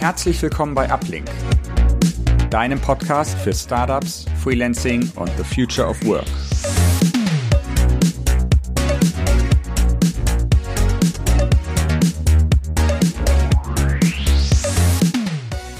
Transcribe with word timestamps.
Herzlich 0.00 0.40
willkommen 0.40 0.74
bei 0.74 0.90
Uplink, 0.90 1.28
deinem 2.48 2.80
Podcast 2.80 3.38
für 3.38 3.52
Startups, 3.52 4.24
Freelancing 4.42 5.12
und 5.16 5.30
the 5.36 5.44
Future 5.44 5.86
of 5.86 6.02
Work. 6.06 6.24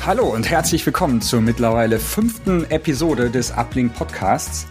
Hallo 0.05 0.27
und 0.27 0.51
herzlich 0.51 0.85
willkommen 0.85 1.23
zur 1.23 1.41
mittlerweile 1.41 1.99
fünften 1.99 2.71
Episode 2.71 3.31
des 3.31 3.53
Uplink 3.53 3.95
Podcasts. 3.95 4.67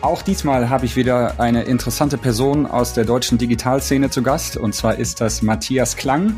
Auch 0.00 0.22
diesmal 0.22 0.70
habe 0.70 0.86
ich 0.86 0.94
wieder 0.94 1.40
eine 1.40 1.64
interessante 1.64 2.18
Person 2.18 2.66
aus 2.66 2.94
der 2.94 3.04
deutschen 3.04 3.36
Digitalszene 3.36 4.10
zu 4.10 4.22
Gast 4.22 4.56
und 4.56 4.76
zwar 4.76 4.94
ist 4.94 5.20
das 5.20 5.42
Matthias 5.42 5.96
Klang 5.96 6.36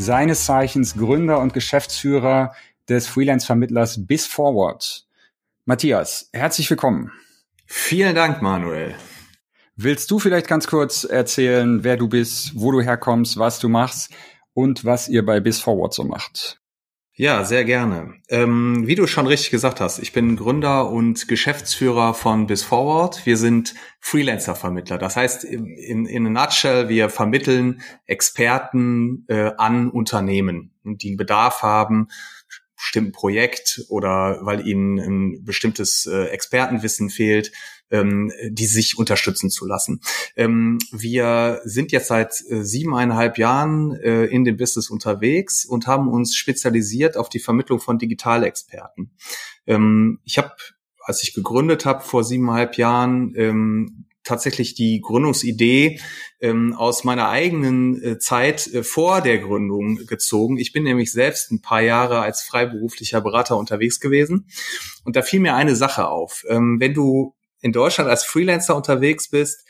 seines 0.00 0.46
Zeichens 0.46 0.96
Gründer 0.96 1.40
und 1.40 1.52
Geschäftsführer 1.52 2.54
des 2.88 3.06
Freelance-Vermittlers 3.06 4.06
BizForward. 4.06 5.06
Matthias, 5.66 6.30
herzlich 6.32 6.70
willkommen. 6.70 7.12
Vielen 7.66 8.14
Dank, 8.14 8.40
Manuel. 8.40 8.94
Willst 9.76 10.10
du 10.10 10.18
vielleicht 10.18 10.48
ganz 10.48 10.66
kurz 10.66 11.04
erzählen, 11.04 11.84
wer 11.84 11.98
du 11.98 12.08
bist, 12.08 12.52
wo 12.54 12.72
du 12.72 12.80
herkommst, 12.80 13.38
was 13.38 13.58
du 13.58 13.68
machst 13.68 14.10
und 14.54 14.84
was 14.84 15.08
ihr 15.08 15.24
bei 15.24 15.38
BizForward 15.38 15.92
so 15.92 16.04
macht? 16.04 16.59
Ja, 17.20 17.44
sehr 17.44 17.66
gerne. 17.66 18.14
Ähm, 18.30 18.86
wie 18.86 18.94
du 18.94 19.06
schon 19.06 19.26
richtig 19.26 19.50
gesagt 19.50 19.78
hast, 19.78 19.98
ich 19.98 20.14
bin 20.14 20.36
Gründer 20.36 20.88
und 20.88 21.28
Geschäftsführer 21.28 22.14
von 22.14 22.46
BizForward. 22.46 23.26
Wir 23.26 23.36
sind 23.36 23.74
Freelancer-Vermittler. 24.00 24.96
Das 24.96 25.16
heißt, 25.16 25.44
in, 25.44 26.06
in 26.06 26.26
a 26.26 26.30
nutshell, 26.30 26.88
wir 26.88 27.10
vermitteln 27.10 27.82
Experten 28.06 29.26
äh, 29.28 29.52
an 29.58 29.90
Unternehmen, 29.90 30.72
die 30.82 31.08
einen 31.08 31.18
Bedarf 31.18 31.60
haben, 31.60 32.08
bestimmten 32.74 33.12
Projekt 33.12 33.84
oder 33.90 34.38
weil 34.40 34.66
ihnen 34.66 34.98
ein 34.98 35.44
bestimmtes 35.44 36.06
äh, 36.06 36.28
Expertenwissen 36.28 37.10
fehlt, 37.10 37.52
ähm, 37.90 38.32
die 38.48 38.66
sich 38.66 38.98
unterstützen 38.98 39.50
zu 39.50 39.66
lassen. 39.66 40.00
Ähm, 40.36 40.78
wir 40.92 41.60
sind 41.64 41.92
jetzt 41.92 42.08
seit 42.08 42.34
äh, 42.48 42.62
siebeneinhalb 42.62 43.38
Jahren 43.38 43.92
äh, 43.92 44.24
in 44.26 44.44
dem 44.44 44.56
Business 44.56 44.90
unterwegs 44.90 45.64
und 45.64 45.86
haben 45.86 46.08
uns 46.08 46.36
spezialisiert 46.36 47.16
auf 47.16 47.28
die 47.28 47.40
Vermittlung 47.40 47.80
von 47.80 47.98
Digitalexperten. 47.98 49.10
Ähm, 49.66 50.20
ich 50.24 50.38
habe, 50.38 50.52
als 51.00 51.22
ich 51.22 51.34
gegründet 51.34 51.84
habe 51.84 52.02
vor 52.02 52.24
siebeneinhalb 52.24 52.76
Jahren, 52.76 53.34
ähm, 53.36 54.06
tatsächlich 54.22 54.74
die 54.74 55.00
Gründungsidee 55.00 55.98
ähm, 56.40 56.74
aus 56.74 57.04
meiner 57.04 57.28
eigenen 57.30 58.02
äh, 58.02 58.18
Zeit 58.18 58.66
äh, 58.68 58.82
vor 58.82 59.22
der 59.22 59.38
Gründung 59.38 60.06
gezogen. 60.06 60.58
Ich 60.58 60.72
bin 60.72 60.84
nämlich 60.84 61.10
selbst 61.10 61.50
ein 61.50 61.62
paar 61.62 61.80
Jahre 61.80 62.20
als 62.20 62.42
freiberuflicher 62.42 63.20
Berater 63.20 63.56
unterwegs 63.56 63.98
gewesen 63.98 64.46
und 65.04 65.16
da 65.16 65.22
fiel 65.22 65.40
mir 65.40 65.54
eine 65.54 65.74
Sache 65.74 66.08
auf. 66.08 66.44
Ähm, 66.48 66.76
wenn 66.80 66.94
du 66.94 67.34
in 67.60 67.72
Deutschland 67.72 68.10
als 68.10 68.24
Freelancer 68.24 68.76
unterwegs 68.76 69.28
bist, 69.28 69.66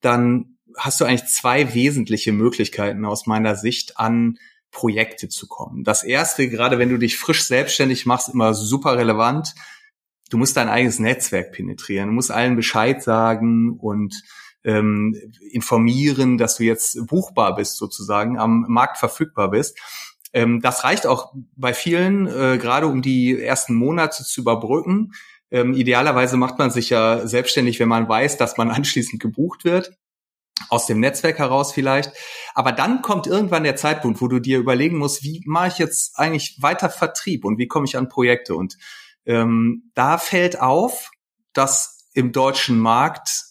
dann 0.00 0.58
hast 0.76 1.00
du 1.00 1.04
eigentlich 1.04 1.26
zwei 1.26 1.74
wesentliche 1.74 2.32
Möglichkeiten 2.32 3.04
aus 3.04 3.26
meiner 3.26 3.56
Sicht 3.56 3.98
an 3.98 4.38
Projekte 4.70 5.28
zu 5.28 5.46
kommen. 5.46 5.84
Das 5.84 6.02
erste, 6.02 6.48
gerade 6.48 6.78
wenn 6.78 6.90
du 6.90 6.98
dich 6.98 7.16
frisch 7.16 7.44
selbstständig 7.44 8.06
machst, 8.06 8.28
immer 8.28 8.54
super 8.54 8.96
relevant. 8.96 9.54
Du 10.30 10.36
musst 10.36 10.56
dein 10.56 10.68
eigenes 10.68 10.98
Netzwerk 10.98 11.52
penetrieren, 11.52 12.08
du 12.08 12.14
musst 12.14 12.30
allen 12.30 12.56
Bescheid 12.56 13.02
sagen 13.02 13.78
und 13.78 14.22
ähm, 14.64 15.14
informieren, 15.50 16.38
dass 16.38 16.56
du 16.56 16.64
jetzt 16.64 17.06
buchbar 17.06 17.54
bist 17.54 17.76
sozusagen, 17.76 18.38
am 18.38 18.64
Markt 18.68 18.98
verfügbar 18.98 19.50
bist. 19.50 19.78
Ähm, 20.32 20.60
das 20.60 20.82
reicht 20.82 21.06
auch 21.06 21.32
bei 21.54 21.72
vielen, 21.72 22.26
äh, 22.26 22.58
gerade 22.58 22.88
um 22.88 23.02
die 23.02 23.40
ersten 23.40 23.74
Monate 23.74 24.24
zu 24.24 24.40
überbrücken. 24.40 25.12
Ähm, 25.54 25.72
idealerweise 25.72 26.36
macht 26.36 26.58
man 26.58 26.72
sich 26.72 26.90
ja 26.90 27.28
selbstständig, 27.28 27.78
wenn 27.78 27.88
man 27.88 28.08
weiß, 28.08 28.38
dass 28.38 28.56
man 28.56 28.70
anschließend 28.72 29.22
gebucht 29.22 29.64
wird 29.64 29.92
aus 30.68 30.86
dem 30.86 30.98
Netzwerk 31.00 31.38
heraus 31.38 31.72
vielleicht. 31.72 32.12
Aber 32.54 32.72
dann 32.72 33.02
kommt 33.02 33.26
irgendwann 33.26 33.62
der 33.62 33.76
Zeitpunkt, 33.76 34.20
wo 34.20 34.28
du 34.28 34.40
dir 34.40 34.58
überlegen 34.58 34.98
musst, 34.98 35.22
wie 35.22 35.42
mache 35.46 35.68
ich 35.68 35.78
jetzt 35.78 36.18
eigentlich 36.18 36.58
weiter 36.60 36.90
Vertrieb 36.90 37.44
und 37.44 37.58
wie 37.58 37.68
komme 37.68 37.86
ich 37.86 37.96
an 37.96 38.08
Projekte? 38.08 38.56
Und 38.56 38.76
ähm, 39.26 39.90
da 39.94 40.18
fällt 40.18 40.60
auf, 40.60 41.10
dass 41.52 42.08
im 42.14 42.32
deutschen 42.32 42.78
Markt 42.78 43.44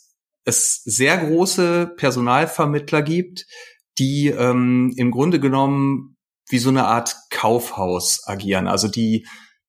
es 0.43 0.83
sehr 0.83 1.17
große 1.17 1.93
Personalvermittler 1.95 3.01
gibt, 3.01 3.45
die 3.97 4.27
ähm, 4.27 4.93
im 4.97 5.11
Grunde 5.11 5.39
genommen 5.39 6.17
wie 6.49 6.59
so 6.59 6.69
eine 6.69 6.85
Art 6.85 7.15
Kaufhaus 7.29 8.23
agieren. 8.25 8.67
Also 8.67 8.89
die 8.89 9.25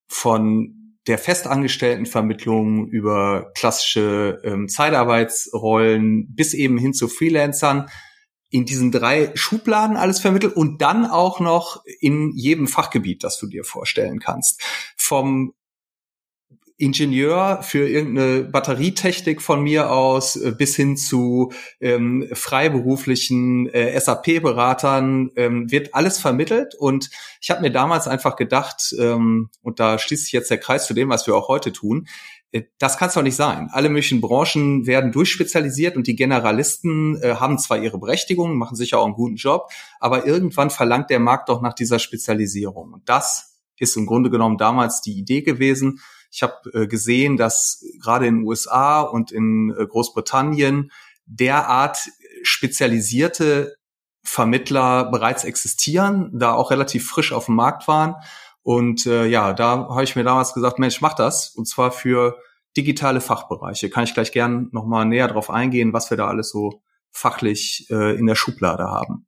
von 0.08 0.83
der 1.06 1.18
Festangestelltenvermittlung 1.18 2.88
über 2.88 3.50
klassische 3.54 4.40
ähm, 4.44 4.68
Zeitarbeitsrollen 4.68 6.34
bis 6.34 6.54
eben 6.54 6.78
hin 6.78 6.94
zu 6.94 7.08
Freelancern 7.08 7.88
in 8.48 8.64
diesen 8.64 8.92
drei 8.92 9.32
Schubladen 9.34 9.96
alles 9.96 10.20
vermittelt 10.20 10.54
und 10.54 10.80
dann 10.80 11.06
auch 11.06 11.40
noch 11.40 11.82
in 11.98 12.30
jedem 12.34 12.68
Fachgebiet, 12.68 13.24
das 13.24 13.38
du 13.38 13.48
dir 13.48 13.64
vorstellen 13.64 14.20
kannst. 14.20 14.62
Vom 14.96 15.54
Ingenieur 16.76 17.60
für 17.62 17.88
irgendeine 17.88 18.42
Batterietechnik 18.42 19.40
von 19.40 19.62
mir 19.62 19.92
aus 19.92 20.34
äh, 20.34 20.50
bis 20.50 20.74
hin 20.74 20.96
zu 20.96 21.52
ähm, 21.80 22.28
freiberuflichen 22.32 23.68
äh, 23.68 23.98
SAP-Beratern 23.98 25.30
ähm, 25.36 25.70
wird 25.70 25.94
alles 25.94 26.18
vermittelt. 26.18 26.74
Und 26.74 27.10
ich 27.40 27.50
habe 27.50 27.60
mir 27.60 27.70
damals 27.70 28.08
einfach 28.08 28.34
gedacht, 28.34 28.92
ähm, 28.98 29.50
und 29.62 29.78
da 29.78 29.98
schließt 29.98 30.24
sich 30.24 30.32
jetzt 30.32 30.50
der 30.50 30.58
Kreis 30.58 30.86
zu 30.86 30.94
dem, 30.94 31.10
was 31.10 31.28
wir 31.28 31.36
auch 31.36 31.46
heute 31.46 31.72
tun, 31.72 32.08
äh, 32.50 32.62
das 32.78 32.96
kann 32.96 33.08
es 33.08 33.14
doch 33.14 33.22
nicht 33.22 33.36
sein. 33.36 33.68
Alle 33.70 33.88
möglichen 33.88 34.20
Branchen 34.20 34.86
werden 34.86 35.12
durchspezialisiert 35.12 35.96
und 35.96 36.06
die 36.06 36.16
Generalisten 36.16 37.20
äh, 37.22 37.36
haben 37.36 37.58
zwar 37.58 37.78
ihre 37.78 37.98
Berechtigung, 37.98 38.56
machen 38.56 38.76
sicher 38.76 38.98
auch 38.98 39.04
einen 39.04 39.14
guten 39.14 39.36
Job, 39.36 39.70
aber 40.00 40.26
irgendwann 40.26 40.70
verlangt 40.70 41.10
der 41.10 41.20
Markt 41.20 41.48
doch 41.48 41.60
nach 41.60 41.74
dieser 41.74 41.98
Spezialisierung. 41.98 42.94
Und 42.94 43.08
das 43.08 43.60
ist 43.78 43.96
im 43.96 44.06
Grunde 44.06 44.30
genommen 44.30 44.56
damals 44.56 45.00
die 45.00 45.18
Idee 45.18 45.42
gewesen. 45.42 46.00
Ich 46.34 46.42
habe 46.42 46.68
äh, 46.72 46.86
gesehen, 46.88 47.36
dass 47.36 47.84
gerade 48.02 48.26
in 48.26 48.38
den 48.38 48.46
USA 48.46 49.02
und 49.02 49.30
in 49.30 49.72
äh, 49.78 49.86
Großbritannien 49.86 50.90
derart 51.26 51.98
spezialisierte 52.42 53.76
Vermittler 54.24 55.10
bereits 55.10 55.44
existieren, 55.44 56.30
da 56.32 56.54
auch 56.54 56.70
relativ 56.70 57.08
frisch 57.08 57.32
auf 57.32 57.46
dem 57.46 57.54
Markt 57.54 57.86
waren. 57.86 58.16
Und 58.62 59.06
äh, 59.06 59.26
ja, 59.26 59.52
da 59.52 59.88
habe 59.90 60.02
ich 60.02 60.16
mir 60.16 60.24
damals 60.24 60.54
gesagt, 60.54 60.78
Mensch, 60.78 61.00
mach 61.00 61.14
das. 61.14 61.50
Und 61.50 61.68
zwar 61.68 61.92
für 61.92 62.38
digitale 62.76 63.20
Fachbereiche. 63.20 63.90
Kann 63.90 64.04
ich 64.04 64.14
gleich 64.14 64.32
gern 64.32 64.68
nochmal 64.72 65.04
näher 65.04 65.28
drauf 65.28 65.50
eingehen, 65.50 65.92
was 65.92 66.10
wir 66.10 66.16
da 66.16 66.26
alles 66.26 66.50
so 66.50 66.82
fachlich 67.12 67.86
äh, 67.90 68.18
in 68.18 68.26
der 68.26 68.34
Schublade 68.34 68.84
haben. 68.84 69.26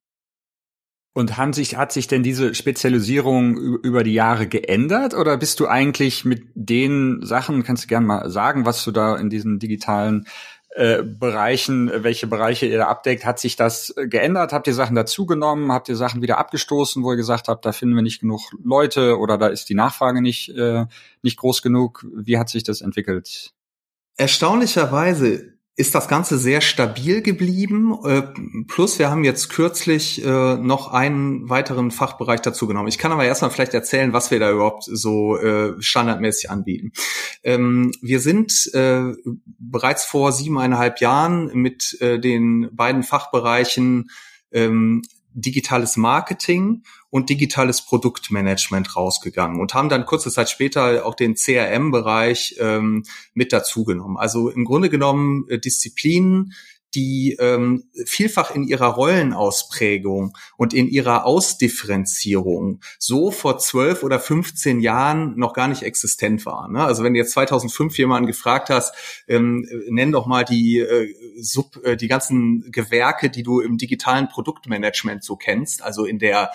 Und 1.17 1.39
haben 1.39 1.55
sich, 1.55 1.79
hat 1.79 1.93
sich 1.93 2.09
denn 2.09 2.23
diese 2.23 2.55
Spezialisierung 2.55 3.57
über 3.57 4.05
die 4.05 4.13
Jahre 4.13 4.47
geändert 4.47 5.15
oder 5.15 5.39
bist 5.39 5.61
du 5.61 5.67
eigentlich 5.67 6.27
mit 6.27 6.43
den 6.55 7.25
Sachen, 7.25 7.63
kannst 7.63 7.85
du 7.85 7.89
gerne 7.89 8.05
mal 8.05 8.29
sagen, 8.29 8.67
was 8.67 8.85
du 8.85 8.91
da 8.91 9.17
in 9.17 9.31
diesen 9.31 9.59
digitalen 9.59 10.27
äh, 10.75 11.03
Bereichen, 11.03 11.91
welche 11.91 12.27
Bereiche 12.27 12.67
ihr 12.67 12.77
da 12.77 12.89
abdeckt, 12.89 13.25
hat 13.25 13.39
sich 13.39 13.57
das 13.57 13.95
geändert? 13.97 14.53
Habt 14.53 14.67
ihr 14.67 14.75
Sachen 14.75 14.95
dazugenommen? 14.95 15.73
Habt 15.73 15.89
ihr 15.89 15.97
Sachen 15.97 16.21
wieder 16.21 16.37
abgestoßen, 16.37 17.03
wo 17.03 17.13
ihr 17.13 17.17
gesagt 17.17 17.49
habt, 17.49 17.65
da 17.65 17.73
finden 17.73 17.95
wir 17.95 18.03
nicht 18.03 18.21
genug 18.21 18.43
Leute 18.63 19.19
oder 19.19 19.39
da 19.39 19.47
ist 19.47 19.71
die 19.71 19.75
Nachfrage 19.75 20.21
nicht, 20.21 20.51
äh, 20.51 20.85
nicht 21.23 21.39
groß 21.39 21.63
genug? 21.63 22.05
Wie 22.15 22.37
hat 22.37 22.51
sich 22.51 22.63
das 22.63 22.83
entwickelt? 22.83 23.55
Erstaunlicherweise 24.19 25.56
ist 25.79 25.95
das 25.95 26.09
Ganze 26.09 26.39
sehr 26.39 26.63
stabil 26.63 27.21
geblieben. 27.21 27.99
Äh, 28.03 28.23
plus 28.67 28.99
wir 28.99 29.11
haben 29.11 29.25
jetzt 29.25 29.51
kürzlich 29.51 30.25
äh, 30.25 30.57
noch 30.57 30.93
einen 30.93 31.51
weiteren 31.51 31.91
Fachbereich 31.91 32.41
dazu 32.41 32.67
genommen. 32.67 32.89
Ich 32.89 32.97
kann 32.97 33.13
aber 33.13 33.27
erstmal 33.27 33.51
vielleicht 33.51 33.75
erzählen, 33.75 34.15
was 34.15 34.31
wir 34.31 34.41
da 34.41 34.51
überhaupt 34.51 34.85
so 34.85 35.37
äh, 35.37 35.75
standardmäßig 35.81 36.51
anbieten. 36.51 36.93
Ähm, 37.45 37.93
wir 38.01 38.21
sind 38.21 38.47
bereits 39.59 40.05
vor 40.05 40.33
siebeneinhalb 40.33 41.01
Jahren 41.01 41.51
mit 41.55 41.99
den 42.01 42.69
beiden 42.73 43.03
Fachbereichen 43.03 44.11
ähm, 44.53 45.03
digitales 45.37 45.99
Marketing 45.99 46.83
und 47.11 47.29
digitales 47.29 47.83
Produktmanagement 47.83 48.97
rausgegangen 48.97 49.61
und 49.61 49.75
haben 49.75 49.91
dann 49.91 50.07
kurze 50.07 50.31
Zeit 50.31 50.49
später 50.49 51.05
auch 51.05 51.15
den 51.15 51.35
CRM-Bereich 51.35 52.57
ähm, 52.59 53.05
mit 53.35 53.53
dazugenommen. 53.53 54.17
Also 54.17 54.49
im 54.49 54.65
Grunde 54.65 54.89
genommen 54.89 55.47
äh, 55.49 55.59
Disziplinen, 55.59 56.55
die 56.97 57.37
ähm, 57.39 57.85
vielfach 58.07 58.55
in 58.55 58.65
ihrer 58.65 58.89
Rollenausprägung 58.89 60.37
und 60.57 60.73
in 60.73 60.89
ihrer 60.89 61.27
Ausdifferenzierung 61.27 62.81
so 62.99 63.31
vor 63.31 63.59
zwölf 63.59 64.03
oder 64.03 64.19
15 64.19 64.81
Jahren 64.81 65.39
noch 65.39 65.53
gar 65.53 65.69
nicht 65.69 65.83
existent 65.83 66.47
waren. 66.47 66.73
Ne? 66.73 66.83
Also 66.83 67.05
wenn 67.05 67.13
du 67.13 67.19
jetzt 67.19 67.33
2005 67.33 67.97
jemanden 67.99 68.27
gefragt 68.27 68.71
hast, 68.71 68.95
ähm, 69.29 69.69
nenn 69.89 70.11
doch 70.11 70.27
mal 70.27 70.45
die, 70.45 70.79
äh, 70.79 71.15
Sub, 71.39 71.79
äh, 71.85 71.97
die 71.97 72.09
ganzen 72.09 72.71
Gewerke, 72.73 73.29
die 73.29 73.43
du 73.43 73.61
im 73.61 73.77
digitalen 73.77 74.29
Produktmanagement 74.29 75.23
so 75.23 75.37
kennst, 75.37 75.83
also 75.83 76.07
in 76.07 76.19
der 76.19 76.51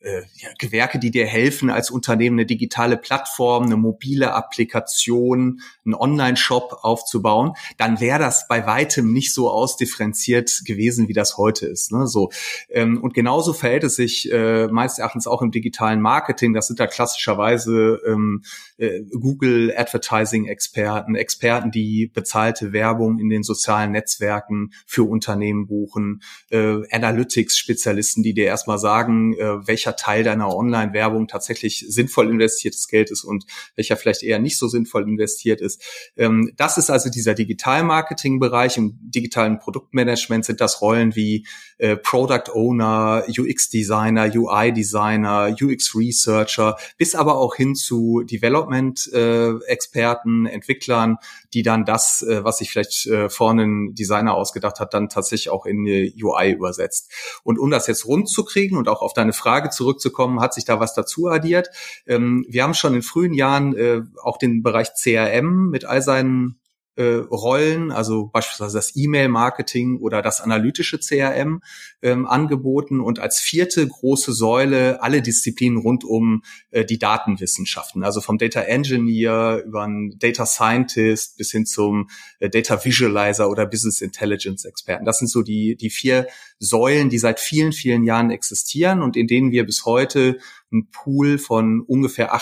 äh, 0.00 0.22
ja, 0.36 0.48
Gewerke, 0.58 0.98
die 0.98 1.10
dir 1.10 1.26
helfen, 1.26 1.70
als 1.70 1.90
Unternehmen 1.90 2.38
eine 2.38 2.46
digitale 2.46 2.96
Plattform, 2.96 3.64
eine 3.64 3.76
mobile 3.76 4.34
Applikation, 4.34 5.60
einen 5.84 5.94
Online-Shop 5.94 6.78
aufzubauen, 6.82 7.52
dann 7.78 8.00
wäre 8.00 8.18
das 8.18 8.46
bei 8.48 8.66
weitem 8.66 9.12
nicht 9.12 9.32
so 9.32 9.50
ausdifferenziert 9.50 10.62
gewesen, 10.64 11.08
wie 11.08 11.12
das 11.12 11.36
heute 11.36 11.66
ist. 11.66 11.92
Ne? 11.92 12.06
So 12.06 12.30
ähm, 12.70 13.02
und 13.02 13.14
genauso 13.14 13.52
verhält 13.52 13.84
es 13.84 13.96
sich 13.96 14.30
äh, 14.30 14.68
meines 14.68 14.98
Erachtens 14.98 15.26
auch 15.26 15.42
im 15.42 15.50
digitalen 15.50 16.00
Marketing. 16.00 16.52
Das 16.54 16.66
sind 16.66 16.78
da 16.78 16.86
klassischerweise 16.86 18.00
ähm, 18.06 18.42
äh, 18.78 19.02
Google 19.10 19.72
Advertising 19.76 20.46
Experten, 20.46 21.70
die 21.70 22.10
bezahlte 22.12 22.72
Werbung 22.72 23.18
in 23.18 23.28
den 23.28 23.42
sozialen 23.42 23.92
Netzwerken 23.92 24.70
für 24.86 25.04
Unternehmen 25.04 25.66
buchen, 25.66 26.22
äh, 26.50 26.82
Analytics 26.90 27.56
Spezialisten, 27.56 28.22
die 28.22 28.34
dir 28.34 28.46
erstmal 28.46 28.78
sagen, 28.78 29.34
äh, 29.34 29.66
welcher 29.86 29.96
Teil 29.96 30.24
deiner 30.24 30.54
Online-Werbung 30.54 31.28
tatsächlich 31.28 31.86
sinnvoll 31.88 32.28
investiertes 32.28 32.88
Geld 32.88 33.12
ist 33.12 33.24
und 33.24 33.46
welcher 33.76 33.96
vielleicht 33.96 34.22
eher 34.22 34.38
nicht 34.38 34.58
so 34.58 34.68
sinnvoll 34.68 35.04
investiert 35.04 35.60
ist. 35.60 35.82
Ähm, 36.16 36.52
das 36.56 36.78
ist 36.78 36.88
also 36.90 37.10
dieser 37.10 37.34
Digital-Marketing-Bereich. 37.34 38.78
Im 38.78 38.98
digitalen 39.00 39.58
Produktmanagement 39.58 40.44
sind 40.44 40.60
das 40.60 40.80
Rollen 40.80 41.14
wie 41.14 41.46
äh, 41.78 41.96
Product 41.96 42.50
Owner, 42.52 43.22
UX-Designer, 43.28 44.32
UI-Designer, 44.34 45.54
UX-Researcher, 45.60 46.76
bis 46.98 47.14
aber 47.14 47.38
auch 47.38 47.54
hin 47.54 47.76
zu 47.76 48.22
Development-Experten, 48.24 50.46
äh, 50.46 50.50
Entwicklern, 50.50 51.18
die 51.54 51.62
dann 51.62 51.84
das, 51.84 52.22
äh, 52.22 52.42
was 52.44 52.58
sich 52.58 52.70
vielleicht 52.70 53.06
äh, 53.06 53.28
vorne 53.28 53.62
ein 53.64 53.94
Designer 53.94 54.34
ausgedacht 54.34 54.80
hat, 54.80 54.94
dann 54.94 55.08
tatsächlich 55.08 55.50
auch 55.50 55.66
in 55.66 55.86
eine 55.86 56.12
UI 56.20 56.50
übersetzt. 56.52 57.12
Und 57.44 57.58
um 57.58 57.70
das 57.70 57.86
jetzt 57.86 58.06
rund 58.06 58.28
zu 58.28 58.44
kriegen 58.44 58.76
und 58.76 58.88
auch 58.88 59.02
auf 59.02 59.12
deine 59.12 59.32
Frage 59.32 59.70
zurückzukommen, 59.76 60.40
hat 60.40 60.54
sich 60.54 60.64
da 60.64 60.80
was 60.80 60.94
dazu 60.94 61.28
addiert. 61.28 61.68
Ähm, 62.06 62.44
wir 62.48 62.64
haben 62.64 62.74
schon 62.74 62.94
in 62.94 63.02
frühen 63.02 63.34
Jahren 63.34 63.76
äh, 63.76 64.02
auch 64.22 64.38
den 64.38 64.62
Bereich 64.62 64.94
CRM 64.94 65.70
mit 65.70 65.84
all 65.84 66.02
seinen 66.02 66.58
äh, 66.96 67.16
Rollen, 67.30 67.92
also 67.92 68.26
beispielsweise 68.26 68.78
das 68.78 68.96
E-Mail-Marketing 68.96 69.98
oder 70.00 70.22
das 70.22 70.40
analytische 70.40 70.98
CRM 70.98 71.62
ähm, 72.02 72.26
angeboten 72.26 73.00
und 73.00 73.18
als 73.18 73.38
vierte 73.38 73.86
große 73.86 74.32
Säule 74.32 75.02
alle 75.02 75.22
Disziplinen 75.22 75.78
rund 75.78 76.04
um 76.04 76.42
äh, 76.70 76.84
die 76.84 76.98
Datenwissenschaften, 76.98 78.02
also 78.02 78.20
vom 78.20 78.38
Data 78.38 78.62
Engineer 78.62 79.62
über 79.66 79.84
einen 79.84 80.18
Data 80.18 80.46
Scientist 80.46 81.36
bis 81.36 81.50
hin 81.50 81.66
zum 81.66 82.08
äh, 82.40 82.48
Data 82.48 82.84
Visualizer 82.84 83.50
oder 83.50 83.66
Business 83.66 84.00
Intelligence 84.00 84.64
Experten. 84.64 85.04
Das 85.04 85.18
sind 85.18 85.28
so 85.28 85.42
die, 85.42 85.76
die 85.76 85.90
vier 85.90 86.26
Säulen, 86.58 87.10
die 87.10 87.18
seit 87.18 87.40
vielen, 87.40 87.72
vielen 87.72 88.04
Jahren 88.04 88.30
existieren 88.30 89.02
und 89.02 89.16
in 89.16 89.26
denen 89.26 89.50
wir 89.50 89.66
bis 89.66 89.84
heute 89.84 90.38
einen 90.72 90.90
Pool 90.90 91.38
von 91.38 91.80
ungefähr 91.80 92.32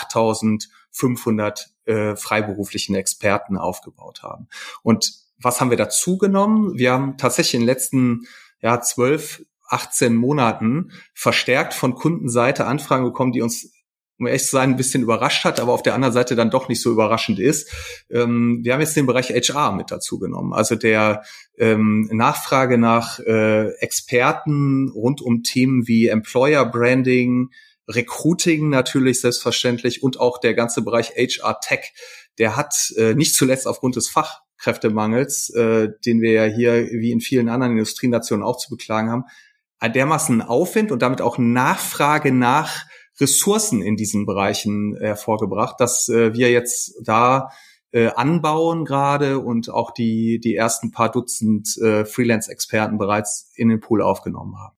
8500 0.95 1.69
äh, 1.85 2.15
freiberuflichen 2.15 2.95
Experten 2.95 3.57
aufgebaut 3.57 4.23
haben. 4.23 4.47
Und 4.81 5.13
was 5.37 5.59
haben 5.59 5.69
wir 5.69 5.77
dazu 5.77 6.17
genommen? 6.17 6.77
Wir 6.77 6.93
haben 6.93 7.17
tatsächlich 7.17 7.55
in 7.55 7.61
den 7.61 7.67
letzten 7.67 8.27
ja, 8.61 8.79
12, 8.81 9.45
18 9.67 10.15
Monaten 10.15 10.91
verstärkt 11.13 11.73
von 11.73 11.95
Kundenseite 11.95 12.65
Anfragen 12.65 13.03
bekommen, 13.03 13.31
die 13.31 13.41
uns 13.41 13.71
um 14.17 14.27
ehrlich 14.27 14.43
zu 14.43 14.51
sein, 14.51 14.71
ein 14.71 14.77
bisschen 14.77 15.03
überrascht 15.03 15.43
hat, 15.43 15.59
aber 15.59 15.73
auf 15.73 15.83
der 15.83 15.93
anderen 15.93 16.13
Seite 16.13 16.35
dann 16.35 16.49
doch 16.49 16.69
nicht 16.69 16.81
so 16.81 16.91
überraschend 16.91 17.39
ist. 17.39 17.69
Ähm, 18.09 18.59
wir 18.63 18.73
haben 18.73 18.79
jetzt 18.79 18.95
den 18.95 19.05
Bereich 19.05 19.29
HR 19.29 19.73
mit 19.73 19.91
dazu 19.91 20.19
genommen. 20.19 20.53
Also 20.53 20.75
der 20.75 21.23
ähm, 21.57 22.09
Nachfrage 22.11 22.77
nach 22.77 23.19
äh, 23.19 23.71
Experten 23.79 24.89
rund 24.89 25.21
um 25.21 25.43
Themen 25.43 25.87
wie 25.87 26.07
Employer 26.07 26.65
Branding, 26.65 27.49
Recruiting 27.87 28.69
natürlich 28.69 29.21
selbstverständlich 29.21 30.03
und 30.03 30.19
auch 30.19 30.39
der 30.39 30.53
ganze 30.53 30.81
Bereich 30.81 31.11
HR 31.15 31.59
Tech, 31.59 31.93
der 32.37 32.55
hat 32.55 32.93
äh, 32.97 33.13
nicht 33.13 33.35
zuletzt 33.35 33.67
aufgrund 33.67 33.95
des 33.95 34.09
Fachkräftemangels, 34.09 35.49
äh, 35.51 35.89
den 36.05 36.21
wir 36.21 36.31
ja 36.31 36.43
hier 36.45 36.87
wie 36.91 37.11
in 37.11 37.21
vielen 37.21 37.49
anderen 37.49 37.73
Industrienationen 37.73 38.43
auch 38.43 38.57
zu 38.57 38.69
beklagen 38.69 39.11
haben, 39.11 39.25
dermaßen 39.83 40.41
Aufwind 40.41 40.91
und 40.91 41.01
damit 41.01 41.21
auch 41.21 41.37
Nachfrage 41.37 42.31
nach 42.31 42.85
Ressourcen 43.19 43.81
in 43.81 43.95
diesen 43.95 44.25
Bereichen 44.25 44.97
hervorgebracht, 44.99 45.79
dass 45.79 46.09
äh, 46.09 46.33
wir 46.33 46.51
jetzt 46.51 46.95
da 47.03 47.49
äh, 47.91 48.07
anbauen 48.07 48.83
gerade 48.83 49.39
und 49.39 49.69
auch 49.69 49.91
die, 49.91 50.39
die 50.39 50.55
ersten 50.55 50.91
paar 50.91 51.11
Dutzend 51.11 51.77
äh, 51.77 52.03
Freelance-Experten 52.03 52.97
bereits 52.97 53.51
in 53.55 53.69
den 53.69 53.79
Pool 53.79 54.01
aufgenommen 54.01 54.55
haben. 54.57 54.75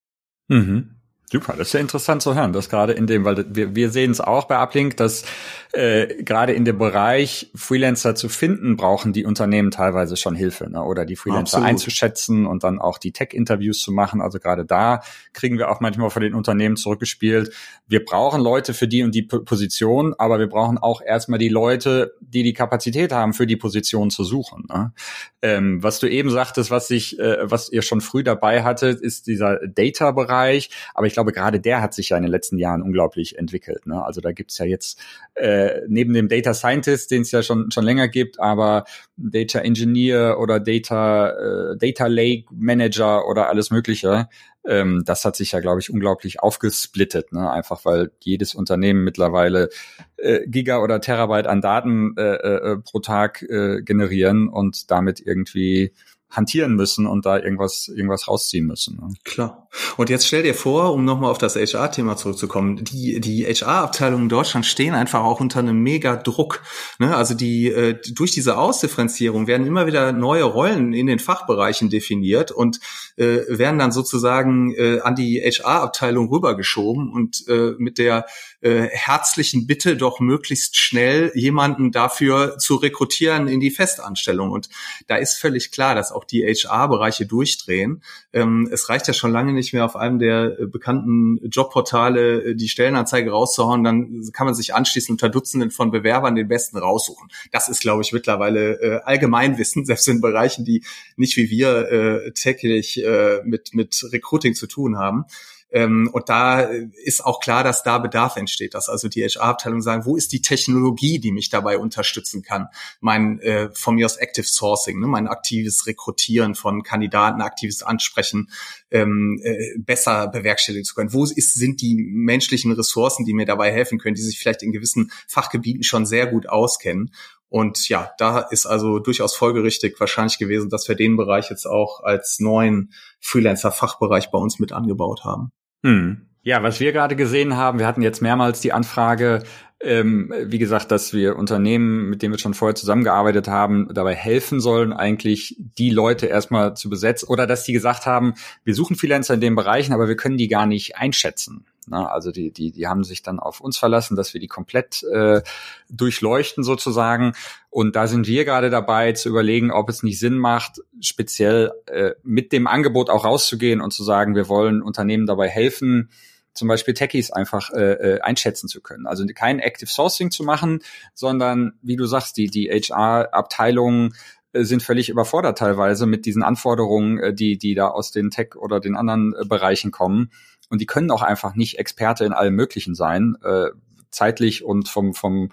Mhm. 0.49 0.96
Super, 1.29 1.55
das 1.57 1.67
ist 1.67 1.73
ja 1.73 1.81
interessant 1.81 2.21
zu 2.21 2.35
hören, 2.35 2.53
dass 2.53 2.69
gerade 2.69 2.93
in 2.93 3.05
dem, 3.05 3.25
weil 3.25 3.45
wir, 3.49 3.75
wir 3.75 3.89
sehen 3.89 4.11
es 4.11 4.21
auch 4.21 4.45
bei 4.45 4.57
Uplink, 4.57 4.95
dass 4.95 5.25
äh, 5.73 6.23
gerade 6.23 6.53
in 6.53 6.63
dem 6.63 6.77
Bereich 6.77 7.51
Freelancer 7.53 8.15
zu 8.15 8.29
finden, 8.29 8.77
brauchen 8.77 9.11
die 9.11 9.25
Unternehmen 9.25 9.69
teilweise 9.69 10.15
schon 10.15 10.35
Hilfe 10.35 10.69
ne? 10.69 10.81
oder 10.81 11.03
die 11.03 11.17
Freelancer 11.17 11.57
Absolut. 11.57 11.67
einzuschätzen 11.67 12.45
und 12.45 12.63
dann 12.63 12.79
auch 12.79 12.97
die 12.97 13.11
Tech-Interviews 13.11 13.81
zu 13.81 13.91
machen. 13.91 14.21
Also 14.21 14.39
gerade 14.39 14.65
da 14.65 15.01
kriegen 15.33 15.57
wir 15.57 15.69
auch 15.69 15.81
manchmal 15.81 16.09
von 16.11 16.21
den 16.21 16.33
Unternehmen 16.33 16.77
zurückgespielt. 16.77 17.53
Wir 17.87 18.05
brauchen 18.05 18.41
Leute 18.41 18.73
für 18.73 18.87
die 18.87 19.03
und 19.03 19.13
die 19.13 19.23
Position, 19.23 20.15
aber 20.17 20.39
wir 20.39 20.47
brauchen 20.47 20.77
auch 20.77 21.01
erstmal 21.01 21.39
die 21.39 21.49
Leute, 21.49 22.13
die 22.21 22.43
die 22.43 22.53
Kapazität 22.53 23.11
haben, 23.11 23.33
für 23.33 23.45
die 23.45 23.57
Position 23.57 24.11
zu 24.11 24.23
suchen. 24.23 24.65
Ne? 24.69 24.93
Ähm, 25.41 25.83
was 25.83 25.99
du 25.99 26.07
eben 26.07 26.29
sagtest, 26.29 26.71
was 26.71 26.87
sich, 26.87 27.19
äh, 27.19 27.37
was 27.41 27.69
ihr 27.69 27.81
schon 27.81 27.99
früh 27.99 28.23
dabei 28.23 28.63
hattet, 28.63 29.01
ist 29.01 29.27
dieser 29.27 29.59
Data-Bereich. 29.67 30.69
Aber 30.93 31.05
ich 31.05 31.16
glaube, 31.17 31.31
gerade 31.31 31.59
der 31.59 31.81
hat 31.81 31.95
sich 31.95 32.09
ja 32.09 32.17
in 32.17 32.21
den 32.21 32.31
letzten 32.31 32.59
Jahren 32.59 32.83
unglaublich 32.83 33.39
entwickelt. 33.39 33.87
Ne? 33.87 34.05
Also 34.05 34.21
da 34.21 34.33
gibt's 34.33 34.59
ja 34.59 34.65
jetzt 34.65 35.01
äh, 35.33 35.81
neben 35.87 36.13
dem 36.13 36.27
Data 36.27 36.53
Scientist, 36.53 37.09
den 37.09 37.23
es 37.23 37.31
ja 37.31 37.41
schon 37.41 37.71
schon 37.71 37.83
länger 37.83 38.07
gibt, 38.07 38.39
aber 38.39 38.85
Data 39.15 39.59
Engineer 39.59 40.37
oder 40.39 40.59
Data 40.59 41.31
äh, 41.31 41.77
Data 41.77 42.05
Lake 42.05 42.45
Manager 42.51 43.27
oder 43.27 43.49
alles 43.49 43.71
Mögliche. 43.71 44.29
Ähm, 44.63 45.01
das 45.05 45.25
hat 45.25 45.35
sich 45.35 45.53
ja, 45.53 45.59
glaube 45.59 45.79
ich, 45.79 45.89
unglaublich 45.89 46.39
aufgesplittet. 46.39 47.33
Ne? 47.33 47.49
Einfach 47.49 47.83
weil 47.83 48.11
jedes 48.19 48.53
Unternehmen 48.53 49.03
mittlerweile 49.03 49.69
äh, 50.17 50.47
Giga 50.47 50.83
oder 50.83 51.01
Terabyte 51.01 51.47
an 51.47 51.61
Daten 51.61 52.15
äh, 52.15 52.21
äh, 52.21 52.77
pro 52.77 52.99
Tag 52.99 53.41
äh, 53.41 53.81
generieren 53.81 54.49
und 54.49 54.91
damit 54.91 55.19
irgendwie 55.19 55.93
hantieren 56.29 56.75
müssen 56.75 57.07
und 57.07 57.25
da 57.25 57.39
irgendwas, 57.39 57.87
irgendwas 57.87 58.27
rausziehen 58.27 58.67
müssen. 58.67 58.97
Ne? 58.97 59.13
Klar. 59.23 59.66
Und 59.97 60.09
jetzt 60.09 60.27
stell 60.27 60.43
dir 60.43 60.53
vor, 60.53 60.93
um 60.93 61.05
nochmal 61.05 61.31
auf 61.31 61.37
das 61.37 61.55
HR-Thema 61.55 62.17
zurückzukommen, 62.17 62.83
die, 62.83 63.19
die 63.19 63.45
HR-Abteilungen 63.45 64.23
in 64.23 64.29
Deutschland 64.29 64.65
stehen 64.65 64.93
einfach 64.93 65.23
auch 65.23 65.39
unter 65.39 65.59
einem 65.59 65.79
mega 65.79 66.15
Druck. 66.15 66.61
Ne? 66.99 67.15
Also 67.15 67.33
die, 67.33 67.67
äh, 67.67 67.99
durch 68.13 68.31
diese 68.31 68.57
Ausdifferenzierung 68.57 69.47
werden 69.47 69.67
immer 69.67 69.87
wieder 69.87 70.11
neue 70.11 70.43
Rollen 70.43 70.93
in 70.93 71.07
den 71.07 71.19
Fachbereichen 71.19 71.89
definiert 71.89 72.51
und 72.51 72.79
äh, 73.17 73.39
werden 73.47 73.79
dann 73.79 73.91
sozusagen 73.91 74.73
äh, 74.75 74.99
an 75.01 75.15
die 75.15 75.39
HR-Abteilung 75.39 76.29
rübergeschoben 76.29 77.11
und 77.11 77.47
äh, 77.47 77.73
mit 77.77 77.97
der 77.97 78.25
äh, 78.61 78.87
herzlichen 78.91 79.67
Bitte, 79.67 79.97
doch 79.97 80.19
möglichst 80.19 80.77
schnell 80.77 81.31
jemanden 81.35 81.91
dafür 81.91 82.57
zu 82.57 82.75
rekrutieren 82.75 83.47
in 83.47 83.59
die 83.59 83.71
Festanstellung. 83.71 84.51
Und 84.51 84.69
da 85.07 85.15
ist 85.15 85.37
völlig 85.37 85.71
klar, 85.71 85.95
dass 85.95 86.11
auch 86.11 86.23
die 86.23 86.43
HR-Bereiche 86.43 87.25
durchdrehen. 87.25 88.03
Ähm, 88.33 88.67
es 88.71 88.89
reicht 88.89 89.07
ja 89.07 89.13
schon 89.13 89.31
lange 89.31 89.53
nicht 89.53 89.66
mehr 89.73 89.85
auf 89.85 89.95
einem 89.95 90.19
der 90.19 90.59
äh, 90.59 90.65
bekannten 90.65 91.39
Jobportale 91.49 92.43
äh, 92.43 92.55
die 92.55 92.69
Stellenanzeige 92.69 93.31
rauszuhauen, 93.31 93.83
dann 93.83 94.29
kann 94.33 94.45
man 94.45 94.55
sich 94.55 94.73
anschließend 94.75 95.11
unter 95.11 95.29
Dutzenden 95.29 95.71
von 95.71 95.91
Bewerbern 95.91 96.35
den 96.35 96.47
besten 96.47 96.77
raussuchen. 96.77 97.29
Das 97.51 97.69
ist, 97.69 97.81
glaube 97.81 98.01
ich, 98.01 98.13
mittlerweile 98.13 98.81
äh, 98.81 99.01
Allgemeinwissen, 99.03 99.85
selbst 99.85 100.07
in 100.07 100.21
Bereichen, 100.21 100.65
die 100.65 100.83
nicht 101.15 101.37
wie 101.37 101.49
wir 101.49 101.91
äh, 101.91 102.31
täglich 102.31 103.03
äh, 103.03 103.41
mit, 103.43 103.73
mit 103.73 104.05
Recruiting 104.11 104.53
zu 104.53 104.67
tun 104.67 104.97
haben. 104.97 105.25
Ähm, 105.69 106.09
und 106.13 106.29
da 106.29 106.61
ist 106.61 107.25
auch 107.25 107.39
klar, 107.39 107.63
dass 107.63 107.83
da 107.83 107.97
Bedarf 107.97 108.37
entsteht, 108.37 108.73
dass 108.73 108.87
also 108.87 109.09
die 109.09 109.23
HR-Abteilung 109.23 109.81
sagen, 109.81 110.05
wo 110.05 110.15
ist 110.15 110.31
die 110.31 110.41
Technologie, 110.41 111.19
die 111.19 111.31
mich 111.31 111.49
dabei 111.49 111.77
unterstützen 111.77 112.41
kann? 112.41 112.67
Mein 113.01 113.39
äh, 113.39 113.69
von 113.73 113.95
mir 113.95 114.05
aus 114.05 114.17
Active 114.17 114.45
Sourcing, 114.45 114.99
ne, 114.99 115.07
mein 115.07 115.27
aktives 115.27 115.85
Rekrutieren 115.85 116.55
von 116.55 116.83
Kandidaten, 116.83 117.41
aktives 117.41 117.83
Ansprechen 117.83 118.49
ähm, 118.91 119.41
äh, 119.43 119.77
besser 119.77 120.27
bewerkstelligen 120.27 120.85
zu 120.85 120.95
können. 120.95 121.11
Wo 121.11 121.25
ist, 121.25 121.53
sind 121.53 121.81
die 121.81 121.95
menschlichen 121.95 122.71
Ressourcen, 122.71 123.25
die 123.25 123.33
mir 123.33 123.45
dabei 123.45 123.71
helfen 123.71 123.99
können, 123.99 124.15
die 124.15 124.21
sich 124.21 124.39
vielleicht 124.39 124.63
in 124.63 124.71
gewissen 124.71 125.11
Fachgebieten 125.27 125.83
schon 125.83 126.05
sehr 126.05 126.27
gut 126.27 126.47
auskennen? 126.47 127.11
Und 127.49 127.87
ja, 127.87 128.11
da 128.17 128.39
ist 128.39 128.65
also 128.65 128.99
durchaus 128.99 129.35
folgerichtig 129.35 129.99
wahrscheinlich 129.99 130.37
gewesen, 130.37 130.69
dass 130.69 130.87
wir 130.87 130.95
den 130.95 131.15
Bereich 131.15 131.49
jetzt 131.49 131.65
auch 131.65 132.03
als 132.03 132.39
neuen 132.39 132.91
Freelancer-Fachbereich 133.21 134.31
bei 134.31 134.37
uns 134.37 134.59
mit 134.59 134.73
angebaut 134.73 135.23
haben. 135.23 135.51
Hm. 135.87 136.17
Ja, 136.43 136.63
was 136.63 136.81
wir 136.81 136.91
gerade 136.91 137.15
gesehen 137.15 137.55
haben, 137.55 137.79
wir 137.79 137.87
hatten 137.87 138.01
jetzt 138.01 138.21
mehrmals 138.21 138.59
die 138.59 138.73
Anfrage, 138.73 139.43
ähm, 139.79 140.33
wie 140.43 140.57
gesagt, 140.57 140.91
dass 140.91 141.13
wir 141.13 141.37
Unternehmen, 141.37 142.09
mit 142.09 142.21
denen 142.21 142.33
wir 142.33 142.39
schon 142.39 142.53
vorher 142.53 142.75
zusammengearbeitet 142.75 143.47
haben, 143.47 143.87
dabei 143.93 144.13
helfen 144.13 144.59
sollen, 144.59 144.91
eigentlich 144.91 145.55
die 145.57 145.89
Leute 145.89 146.25
erstmal 146.25 146.75
zu 146.75 146.89
besetzen 146.89 147.29
oder 147.29 147.47
dass 147.47 147.63
die 147.63 147.73
gesagt 147.73 148.05
haben, 148.05 148.33
wir 148.65 148.75
suchen 148.75 148.97
Freelancer 148.97 149.35
in 149.35 149.41
den 149.41 149.55
Bereichen, 149.55 149.93
aber 149.93 150.09
wir 150.09 150.17
können 150.17 150.37
die 150.37 150.49
gar 150.49 150.65
nicht 150.65 150.97
einschätzen. 150.97 151.65
Ne? 151.87 152.09
Also 152.09 152.31
die, 152.31 152.51
die, 152.51 152.71
die 152.71 152.87
haben 152.87 153.03
sich 153.03 153.23
dann 153.23 153.39
auf 153.39 153.61
uns 153.61 153.77
verlassen, 153.77 154.15
dass 154.15 154.33
wir 154.33 154.41
die 154.41 154.47
komplett 154.47 155.03
äh, 155.03 155.41
durchleuchten 155.89 156.63
sozusagen. 156.63 157.33
Und 157.69 157.95
da 157.95 158.07
sind 158.07 158.27
wir 158.27 158.45
gerade 158.45 158.69
dabei 158.69 159.13
zu 159.13 159.29
überlegen, 159.29 159.71
ob 159.71 159.89
es 159.89 160.03
nicht 160.03 160.19
Sinn 160.19 160.37
macht, 160.37 160.81
speziell 161.01 161.71
äh, 161.87 162.11
mit 162.23 162.51
dem 162.51 162.67
Angebot 162.67 163.09
auch 163.09 163.25
rauszugehen 163.25 163.81
und 163.81 163.91
zu 163.91 164.03
sagen, 164.03 164.35
wir 164.35 164.49
wollen 164.49 164.81
Unternehmen 164.81 165.25
dabei 165.25 165.49
helfen, 165.49 166.09
zum 166.53 166.67
Beispiel 166.67 166.95
Techies 166.95 167.31
einfach 167.31 167.69
äh, 167.71 168.15
äh 168.15 168.21
einschätzen 168.21 168.67
zu 168.67 168.81
können. 168.81 169.05
Also 169.05 169.25
kein 169.35 169.59
Active 169.59 169.89
Sourcing 169.89 170.31
zu 170.31 170.43
machen, 170.43 170.79
sondern 171.13 171.73
wie 171.81 171.95
du 171.95 172.05
sagst, 172.05 172.35
die, 172.37 172.47
die 172.47 172.67
HR-Abteilungen 172.69 174.15
äh, 174.53 174.63
sind 174.63 174.83
völlig 174.83 175.09
überfordert 175.09 175.57
teilweise 175.57 176.05
mit 176.05 176.25
diesen 176.25 176.43
Anforderungen, 176.43 177.19
äh, 177.19 177.33
die, 177.33 177.57
die 177.57 177.75
da 177.75 177.89
aus 177.89 178.11
den 178.11 178.31
Tech 178.31 178.55
oder 178.55 178.79
den 178.79 178.95
anderen 178.95 179.33
Bereichen 179.47 179.91
kommen. 179.91 180.31
Und 180.69 180.81
die 180.81 180.85
können 180.85 181.11
auch 181.11 181.21
einfach 181.21 181.55
nicht 181.55 181.79
Experte 181.79 182.25
in 182.25 182.33
allem 182.33 182.55
Möglichen 182.55 182.95
sein. 182.95 183.37
Äh, 183.43 183.67
zeitlich 184.11 184.63
und 184.63 184.89
vom, 184.89 185.13
vom 185.13 185.51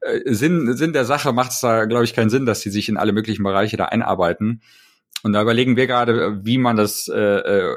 äh, 0.00 0.20
Sinn, 0.32 0.76
Sinn 0.76 0.92
der 0.92 1.04
Sache 1.04 1.32
macht 1.32 1.52
es 1.52 1.60
da, 1.60 1.84
glaube 1.84 2.04
ich, 2.04 2.14
keinen 2.14 2.30
Sinn, 2.30 2.46
dass 2.46 2.60
sie 2.60 2.70
sich 2.70 2.88
in 2.88 2.96
alle 2.96 3.12
möglichen 3.12 3.42
Bereiche 3.42 3.76
da 3.76 3.86
einarbeiten. 3.86 4.62
Und 5.22 5.32
da 5.32 5.42
überlegen 5.42 5.76
wir 5.76 5.86
gerade, 5.86 6.44
wie 6.44 6.58
man 6.58 6.76
das 6.76 7.08
äh, 7.08 7.76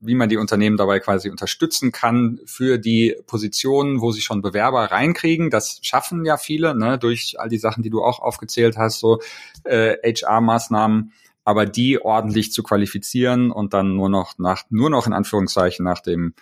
wie 0.00 0.14
man 0.14 0.28
die 0.28 0.36
Unternehmen 0.36 0.76
dabei 0.76 1.00
quasi 1.00 1.28
unterstützen 1.28 1.90
kann 1.90 2.40
für 2.44 2.78
die 2.78 3.16
Positionen, 3.26 4.00
wo 4.00 4.12
sie 4.12 4.20
schon 4.20 4.42
Bewerber 4.42 4.84
reinkriegen. 4.84 5.50
Das 5.50 5.80
schaffen 5.82 6.24
ja 6.24 6.36
viele, 6.36 6.76
ne, 6.76 6.98
durch 6.98 7.36
all 7.38 7.48
die 7.48 7.58
Sachen, 7.58 7.82
die 7.82 7.90
du 7.90 8.02
auch 8.02 8.20
aufgezählt 8.20 8.76
hast, 8.76 9.00
so 9.00 9.20
äh, 9.64 9.96
HR-Maßnahmen, 10.04 11.12
aber 11.48 11.64
die 11.64 11.98
ordentlich 11.98 12.52
zu 12.52 12.62
qualifizieren 12.62 13.50
und 13.50 13.72
dann 13.72 13.96
nur 13.96 14.10
noch 14.10 14.36
nach, 14.36 14.64
nur 14.68 14.90
noch 14.90 15.06
in 15.06 15.14
Anführungszeichen 15.14 15.82
nach 15.82 16.00
dem 16.00 16.34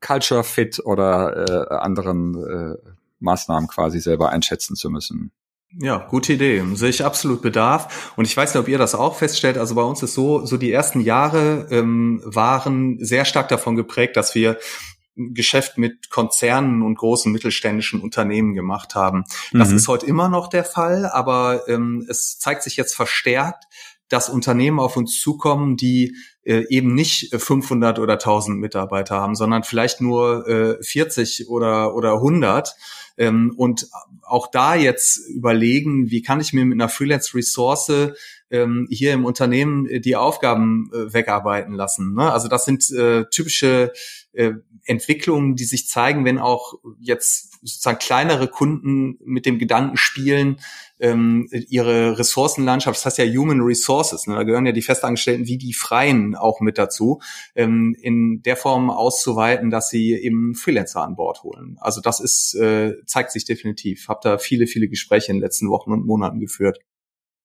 Culture 0.00 0.42
Fit 0.42 0.80
oder 0.84 1.70
äh, 1.70 1.74
anderen 1.76 2.34
äh, 2.34 2.90
Maßnahmen 3.20 3.68
quasi 3.68 4.00
selber 4.00 4.30
einschätzen 4.30 4.74
zu 4.74 4.90
müssen. 4.90 5.30
Ja, 5.78 5.98
gute 5.98 6.32
Idee. 6.32 6.64
Sehe 6.74 6.88
ich 6.88 7.04
absolut 7.04 7.40
Bedarf. 7.40 8.12
Und 8.16 8.24
ich 8.24 8.36
weiß 8.36 8.52
nicht, 8.52 8.60
ob 8.60 8.66
ihr 8.66 8.78
das 8.78 8.96
auch 8.96 9.14
feststellt. 9.14 9.58
Also 9.58 9.76
bei 9.76 9.82
uns 9.82 10.02
ist 10.02 10.14
so, 10.14 10.44
so 10.44 10.56
die 10.56 10.72
ersten 10.72 11.02
Jahre 11.02 11.68
ähm, 11.70 12.20
waren 12.24 12.98
sehr 12.98 13.24
stark 13.26 13.46
davon 13.46 13.76
geprägt, 13.76 14.16
dass 14.16 14.34
wir 14.34 14.58
Geschäft 15.18 15.78
mit 15.78 16.10
Konzernen 16.10 16.82
und 16.82 16.96
großen 16.96 17.30
mittelständischen 17.30 18.00
Unternehmen 18.00 18.54
gemacht 18.54 18.94
haben. 18.94 19.24
Das 19.52 19.70
mhm. 19.70 19.76
ist 19.76 19.88
heute 19.88 20.06
immer 20.06 20.28
noch 20.28 20.48
der 20.48 20.64
Fall, 20.64 21.06
aber 21.06 21.68
ähm, 21.68 22.06
es 22.08 22.38
zeigt 22.38 22.62
sich 22.62 22.76
jetzt 22.76 22.94
verstärkt, 22.94 23.64
dass 24.08 24.28
Unternehmen 24.28 24.80
auf 24.80 24.96
uns 24.96 25.20
zukommen, 25.20 25.76
die 25.76 26.16
äh, 26.44 26.64
eben 26.68 26.94
nicht 26.94 27.34
500 27.34 27.98
oder 27.98 28.14
1000 28.14 28.58
Mitarbeiter 28.58 29.16
haben, 29.16 29.34
sondern 29.34 29.64
vielleicht 29.64 30.00
nur 30.00 30.48
äh, 30.48 30.82
40 30.82 31.48
oder, 31.48 31.94
oder 31.94 32.14
100 32.14 32.74
ähm, 33.18 33.52
und 33.56 33.88
auch 34.22 34.46
da 34.50 34.74
jetzt 34.74 35.18
überlegen, 35.28 36.10
wie 36.10 36.22
kann 36.22 36.40
ich 36.40 36.52
mir 36.52 36.64
mit 36.64 36.80
einer 36.80 36.88
Freelance-Ressource 36.88 38.12
ähm, 38.50 38.86
hier 38.90 39.12
im 39.12 39.24
Unternehmen 39.24 39.86
äh, 39.86 40.00
die 40.00 40.16
Aufgaben 40.16 40.90
äh, 40.92 41.12
wegarbeiten 41.12 41.74
lassen. 41.74 42.14
Ne? 42.14 42.32
Also 42.32 42.48
das 42.48 42.64
sind 42.64 42.90
äh, 42.90 43.24
typische 43.30 43.92
äh, 44.32 44.52
Entwicklungen, 44.84 45.54
die 45.54 45.64
sich 45.64 45.86
zeigen, 45.86 46.24
wenn 46.24 46.38
auch 46.38 46.74
jetzt 46.98 47.58
sozusagen 47.60 47.98
kleinere 47.98 48.48
Kunden 48.48 49.18
mit 49.24 49.44
dem 49.44 49.58
Gedanken 49.58 49.96
spielen, 49.96 50.60
ähm, 51.00 51.48
ihre 51.50 52.18
Ressourcenlandschaft, 52.18 52.96
das 52.96 53.04
heißt 53.04 53.18
ja 53.18 53.24
Human 53.26 53.60
Resources, 53.60 54.26
ne, 54.26 54.34
da 54.34 54.42
gehören 54.42 54.66
ja 54.66 54.72
die 54.72 54.82
Festangestellten 54.82 55.46
wie 55.46 55.58
die 55.58 55.74
Freien 55.74 56.34
auch 56.34 56.60
mit 56.60 56.78
dazu, 56.78 57.20
ähm, 57.54 57.94
in 58.00 58.42
der 58.42 58.56
Form 58.56 58.90
auszuweiten, 58.90 59.70
dass 59.70 59.90
sie 59.90 60.12
eben 60.12 60.54
Freelancer 60.54 61.02
an 61.02 61.16
Bord 61.16 61.42
holen. 61.42 61.76
Also 61.80 62.00
das 62.00 62.20
ist, 62.20 62.54
äh, 62.54 62.94
zeigt 63.06 63.32
sich 63.32 63.44
definitiv. 63.44 64.08
Hab 64.08 64.22
da 64.22 64.38
viele, 64.38 64.66
viele 64.66 64.88
Gespräche 64.88 65.32
in 65.32 65.38
den 65.38 65.42
letzten 65.42 65.68
Wochen 65.68 65.92
und 65.92 66.06
Monaten 66.06 66.40
geführt. 66.40 66.78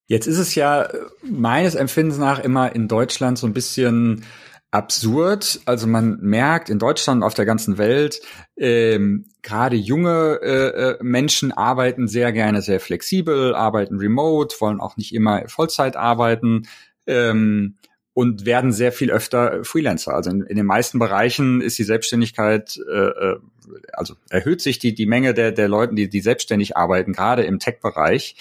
Jetzt 0.07 0.27
ist 0.27 0.37
es 0.37 0.55
ja 0.55 0.89
meines 1.21 1.75
Empfindens 1.75 2.17
nach 2.17 2.39
immer 2.39 2.75
in 2.75 2.87
Deutschland 2.87 3.37
so 3.37 3.47
ein 3.47 3.53
bisschen 3.53 4.25
absurd. 4.73 5.61
Also 5.65 5.87
man 5.87 6.17
merkt 6.19 6.69
in 6.69 6.79
Deutschland 6.79 7.19
und 7.21 7.23
auf 7.23 7.35
der 7.35 7.45
ganzen 7.45 7.77
Welt, 7.77 8.21
ähm, 8.57 9.25
gerade 9.43 9.75
junge 9.75 10.39
äh, 10.41 10.67
äh, 10.67 10.97
Menschen 11.03 11.51
arbeiten 11.51 12.07
sehr 12.07 12.31
gerne 12.31 12.61
sehr 12.61 12.79
flexibel, 12.79 13.53
arbeiten 13.53 13.97
remote, 13.97 14.55
wollen 14.59 14.81
auch 14.81 14.97
nicht 14.97 15.13
immer 15.13 15.47
Vollzeit 15.47 15.95
arbeiten 15.95 16.63
ähm, 17.05 17.77
und 18.13 18.45
werden 18.45 18.71
sehr 18.71 18.91
viel 18.91 19.11
öfter 19.11 19.63
Freelancer. 19.63 20.15
Also 20.15 20.31
in, 20.31 20.41
in 20.41 20.57
den 20.57 20.65
meisten 20.65 20.97
Bereichen 20.97 21.61
ist 21.61 21.77
die 21.77 21.83
Selbstständigkeit, 21.83 22.79
äh, 22.91 23.07
äh 23.07 23.39
also 23.93 24.15
erhöht 24.29 24.59
sich 24.59 24.79
die, 24.79 24.93
die 24.93 25.05
Menge 25.05 25.33
der, 25.33 25.51
der 25.51 25.69
Leuten, 25.69 25.95
die, 25.95 26.09
die 26.09 26.19
selbstständig 26.19 26.75
arbeiten, 26.75 27.13
gerade 27.13 27.43
im 27.43 27.59
Tech-Bereich 27.59 28.35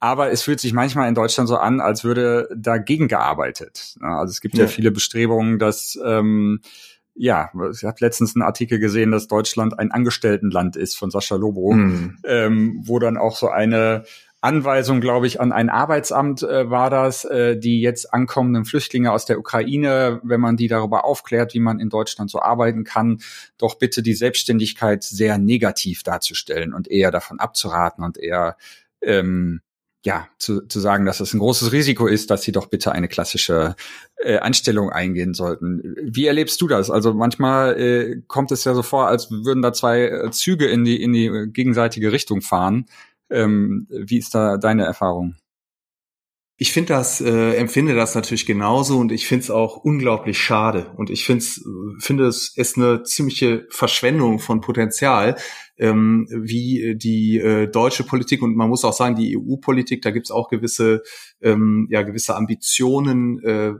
aber 0.00 0.30
es 0.30 0.42
fühlt 0.42 0.60
sich 0.60 0.72
manchmal 0.72 1.08
in 1.08 1.14
Deutschland 1.14 1.48
so 1.48 1.56
an, 1.56 1.80
als 1.80 2.04
würde 2.04 2.48
dagegen 2.54 3.08
gearbeitet. 3.08 3.96
Also 4.00 4.30
es 4.30 4.40
gibt 4.40 4.56
ja, 4.56 4.64
ja 4.64 4.68
viele 4.68 4.90
Bestrebungen, 4.90 5.58
dass 5.58 5.98
ähm, 6.04 6.60
ja, 7.14 7.50
ich 7.72 7.84
habe 7.84 7.96
letztens 8.00 8.36
einen 8.36 8.42
Artikel 8.42 8.78
gesehen, 8.78 9.10
dass 9.10 9.26
Deutschland 9.26 9.78
ein 9.78 9.90
Angestelltenland 9.90 10.76
ist 10.76 10.98
von 10.98 11.10
Sascha 11.10 11.36
Lobo, 11.36 11.72
mhm. 11.72 12.18
ähm, 12.24 12.82
wo 12.84 12.98
dann 12.98 13.16
auch 13.16 13.36
so 13.36 13.48
eine 13.48 14.04
Anweisung, 14.42 15.00
glaube 15.00 15.26
ich, 15.26 15.40
an 15.40 15.50
ein 15.50 15.70
Arbeitsamt 15.70 16.42
äh, 16.42 16.70
war 16.70 16.90
das, 16.90 17.24
äh, 17.24 17.56
die 17.56 17.80
jetzt 17.80 18.12
ankommenden 18.12 18.66
Flüchtlinge 18.66 19.10
aus 19.10 19.24
der 19.24 19.38
Ukraine, 19.38 20.20
wenn 20.22 20.40
man 20.40 20.56
die 20.56 20.68
darüber 20.68 21.06
aufklärt, 21.06 21.54
wie 21.54 21.60
man 21.60 21.80
in 21.80 21.88
Deutschland 21.88 22.30
so 22.30 22.40
arbeiten 22.40 22.84
kann, 22.84 23.18
doch 23.56 23.76
bitte 23.76 24.02
die 24.02 24.14
Selbstständigkeit 24.14 25.02
sehr 25.02 25.38
negativ 25.38 26.02
darzustellen 26.02 26.74
und 26.74 26.86
eher 26.86 27.10
davon 27.10 27.40
abzuraten 27.40 28.04
und 28.04 28.18
eher 28.18 28.56
ähm, 29.00 29.62
ja, 30.06 30.28
zu, 30.38 30.60
zu 30.68 30.78
sagen, 30.78 31.04
dass 31.04 31.18
es 31.18 31.34
ein 31.34 31.40
großes 31.40 31.72
Risiko 31.72 32.06
ist, 32.06 32.30
dass 32.30 32.42
sie 32.42 32.52
doch 32.52 32.66
bitte 32.66 32.92
eine 32.92 33.08
klassische 33.08 33.74
äh, 34.18 34.38
Anstellung 34.38 34.88
eingehen 34.90 35.34
sollten. 35.34 35.96
Wie 36.00 36.26
erlebst 36.26 36.60
du 36.60 36.68
das? 36.68 36.92
Also 36.92 37.12
manchmal 37.12 37.78
äh, 37.78 38.22
kommt 38.28 38.52
es 38.52 38.62
ja 38.62 38.72
so 38.72 38.82
vor, 38.82 39.08
als 39.08 39.32
würden 39.32 39.62
da 39.62 39.72
zwei 39.72 40.02
äh, 40.02 40.30
Züge 40.30 40.66
in 40.66 40.84
die 40.84 41.02
in 41.02 41.12
die 41.12 41.48
gegenseitige 41.52 42.12
Richtung 42.12 42.40
fahren. 42.40 42.86
Ähm, 43.30 43.88
wie 43.90 44.18
ist 44.18 44.32
da 44.32 44.58
deine 44.58 44.84
Erfahrung? 44.84 45.34
Ich 46.56 46.72
finde 46.72 46.94
das, 46.94 47.20
äh, 47.20 47.54
empfinde 47.56 47.96
das 47.96 48.14
natürlich 48.14 48.46
genauso 48.46 48.98
und 48.98 49.10
ich 49.10 49.26
finde 49.26 49.42
es 49.42 49.50
auch 49.50 49.76
unglaublich 49.76 50.38
schade. 50.38 50.92
Und 50.96 51.10
ich 51.10 51.26
finde 51.26 51.44
finde 51.98 52.28
es 52.28 52.56
ist 52.56 52.78
eine 52.78 53.02
ziemliche 53.02 53.66
Verschwendung 53.70 54.38
von 54.38 54.60
Potenzial, 54.60 55.36
ähm, 55.78 56.26
wie 56.30 56.96
die 56.96 57.38
äh, 57.38 57.66
deutsche 57.68 58.04
Politik 58.04 58.42
und 58.42 58.56
man 58.56 58.68
muss 58.68 58.84
auch 58.84 58.92
sagen, 58.92 59.14
die 59.14 59.36
EU-Politik, 59.36 60.02
da 60.02 60.10
gibt 60.10 60.26
es 60.26 60.30
auch 60.30 60.48
gewisse, 60.48 61.02
ähm, 61.42 61.86
ja, 61.90 62.02
gewisse 62.02 62.34
Ambitionen, 62.36 63.42
äh, 63.42 63.72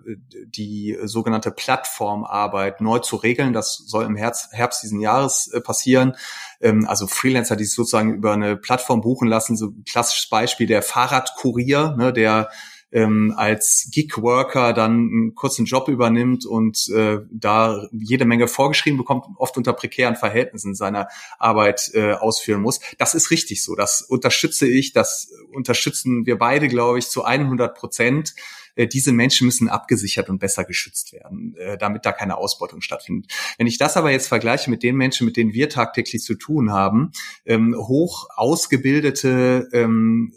die 0.47 0.97
sogenannte 1.05 1.50
Plattformarbeit 1.50 2.81
neu 2.81 2.99
zu 2.99 3.17
regeln. 3.17 3.53
Das 3.53 3.76
soll 3.87 4.05
im 4.05 4.17
Herbst, 4.17 4.53
Herbst 4.53 4.83
diesen 4.83 5.00
Jahres 5.00 5.50
äh, 5.53 5.61
passieren. 5.61 6.15
Ähm, 6.61 6.87
also 6.87 7.07
Freelancer, 7.07 7.57
die 7.57 7.65
sich 7.65 7.75
sozusagen 7.75 8.15
über 8.15 8.33
eine 8.33 8.57
Plattform 8.57 9.00
buchen 9.00 9.29
lassen, 9.29 9.57
so 9.57 9.69
ein 9.69 9.85
klassisches 9.85 10.29
Beispiel 10.29 10.67
der 10.67 10.83
Fahrradkurier, 10.83 11.97
ne, 11.97 12.12
der 12.12 12.50
ähm, 12.93 13.35
als 13.37 13.88
Gig-Worker 13.93 14.73
dann 14.73 14.93
einen 14.93 15.35
kurzen 15.35 15.64
Job 15.64 15.88
übernimmt 15.88 16.47
und 16.47 16.88
äh, 16.90 17.19
da 17.31 17.87
jede 17.93 18.25
Menge 18.25 18.49
vorgeschrieben 18.49 18.99
bekommt, 18.99 19.26
oft 19.37 19.57
unter 19.57 19.73
prekären 19.73 20.16
Verhältnissen 20.16 20.75
seiner 20.75 21.09
Arbeit 21.38 21.90
äh, 21.95 22.12
ausführen 22.12 22.62
muss. 22.62 22.81
Das 22.99 23.14
ist 23.14 23.31
richtig 23.31 23.62
so. 23.62 23.75
Das 23.75 24.02
unterstütze 24.02 24.66
ich, 24.66 24.93
das 24.93 25.31
unterstützen 25.52 26.26
wir 26.26 26.38
beide, 26.38 26.69
glaube 26.69 26.99
ich, 26.99 27.09
zu 27.09 27.25
100 27.25 27.76
Prozent 27.76 28.35
äh, 28.76 28.87
diese 28.87 29.12
Menschen 29.12 29.47
müssen 29.47 29.69
abgesichert 29.69 30.28
und 30.28 30.38
besser 30.38 30.64
geschützt 30.64 31.12
werden, 31.12 31.57
äh, 31.57 31.76
damit 31.76 32.07
da 32.07 32.12
keine 32.12 32.37
Ausbeutung 32.37 32.83
stattfindet. 32.83 33.33
Wenn 33.59 33.66
ich 33.66 33.78
das 33.78 33.97
aber 33.97 34.12
jetzt 34.12 34.28
vergleiche 34.28 34.71
mit 34.71 34.83
den 34.83 34.97
Menschen, 34.97 35.25
mit 35.26 35.37
denen 35.37 35.52
wir 35.52 35.69
tagtäglich 35.69 36.23
zu 36.23 36.35
tun 36.35 36.71
haben, 36.71 37.11
ähm, 37.45 37.75
hoch 37.76 38.28
ausgebildete 38.37 39.69
ähm, 39.73 40.33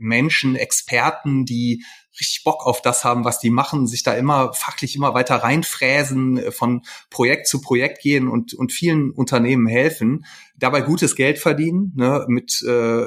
Menschen, 0.00 0.56
Experten, 0.56 1.44
die 1.44 1.84
richtig 2.18 2.42
Bock 2.44 2.66
auf 2.66 2.82
das 2.82 3.04
haben, 3.04 3.24
was 3.24 3.38
die 3.38 3.50
machen, 3.50 3.86
sich 3.86 4.02
da 4.02 4.14
immer 4.14 4.52
fachlich 4.52 4.96
immer 4.96 5.14
weiter 5.14 5.36
reinfräsen, 5.36 6.38
äh, 6.38 6.50
von 6.52 6.82
Projekt 7.08 7.46
zu 7.46 7.60
Projekt 7.60 8.02
gehen 8.02 8.28
und, 8.28 8.54
und 8.54 8.72
vielen 8.72 9.10
Unternehmen 9.10 9.66
helfen, 9.66 10.24
dabei 10.56 10.82
gutes 10.82 11.16
Geld 11.16 11.38
verdienen. 11.38 11.92
Ne? 11.96 12.24
Mit 12.28 12.62
äh, 12.62 13.04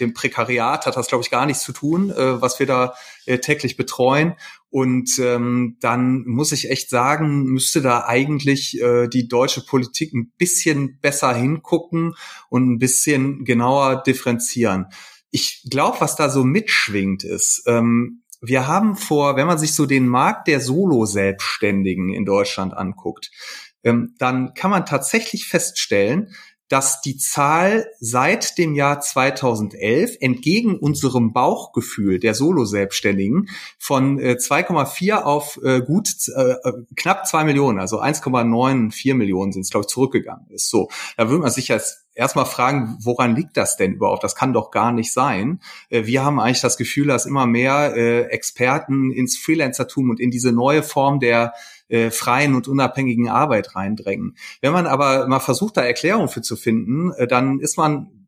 dem 0.00 0.14
Prekariat 0.14 0.86
hat 0.86 0.96
das, 0.96 1.08
glaube 1.08 1.22
ich, 1.22 1.30
gar 1.30 1.46
nichts 1.46 1.62
zu 1.62 1.72
tun, 1.72 2.10
äh, 2.10 2.40
was 2.40 2.58
wir 2.58 2.66
da 2.66 2.94
äh, 3.26 3.38
täglich 3.38 3.76
betreuen. 3.76 4.34
Und 4.70 5.18
ähm, 5.18 5.76
dann 5.80 6.24
muss 6.24 6.52
ich 6.52 6.70
echt 6.70 6.88
sagen, 6.88 7.44
müsste 7.44 7.82
da 7.82 8.04
eigentlich 8.06 8.80
äh, 8.80 9.06
die 9.06 9.28
deutsche 9.28 9.64
Politik 9.64 10.14
ein 10.14 10.32
bisschen 10.38 10.98
besser 11.00 11.34
hingucken 11.34 12.14
und 12.48 12.70
ein 12.70 12.78
bisschen 12.78 13.44
genauer 13.44 14.02
differenzieren 14.02 14.86
ich 15.32 15.66
glaube, 15.68 16.00
was 16.00 16.14
da 16.14 16.30
so 16.30 16.44
mitschwingt 16.44 17.24
ist, 17.24 17.64
ähm, 17.66 18.22
wir 18.40 18.66
haben 18.66 18.96
vor, 18.96 19.36
wenn 19.36 19.46
man 19.46 19.58
sich 19.58 19.74
so 19.74 19.86
den 19.86 20.06
Markt 20.06 20.46
der 20.48 20.60
Solo-Selbstständigen 20.60 22.12
in 22.12 22.24
Deutschland 22.24 22.74
anguckt, 22.74 23.30
ähm, 23.82 24.14
dann 24.18 24.54
kann 24.54 24.70
man 24.70 24.84
tatsächlich 24.84 25.46
feststellen, 25.46 26.34
dass 26.68 27.02
die 27.02 27.18
Zahl 27.18 27.86
seit 28.00 28.56
dem 28.56 28.74
Jahr 28.74 29.00
2011 29.00 30.16
entgegen 30.20 30.78
unserem 30.78 31.32
Bauchgefühl 31.32 32.18
der 32.18 32.34
Solo-Selbstständigen 32.34 33.48
von 33.78 34.18
äh, 34.18 34.38
2,4 34.40 35.22
auf 35.22 35.60
äh, 35.62 35.82
gut 35.82 36.08
äh, 36.34 36.54
knapp 36.96 37.26
zwei 37.26 37.44
Millionen, 37.44 37.78
also 37.78 38.00
1,94 38.00 39.14
Millionen 39.14 39.52
sind 39.52 39.62
es, 39.62 39.70
glaube 39.70 39.84
ich, 39.84 39.92
zurückgegangen 39.92 40.48
ist. 40.50 40.70
So, 40.70 40.88
da 41.16 41.28
würde 41.28 41.42
man 41.42 41.50
sich 41.50 41.68
jetzt 41.68 42.01
erstmal 42.14 42.46
fragen, 42.46 42.96
woran 43.00 43.34
liegt 43.34 43.56
das 43.56 43.76
denn 43.76 43.94
überhaupt? 43.94 44.24
Das 44.24 44.34
kann 44.34 44.52
doch 44.52 44.70
gar 44.70 44.92
nicht 44.92 45.12
sein. 45.12 45.60
Äh, 45.88 46.06
wir 46.06 46.24
haben 46.24 46.40
eigentlich 46.40 46.60
das 46.60 46.76
Gefühl, 46.76 47.08
dass 47.08 47.26
immer 47.26 47.46
mehr 47.46 47.94
äh, 47.96 48.22
Experten 48.24 49.10
ins 49.10 49.36
Freelancertum 49.36 50.10
und 50.10 50.20
in 50.20 50.30
diese 50.30 50.52
neue 50.52 50.82
Form 50.82 51.20
der 51.20 51.54
äh, 51.88 52.10
freien 52.10 52.54
und 52.54 52.68
unabhängigen 52.68 53.28
Arbeit 53.28 53.74
reindrängen. 53.76 54.36
Wenn 54.60 54.72
man 54.72 54.86
aber 54.86 55.26
mal 55.28 55.40
versucht, 55.40 55.76
da 55.76 55.82
Erklärungen 55.82 56.28
für 56.28 56.42
zu 56.42 56.56
finden, 56.56 57.12
dann 57.28 57.60
ist 57.60 57.76
man 57.76 58.21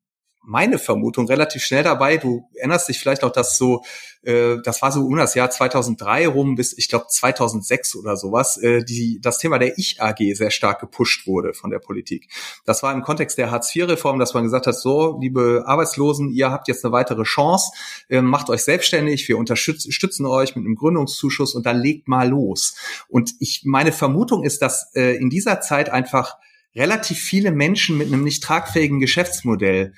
meine 0.46 0.78
Vermutung 0.78 1.26
relativ 1.26 1.64
schnell 1.64 1.82
dabei. 1.82 2.16
Du 2.16 2.48
erinnerst 2.54 2.88
dich 2.88 2.98
vielleicht 2.98 3.24
auch, 3.24 3.32
dass 3.32 3.56
so, 3.56 3.82
äh, 4.22 4.56
das 4.62 4.82
war 4.82 4.92
so 4.92 5.00
um 5.00 5.16
das 5.16 5.34
Jahr 5.34 5.50
2003 5.50 6.28
rum 6.28 6.54
bis, 6.54 6.76
ich 6.76 6.88
glaube, 6.88 7.06
2006 7.08 7.96
oder 7.96 8.16
sowas, 8.16 8.56
äh, 8.58 8.84
die, 8.84 9.20
das 9.20 9.38
Thema 9.38 9.58
der 9.58 9.78
Ich-AG 9.78 10.34
sehr 10.34 10.50
stark 10.50 10.80
gepusht 10.80 11.26
wurde 11.26 11.54
von 11.54 11.70
der 11.70 11.78
Politik. 11.78 12.28
Das 12.64 12.82
war 12.82 12.92
im 12.92 13.02
Kontext 13.02 13.38
der 13.38 13.50
Hartz-IV-Reform, 13.50 14.18
dass 14.18 14.34
man 14.34 14.44
gesagt 14.44 14.66
hat, 14.66 14.76
so, 14.76 15.18
liebe 15.20 15.64
Arbeitslosen, 15.66 16.30
ihr 16.30 16.50
habt 16.50 16.68
jetzt 16.68 16.84
eine 16.84 16.92
weitere 16.92 17.24
Chance, 17.24 17.72
äh, 18.08 18.20
macht 18.20 18.50
euch 18.50 18.62
selbstständig, 18.62 19.28
wir 19.28 19.38
unterstützen 19.38 20.26
euch 20.26 20.56
mit 20.56 20.64
einem 20.64 20.76
Gründungszuschuss 20.76 21.54
und 21.54 21.66
dann 21.66 21.78
legt 21.80 22.08
mal 22.08 22.28
los. 22.28 22.76
Und 23.08 23.32
ich, 23.40 23.62
meine 23.64 23.92
Vermutung 23.92 24.44
ist, 24.44 24.62
dass 24.62 24.94
äh, 24.94 25.16
in 25.16 25.30
dieser 25.30 25.60
Zeit 25.60 25.90
einfach 25.90 26.36
relativ 26.76 27.18
viele 27.18 27.52
Menschen 27.52 27.96
mit 27.96 28.08
einem 28.08 28.24
nicht 28.24 28.42
tragfähigen 28.42 29.00
Geschäftsmodell 29.00 29.94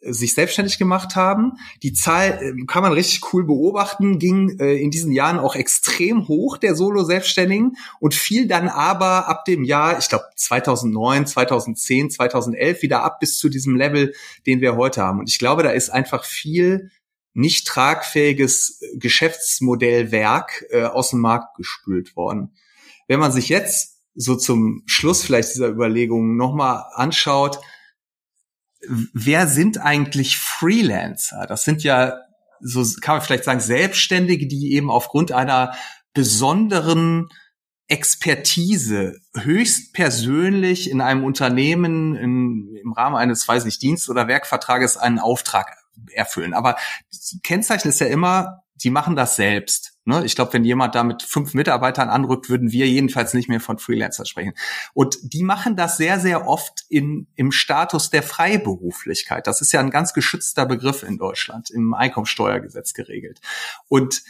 sich 0.00 0.34
selbstständig 0.34 0.78
gemacht 0.78 1.16
haben. 1.16 1.54
Die 1.82 1.92
Zahl 1.92 2.38
äh, 2.40 2.64
kann 2.66 2.82
man 2.82 2.92
richtig 2.92 3.32
cool 3.32 3.44
beobachten, 3.44 4.18
ging 4.18 4.58
äh, 4.60 4.76
in 4.76 4.90
diesen 4.90 5.12
Jahren 5.12 5.38
auch 5.38 5.56
extrem 5.56 6.28
hoch 6.28 6.56
der 6.56 6.74
Solo-Selbstständigen 6.74 7.76
und 7.98 8.14
fiel 8.14 8.46
dann 8.46 8.68
aber 8.68 9.28
ab 9.28 9.44
dem 9.44 9.64
Jahr, 9.64 9.98
ich 9.98 10.08
glaube 10.08 10.24
2009, 10.36 11.26
2010, 11.26 12.10
2011 12.10 12.82
wieder 12.82 13.02
ab 13.02 13.18
bis 13.18 13.38
zu 13.38 13.48
diesem 13.48 13.76
Level, 13.76 14.14
den 14.46 14.60
wir 14.60 14.76
heute 14.76 15.02
haben. 15.02 15.18
Und 15.18 15.28
ich 15.28 15.38
glaube, 15.38 15.62
da 15.62 15.70
ist 15.70 15.90
einfach 15.90 16.24
viel 16.24 16.90
nicht 17.34 17.66
tragfähiges 17.66 18.80
Geschäftsmodellwerk 18.96 20.66
äh, 20.70 20.84
aus 20.84 21.10
dem 21.10 21.20
Markt 21.20 21.56
gespült 21.56 22.16
worden. 22.16 22.54
Wenn 23.06 23.20
man 23.20 23.32
sich 23.32 23.48
jetzt 23.48 23.98
so 24.14 24.36
zum 24.36 24.82
Schluss 24.86 25.22
vielleicht 25.22 25.54
dieser 25.54 25.68
Überlegungen 25.68 26.36
nochmal 26.36 26.84
anschaut, 26.94 27.60
wer 29.12 29.46
sind 29.46 29.78
eigentlich 29.78 30.38
Freelancer? 30.38 31.46
Das 31.46 31.62
sind 31.62 31.82
ja, 31.82 32.18
so 32.60 32.84
kann 33.00 33.16
man 33.16 33.24
vielleicht 33.24 33.44
sagen, 33.44 33.60
Selbstständige, 33.60 34.46
die 34.46 34.72
eben 34.74 34.90
aufgrund 34.90 35.32
einer 35.32 35.74
besonderen 36.14 37.28
Expertise 37.88 39.18
höchst 39.34 39.94
persönlich 39.94 40.90
in 40.90 41.00
einem 41.00 41.24
Unternehmen 41.24 42.14
in, 42.14 42.76
im 42.82 42.92
Rahmen 42.92 43.16
eines, 43.16 43.48
weiß 43.48 43.64
nicht, 43.64 43.80
Dienst- 43.80 44.10
oder 44.10 44.28
Werkvertrages 44.28 44.98
einen 44.98 45.18
Auftrag 45.18 45.74
erfüllen. 46.12 46.54
Aber 46.54 46.76
Kennzeichen 47.42 47.88
ist 47.88 48.00
ja 48.00 48.06
immer, 48.06 48.62
die 48.82 48.90
machen 48.90 49.16
das 49.16 49.36
selbst. 49.36 49.94
Ne? 50.04 50.24
Ich 50.24 50.34
glaube, 50.36 50.52
wenn 50.52 50.64
jemand 50.64 50.94
da 50.94 51.02
mit 51.02 51.22
fünf 51.22 51.54
Mitarbeitern 51.54 52.08
anrückt, 52.08 52.48
würden 52.48 52.72
wir 52.72 52.88
jedenfalls 52.88 53.34
nicht 53.34 53.48
mehr 53.48 53.60
von 53.60 53.78
Freelancer 53.78 54.24
sprechen. 54.24 54.54
Und 54.94 55.18
die 55.22 55.42
machen 55.42 55.76
das 55.76 55.96
sehr, 55.96 56.20
sehr 56.20 56.46
oft 56.46 56.84
in, 56.88 57.26
im 57.34 57.52
Status 57.52 58.10
der 58.10 58.22
Freiberuflichkeit. 58.22 59.46
Das 59.46 59.60
ist 59.60 59.72
ja 59.72 59.80
ein 59.80 59.90
ganz 59.90 60.14
geschützter 60.14 60.66
Begriff 60.66 61.02
in 61.02 61.18
Deutschland, 61.18 61.70
im 61.70 61.92
Einkommensteuergesetz 61.92 62.94
geregelt. 62.94 63.40
Und 63.88 64.22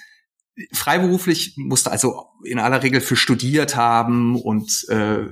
freiberuflich 0.72 1.54
musst 1.56 1.86
du 1.86 1.90
also 1.90 2.26
in 2.44 2.58
aller 2.58 2.82
Regel 2.82 3.00
für 3.00 3.16
studiert 3.16 3.76
haben 3.76 4.40
und 4.40 4.86
äh, 4.88 5.26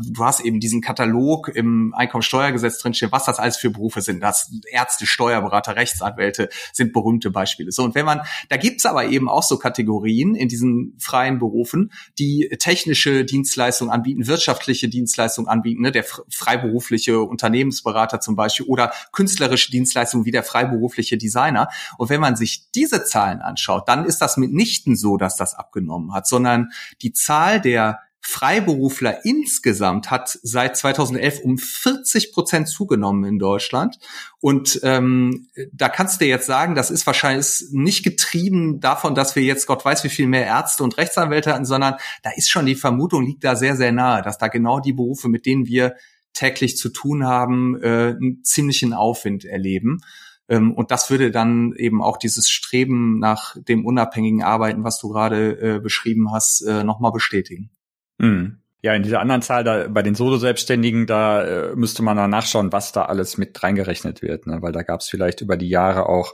du 0.00 0.24
hast 0.24 0.40
eben 0.40 0.60
diesen 0.60 0.80
Katalog 0.80 1.48
im 1.48 1.94
Einkommensteuergesetz 1.94 2.78
drinstehen, 2.78 3.12
was 3.12 3.24
das 3.24 3.38
alles 3.38 3.56
für 3.56 3.70
Berufe 3.70 4.00
sind. 4.02 4.20
Das 4.20 4.50
Ärzte, 4.70 5.06
Steuerberater, 5.06 5.76
Rechtsanwälte 5.76 6.48
sind 6.72 6.92
berühmte 6.92 7.30
Beispiele. 7.30 7.72
So 7.72 7.84
und 7.84 7.94
wenn 7.94 8.06
man, 8.06 8.20
da 8.48 8.56
gibt's 8.56 8.86
aber 8.86 9.06
eben 9.06 9.28
auch 9.28 9.42
so 9.42 9.58
Kategorien 9.58 10.34
in 10.34 10.48
diesen 10.48 10.96
freien 10.98 11.38
Berufen, 11.38 11.92
die 12.18 12.48
technische 12.58 13.24
Dienstleistungen 13.24 13.92
anbieten, 13.92 14.26
wirtschaftliche 14.26 14.88
Dienstleistungen 14.88 15.48
anbieten, 15.48 15.82
ne, 15.82 15.92
der 15.92 16.04
freiberufliche 16.04 17.20
Unternehmensberater 17.20 18.20
zum 18.20 18.36
Beispiel 18.36 18.66
oder 18.66 18.92
künstlerische 19.12 19.70
Dienstleistungen 19.70 20.24
wie 20.24 20.30
der 20.30 20.44
freiberufliche 20.44 21.18
Designer. 21.18 21.68
Und 21.96 22.10
wenn 22.10 22.20
man 22.20 22.36
sich 22.36 22.70
diese 22.72 23.04
Zahlen 23.04 23.40
anschaut, 23.40 23.88
dann 23.88 24.04
ist 24.04 24.18
das 24.18 24.36
mitnichten 24.48 24.96
so, 24.96 25.16
dass 25.16 25.36
das 25.36 25.54
abgenommen 25.54 26.12
hat 26.12 26.26
sondern 26.26 26.68
die 27.02 27.12
Zahl 27.12 27.60
der 27.60 28.00
Freiberufler 28.20 29.24
insgesamt 29.24 30.10
hat 30.10 30.38
seit 30.42 30.76
2011 30.76 31.40
um 31.40 31.56
40 31.56 32.32
Prozent 32.32 32.68
zugenommen 32.68 33.24
in 33.24 33.38
Deutschland. 33.38 33.98
Und 34.38 34.80
ähm, 34.82 35.48
da 35.72 35.88
kannst 35.88 36.20
du 36.20 36.26
jetzt 36.26 36.44
sagen, 36.44 36.74
das 36.74 36.90
ist 36.90 37.06
wahrscheinlich 37.06 37.64
nicht 37.70 38.04
getrieben 38.04 38.80
davon, 38.80 39.14
dass 39.14 39.34
wir 39.34 39.42
jetzt 39.44 39.66
Gott 39.66 39.82
weiß, 39.82 40.04
wie 40.04 40.10
viel 40.10 40.26
mehr 40.26 40.44
Ärzte 40.44 40.84
und 40.84 40.98
Rechtsanwälte 40.98 41.54
hatten, 41.54 41.64
sondern 41.64 41.94
da 42.22 42.30
ist 42.36 42.50
schon 42.50 42.66
die 42.66 42.74
Vermutung, 42.74 43.24
liegt 43.24 43.44
da 43.44 43.56
sehr, 43.56 43.76
sehr 43.76 43.92
nahe, 43.92 44.20
dass 44.20 44.36
da 44.36 44.48
genau 44.48 44.78
die 44.78 44.92
Berufe, 44.92 45.28
mit 45.28 45.46
denen 45.46 45.66
wir 45.66 45.94
täglich 46.34 46.76
zu 46.76 46.90
tun 46.90 47.24
haben, 47.24 47.80
äh, 47.80 48.10
einen 48.10 48.44
ziemlichen 48.44 48.92
Aufwind 48.92 49.46
erleben. 49.46 50.00
Ähm, 50.48 50.72
und 50.72 50.90
das 50.90 51.10
würde 51.10 51.30
dann 51.30 51.74
eben 51.76 52.02
auch 52.02 52.16
dieses 52.16 52.48
Streben 52.50 53.18
nach 53.18 53.56
dem 53.56 53.84
unabhängigen 53.84 54.42
Arbeiten, 54.42 54.84
was 54.84 54.98
du 54.98 55.08
gerade 55.10 55.76
äh, 55.76 55.80
beschrieben 55.80 56.32
hast, 56.32 56.62
äh, 56.62 56.84
nochmal 56.84 57.12
bestätigen. 57.12 57.70
Mhm. 58.18 58.58
Ja, 58.80 58.94
in 58.94 59.02
dieser 59.02 59.20
anderen 59.20 59.42
Zahl, 59.42 59.64
da 59.64 59.88
bei 59.88 60.02
den 60.02 60.14
Solo-Selbstständigen, 60.14 61.06
da 61.06 61.42
äh, 61.42 61.76
müsste 61.76 62.04
man 62.04 62.16
dann 62.16 62.30
nachschauen, 62.30 62.70
was 62.72 62.92
da 62.92 63.06
alles 63.06 63.36
mit 63.36 63.60
reingerechnet 63.60 64.22
wird, 64.22 64.46
ne? 64.46 64.62
weil 64.62 64.70
da 64.70 64.82
gab 64.82 65.00
es 65.00 65.08
vielleicht 65.08 65.40
über 65.40 65.56
die 65.56 65.68
Jahre 65.68 66.08
auch 66.08 66.32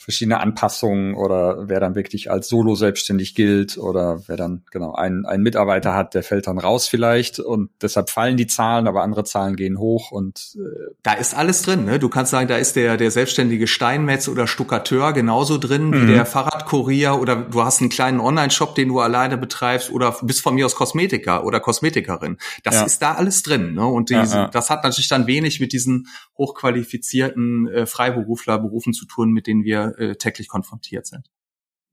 verschiedene 0.00 0.40
Anpassungen 0.40 1.14
oder 1.14 1.68
wer 1.68 1.78
dann 1.78 1.94
wirklich 1.94 2.30
als 2.30 2.48
Solo 2.48 2.74
selbstständig 2.74 3.34
gilt 3.34 3.76
oder 3.76 4.22
wer 4.26 4.36
dann 4.36 4.62
genau 4.70 4.94
einen, 4.94 5.26
einen 5.26 5.42
Mitarbeiter 5.42 5.94
hat, 5.94 6.14
der 6.14 6.22
fällt 6.22 6.46
dann 6.46 6.58
raus 6.58 6.88
vielleicht 6.88 7.38
und 7.38 7.70
deshalb 7.82 8.08
fallen 8.08 8.36
die 8.38 8.46
Zahlen, 8.46 8.88
aber 8.88 9.02
andere 9.02 9.24
Zahlen 9.24 9.56
gehen 9.56 9.78
hoch 9.78 10.10
und 10.10 10.56
äh 10.56 10.90
da 11.02 11.12
ist 11.12 11.36
alles 11.36 11.62
drin. 11.62 11.84
Ne? 11.84 11.98
Du 11.98 12.08
kannst 12.08 12.30
sagen, 12.30 12.48
da 12.48 12.56
ist 12.56 12.76
der 12.76 12.96
der 12.96 13.10
selbstständige 13.10 13.66
Steinmetz 13.66 14.28
oder 14.28 14.46
Stuckateur 14.46 15.12
genauso 15.12 15.58
drin 15.58 15.88
mhm. 15.88 16.02
wie 16.02 16.12
der 16.12 16.26
Fahrradkurier 16.26 17.20
oder 17.20 17.36
du 17.36 17.62
hast 17.62 17.80
einen 17.80 17.90
kleinen 17.90 18.20
Online-Shop, 18.20 18.74
den 18.74 18.88
du 18.88 19.00
alleine 19.00 19.36
betreibst 19.36 19.90
oder 19.90 20.16
bist 20.22 20.40
von 20.40 20.54
mir 20.54 20.64
aus 20.64 20.74
Kosmetiker 20.74 21.44
oder 21.44 21.60
Kosmetikerin. 21.60 22.38
Das 22.64 22.76
ja. 22.76 22.84
ist 22.84 23.02
da 23.02 23.12
alles 23.12 23.42
drin. 23.42 23.74
Ne? 23.74 23.84
Und 23.84 24.10
diese, 24.10 24.36
ja, 24.36 24.42
ja. 24.42 24.48
das 24.48 24.70
hat 24.70 24.82
natürlich 24.82 25.08
dann 25.08 25.26
wenig 25.26 25.60
mit 25.60 25.72
diesen 25.72 26.08
hochqualifizierten 26.38 27.68
äh, 27.68 27.86
Freiberuflerberufen 27.86 28.92
zu 28.92 29.06
tun, 29.06 29.30
mit 29.32 29.46
denen 29.46 29.64
wir 29.64 29.89
äh, 29.98 30.16
täglich 30.16 30.48
konfrontiert 30.48 31.06
sind. 31.06 31.26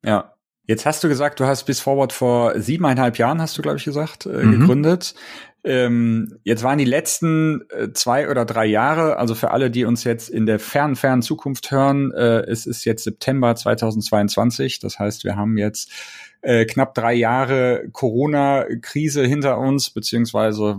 Ja. 0.03 0.33
Jetzt 0.69 0.85
hast 0.85 1.01
du 1.01 1.07
gesagt, 1.07 1.39
du 1.39 1.45
hast 1.45 1.63
bis 1.63 1.79
Forward 1.79 2.11
vor 2.11 2.59
siebeneinhalb 2.59 3.17
Jahren, 3.17 3.41
hast 3.41 3.57
du, 3.57 3.61
glaube 3.61 3.77
ich, 3.77 3.85
gesagt, 3.85 4.25
äh, 4.25 4.43
mhm. 4.43 4.59
gegründet. 4.59 5.15
Ähm, 5.63 6.39
jetzt 6.43 6.63
waren 6.63 6.77
die 6.77 6.85
letzten 6.85 7.61
äh, 7.69 7.91
zwei 7.93 8.29
oder 8.29 8.45
drei 8.45 8.65
Jahre, 8.65 9.17
also 9.17 9.33
für 9.33 9.51
alle, 9.51 9.71
die 9.71 9.85
uns 9.85 10.03
jetzt 10.03 10.29
in 10.29 10.45
der 10.45 10.59
fernen, 10.59 10.95
fernen 10.95 11.21
Zukunft 11.21 11.71
hören, 11.71 12.11
äh, 12.11 12.41
es 12.47 12.65
ist 12.65 12.85
jetzt 12.85 13.03
September 13.03 13.55
2022. 13.55 14.79
Das 14.79 14.99
heißt, 14.99 15.23
wir 15.23 15.35
haben 15.35 15.57
jetzt 15.57 15.91
äh, 16.41 16.65
knapp 16.65 16.93
drei 16.93 17.13
Jahre 17.13 17.89
Corona-Krise 17.91 19.25
hinter 19.25 19.57
uns, 19.57 19.89
beziehungsweise 19.89 20.77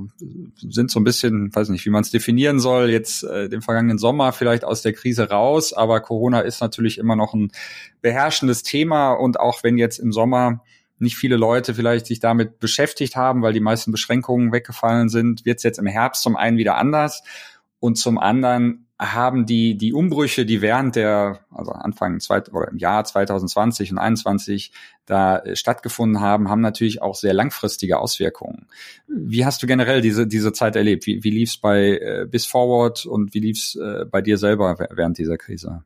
sind 0.56 0.90
so 0.90 1.00
ein 1.00 1.04
bisschen, 1.04 1.54
weiß 1.54 1.68
nicht, 1.68 1.84
wie 1.84 1.90
man 1.90 2.02
es 2.02 2.10
definieren 2.10 2.60
soll, 2.60 2.90
jetzt 2.90 3.24
äh, 3.24 3.48
den 3.48 3.62
vergangenen 3.62 3.98
Sommer 3.98 4.32
vielleicht 4.32 4.64
aus 4.64 4.82
der 4.82 4.92
Krise 4.92 5.28
raus, 5.28 5.72
aber 5.72 6.00
Corona 6.00 6.40
ist 6.40 6.60
natürlich 6.60 6.98
immer 6.98 7.16
noch 7.16 7.34
ein 7.34 7.50
beherrschendes 8.00 8.62
Thema. 8.62 9.12
Und 9.12 9.40
auch 9.40 9.62
wenn 9.62 9.78
jetzt 9.78 9.98
im 9.98 10.12
Sommer 10.12 10.62
nicht 10.98 11.16
viele 11.16 11.36
Leute 11.36 11.74
vielleicht 11.74 12.06
sich 12.06 12.20
damit 12.20 12.58
beschäftigt 12.58 13.16
haben, 13.16 13.42
weil 13.42 13.52
die 13.52 13.60
meisten 13.60 13.92
Beschränkungen 13.92 14.52
weggefallen 14.52 15.08
sind, 15.08 15.44
wird 15.44 15.58
es 15.58 15.62
jetzt 15.62 15.78
im 15.78 15.86
Herbst 15.86 16.22
zum 16.22 16.36
einen 16.36 16.58
wieder 16.58 16.76
anders. 16.76 17.22
Und 17.80 17.96
zum 17.96 18.18
anderen 18.18 18.87
haben 18.98 19.46
die, 19.46 19.76
die 19.76 19.92
Umbrüche, 19.92 20.44
die 20.44 20.60
während 20.60 20.96
der, 20.96 21.40
also 21.50 21.70
Anfang 21.70 22.18
zwei, 22.18 22.42
oder 22.46 22.68
im 22.68 22.78
Jahr 22.78 23.04
2020 23.04 23.92
und 23.92 23.98
2021 23.98 24.72
da 25.06 25.38
äh, 25.38 25.54
stattgefunden 25.54 26.20
haben, 26.20 26.48
haben 26.48 26.60
natürlich 26.60 27.00
auch 27.00 27.14
sehr 27.14 27.32
langfristige 27.32 27.98
Auswirkungen. 27.98 28.66
Wie 29.06 29.44
hast 29.44 29.62
du 29.62 29.66
generell 29.66 30.00
diese, 30.00 30.26
diese 30.26 30.52
Zeit 30.52 30.74
erlebt? 30.74 31.06
Wie, 31.06 31.22
wie 31.22 31.30
lief's 31.30 31.58
bei 31.58 31.98
äh, 31.98 32.26
Bis 32.28 32.44
Forward 32.46 33.06
und 33.06 33.34
wie 33.34 33.40
lief's 33.40 33.76
äh, 33.76 34.04
bei 34.04 34.20
dir 34.20 34.36
selber 34.36 34.78
während 34.90 35.16
dieser 35.18 35.38
Krise? 35.38 35.84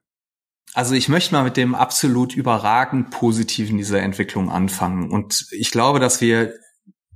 Also 0.75 0.95
ich 0.95 1.11
möchte 1.11 1.35
mal 1.35 1.45
mit 1.45 1.59
dem 1.59 1.75
absolut 1.75 2.35
überragend 2.35 3.11
positiven 3.11 3.77
dieser 3.77 4.01
Entwicklung 4.01 4.51
anfangen. 4.51 5.11
Und 5.11 5.47
ich 5.51 5.71
glaube, 5.71 6.01
dass 6.01 6.23
wir 6.23 6.55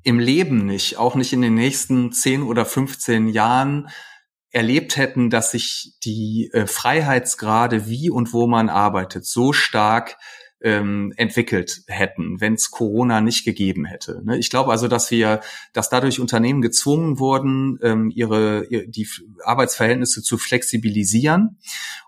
im 0.02 0.18
Leben 0.18 0.66
nicht, 0.66 0.98
auch 0.98 1.14
nicht 1.14 1.32
in 1.32 1.40
den 1.40 1.54
nächsten 1.54 2.12
10 2.12 2.42
oder 2.42 2.66
15 2.66 3.28
Jahren 3.28 3.88
erlebt 4.56 4.96
hätten, 4.96 5.28
dass 5.28 5.50
sich 5.50 5.92
die 6.02 6.48
äh, 6.54 6.66
Freiheitsgrade, 6.66 7.88
wie 7.88 8.08
und 8.08 8.32
wo 8.32 8.46
man 8.46 8.70
arbeitet, 8.70 9.26
so 9.26 9.52
stark 9.52 10.16
ähm, 10.62 11.12
entwickelt 11.18 11.82
hätten, 11.88 12.40
wenn 12.40 12.54
es 12.54 12.70
Corona 12.70 13.20
nicht 13.20 13.44
gegeben 13.44 13.84
hätte. 13.84 14.22
Ne? 14.24 14.38
Ich 14.38 14.48
glaube 14.48 14.70
also, 14.70 14.88
dass 14.88 15.10
wir, 15.10 15.42
dass 15.74 15.90
dadurch 15.90 16.20
Unternehmen 16.20 16.62
gezwungen 16.62 17.18
wurden, 17.18 17.78
ähm, 17.82 18.10
ihre, 18.14 18.64
ihre 18.70 18.88
die 18.88 19.06
Arbeitsverhältnisse 19.44 20.22
zu 20.22 20.38
flexibilisieren 20.38 21.58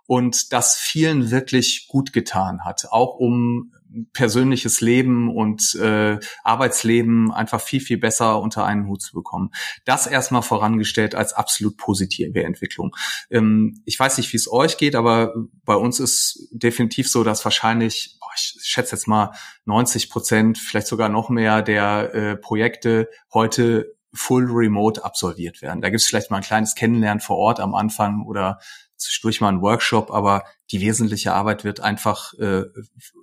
und 0.06 0.54
das 0.54 0.74
vielen 0.74 1.30
wirklich 1.30 1.86
gut 1.86 2.14
getan 2.14 2.64
hat, 2.64 2.86
auch 2.90 3.16
um 3.16 3.72
persönliches 4.12 4.80
Leben 4.80 5.34
und 5.34 5.74
äh, 5.76 6.18
Arbeitsleben 6.44 7.32
einfach 7.32 7.60
viel, 7.60 7.80
viel 7.80 7.98
besser 7.98 8.40
unter 8.40 8.64
einen 8.64 8.86
Hut 8.86 9.02
zu 9.02 9.14
bekommen. 9.14 9.50
Das 9.84 10.06
erstmal 10.06 10.42
vorangestellt 10.42 11.14
als 11.14 11.32
absolut 11.32 11.76
positive 11.76 12.42
Entwicklung. 12.42 12.94
Ähm, 13.30 13.82
ich 13.84 13.98
weiß 13.98 14.18
nicht, 14.18 14.32
wie 14.32 14.36
es 14.36 14.50
euch 14.50 14.76
geht, 14.76 14.94
aber 14.94 15.34
bei 15.64 15.74
uns 15.74 16.00
ist 16.00 16.48
definitiv 16.50 17.08
so, 17.08 17.24
dass 17.24 17.44
wahrscheinlich, 17.44 18.16
boah, 18.20 18.30
ich 18.36 18.56
schätze 18.62 18.96
jetzt 18.96 19.08
mal 19.08 19.32
90 19.64 20.10
Prozent, 20.10 20.58
vielleicht 20.58 20.86
sogar 20.86 21.08
noch 21.08 21.28
mehr 21.28 21.62
der 21.62 22.14
äh, 22.14 22.36
Projekte 22.36 23.08
heute 23.32 23.94
full 24.14 24.46
remote 24.50 25.04
absolviert 25.04 25.62
werden. 25.62 25.80
Da 25.80 25.90
gibt 25.90 26.00
es 26.00 26.06
vielleicht 26.06 26.30
mal 26.30 26.38
ein 26.38 26.42
kleines 26.42 26.74
Kennenlernen 26.74 27.20
vor 27.20 27.36
Ort 27.36 27.60
am 27.60 27.74
Anfang 27.74 28.24
oder 28.26 28.58
zwischendurch 28.98 29.40
mal 29.40 29.48
einen 29.48 29.62
Workshop, 29.62 30.10
aber 30.10 30.44
die 30.70 30.80
wesentliche 30.80 31.32
Arbeit 31.32 31.64
wird 31.64 31.80
einfach 31.80 32.34
äh, 32.34 32.64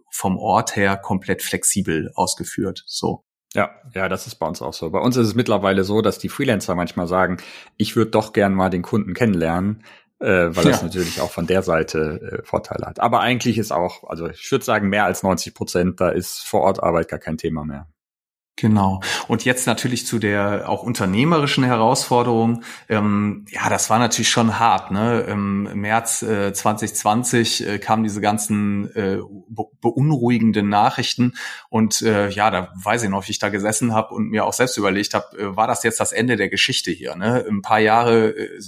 vom 0.10 0.38
Ort 0.38 0.76
her 0.76 0.98
komplett 0.98 1.42
flexibel 1.42 2.12
ausgeführt. 2.16 2.84
So. 2.86 3.24
Ja, 3.54 3.72
ja, 3.94 4.10
das 4.10 4.28
ist 4.28 4.36
bei 4.36 4.48
uns 4.48 4.62
auch 4.62 4.74
so. 4.74 4.90
Bei 4.90 5.00
uns 5.00 5.16
ist 5.16 5.28
es 5.28 5.36
mittlerweile 5.36 5.84
so, 5.84 6.02
dass 6.02 6.20
die 6.20 6.30
Freelancer 6.30 6.76
manchmal 6.76 7.08
sagen, 7.08 7.38
ich 7.78 7.96
würde 7.96 8.12
doch 8.12 8.34
gern 8.34 8.54
mal 8.54 8.70
den 8.70 8.82
Kunden 8.82 9.14
kennenlernen, 9.14 9.84
äh, 10.20 10.28
weil 10.28 10.66
ja. 10.66 10.72
das 10.72 10.84
natürlich 10.84 11.22
auch 11.22 11.32
von 11.32 11.48
der 11.48 11.62
Seite 11.62 12.42
äh, 12.42 12.46
Vorteile 12.46 12.86
hat. 12.86 13.00
Aber 13.00 13.22
eigentlich 13.22 13.58
ist 13.58 13.72
auch, 13.72 14.04
also 14.10 14.28
ich 14.30 14.52
würde 14.52 14.66
sagen, 14.66 14.90
mehr 14.90 15.06
als 15.06 15.24
90 15.24 15.54
Prozent, 15.54 16.02
da 16.02 16.10
ist 16.10 16.46
vor 16.46 16.62
Ort 16.62 16.84
Arbeit 16.84 17.08
gar 17.08 17.20
kein 17.20 17.38
Thema 17.38 17.64
mehr. 17.64 17.88
Genau. 18.58 19.02
Und 19.28 19.44
jetzt 19.44 19.68
natürlich 19.68 20.08
zu 20.08 20.18
der 20.18 20.70
auch 20.70 20.82
unternehmerischen 20.82 21.66
Herausforderung. 21.66 22.64
Ähm, 22.88 23.46
ja, 23.50 23.68
das 23.70 23.90
war 23.90 24.00
natürlich 24.00 24.30
schon 24.30 24.60
hart. 24.60 24.92
Ne? 24.92 25.22
Im 25.22 25.64
März 25.82 26.22
äh, 26.22 26.54
2020 26.54 27.68
äh, 27.68 27.80
kamen 27.80 28.04
diese 28.04 28.22
ganzen 28.22 28.96
äh, 28.96 29.20
beunruhigenden 29.82 30.70
Nachrichten. 30.70 31.34
Und 31.70 32.02
äh, 32.02 32.30
ja, 32.30 32.50
da 32.50 32.72
weiß 32.82 33.04
ich 33.04 33.10
noch, 33.10 33.28
wie 33.28 33.32
ich 33.32 33.40
da 33.40 33.50
gesessen 33.50 33.94
habe 33.94 34.14
und 34.14 34.30
mir 34.30 34.46
auch 34.46 34.54
selbst 34.54 34.78
überlegt 34.78 35.14
habe, 35.14 35.38
äh, 35.38 35.56
war 35.58 35.68
das 35.68 35.84
jetzt 35.84 36.00
das 36.00 36.14
Ende 36.14 36.38
der 36.38 36.48
Geschichte 36.48 36.92
hier? 36.92 37.18
Ne? 37.18 37.46
Ein 37.50 37.62
paar 37.62 37.80
Jahre 37.80 38.30
äh, 38.30 38.62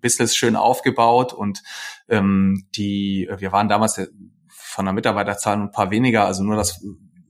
Business 0.00 0.36
schön 0.36 0.56
aufgebaut 0.56 1.34
und 1.34 1.62
ähm, 2.08 2.66
die, 2.76 3.28
wir 3.36 3.52
waren 3.52 3.68
damals 3.68 4.00
von 4.48 4.86
der 4.86 4.94
Mitarbeiterzahl 4.94 5.56
ein 5.56 5.72
paar 5.72 5.90
weniger, 5.90 6.24
also 6.24 6.44
nur 6.44 6.56
das 6.56 6.80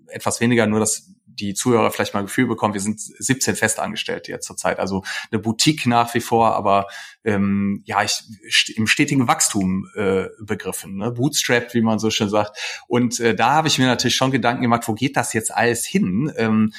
etwas 0.07 0.41
weniger, 0.41 0.67
nur 0.67 0.81
das 0.81 1.15
die 1.41 1.55
Zuhörer 1.55 1.91
vielleicht 1.91 2.15
mal 2.15 2.21
ein 2.21 2.27
Gefühl 2.27 2.47
bekommen, 2.47 2.75
wir 2.75 2.81
sind 2.81 3.01
17 3.01 3.57
Festangestellte 3.57 4.31
jetzt 4.31 4.47
zurzeit, 4.47 4.79
also 4.79 5.03
eine 5.31 5.41
Boutique 5.41 5.87
nach 5.87 6.13
wie 6.15 6.21
vor, 6.21 6.55
aber 6.55 6.87
ähm, 7.25 7.83
ja, 7.85 8.03
ich 8.03 8.77
im 8.77 8.87
stetigen 8.87 9.29
Wachstum 9.29 9.89
äh, 9.95 10.27
begriffen, 10.41 10.97
ne? 10.97 11.13
bootstrapped, 11.13 11.75
wie 11.75 11.83
man 11.83 11.99
so 11.99 12.11
schön 12.11 12.29
sagt. 12.29 12.59
Und 12.87 13.21
äh, 13.21 13.35
da 13.35 13.53
habe 13.53 13.69
ich 13.69 13.79
mir 13.79 13.87
natürlich 13.87 14.17
schon 14.17 14.31
Gedanken 14.31 14.63
gemacht, 14.63 14.87
wo 14.87 14.95
geht 14.95 15.17
das 15.17 15.33
jetzt 15.33 15.55
alles 15.55 15.85
hin? 15.85 16.33
Ähm, 16.37 16.73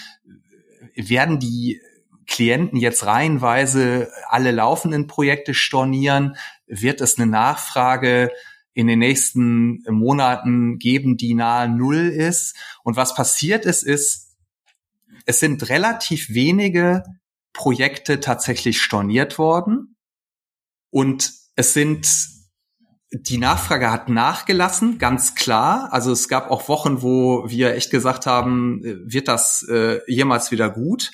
werden 0.95 1.39
die 1.39 1.81
Klienten 2.27 2.77
jetzt 2.77 3.05
reihenweise 3.05 4.11
alle 4.27 4.51
laufenden 4.51 5.07
Projekte 5.07 5.53
stornieren? 5.53 6.35
Wird 6.67 7.01
es 7.01 7.17
eine 7.17 7.29
Nachfrage 7.29 8.31
in 8.73 8.87
den 8.87 8.99
nächsten 8.99 9.83
Monaten 9.89 10.77
geben, 10.77 11.17
die 11.17 11.33
nahe 11.33 11.67
Null 11.67 12.07
ist? 12.07 12.55
Und 12.83 12.95
was 12.95 13.15
passiert 13.15 13.65
ist, 13.65 13.83
ist, 13.83 14.28
es 15.25 15.39
sind 15.39 15.69
relativ 15.69 16.29
wenige 16.29 17.03
Projekte 17.53 18.19
tatsächlich 18.19 18.81
storniert 18.81 19.37
worden 19.37 19.95
und 20.91 21.33
es 21.55 21.73
sind 21.73 22.07
die 23.11 23.39
Nachfrage 23.39 23.91
hat 23.91 24.07
nachgelassen, 24.07 24.99
ganz 24.99 25.33
klar. 25.33 25.91
Also 25.91 26.11
es 26.11 26.27
gab 26.27 26.51
auch 26.51 26.69
Wochen, 26.69 27.01
wo 27.01 27.49
wir 27.49 27.73
echt 27.73 27.89
gesagt 27.89 28.27
haben, 28.27 28.81
wird 28.83 29.27
das 29.27 29.65
äh, 29.67 29.99
jemals 30.05 30.51
wieder 30.51 30.69
gut. 30.69 31.11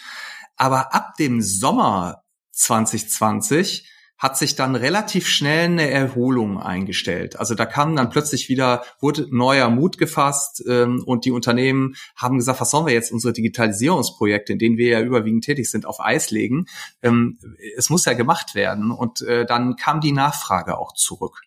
Aber 0.58 0.94
ab 0.94 1.14
dem 1.18 1.42
Sommer 1.42 2.24
2020 2.52 3.90
hat 4.18 4.38
sich 4.38 4.56
dann 4.56 4.76
relativ 4.76 5.28
schnell 5.28 5.66
eine 5.66 5.90
Erholung 5.90 6.60
eingestellt. 6.60 7.38
Also 7.38 7.54
da 7.54 7.66
kam 7.66 7.96
dann 7.96 8.10
plötzlich 8.10 8.50
wieder, 8.50 8.84
wurde 9.00 9.28
neuer 9.30 9.70
Mut 9.70 9.98
gefasst 9.98 10.64
ähm, 10.68 11.04
und 11.06 11.26
die 11.26 11.32
Unternehmen 11.32 11.96
haben 12.16 12.38
gesagt, 12.38 12.62
was 12.62 12.72
sollen 12.72 12.86
wir 12.86 12.94
jetzt 12.94 13.12
unsere 13.12 13.34
Digitalisierungsprojekte, 13.34 14.54
in 14.54 14.60
denen 14.60 14.78
wir 14.78 14.90
ja 14.90 15.02
überwiegend 15.02 15.44
tätig 15.44 15.70
sind, 15.70 15.86
auf 15.86 16.00
Eis 16.00 16.32
legen? 16.32 16.66
Ähm, 17.02 17.40
es 17.78 17.90
muss 17.90 18.06
ja 18.06 18.14
gemacht 18.14 18.56
werden 18.56 18.92
und 18.92 19.22
äh, 19.22 19.46
dann 19.46 19.76
kam 19.76 20.00
die 20.00 20.14
Nachfrage 20.14 20.78
auch 20.78 20.94
zurück. 20.94 21.42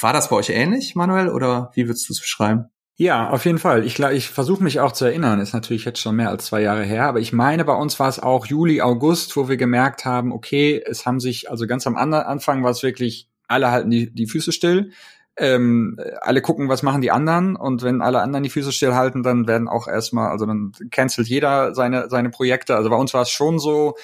War 0.00 0.12
das 0.12 0.30
bei 0.30 0.36
euch 0.36 0.50
ähnlich, 0.50 0.94
Manuel, 0.94 1.28
oder 1.28 1.70
wie 1.74 1.86
würdest 1.86 2.08
du 2.08 2.12
es 2.12 2.20
beschreiben? 2.20 2.70
Ja, 3.00 3.30
auf 3.30 3.44
jeden 3.44 3.58
Fall. 3.58 3.84
Ich, 3.86 4.00
ich 4.00 4.28
versuche 4.28 4.60
mich 4.60 4.80
auch 4.80 4.90
zu 4.90 5.04
erinnern, 5.04 5.38
ist 5.38 5.52
natürlich 5.52 5.84
jetzt 5.84 6.00
schon 6.00 6.16
mehr 6.16 6.30
als 6.30 6.46
zwei 6.46 6.62
Jahre 6.62 6.82
her, 6.82 7.04
aber 7.04 7.20
ich 7.20 7.32
meine, 7.32 7.64
bei 7.64 7.74
uns 7.74 8.00
war 8.00 8.08
es 8.08 8.18
auch 8.18 8.44
Juli, 8.46 8.82
August, 8.82 9.36
wo 9.36 9.48
wir 9.48 9.56
gemerkt 9.56 10.04
haben, 10.04 10.32
okay, 10.32 10.82
es 10.84 11.06
haben 11.06 11.20
sich, 11.20 11.48
also 11.48 11.68
ganz 11.68 11.86
am 11.86 11.96
Anfang 11.96 12.64
war 12.64 12.72
es 12.72 12.82
wirklich, 12.82 13.28
alle 13.46 13.70
halten 13.70 13.90
die, 13.90 14.12
die 14.12 14.26
Füße 14.26 14.50
still, 14.50 14.90
ähm, 15.36 15.96
alle 16.22 16.42
gucken, 16.42 16.68
was 16.68 16.82
machen 16.82 17.00
die 17.00 17.12
anderen. 17.12 17.54
Und 17.54 17.82
wenn 17.82 18.02
alle 18.02 18.20
anderen 18.20 18.42
die 18.42 18.50
Füße 18.50 18.72
still 18.72 18.96
halten, 18.96 19.22
dann 19.22 19.46
werden 19.46 19.68
auch 19.68 19.86
erstmal, 19.86 20.30
also 20.30 20.46
dann 20.46 20.72
cancelt 20.90 21.28
jeder 21.28 21.76
seine, 21.76 22.10
seine 22.10 22.30
Projekte. 22.30 22.74
Also 22.74 22.90
bei 22.90 22.96
uns 22.96 23.14
war 23.14 23.22
es 23.22 23.30
schon 23.30 23.60
so, 23.60 23.94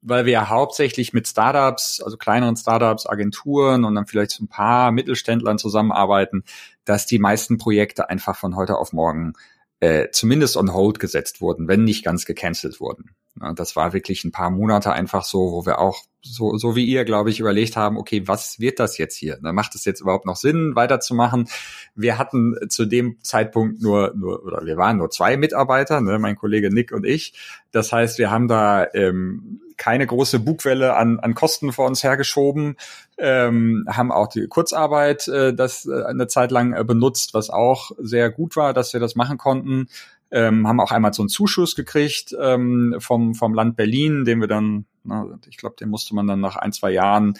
weil 0.00 0.26
wir 0.26 0.32
ja 0.32 0.48
hauptsächlich 0.48 1.12
mit 1.12 1.26
Startups, 1.26 2.00
also 2.04 2.16
kleineren 2.16 2.56
Startups, 2.56 3.06
Agenturen 3.06 3.84
und 3.84 3.94
dann 3.94 4.06
vielleicht 4.06 4.30
so 4.30 4.44
ein 4.44 4.48
paar 4.48 4.92
Mittelständlern 4.92 5.58
zusammenarbeiten, 5.58 6.44
dass 6.84 7.06
die 7.06 7.18
meisten 7.18 7.58
Projekte 7.58 8.08
einfach 8.10 8.36
von 8.36 8.56
heute 8.56 8.76
auf 8.76 8.92
morgen 8.92 9.34
äh, 9.80 10.08
zumindest 10.10 10.56
on 10.56 10.72
hold 10.72 10.98
gesetzt 10.98 11.40
wurden, 11.40 11.68
wenn 11.68 11.84
nicht 11.84 12.04
ganz 12.04 12.24
gecancelt 12.24 12.80
wurden. 12.80 13.14
Ja, 13.40 13.52
das 13.52 13.74
war 13.74 13.92
wirklich 13.92 14.24
ein 14.24 14.32
paar 14.32 14.50
Monate 14.50 14.92
einfach 14.92 15.24
so, 15.24 15.50
wo 15.52 15.66
wir 15.66 15.80
auch 15.80 16.02
so, 16.22 16.56
so 16.56 16.74
wie 16.74 16.84
ihr, 16.84 17.04
glaube 17.04 17.30
ich, 17.30 17.40
überlegt 17.40 17.76
haben, 17.76 17.98
okay, 17.98 18.26
was 18.26 18.58
wird 18.60 18.78
das 18.78 18.96
jetzt 18.96 19.16
hier? 19.16 19.38
Na, 19.42 19.52
macht 19.52 19.74
es 19.74 19.84
jetzt 19.84 20.00
überhaupt 20.00 20.24
noch 20.24 20.36
Sinn, 20.36 20.74
weiterzumachen? 20.74 21.48
Wir 21.94 22.16
hatten 22.16 22.54
zu 22.68 22.86
dem 22.86 23.18
Zeitpunkt 23.22 23.82
nur, 23.82 24.14
nur 24.16 24.42
oder 24.44 24.64
wir 24.64 24.76
waren 24.76 24.96
nur 24.98 25.10
zwei 25.10 25.36
Mitarbeiter, 25.36 26.00
ne, 26.00 26.18
mein 26.18 26.36
Kollege 26.36 26.72
Nick 26.72 26.92
und 26.92 27.04
ich. 27.04 27.34
Das 27.72 27.92
heißt, 27.92 28.18
wir 28.18 28.30
haben 28.30 28.48
da 28.48 28.86
ähm, 28.94 29.60
keine 29.76 30.06
große 30.06 30.38
Bugwelle 30.40 30.96
an, 30.96 31.18
an 31.20 31.34
Kosten 31.34 31.72
vor 31.72 31.86
uns 31.86 32.02
hergeschoben, 32.02 32.76
ähm, 33.18 33.86
haben 33.88 34.12
auch 34.12 34.28
die 34.28 34.46
Kurzarbeit 34.46 35.28
äh, 35.28 35.52
das 35.54 35.86
äh, 35.86 36.04
eine 36.04 36.26
Zeit 36.26 36.50
lang 36.50 36.72
äh, 36.72 36.84
benutzt, 36.84 37.34
was 37.34 37.50
auch 37.50 37.90
sehr 37.98 38.30
gut 38.30 38.56
war, 38.56 38.72
dass 38.72 38.92
wir 38.92 39.00
das 39.00 39.14
machen 39.14 39.38
konnten. 39.38 39.88
Ähm, 40.34 40.66
haben 40.66 40.80
auch 40.80 40.90
einmal 40.90 41.12
so 41.12 41.22
einen 41.22 41.28
Zuschuss 41.28 41.76
gekriegt 41.76 42.34
ähm, 42.42 42.96
vom, 42.98 43.36
vom 43.36 43.54
Land 43.54 43.76
Berlin, 43.76 44.24
den 44.24 44.40
wir 44.40 44.48
dann, 44.48 44.84
na, 45.04 45.38
ich 45.48 45.56
glaube, 45.56 45.76
den 45.78 45.90
musste 45.90 46.14
man 46.14 46.26
dann 46.26 46.40
nach 46.40 46.56
ein, 46.56 46.72
zwei 46.72 46.90
Jahren 46.90 47.34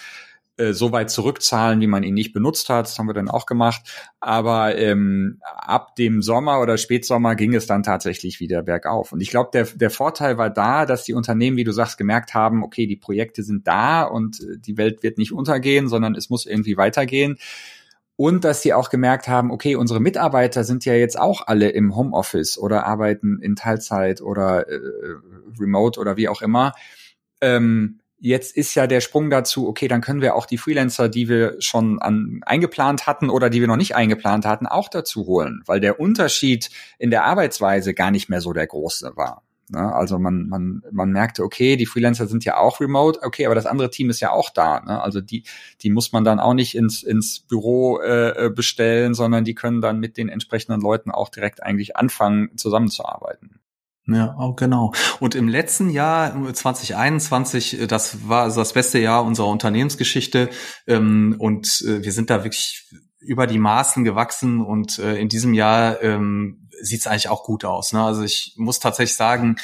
äh, 0.56 0.72
so 0.72 0.92
weit 0.92 1.10
zurückzahlen, 1.10 1.80
wie 1.80 1.88
man 1.88 2.04
ihn 2.04 2.14
nicht 2.14 2.32
benutzt 2.32 2.68
hat. 2.68 2.86
Das 2.86 2.96
haben 2.96 3.08
wir 3.08 3.14
dann 3.14 3.28
auch 3.28 3.44
gemacht. 3.44 3.82
Aber 4.20 4.78
ähm, 4.78 5.40
ab 5.42 5.96
dem 5.96 6.22
Sommer 6.22 6.60
oder 6.60 6.78
Spätsommer 6.78 7.34
ging 7.34 7.54
es 7.56 7.66
dann 7.66 7.82
tatsächlich 7.82 8.38
wieder 8.38 8.62
bergauf. 8.62 9.10
Und 9.10 9.20
ich 9.20 9.30
glaube, 9.30 9.50
der, 9.52 9.64
der 9.64 9.90
Vorteil 9.90 10.38
war 10.38 10.50
da, 10.50 10.86
dass 10.86 11.02
die 11.02 11.14
Unternehmen, 11.14 11.56
wie 11.56 11.64
du 11.64 11.72
sagst, 11.72 11.98
gemerkt 11.98 12.34
haben, 12.34 12.62
okay, 12.62 12.86
die 12.86 12.94
Projekte 12.94 13.42
sind 13.42 13.66
da 13.66 14.04
und 14.04 14.40
äh, 14.40 14.58
die 14.58 14.76
Welt 14.76 15.02
wird 15.02 15.18
nicht 15.18 15.32
untergehen, 15.32 15.88
sondern 15.88 16.14
es 16.14 16.30
muss 16.30 16.46
irgendwie 16.46 16.76
weitergehen. 16.76 17.38
Und 18.16 18.44
dass 18.44 18.62
sie 18.62 18.72
auch 18.72 18.90
gemerkt 18.90 19.26
haben, 19.26 19.50
okay, 19.50 19.74
unsere 19.74 20.00
Mitarbeiter 20.00 20.62
sind 20.62 20.84
ja 20.84 20.94
jetzt 20.94 21.18
auch 21.18 21.46
alle 21.46 21.70
im 21.70 21.96
Homeoffice 21.96 22.58
oder 22.58 22.86
arbeiten 22.86 23.40
in 23.40 23.56
Teilzeit 23.56 24.20
oder 24.20 24.68
äh, 24.68 24.78
remote 25.58 25.98
oder 25.98 26.16
wie 26.16 26.28
auch 26.28 26.42
immer. 26.42 26.74
Ähm, 27.40 28.00
Jetzt 28.26 28.56
ist 28.56 28.74
ja 28.74 28.86
der 28.86 29.02
Sprung 29.02 29.28
dazu, 29.28 29.68
okay, 29.68 29.86
dann 29.86 30.00
können 30.00 30.22
wir 30.22 30.34
auch 30.34 30.46
die 30.46 30.56
Freelancer, 30.56 31.10
die 31.10 31.28
wir 31.28 31.56
schon 31.58 32.00
an, 32.00 32.40
eingeplant 32.46 33.06
hatten 33.06 33.28
oder 33.28 33.50
die 33.50 33.60
wir 33.60 33.68
noch 33.68 33.76
nicht 33.76 33.96
eingeplant 33.96 34.46
hatten, 34.46 34.66
auch 34.66 34.88
dazu 34.88 35.26
holen, 35.26 35.62
weil 35.66 35.78
der 35.78 36.00
Unterschied 36.00 36.70
in 36.98 37.10
der 37.10 37.24
Arbeitsweise 37.24 37.92
gar 37.92 38.10
nicht 38.10 38.30
mehr 38.30 38.40
so 38.40 38.54
der 38.54 38.66
große 38.66 39.12
war. 39.14 39.43
Ne? 39.68 39.92
Also 39.94 40.18
man, 40.18 40.48
man, 40.48 40.82
man 40.90 41.10
merkte, 41.10 41.42
okay, 41.42 41.76
die 41.76 41.86
Freelancer 41.86 42.26
sind 42.26 42.44
ja 42.44 42.58
auch 42.58 42.80
remote, 42.80 43.20
okay, 43.22 43.46
aber 43.46 43.54
das 43.54 43.66
andere 43.66 43.90
Team 43.90 44.10
ist 44.10 44.20
ja 44.20 44.30
auch 44.30 44.50
da. 44.50 44.80
Ne? 44.80 45.00
Also 45.02 45.20
die, 45.20 45.44
die 45.82 45.90
muss 45.90 46.12
man 46.12 46.24
dann 46.24 46.40
auch 46.40 46.54
nicht 46.54 46.74
ins, 46.74 47.02
ins 47.02 47.40
Büro 47.40 48.00
äh, 48.00 48.50
bestellen, 48.54 49.14
sondern 49.14 49.44
die 49.44 49.54
können 49.54 49.80
dann 49.80 50.00
mit 50.00 50.16
den 50.16 50.28
entsprechenden 50.28 50.80
Leuten 50.80 51.10
auch 51.10 51.28
direkt 51.28 51.62
eigentlich 51.62 51.96
anfangen, 51.96 52.56
zusammenzuarbeiten. 52.56 53.60
Ja, 54.06 54.36
auch 54.36 54.56
genau. 54.56 54.92
Und 55.18 55.34
im 55.34 55.48
letzten 55.48 55.88
Jahr, 55.88 56.52
2021, 56.52 57.80
äh, 57.80 57.86
das 57.86 58.28
war 58.28 58.42
also 58.42 58.60
das 58.60 58.74
beste 58.74 58.98
Jahr 58.98 59.24
unserer 59.24 59.48
Unternehmensgeschichte. 59.48 60.50
Ähm, 60.86 61.36
und 61.38 61.82
äh, 61.86 62.04
wir 62.04 62.12
sind 62.12 62.28
da 62.28 62.44
wirklich 62.44 62.86
über 63.24 63.46
die 63.46 63.58
Maßen 63.58 64.04
gewachsen 64.04 64.60
und 64.60 64.98
äh, 64.98 65.16
in 65.16 65.28
diesem 65.28 65.54
Jahr 65.54 66.02
ähm, 66.02 66.68
sieht 66.80 67.00
es 67.00 67.06
eigentlich 67.06 67.28
auch 67.28 67.44
gut 67.44 67.64
aus. 67.64 67.92
Ne? 67.92 68.02
Also 68.02 68.22
ich 68.22 68.54
muss 68.56 68.78
tatsächlich 68.78 69.16
sagen, 69.16 69.56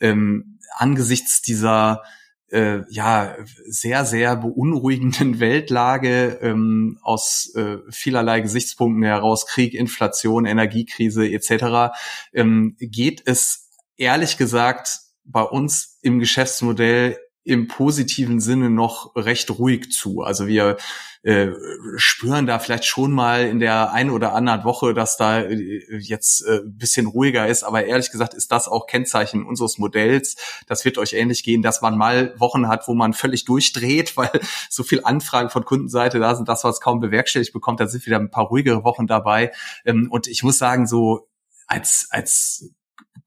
ähm, 0.00 0.58
angesichts 0.76 1.42
dieser 1.42 2.02
äh, 2.50 2.80
ja 2.88 3.36
sehr 3.66 4.04
sehr 4.04 4.36
beunruhigenden 4.36 5.40
Weltlage 5.40 6.38
ähm, 6.40 6.98
aus 7.02 7.52
äh, 7.54 7.78
vielerlei 7.90 8.40
Gesichtspunkten 8.40 9.02
heraus 9.02 9.46
Krieg, 9.46 9.74
Inflation, 9.74 10.46
Energiekrise 10.46 11.28
etc. 11.28 11.94
Ähm, 12.32 12.76
geht 12.78 13.22
es 13.26 13.70
ehrlich 13.96 14.38
gesagt 14.38 15.00
bei 15.24 15.42
uns 15.42 15.98
im 16.00 16.20
Geschäftsmodell 16.20 17.18
im 17.44 17.66
positiven 17.66 18.40
Sinne 18.40 18.68
noch 18.68 19.16
recht 19.16 19.50
ruhig 19.58 19.90
zu. 19.90 20.22
Also 20.22 20.46
wir 20.46 20.76
äh, 21.22 21.48
spüren 21.96 22.46
da 22.46 22.58
vielleicht 22.58 22.84
schon 22.84 23.10
mal 23.10 23.46
in 23.46 23.58
der 23.58 23.92
einen 23.92 24.10
oder 24.10 24.34
anderen 24.34 24.64
Woche, 24.64 24.94
dass 24.94 25.16
da 25.16 25.40
äh, 25.40 25.82
jetzt 25.98 26.42
äh, 26.42 26.60
bisschen 26.64 27.06
ruhiger 27.06 27.48
ist. 27.48 27.64
Aber 27.64 27.84
ehrlich 27.84 28.10
gesagt 28.10 28.34
ist 28.34 28.52
das 28.52 28.68
auch 28.68 28.86
Kennzeichen 28.86 29.44
unseres 29.44 29.78
Modells. 29.78 30.36
Das 30.66 30.84
wird 30.84 30.98
euch 30.98 31.14
ähnlich 31.14 31.42
gehen, 31.42 31.62
dass 31.62 31.82
man 31.82 31.96
mal 31.96 32.38
Wochen 32.38 32.68
hat, 32.68 32.86
wo 32.86 32.94
man 32.94 33.14
völlig 33.14 33.44
durchdreht, 33.44 34.16
weil 34.16 34.30
so 34.70 34.82
viel 34.82 35.02
Anfragen 35.04 35.50
von 35.50 35.64
Kundenseite 35.64 36.18
da 36.18 36.34
sind, 36.34 36.48
dass 36.48 36.62
man 36.62 36.72
es 36.72 36.80
kaum 36.80 37.00
bewerkstelligt 37.00 37.52
bekommt. 37.52 37.80
Da 37.80 37.88
sind 37.88 38.06
wieder 38.06 38.18
ein 38.18 38.30
paar 38.30 38.46
ruhigere 38.46 38.84
Wochen 38.84 39.06
dabei. 39.06 39.52
Ähm, 39.84 40.08
und 40.10 40.28
ich 40.28 40.42
muss 40.42 40.58
sagen, 40.58 40.86
so 40.86 41.28
als, 41.66 42.08
als 42.10 42.70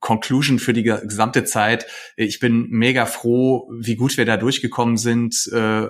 Conclusion 0.02 0.58
für 0.58 0.72
die 0.72 0.82
gesamte 0.82 1.44
Zeit. 1.44 1.86
Ich 2.16 2.40
bin 2.40 2.66
mega 2.70 3.06
froh, 3.06 3.70
wie 3.72 3.94
gut 3.94 4.16
wir 4.16 4.26
da 4.26 4.36
durchgekommen 4.36 4.96
sind, 4.96 5.48
äh, 5.52 5.86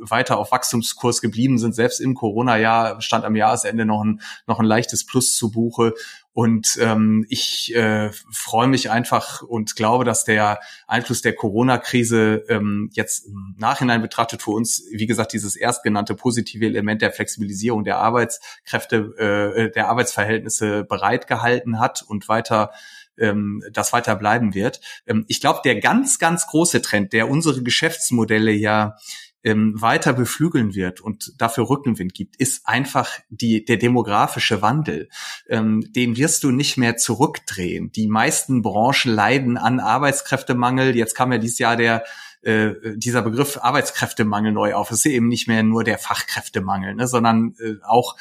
weiter 0.00 0.38
auf 0.38 0.52
Wachstumskurs 0.52 1.20
geblieben 1.20 1.58
sind. 1.58 1.74
Selbst 1.74 2.00
im 2.00 2.14
Corona-Jahr 2.14 3.02
stand 3.02 3.24
am 3.24 3.34
Jahresende 3.34 3.84
noch 3.84 4.02
ein, 4.02 4.20
noch 4.46 4.60
ein 4.60 4.66
leichtes 4.66 5.04
Plus 5.04 5.34
zu 5.34 5.50
Buche. 5.50 5.94
Und 6.32 6.78
ähm, 6.80 7.26
ich 7.28 7.74
äh, 7.74 8.12
freue 8.30 8.68
mich 8.68 8.88
einfach 8.88 9.42
und 9.42 9.74
glaube, 9.74 10.04
dass 10.04 10.24
der 10.24 10.60
Einfluss 10.86 11.20
der 11.20 11.34
Corona-Krise 11.34 12.44
ähm, 12.48 12.88
jetzt 12.92 13.26
im 13.26 13.56
Nachhinein 13.58 14.00
betrachtet 14.00 14.42
für 14.42 14.52
uns, 14.52 14.84
wie 14.92 15.06
gesagt, 15.06 15.32
dieses 15.32 15.56
erstgenannte 15.56 16.14
positive 16.14 16.64
Element 16.64 17.02
der 17.02 17.10
Flexibilisierung 17.10 17.82
der 17.82 17.98
Arbeitskräfte, 17.98 18.96
äh, 19.18 19.72
der 19.72 19.88
Arbeitsverhältnisse 19.88 20.84
bereitgehalten 20.84 21.80
hat 21.80 22.02
und 22.06 22.28
weiter 22.28 22.70
ähm, 23.20 23.62
das 23.72 23.92
weiter 23.92 24.16
bleiben 24.16 24.54
wird. 24.54 24.80
Ähm, 25.06 25.24
ich 25.28 25.40
glaube, 25.40 25.60
der 25.64 25.78
ganz, 25.80 26.18
ganz 26.18 26.46
große 26.46 26.82
Trend, 26.82 27.12
der 27.12 27.30
unsere 27.30 27.62
Geschäftsmodelle 27.62 28.52
ja 28.52 28.96
ähm, 29.42 29.80
weiter 29.80 30.12
beflügeln 30.12 30.74
wird 30.74 31.00
und 31.00 31.32
dafür 31.38 31.68
Rückenwind 31.70 32.14
gibt, 32.14 32.36
ist 32.36 32.66
einfach 32.66 33.10
die, 33.30 33.64
der 33.64 33.76
demografische 33.76 34.60
Wandel. 34.62 35.08
Ähm, 35.48 35.84
den 35.92 36.16
wirst 36.16 36.44
du 36.44 36.50
nicht 36.50 36.76
mehr 36.76 36.96
zurückdrehen. 36.96 37.90
Die 37.92 38.08
meisten 38.08 38.62
Branchen 38.62 39.12
leiden 39.12 39.56
an 39.56 39.80
Arbeitskräftemangel. 39.80 40.96
Jetzt 40.96 41.14
kam 41.14 41.32
ja 41.32 41.38
dieses 41.38 41.58
Jahr 41.58 41.76
der 41.76 42.04
äh, 42.42 42.72
dieser 42.96 43.20
Begriff 43.20 43.58
Arbeitskräftemangel 43.60 44.52
neu 44.52 44.74
auf. 44.74 44.90
Es 44.90 45.04
ist 45.04 45.12
eben 45.12 45.28
nicht 45.28 45.46
mehr 45.46 45.62
nur 45.62 45.84
der 45.84 45.98
Fachkräftemangel, 45.98 46.94
ne, 46.94 47.06
sondern 47.06 47.54
äh, 47.60 47.74
auch 47.82 48.16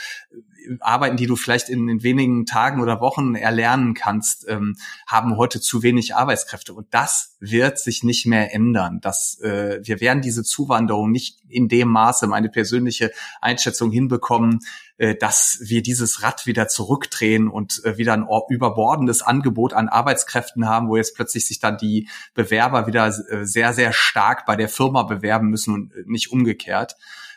Arbeiten, 0.80 1.18
die 1.18 1.28
du 1.28 1.36
vielleicht 1.36 1.70
in, 1.70 1.88
in 1.88 2.04
wenigen 2.04 2.46
Tagen 2.46 2.82
oder 2.82 3.02
Wochen 3.02 3.36
erlernen 3.36 3.94
kannst, 3.94 4.48
ähm, 4.48 4.76
haben 5.08 5.38
heute 5.38 5.60
zu 5.62 5.84
wenig 5.84 6.16
Arbeitskräfte. 6.16 6.74
Und 6.74 6.88
das 6.92 7.36
wird 7.40 7.80
sich 7.80 8.04
nicht 8.04 8.26
mehr 8.26 8.54
ändern. 8.54 9.00
Das, 9.02 9.40
äh, 9.42 9.80
wir 9.84 10.00
werden 10.00 10.22
diese 10.22 10.44
Zuwanderung 10.44 11.12
nicht 11.12 11.40
in 11.48 11.68
dem 11.68 11.90
Maße, 11.90 12.28
meine 12.28 12.50
persönliche 12.50 13.12
Einschätzung, 13.42 13.92
hinbekommen, 13.92 14.60
äh, 14.98 15.16
dass 15.16 15.60
wir 15.62 15.82
dieses 15.82 16.24
Rad 16.24 16.46
wieder 16.46 16.68
zurückdrehen 16.68 17.48
und 17.48 17.84
äh, 17.86 17.98
wieder 17.98 18.14
ein 18.14 18.28
überbordendes 18.50 19.22
Angebot 19.22 19.74
an 19.74 19.88
Arbeitskräften 19.88 20.68
haben, 20.68 20.90
wo 20.90 20.98
jetzt 20.98 21.16
plötzlich 21.16 21.48
sich 21.48 21.60
dann 21.60 21.78
die 21.78 22.10
Bewerber 22.34 22.86
wieder 22.86 23.08
äh, 23.08 23.46
sehr, 23.46 23.74
sehr 23.74 23.94
stark 23.94 24.46
bei 24.46 24.56
der 24.56 24.70
Firma 24.70 25.04
bewerben 25.04 25.48
müssen 25.48 25.74
und 25.74 26.08
nicht 26.08 26.32
umgekehrt. 26.32 26.96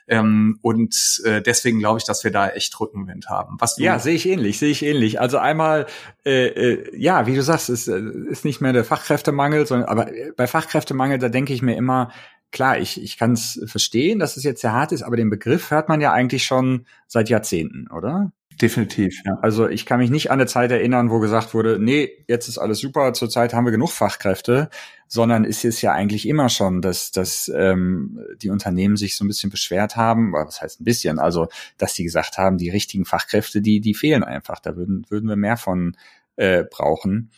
Ähm, 0.08 0.58
und 0.62 1.22
äh, 1.24 1.42
deswegen 1.42 1.78
glaube 1.78 1.98
ich, 1.98 2.04
dass 2.04 2.24
wir 2.24 2.30
da 2.30 2.48
echt 2.48 2.78
Rückenwind 2.78 3.28
haben. 3.28 3.56
Was 3.58 3.78
ja, 3.78 3.98
sehe 3.98 4.14
ich 4.14 4.28
ähnlich, 4.28 4.58
sehe 4.58 4.70
ich 4.70 4.84
ähnlich. 4.84 5.20
Also 5.20 5.38
einmal, 5.38 5.86
äh, 6.24 6.46
äh, 6.46 6.98
ja, 6.98 7.26
wie 7.26 7.34
du 7.34 7.42
sagst, 7.42 7.70
ist, 7.70 7.88
äh, 7.88 8.00
ist 8.28 8.44
nicht 8.44 8.60
mehr 8.60 8.72
der 8.72 8.84
Fachkräftemangel, 8.84 9.66
sondern 9.66 9.88
aber 9.88 10.10
bei 10.36 10.46
Fachkräftemangel, 10.46 11.18
da 11.18 11.28
denke 11.28 11.52
ich 11.52 11.62
mir 11.62 11.76
immer, 11.76 12.10
klar, 12.50 12.78
ich, 12.78 13.02
ich 13.02 13.18
kann 13.18 13.32
es 13.32 13.60
verstehen, 13.66 14.18
dass 14.18 14.36
es 14.36 14.44
jetzt 14.44 14.60
sehr 14.60 14.72
hart 14.72 14.92
ist, 14.92 15.02
aber 15.02 15.16
den 15.16 15.30
Begriff 15.30 15.70
hört 15.70 15.88
man 15.88 16.00
ja 16.00 16.12
eigentlich 16.12 16.44
schon 16.44 16.86
seit 17.06 17.28
Jahrzehnten, 17.28 17.88
oder? 17.88 18.32
Definitiv, 18.62 19.20
ja. 19.24 19.38
Also 19.42 19.68
ich 19.68 19.86
kann 19.86 19.98
mich 19.98 20.10
nicht 20.10 20.30
an 20.30 20.38
eine 20.38 20.46
Zeit 20.46 20.70
erinnern, 20.70 21.10
wo 21.10 21.18
gesagt 21.18 21.52
wurde, 21.52 21.80
nee, 21.80 22.24
jetzt 22.28 22.46
ist 22.46 22.58
alles 22.58 22.78
super, 22.78 23.12
zurzeit 23.12 23.54
haben 23.54 23.64
wir 23.64 23.72
genug 23.72 23.90
Fachkräfte, 23.90 24.70
sondern 25.08 25.44
es 25.44 25.64
ist 25.64 25.82
ja 25.82 25.92
eigentlich 25.92 26.28
immer 26.28 26.48
schon, 26.48 26.80
dass, 26.80 27.10
dass 27.10 27.50
ähm, 27.52 28.20
die 28.40 28.50
Unternehmen 28.50 28.96
sich 28.96 29.16
so 29.16 29.24
ein 29.24 29.26
bisschen 29.26 29.50
beschwert 29.50 29.96
haben, 29.96 30.32
was 30.32 30.62
heißt 30.62 30.80
ein 30.80 30.84
bisschen, 30.84 31.18
also 31.18 31.48
dass 31.76 31.94
die 31.94 32.04
gesagt 32.04 32.38
haben, 32.38 32.56
die 32.56 32.70
richtigen 32.70 33.04
Fachkräfte, 33.04 33.62
die, 33.62 33.80
die 33.80 33.94
fehlen 33.94 34.22
einfach, 34.22 34.60
da 34.60 34.76
würden, 34.76 35.06
würden 35.08 35.28
wir 35.28 35.36
mehr 35.36 35.56
von 35.56 35.96
äh, 36.36 36.62
brauchen. 36.62 37.32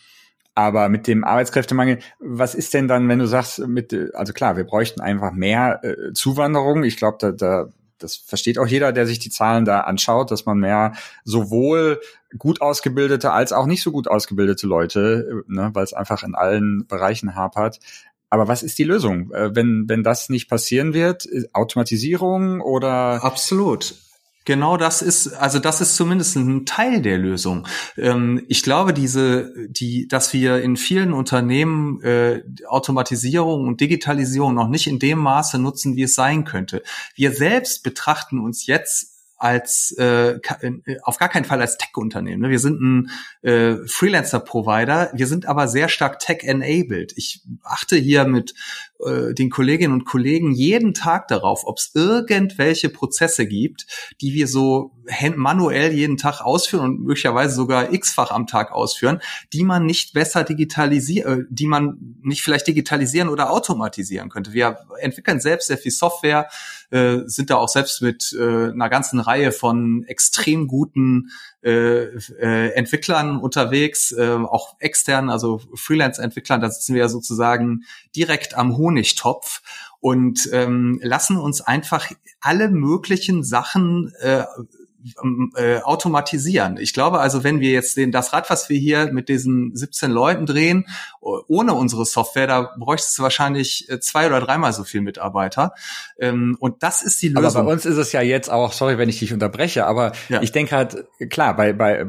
Aber 0.53 0.89
mit 0.89 1.07
dem 1.07 1.23
Arbeitskräftemangel, 1.23 1.99
was 2.19 2.53
ist 2.53 2.75
denn 2.75 2.87
dann, 2.87 3.09
wenn 3.09 3.17
du 3.17 3.25
sagst, 3.25 3.67
mit, 3.67 3.93
also 4.13 4.31
klar, 4.31 4.57
wir 4.57 4.63
bräuchten 4.63 5.01
einfach 5.01 5.31
mehr 5.31 5.83
äh, 5.83 6.13
Zuwanderung. 6.13 6.83
Ich 6.83 6.97
glaube, 6.97 7.17
da, 7.19 7.31
da 7.31 7.69
das 7.97 8.15
versteht 8.15 8.57
auch 8.57 8.67
jeder, 8.67 8.91
der 8.91 9.07
sich 9.07 9.19
die 9.19 9.29
Zahlen 9.29 9.65
da 9.65 9.81
anschaut, 9.81 10.31
dass 10.31 10.45
man 10.45 10.59
mehr 10.59 10.93
sowohl 11.23 11.99
gut 12.37 12.61
ausgebildete 12.61 13.31
als 13.31 13.53
auch 13.53 13.65
nicht 13.65 13.81
so 13.81 13.91
gut 13.91 14.07
ausgebildete 14.07 14.67
Leute, 14.67 15.43
ne, 15.47 15.71
weil 15.73 15.83
es 15.83 15.93
einfach 15.93 16.23
in 16.23 16.35
allen 16.35 16.85
Bereichen 16.87 17.35
hapert. 17.35 17.79
Aber 18.29 18.47
was 18.47 18.63
ist 18.63 18.77
die 18.77 18.83
Lösung, 18.83 19.31
äh, 19.31 19.55
wenn 19.55 19.85
wenn 19.87 20.03
das 20.03 20.29
nicht 20.29 20.49
passieren 20.49 20.93
wird? 20.93 21.27
Automatisierung 21.53 22.61
oder? 22.61 23.23
Absolut. 23.23 23.95
Genau 24.45 24.77
das 24.77 25.01
ist, 25.01 25.33
also 25.33 25.57
das 25.57 25.81
ist 25.81 25.95
zumindest 25.95 26.35
ein 26.35 26.65
Teil 26.65 27.01
der 27.01 27.17
Lösung. 27.17 27.67
Ähm, 27.97 28.45
ich 28.47 28.61
glaube, 28.61 28.93
diese, 28.93 29.51
die, 29.67 30.07
dass 30.07 30.33
wir 30.33 30.61
in 30.61 30.77
vielen 30.77 31.13
Unternehmen 31.13 31.99
äh, 32.01 32.43
Automatisierung 32.67 33.67
und 33.67 33.81
Digitalisierung 33.81 34.53
noch 34.53 34.67
nicht 34.67 34.85
in 34.85 34.99
dem 34.99 35.17
Maße 35.17 35.57
nutzen, 35.57 35.95
wie 35.95 36.03
es 36.03 36.13
sein 36.13 36.45
könnte. 36.45 36.83
Wir 37.15 37.31
selbst 37.31 37.83
betrachten 37.83 38.39
uns 38.39 38.67
jetzt 38.67 39.15
als 39.37 39.95
äh, 39.97 40.35
äh, 40.37 40.99
auf 41.03 41.17
gar 41.17 41.29
keinen 41.29 41.45
Fall 41.45 41.61
als 41.61 41.77
Tech-Unternehmen. 41.77 42.43
Ne? 42.43 42.49
Wir 42.49 42.59
sind 42.59 42.81
ein 42.81 43.11
äh, 43.41 43.75
Freelancer-Provider, 43.85 45.11
wir 45.13 45.27
sind 45.27 45.45
aber 45.45 45.67
sehr 45.67 45.89
stark 45.89 46.19
tech-enabled. 46.19 47.13
Ich 47.17 47.41
achte 47.63 47.97
hier 47.97 48.25
mit 48.25 48.53
äh, 49.03 49.33
den 49.33 49.49
Kolleginnen 49.49 49.93
und 49.93 50.05
Kollegen 50.05 50.53
jeden 50.53 50.93
Tag 50.93 51.27
darauf, 51.27 51.65
ob 51.65 51.79
es 51.79 51.91
irgendwelche 51.93 52.89
Prozesse 52.89 53.45
gibt, 53.45 53.87
die 54.21 54.33
wir 54.33 54.47
so 54.47 54.91
manuell 55.35 55.91
jeden 55.91 56.17
Tag 56.17 56.41
ausführen 56.41 56.85
und 56.85 56.99
möglicherweise 57.01 57.55
sogar 57.55 57.93
x-fach 57.93 58.31
am 58.31 58.47
Tag 58.47 58.71
ausführen, 58.71 59.19
die 59.53 59.63
man 59.63 59.85
nicht 59.85 60.13
besser 60.13 60.43
digitalisieren, 60.43 61.41
äh, 61.41 61.45
die 61.49 61.67
man 61.67 62.15
nicht 62.21 62.41
vielleicht 62.41 62.67
digitalisieren 62.67 63.29
oder 63.29 63.51
automatisieren 63.51 64.29
könnte. 64.29 64.53
Wir 64.53 64.77
entwickeln 64.99 65.39
selbst 65.39 65.67
sehr 65.67 65.77
viel 65.77 65.91
Software, 65.91 66.47
äh, 66.91 67.19
sind 67.25 67.49
da 67.49 67.57
auch 67.57 67.69
selbst 67.69 68.01
mit 68.01 68.33
äh, 68.37 68.69
einer 68.71 68.89
ganzen 68.89 69.19
Reihe 69.19 69.51
von 69.51 70.05
extrem 70.07 70.67
guten 70.67 71.31
äh, 71.65 72.15
äh, 72.39 72.73
Entwicklern 72.73 73.39
unterwegs, 73.39 74.11
äh, 74.11 74.37
auch 74.37 74.75
externen, 74.79 75.31
also 75.31 75.59
Freelance-Entwicklern, 75.73 76.61
da 76.61 76.69
sitzen 76.69 76.93
wir 76.93 77.09
sozusagen 77.09 77.85
direkt 78.15 78.55
am 78.55 78.77
Honigtopf 78.77 79.63
und 79.99 80.47
ähm, 80.53 80.99
lassen 81.01 81.37
uns 81.37 81.61
einfach 81.61 82.11
alle 82.39 82.69
möglichen 82.69 83.43
Sachen 83.43 84.13
äh, 84.19 84.43
äh, 85.55 85.79
automatisieren. 85.81 86.77
Ich 86.77 86.93
glaube 86.93 87.19
also, 87.19 87.43
wenn 87.43 87.59
wir 87.59 87.71
jetzt 87.71 87.97
den, 87.97 88.11
das 88.11 88.33
Rad, 88.33 88.49
was 88.49 88.69
wir 88.69 88.77
hier 88.77 89.11
mit 89.11 89.29
diesen 89.29 89.75
17 89.75 90.09
Leuten 90.09 90.45
drehen, 90.45 90.87
ohne 91.21 91.73
unsere 91.73 92.05
Software, 92.05 92.47
da 92.47 92.73
bräuchte 92.77 93.07
es 93.09 93.19
wahrscheinlich 93.19 93.89
äh, 93.89 93.99
zwei 93.99 94.27
oder 94.27 94.39
dreimal 94.39 94.73
so 94.73 94.83
viel 94.83 95.01
Mitarbeiter. 95.01 95.73
Ähm, 96.19 96.57
und 96.59 96.83
das 96.83 97.01
ist 97.01 97.21
die 97.21 97.29
Lösung. 97.29 97.45
Aber 97.45 97.63
bei 97.65 97.73
uns 97.73 97.85
ist 97.85 97.97
es 97.97 98.11
ja 98.11 98.21
jetzt 98.21 98.49
auch, 98.49 98.73
sorry, 98.73 98.97
wenn 98.97 99.09
ich 99.09 99.19
dich 99.19 99.33
unterbreche, 99.33 99.85
aber 99.85 100.11
ja. 100.29 100.41
ich 100.41 100.51
denke 100.51 100.75
halt, 100.75 101.05
klar, 101.29 101.55
bei, 101.55 101.73
bei, 101.73 102.05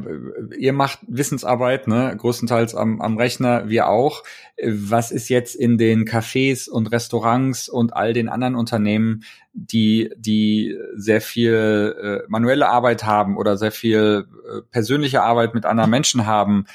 ihr 0.59 0.73
macht 0.73 1.01
Wissensarbeit, 1.07 1.89
ne, 1.89 2.15
größtenteils 2.17 2.75
am, 2.75 3.01
am 3.01 3.17
Rechner, 3.17 3.69
wir 3.69 3.89
auch. 3.89 4.23
Was 4.63 5.11
ist 5.11 5.29
jetzt 5.29 5.55
in 5.55 5.77
den 5.77 6.07
Cafés 6.07 6.69
und 6.71 6.91
Restaurants 6.91 7.69
und 7.69 7.93
all 7.93 8.15
den 8.15 8.31
anderen 8.31 8.55
Unternehmen, 8.55 9.25
die, 9.59 10.11
die 10.16 10.77
sehr 10.95 11.21
viel 11.21 12.23
äh, 12.25 12.27
manuelle 12.29 12.69
Arbeit 12.69 13.05
haben 13.05 13.37
oder 13.37 13.57
sehr 13.57 13.73
viel 13.73 14.27
äh, 14.49 14.62
persönliche 14.71 15.23
Arbeit 15.23 15.55
mit 15.55 15.64
anderen 15.64 15.90
Menschen 15.90 16.27
haben? 16.27 16.66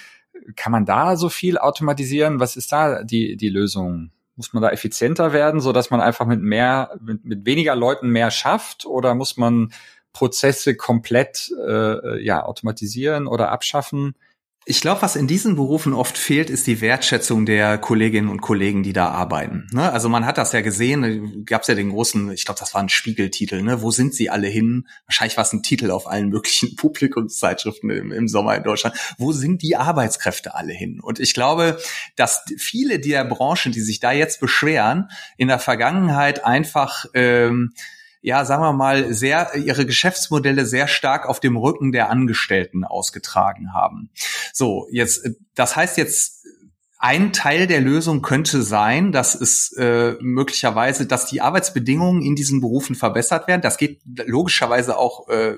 kann 0.55 0.71
man 0.71 0.85
da 0.85 1.15
so 1.15 1.29
viel 1.29 1.57
automatisieren? 1.57 2.39
Was 2.39 2.55
ist 2.55 2.71
da 2.71 3.03
die, 3.03 3.37
die 3.37 3.49
Lösung? 3.49 4.11
Muss 4.35 4.53
man 4.53 4.63
da 4.63 4.69
effizienter 4.69 5.33
werden, 5.33 5.61
so 5.61 5.71
dass 5.71 5.91
man 5.91 6.01
einfach 6.01 6.25
mit 6.25 6.41
mehr, 6.41 6.97
mit, 7.01 7.25
mit 7.25 7.45
weniger 7.45 7.75
Leuten 7.75 8.09
mehr 8.09 8.31
schafft? 8.31 8.85
Oder 8.85 9.13
muss 9.13 9.37
man 9.37 9.71
Prozesse 10.13 10.75
komplett 10.75 11.51
äh, 11.65 12.23
ja, 12.23 12.43
automatisieren 12.43 13.27
oder 13.27 13.51
abschaffen? 13.51 14.15
Ich 14.65 14.79
glaube, 14.79 15.01
was 15.01 15.15
in 15.15 15.25
diesen 15.25 15.55
Berufen 15.55 15.91
oft 15.91 16.15
fehlt, 16.15 16.51
ist 16.51 16.67
die 16.67 16.81
Wertschätzung 16.81 17.47
der 17.47 17.79
Kolleginnen 17.79 18.29
und 18.29 18.41
Kollegen, 18.41 18.83
die 18.83 18.93
da 18.93 19.09
arbeiten. 19.09 19.67
Ne? 19.71 19.91
Also 19.91 20.07
man 20.07 20.23
hat 20.27 20.37
das 20.37 20.51
ja 20.51 20.61
gesehen, 20.61 21.45
gab 21.47 21.63
es 21.63 21.67
ja 21.67 21.73
den 21.73 21.89
großen, 21.89 22.31
ich 22.31 22.45
glaube, 22.45 22.59
das 22.59 22.75
war 22.75 22.81
ein 22.81 22.89
Spiegeltitel, 22.89 23.63
ne? 23.63 23.81
Wo 23.81 23.89
sind 23.89 24.13
sie 24.13 24.29
alle 24.29 24.47
hin? 24.47 24.87
Wahrscheinlich 25.07 25.35
war 25.35 25.45
es 25.45 25.53
ein 25.53 25.63
Titel 25.63 25.89
auf 25.89 26.05
allen 26.05 26.29
möglichen 26.29 26.75
Publikumszeitschriften 26.75 27.89
im, 27.89 28.11
im 28.11 28.27
Sommer 28.27 28.55
in 28.55 28.61
Deutschland. 28.61 28.95
Wo 29.17 29.31
sind 29.31 29.63
die 29.63 29.77
Arbeitskräfte 29.77 30.53
alle 30.53 30.73
hin? 30.73 30.99
Und 31.01 31.19
ich 31.19 31.33
glaube, 31.33 31.79
dass 32.15 32.43
viele 32.57 32.99
der 32.99 33.25
Branchen, 33.25 33.71
die 33.71 33.81
sich 33.81 33.99
da 33.99 34.11
jetzt 34.11 34.39
beschweren, 34.39 35.09
in 35.37 35.47
der 35.47 35.59
Vergangenheit 35.59 36.45
einfach 36.45 37.05
ähm, 37.15 37.73
ja, 38.21 38.45
sagen 38.45 38.63
wir 38.63 38.73
mal, 38.73 39.13
sehr, 39.13 39.55
ihre 39.55 39.85
Geschäftsmodelle 39.85 40.65
sehr 40.65 40.87
stark 40.87 41.27
auf 41.27 41.39
dem 41.39 41.57
Rücken 41.57 41.91
der 41.91 42.09
Angestellten 42.09 42.83
ausgetragen 42.83 43.73
haben. 43.73 44.11
So, 44.53 44.87
jetzt, 44.91 45.27
das 45.55 45.75
heißt 45.75 45.97
jetzt, 45.97 46.41
ein 47.03 47.33
Teil 47.33 47.65
der 47.65 47.81
Lösung 47.81 48.21
könnte 48.21 48.61
sein, 48.61 49.11
dass 49.11 49.33
es 49.33 49.71
äh, 49.75 50.17
möglicherweise, 50.21 51.07
dass 51.07 51.25
die 51.25 51.41
Arbeitsbedingungen 51.41 52.21
in 52.21 52.35
diesen 52.35 52.61
Berufen 52.61 52.95
verbessert 52.95 53.47
werden. 53.47 53.63
Das 53.63 53.77
geht 53.77 54.01
logischerweise 54.05 54.97
auch 54.97 55.27
äh, 55.27 55.57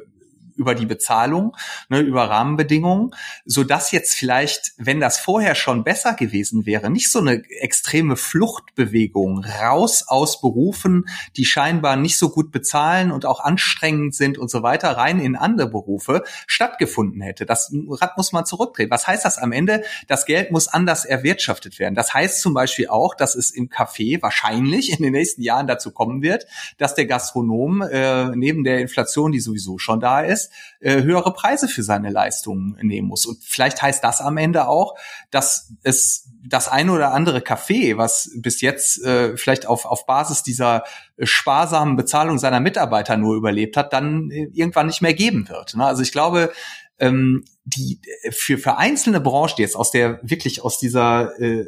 über 0.56 0.76
die 0.76 0.86
Bezahlung, 0.86 1.56
ne, 1.90 2.00
über 2.00 2.30
Rahmenbedingungen, 2.30 3.12
so 3.46 3.64
dass 3.64 3.92
jetzt 3.92 4.16
vielleicht, 4.16 4.74
wenn 4.78 5.00
das 5.00 5.20
vorher 5.20 5.56
schon 5.56 5.84
besser 5.84 6.14
gewesen 6.14 6.66
wäre, 6.66 6.90
nicht 6.90 7.12
so 7.12 7.20
eine 7.20 7.44
extreme 7.50 8.16
Fluchtbewegung 8.16 9.44
raus 9.44 10.06
aus 10.08 10.42
Berufen, 10.42 11.06
die 11.36 11.46
scheinbar 11.46 11.96
nicht 11.96 12.18
so 12.18 12.30
gut 12.30 12.52
bezahlen 12.52 13.12
und 13.12 13.26
auch 13.26 13.40
anstrengend 13.40 14.16
sind 14.16 14.38
und 14.38 14.50
so 14.50 14.64
weiter, 14.64 14.92
rein 14.98 15.20
in 15.20 15.36
andere 15.36 15.70
Berufe 15.70 16.24
stattgefunden 16.48 17.22
hätte. 17.22 17.46
Das 17.46 17.74
Rad 17.90 18.18
muss 18.18 18.32
man 18.32 18.46
zurückdrehen. 18.46 18.90
Was 18.90 19.08
heißt 19.08 19.26
das 19.26 19.38
am 19.38 19.52
Ende? 19.52 19.84
Das 20.08 20.26
Geld 20.26 20.52
muss 20.52 20.68
anders 20.68 21.06
erwirtschaftet 21.06 21.80
werden. 21.80 21.96
Das 21.96 22.14
heißt 22.14 22.42
zum 22.42 22.54
Beispiel 22.54 22.88
auch, 22.88 23.16
dass 23.16 23.36
es 23.36 23.52
im 23.52 23.70
Café 23.70 24.22
wahrscheinlich 24.22 24.92
in 24.92 25.04
den 25.04 25.14
nächsten 25.14 25.42
Jahren 25.42 25.68
dazu 25.68 25.92
kommen 25.92 26.22
wird, 26.22 26.46
dass 26.78 26.96
der 26.96 27.06
Gastronom 27.06 27.82
äh, 27.82 28.36
neben 28.36 28.64
der 28.64 28.80
Inflation, 28.80 29.32
die 29.32 29.40
sowieso 29.40 29.78
schon 29.78 30.00
da 30.00 30.22
ist, 30.22 30.43
ist, 30.44 30.52
äh, 30.80 31.02
höhere 31.02 31.34
Preise 31.34 31.68
für 31.68 31.84
seine 31.84 32.10
Leistungen 32.10 32.78
nehmen 32.82 33.08
muss. 33.08 33.26
Und 33.26 33.44
vielleicht 33.44 33.82
heißt 33.82 34.04
das 34.04 34.22
am 34.22 34.38
Ende 34.38 34.68
auch, 34.68 34.96
dass 35.32 35.74
es 35.84 36.30
das 36.46 36.68
eine 36.68 36.92
oder 36.92 37.14
andere 37.14 37.40
Café, 37.40 37.98
was 37.98 38.32
bis 38.36 38.62
jetzt 38.62 39.02
äh, 39.04 39.38
vielleicht 39.38 39.66
auf, 39.66 39.86
auf 39.86 40.06
Basis 40.06 40.44
dieser 40.44 40.84
sparsamen 41.20 41.96
Bezahlung 41.96 42.38
seiner 42.38 42.60
Mitarbeiter 42.60 43.18
nur 43.18 43.36
überlebt 43.36 43.78
hat, 43.78 43.94
dann 43.94 44.30
äh, 44.30 44.50
irgendwann 44.54 44.88
nicht 44.88 45.02
mehr 45.02 45.14
geben 45.14 45.48
wird. 45.50 45.76
Ne? 45.76 45.86
Also 45.86 46.02
ich 46.02 46.12
glaube, 46.12 46.52
ähm, 47.00 47.44
die 47.66 48.00
für 48.30 48.58
für 48.58 48.78
einzelne 48.78 49.22
Branchen 49.22 49.56
jetzt 49.58 49.76
aus 49.76 49.90
der 49.90 50.20
wirklich 50.22 50.64
aus 50.64 50.78
dieser 50.78 51.40
äh, 51.40 51.66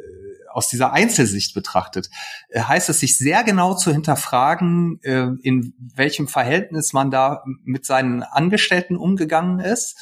aus 0.56 0.68
dieser 0.68 0.92
Einzelsicht 0.92 1.54
betrachtet, 1.54 2.08
äh, 2.48 2.62
heißt 2.62 2.88
es 2.88 3.00
sich 3.00 3.18
sehr 3.18 3.44
genau 3.44 3.74
zu 3.74 3.92
hinterfragen, 3.92 4.98
äh, 5.02 5.28
in 5.42 5.74
welchem 5.94 6.28
Verhältnis 6.28 6.92
man 6.92 7.10
da 7.10 7.44
mit 7.62 7.84
seinen 7.84 8.22
Angestellten 8.22 8.96
umgegangen 8.96 9.60
ist. 9.60 9.96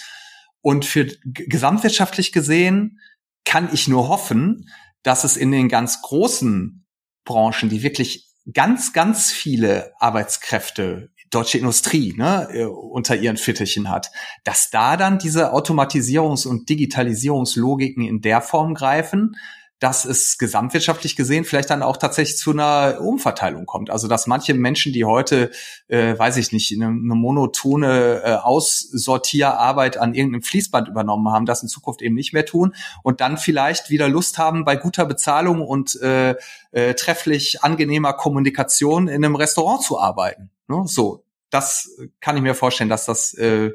Und 0.60 0.84
für 0.84 1.06
gesamtwirtschaftlich 1.24 2.32
gesehen 2.32 3.00
kann 3.44 3.68
ich 3.72 3.88
nur 3.88 4.08
hoffen, 4.08 4.70
dass 5.02 5.24
es 5.24 5.36
in 5.36 5.50
den 5.50 5.68
ganz 5.68 6.00
großen 6.02 6.86
Branchen, 7.24 7.68
die 7.68 7.82
wirklich 7.82 8.30
ganz, 8.52 8.92
ganz 8.92 9.32
viele 9.32 9.92
Arbeitskräfte 9.98 11.10
deutsche 11.30 11.58
Industrie 11.58 12.14
ne, 12.16 12.48
äh, 12.52 12.64
unter 12.64 13.16
ihren 13.16 13.36
Fittichen 13.36 13.90
hat, 13.90 14.10
dass 14.44 14.70
da 14.70 14.96
dann 14.96 15.18
diese 15.18 15.52
Automatisierungs- 15.52 16.46
und 16.46 16.68
Digitalisierungslogiken 16.68 18.04
in 18.04 18.20
der 18.20 18.40
Form 18.40 18.74
greifen, 18.74 19.36
dass 19.84 20.06
es 20.06 20.38
gesamtwirtschaftlich 20.38 21.14
gesehen 21.14 21.44
vielleicht 21.44 21.68
dann 21.68 21.82
auch 21.82 21.98
tatsächlich 21.98 22.38
zu 22.38 22.52
einer 22.52 23.02
Umverteilung 23.02 23.66
kommt. 23.66 23.90
Also 23.90 24.08
dass 24.08 24.26
manche 24.26 24.54
Menschen, 24.54 24.94
die 24.94 25.04
heute, 25.04 25.50
äh, 25.88 26.18
weiß 26.18 26.38
ich 26.38 26.52
nicht, 26.52 26.72
eine, 26.72 26.86
eine 26.86 27.14
monotone 27.14 28.22
äh, 28.24 28.32
Aussortierarbeit 28.36 29.98
an 29.98 30.14
irgendeinem 30.14 30.40
Fließband 30.40 30.88
übernommen 30.88 31.28
haben, 31.28 31.44
das 31.44 31.62
in 31.62 31.68
Zukunft 31.68 32.00
eben 32.00 32.14
nicht 32.14 32.32
mehr 32.32 32.46
tun 32.46 32.74
und 33.02 33.20
dann 33.20 33.36
vielleicht 33.36 33.90
wieder 33.90 34.08
Lust 34.08 34.38
haben, 34.38 34.64
bei 34.64 34.76
guter 34.76 35.04
Bezahlung 35.04 35.60
und 35.60 36.00
äh, 36.00 36.36
äh, 36.72 36.94
trefflich 36.94 37.62
angenehmer 37.62 38.14
Kommunikation 38.14 39.06
in 39.06 39.22
einem 39.22 39.36
Restaurant 39.36 39.82
zu 39.82 40.00
arbeiten. 40.00 40.50
Ne? 40.66 40.84
So, 40.86 41.26
das 41.50 41.90
kann 42.22 42.38
ich 42.38 42.42
mir 42.42 42.54
vorstellen, 42.54 42.88
dass 42.88 43.04
das 43.04 43.34
äh, 43.34 43.74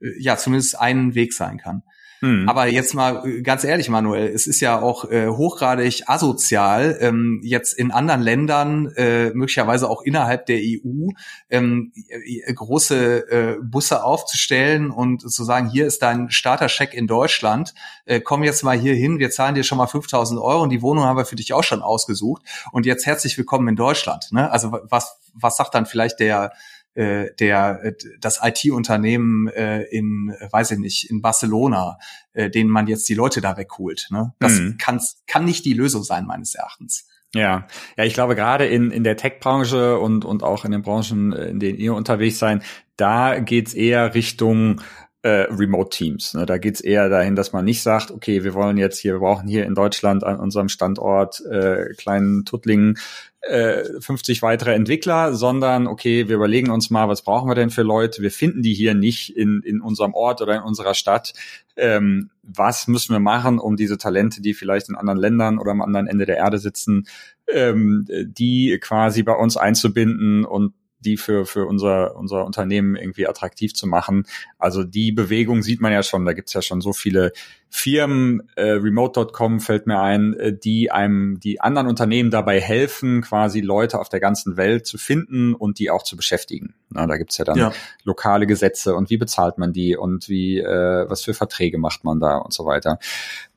ja 0.00 0.38
zumindest 0.38 0.80
ein 0.80 1.14
Weg 1.14 1.34
sein 1.34 1.58
kann. 1.58 1.82
Hm. 2.20 2.48
Aber 2.48 2.66
jetzt 2.66 2.94
mal 2.94 3.26
äh, 3.26 3.40
ganz 3.40 3.64
ehrlich, 3.64 3.88
Manuel, 3.88 4.28
es 4.28 4.46
ist 4.46 4.60
ja 4.60 4.80
auch 4.80 5.10
äh, 5.10 5.28
hochgradig 5.28 6.02
asozial, 6.06 6.98
ähm, 7.00 7.40
jetzt 7.42 7.72
in 7.72 7.90
anderen 7.90 8.20
Ländern, 8.20 8.92
äh, 8.94 9.30
möglicherweise 9.30 9.88
auch 9.88 10.02
innerhalb 10.02 10.44
der 10.44 10.58
EU, 10.58 11.08
ähm, 11.48 11.92
äh, 12.08 12.52
große 12.52 13.30
äh, 13.30 13.56
Busse 13.62 14.04
aufzustellen 14.04 14.90
und 14.90 15.22
zu 15.30 15.44
sagen, 15.44 15.70
hier 15.70 15.86
ist 15.86 16.02
dein 16.02 16.30
Startercheck 16.30 16.92
in 16.92 17.06
Deutschland, 17.06 17.74
äh, 18.04 18.20
komm 18.20 18.42
jetzt 18.42 18.64
mal 18.64 18.78
hier 18.78 18.94
hin, 18.94 19.18
wir 19.18 19.30
zahlen 19.30 19.54
dir 19.54 19.64
schon 19.64 19.78
mal 19.78 19.86
5000 19.86 20.38
Euro 20.38 20.62
und 20.62 20.70
die 20.70 20.82
Wohnung 20.82 21.04
haben 21.04 21.16
wir 21.16 21.24
für 21.24 21.36
dich 21.36 21.54
auch 21.54 21.64
schon 21.64 21.80
ausgesucht 21.80 22.42
und 22.70 22.84
jetzt 22.84 23.06
herzlich 23.06 23.38
willkommen 23.38 23.66
in 23.68 23.76
Deutschland. 23.76 24.30
Ne? 24.30 24.50
Also 24.50 24.78
was, 24.90 25.18
was 25.32 25.56
sagt 25.56 25.74
dann 25.74 25.86
vielleicht 25.86 26.20
der 26.20 26.52
äh, 27.00 27.34
der 27.38 27.80
äh, 27.82 27.94
das 28.20 28.40
IT-Unternehmen 28.42 29.48
äh, 29.48 29.82
in, 29.84 30.34
weiß 30.50 30.72
ich 30.72 30.78
nicht, 30.78 31.10
in 31.10 31.22
Barcelona, 31.22 31.98
äh, 32.34 32.50
denen 32.50 32.68
man 32.68 32.88
jetzt 32.88 33.08
die 33.08 33.14
Leute 33.14 33.40
da 33.40 33.56
wegholt. 33.56 34.08
Ne? 34.10 34.34
Das 34.38 34.52
mhm. 34.52 34.76
kann, 34.76 35.00
kann 35.26 35.46
nicht 35.46 35.64
die 35.64 35.72
Lösung 35.72 36.02
sein, 36.02 36.26
meines 36.26 36.54
Erachtens. 36.54 37.08
Ja, 37.34 37.68
ja, 37.96 38.04
ich 38.04 38.12
glaube 38.12 38.34
gerade 38.34 38.66
in 38.66 38.90
in 38.90 39.04
der 39.04 39.16
Tech-Branche 39.16 39.98
und 39.98 40.24
und 40.24 40.42
auch 40.42 40.64
in 40.64 40.72
den 40.72 40.82
Branchen, 40.82 41.32
äh, 41.32 41.46
in 41.46 41.60
denen 41.60 41.78
ihr 41.78 41.94
unterwegs 41.94 42.38
seid, 42.38 42.62
da 42.96 43.38
geht's 43.38 43.72
eher 43.72 44.14
Richtung 44.14 44.82
äh, 45.22 45.46
Remote 45.50 45.90
Teams. 45.90 46.34
Ne? 46.34 46.46
Da 46.46 46.58
geht's 46.58 46.80
eher 46.80 47.08
dahin, 47.08 47.36
dass 47.36 47.52
man 47.52 47.64
nicht 47.64 47.82
sagt, 47.82 48.10
okay, 48.10 48.42
wir 48.42 48.54
wollen 48.54 48.78
jetzt 48.78 48.98
hier, 48.98 49.14
wir 49.14 49.20
brauchen 49.20 49.48
hier 49.48 49.66
in 49.66 49.74
Deutschland 49.74 50.24
an 50.24 50.40
unserem 50.40 50.68
Standort 50.68 51.44
äh, 51.44 51.92
kleinen 51.94 52.44
Tuttlingen 52.44 52.96
äh, 53.42 53.84
50 54.00 54.42
weitere 54.42 54.74
Entwickler, 54.74 55.34
sondern 55.34 55.86
okay, 55.86 56.28
wir 56.28 56.36
überlegen 56.36 56.70
uns 56.70 56.90
mal, 56.90 57.08
was 57.08 57.22
brauchen 57.22 57.48
wir 57.48 57.54
denn 57.54 57.70
für 57.70 57.82
Leute? 57.82 58.22
Wir 58.22 58.30
finden 58.30 58.62
die 58.62 58.74
hier 58.74 58.94
nicht 58.94 59.36
in, 59.36 59.62
in 59.62 59.80
unserem 59.80 60.14
Ort 60.14 60.40
oder 60.42 60.56
in 60.56 60.62
unserer 60.62 60.94
Stadt. 60.94 61.32
Ähm, 61.76 62.30
was 62.42 62.86
müssen 62.88 63.14
wir 63.14 63.20
machen, 63.20 63.58
um 63.58 63.76
diese 63.76 63.98
Talente, 63.98 64.40
die 64.40 64.54
vielleicht 64.54 64.88
in 64.88 64.96
anderen 64.96 65.18
Ländern 65.18 65.58
oder 65.58 65.70
am 65.70 65.82
anderen 65.82 66.06
Ende 66.06 66.26
der 66.26 66.36
Erde 66.36 66.58
sitzen, 66.58 67.06
ähm, 67.46 68.06
die 68.08 68.78
quasi 68.80 69.22
bei 69.22 69.34
uns 69.34 69.56
einzubinden 69.56 70.44
und 70.44 70.74
die 71.00 71.16
für, 71.16 71.46
für 71.46 71.66
unser, 71.66 72.16
unser 72.16 72.44
Unternehmen 72.44 72.96
irgendwie 72.96 73.26
attraktiv 73.26 73.74
zu 73.74 73.86
machen. 73.86 74.24
Also 74.58 74.84
die 74.84 75.12
Bewegung 75.12 75.62
sieht 75.62 75.80
man 75.80 75.92
ja 75.92 76.02
schon, 76.02 76.24
da 76.24 76.32
gibt's 76.32 76.52
ja 76.52 76.62
schon 76.62 76.80
so 76.80 76.92
viele 76.92 77.32
Firmen, 77.72 78.48
äh, 78.56 78.72
remote.com 78.72 79.60
fällt 79.60 79.86
mir 79.86 80.00
ein, 80.00 80.34
äh, 80.34 80.52
die 80.52 80.90
einem, 80.90 81.38
die 81.38 81.60
anderen 81.60 81.86
Unternehmen 81.86 82.30
dabei 82.30 82.60
helfen, 82.60 83.22
quasi 83.22 83.60
Leute 83.60 84.00
auf 84.00 84.08
der 84.08 84.18
ganzen 84.18 84.56
Welt 84.56 84.86
zu 84.86 84.98
finden 84.98 85.54
und 85.54 85.78
die 85.78 85.88
auch 85.88 86.02
zu 86.02 86.16
beschäftigen. 86.16 86.74
Na, 86.90 87.06
da 87.06 87.16
gibt's 87.16 87.38
ja 87.38 87.44
dann 87.44 87.56
ja. 87.56 87.72
lokale 88.02 88.46
Gesetze 88.46 88.96
und 88.96 89.08
wie 89.08 89.18
bezahlt 89.18 89.56
man 89.58 89.72
die 89.72 89.96
und 89.96 90.28
wie, 90.28 90.58
äh, 90.58 91.08
was 91.08 91.22
für 91.22 91.32
Verträge 91.32 91.78
macht 91.78 92.02
man 92.02 92.18
da 92.18 92.38
und 92.38 92.52
so 92.52 92.66
weiter. 92.66 92.98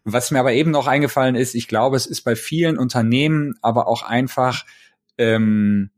Was 0.05 0.31
mir 0.31 0.39
aber 0.39 0.53
eben 0.53 0.71
noch 0.71 0.87
eingefallen 0.87 1.35
ist, 1.35 1.55
ich 1.55 1.67
glaube, 1.67 1.97
es 1.97 2.05
ist 2.05 2.21
bei 2.21 2.35
vielen 2.35 2.77
Unternehmen 2.77 3.55
aber 3.61 3.87
auch 3.87 4.03
einfach 4.03 4.63
ähm, 5.17 5.89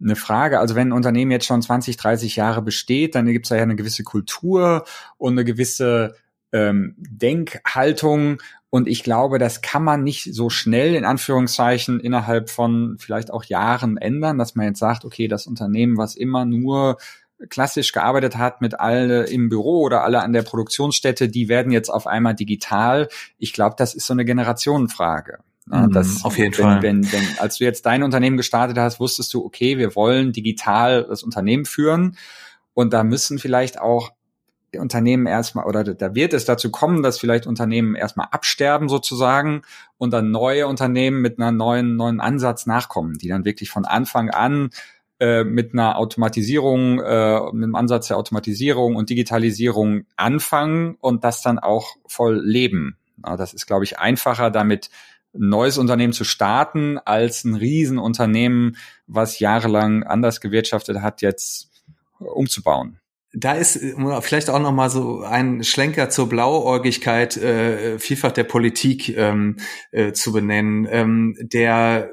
eine 0.00 0.16
Frage. 0.16 0.58
Also 0.60 0.74
wenn 0.74 0.88
ein 0.88 0.92
Unternehmen 0.92 1.30
jetzt 1.30 1.46
schon 1.46 1.62
20, 1.62 1.96
30 1.96 2.36
Jahre 2.36 2.62
besteht, 2.62 3.14
dann 3.14 3.26
gibt 3.26 3.46
es 3.46 3.50
ja 3.50 3.62
eine 3.62 3.76
gewisse 3.76 4.02
Kultur 4.02 4.84
und 5.18 5.32
eine 5.32 5.44
gewisse 5.44 6.14
ähm, 6.52 6.94
Denkhaltung. 6.98 8.38
Und 8.70 8.88
ich 8.88 9.02
glaube, 9.04 9.38
das 9.38 9.62
kann 9.62 9.84
man 9.84 10.02
nicht 10.02 10.34
so 10.34 10.50
schnell 10.50 10.94
in 10.94 11.04
Anführungszeichen 11.04 12.00
innerhalb 12.00 12.50
von 12.50 12.96
vielleicht 12.98 13.30
auch 13.30 13.44
Jahren 13.44 13.96
ändern, 13.96 14.38
dass 14.38 14.56
man 14.56 14.66
jetzt 14.66 14.80
sagt, 14.80 15.04
okay, 15.04 15.28
das 15.28 15.46
Unternehmen, 15.46 15.96
was 15.96 16.16
immer 16.16 16.44
nur 16.44 16.98
klassisch 17.48 17.92
gearbeitet 17.92 18.36
hat 18.36 18.60
mit 18.60 18.80
alle 18.80 19.24
im 19.24 19.48
Büro 19.48 19.82
oder 19.82 20.02
alle 20.02 20.22
an 20.22 20.32
der 20.32 20.42
Produktionsstätte, 20.42 21.28
die 21.28 21.48
werden 21.48 21.72
jetzt 21.72 21.88
auf 21.88 22.06
einmal 22.06 22.34
digital. 22.34 23.08
Ich 23.38 23.52
glaube, 23.52 23.76
das 23.78 23.94
ist 23.94 24.06
so 24.06 24.12
eine 24.12 24.24
Generationenfrage. 24.24 25.38
Ja, 25.70 25.86
mhm, 25.86 25.92
das, 25.92 26.24
auf 26.24 26.36
jeden 26.36 26.56
wenn, 26.56 26.64
Fall. 26.64 26.82
Wenn, 26.82 27.12
wenn, 27.12 27.38
als 27.38 27.58
du 27.58 27.64
jetzt 27.64 27.86
dein 27.86 28.02
Unternehmen 28.02 28.36
gestartet 28.36 28.78
hast, 28.78 29.00
wusstest 29.00 29.32
du, 29.32 29.44
okay, 29.44 29.78
wir 29.78 29.94
wollen 29.94 30.32
digital 30.32 31.04
das 31.04 31.22
Unternehmen 31.22 31.64
führen 31.64 32.16
und 32.74 32.92
da 32.92 33.04
müssen 33.04 33.38
vielleicht 33.38 33.80
auch 33.80 34.12
Unternehmen 34.76 35.26
erstmal 35.26 35.66
oder 35.66 35.84
da 35.84 36.14
wird 36.14 36.32
es 36.32 36.44
dazu 36.44 36.70
kommen, 36.70 37.02
dass 37.02 37.18
vielleicht 37.18 37.46
Unternehmen 37.46 37.94
erstmal 37.94 38.28
absterben 38.30 38.88
sozusagen 38.88 39.62
und 39.98 40.12
dann 40.12 40.32
neue 40.32 40.66
Unternehmen 40.66 41.20
mit 41.20 41.38
einer 41.38 41.52
neuen 41.52 41.96
neuen 41.96 42.20
Ansatz 42.20 42.66
nachkommen, 42.66 43.16
die 43.18 43.28
dann 43.28 43.44
wirklich 43.44 43.70
von 43.70 43.84
Anfang 43.84 44.30
an 44.30 44.70
äh, 45.20 45.44
mit 45.44 45.72
einer 45.72 45.96
Automatisierung, 45.96 47.00
äh, 47.00 47.40
mit 47.52 47.64
einem 47.64 47.76
Ansatz 47.76 48.08
der 48.08 48.16
Automatisierung 48.16 48.96
und 48.96 49.10
Digitalisierung 49.10 50.06
anfangen 50.16 50.96
und 51.00 51.24
das 51.24 51.40
dann 51.40 51.58
auch 51.58 51.96
voll 52.06 52.40
leben. 52.44 52.96
Ja, 53.24 53.36
das 53.36 53.54
ist, 53.54 53.66
glaube 53.66 53.84
ich, 53.84 53.98
einfacher, 53.98 54.50
damit 54.50 54.90
ein 55.34 55.48
neues 55.48 55.78
Unternehmen 55.78 56.12
zu 56.12 56.24
starten, 56.24 56.98
als 56.98 57.44
ein 57.44 57.54
Riesenunternehmen, 57.54 58.76
was 59.06 59.38
jahrelang 59.38 60.02
anders 60.04 60.40
gewirtschaftet 60.40 61.00
hat, 61.00 61.22
jetzt 61.22 61.70
umzubauen. 62.18 62.98
Da 63.36 63.54
ist 63.54 63.76
äh, 63.76 63.94
vielleicht 64.20 64.48
auch 64.48 64.60
noch 64.60 64.72
mal 64.72 64.90
so 64.90 65.22
ein 65.22 65.64
Schlenker 65.64 66.08
zur 66.08 66.28
Blauäugigkeit 66.28 67.36
äh, 67.36 67.98
vielfach 67.98 68.30
der 68.30 68.44
Politik 68.44 69.16
ähm, 69.16 69.56
äh, 69.90 70.12
zu 70.12 70.32
benennen, 70.32 70.86
ähm, 70.88 71.36
der 71.40 72.10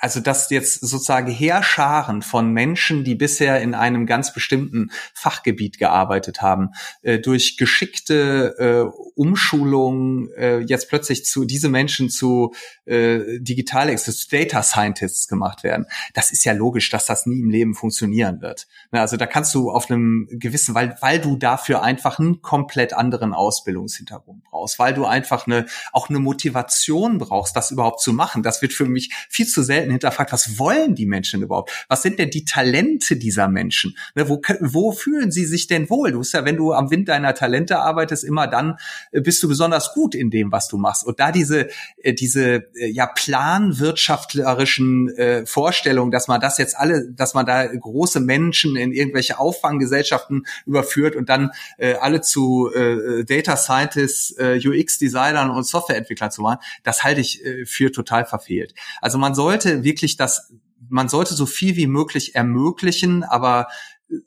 also 0.00 0.20
dass 0.20 0.50
jetzt 0.50 0.80
sozusagen 0.80 1.30
Heerscharen 1.30 2.22
von 2.22 2.52
Menschen, 2.52 3.04
die 3.04 3.14
bisher 3.14 3.60
in 3.60 3.74
einem 3.74 4.06
ganz 4.06 4.32
bestimmten 4.32 4.90
Fachgebiet 5.14 5.78
gearbeitet 5.78 6.42
haben, 6.42 6.70
äh, 7.02 7.18
durch 7.18 7.56
geschickte 7.56 8.54
äh, 8.58 9.00
Umschulung 9.14 10.30
äh, 10.32 10.60
jetzt 10.60 10.88
plötzlich 10.88 11.24
zu 11.24 11.44
diese 11.44 11.68
Menschen 11.68 12.08
zu 12.08 12.54
äh, 12.86 13.38
Digital 13.38 13.96
zu 13.98 14.12
Data 14.30 14.62
Scientists 14.62 15.28
gemacht 15.28 15.62
werden. 15.62 15.86
Das 16.14 16.32
ist 16.32 16.44
ja 16.44 16.52
logisch, 16.52 16.90
dass 16.90 17.06
das 17.06 17.26
nie 17.26 17.40
im 17.40 17.50
Leben 17.50 17.74
funktionieren 17.74 18.40
wird. 18.40 18.66
Ne, 18.92 19.00
also 19.00 19.16
da 19.16 19.26
kannst 19.26 19.54
du 19.54 19.70
auf 19.70 19.90
einem 19.90 20.28
gewissen, 20.30 20.74
weil 20.74 20.96
weil 21.00 21.20
du 21.20 21.36
dafür 21.36 21.82
einfach 21.82 22.18
einen 22.18 22.40
komplett 22.40 22.94
anderen 22.94 23.34
Ausbildungshintergrund 23.34 24.44
brauchst, 24.44 24.78
weil 24.78 24.94
du 24.94 25.04
einfach 25.04 25.46
eine 25.46 25.66
auch 25.92 26.08
eine 26.08 26.18
Motivation 26.18 27.18
brauchst, 27.18 27.56
das 27.56 27.70
überhaupt 27.70 28.00
zu 28.00 28.12
machen. 28.12 28.42
Das 28.42 28.62
wird 28.62 28.72
für 28.72 28.86
mich 28.86 29.12
viel 29.28 29.46
zu 29.46 29.62
selten 29.62 29.89
selten 29.90 29.92
hinterfragt, 29.92 30.32
was 30.32 30.58
wollen 30.58 30.94
die 30.94 31.06
Menschen 31.06 31.42
überhaupt? 31.42 31.86
Was 31.88 32.02
sind 32.02 32.18
denn 32.18 32.30
die 32.30 32.44
Talente 32.44 33.16
dieser 33.16 33.48
Menschen? 33.48 33.96
Ne, 34.14 34.28
wo, 34.28 34.40
wo 34.60 34.92
fühlen 34.92 35.30
sie 35.30 35.46
sich 35.46 35.66
denn 35.66 35.90
wohl? 35.90 36.12
Du 36.12 36.18
bist 36.18 36.34
ja, 36.34 36.44
wenn 36.44 36.56
du 36.56 36.72
am 36.72 36.90
Wind 36.90 37.08
deiner 37.08 37.34
Talente 37.34 37.78
arbeitest, 37.78 38.24
immer 38.24 38.46
dann 38.46 38.76
äh, 39.12 39.20
bist 39.20 39.42
du 39.42 39.48
besonders 39.48 39.92
gut 39.94 40.14
in 40.14 40.30
dem, 40.30 40.52
was 40.52 40.68
du 40.68 40.76
machst. 40.76 41.04
Und 41.04 41.20
da 41.20 41.32
diese, 41.32 41.68
äh, 42.02 42.14
diese 42.14 42.64
äh, 42.74 42.90
ja 42.90 43.06
planwirtschaftlerischen 43.06 45.08
äh, 45.16 45.46
Vorstellungen, 45.46 46.10
dass 46.10 46.28
man 46.28 46.40
das 46.40 46.58
jetzt 46.58 46.76
alle, 46.76 47.10
dass 47.12 47.34
man 47.34 47.46
da 47.46 47.66
große 47.66 48.20
Menschen 48.20 48.76
in 48.76 48.92
irgendwelche 48.92 49.38
Auffanggesellschaften 49.38 50.46
überführt 50.66 51.16
und 51.16 51.28
dann 51.28 51.50
äh, 51.78 51.94
alle 51.94 52.20
zu 52.20 52.70
äh, 52.74 53.24
Data 53.24 53.56
Scientists, 53.56 54.36
äh, 54.38 54.60
UX-Designern 54.64 55.50
und 55.50 55.66
Softwareentwicklern 55.66 56.30
zu 56.30 56.42
machen, 56.42 56.58
das 56.82 57.02
halte 57.02 57.20
ich 57.20 57.44
äh, 57.44 57.66
für 57.66 57.92
total 57.92 58.24
verfehlt. 58.24 58.74
Also 59.00 59.18
man 59.18 59.34
sollte 59.34 59.79
wirklich 59.84 60.16
das, 60.16 60.52
man 60.88 61.08
sollte 61.08 61.34
so 61.34 61.46
viel 61.46 61.76
wie 61.76 61.86
möglich 61.86 62.34
ermöglichen, 62.34 63.22
aber 63.22 63.68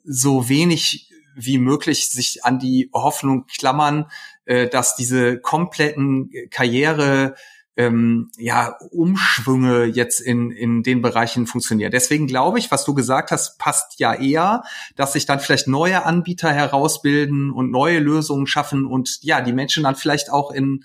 so 0.04 0.48
wenig 0.48 1.10
wie 1.36 1.58
möglich 1.58 2.08
sich 2.08 2.44
an 2.44 2.58
die 2.58 2.90
Hoffnung 2.92 3.46
klammern, 3.46 4.06
äh, 4.44 4.68
dass 4.68 4.96
diese 4.96 5.40
kompletten 5.40 6.30
Karriere 6.50 7.34
ähm, 7.76 8.30
ja, 8.38 8.76
Umschwünge 8.90 9.84
jetzt 9.84 10.20
in, 10.20 10.50
in 10.52 10.82
den 10.82 11.02
Bereichen 11.02 11.46
funktionieren. 11.46 11.90
Deswegen 11.90 12.26
glaube 12.26 12.58
ich, 12.58 12.70
was 12.70 12.84
du 12.84 12.94
gesagt 12.94 13.32
hast, 13.32 13.58
passt 13.58 13.98
ja 13.98 14.14
eher, 14.14 14.62
dass 14.94 15.14
sich 15.14 15.26
dann 15.26 15.40
vielleicht 15.40 15.66
neue 15.66 16.04
Anbieter 16.04 16.52
herausbilden 16.52 17.50
und 17.50 17.72
neue 17.72 17.98
Lösungen 17.98 18.46
schaffen 18.46 18.86
und 18.86 19.18
ja, 19.22 19.40
die 19.40 19.52
Menschen 19.52 19.82
dann 19.82 19.96
vielleicht 19.96 20.30
auch 20.30 20.52
in 20.52 20.84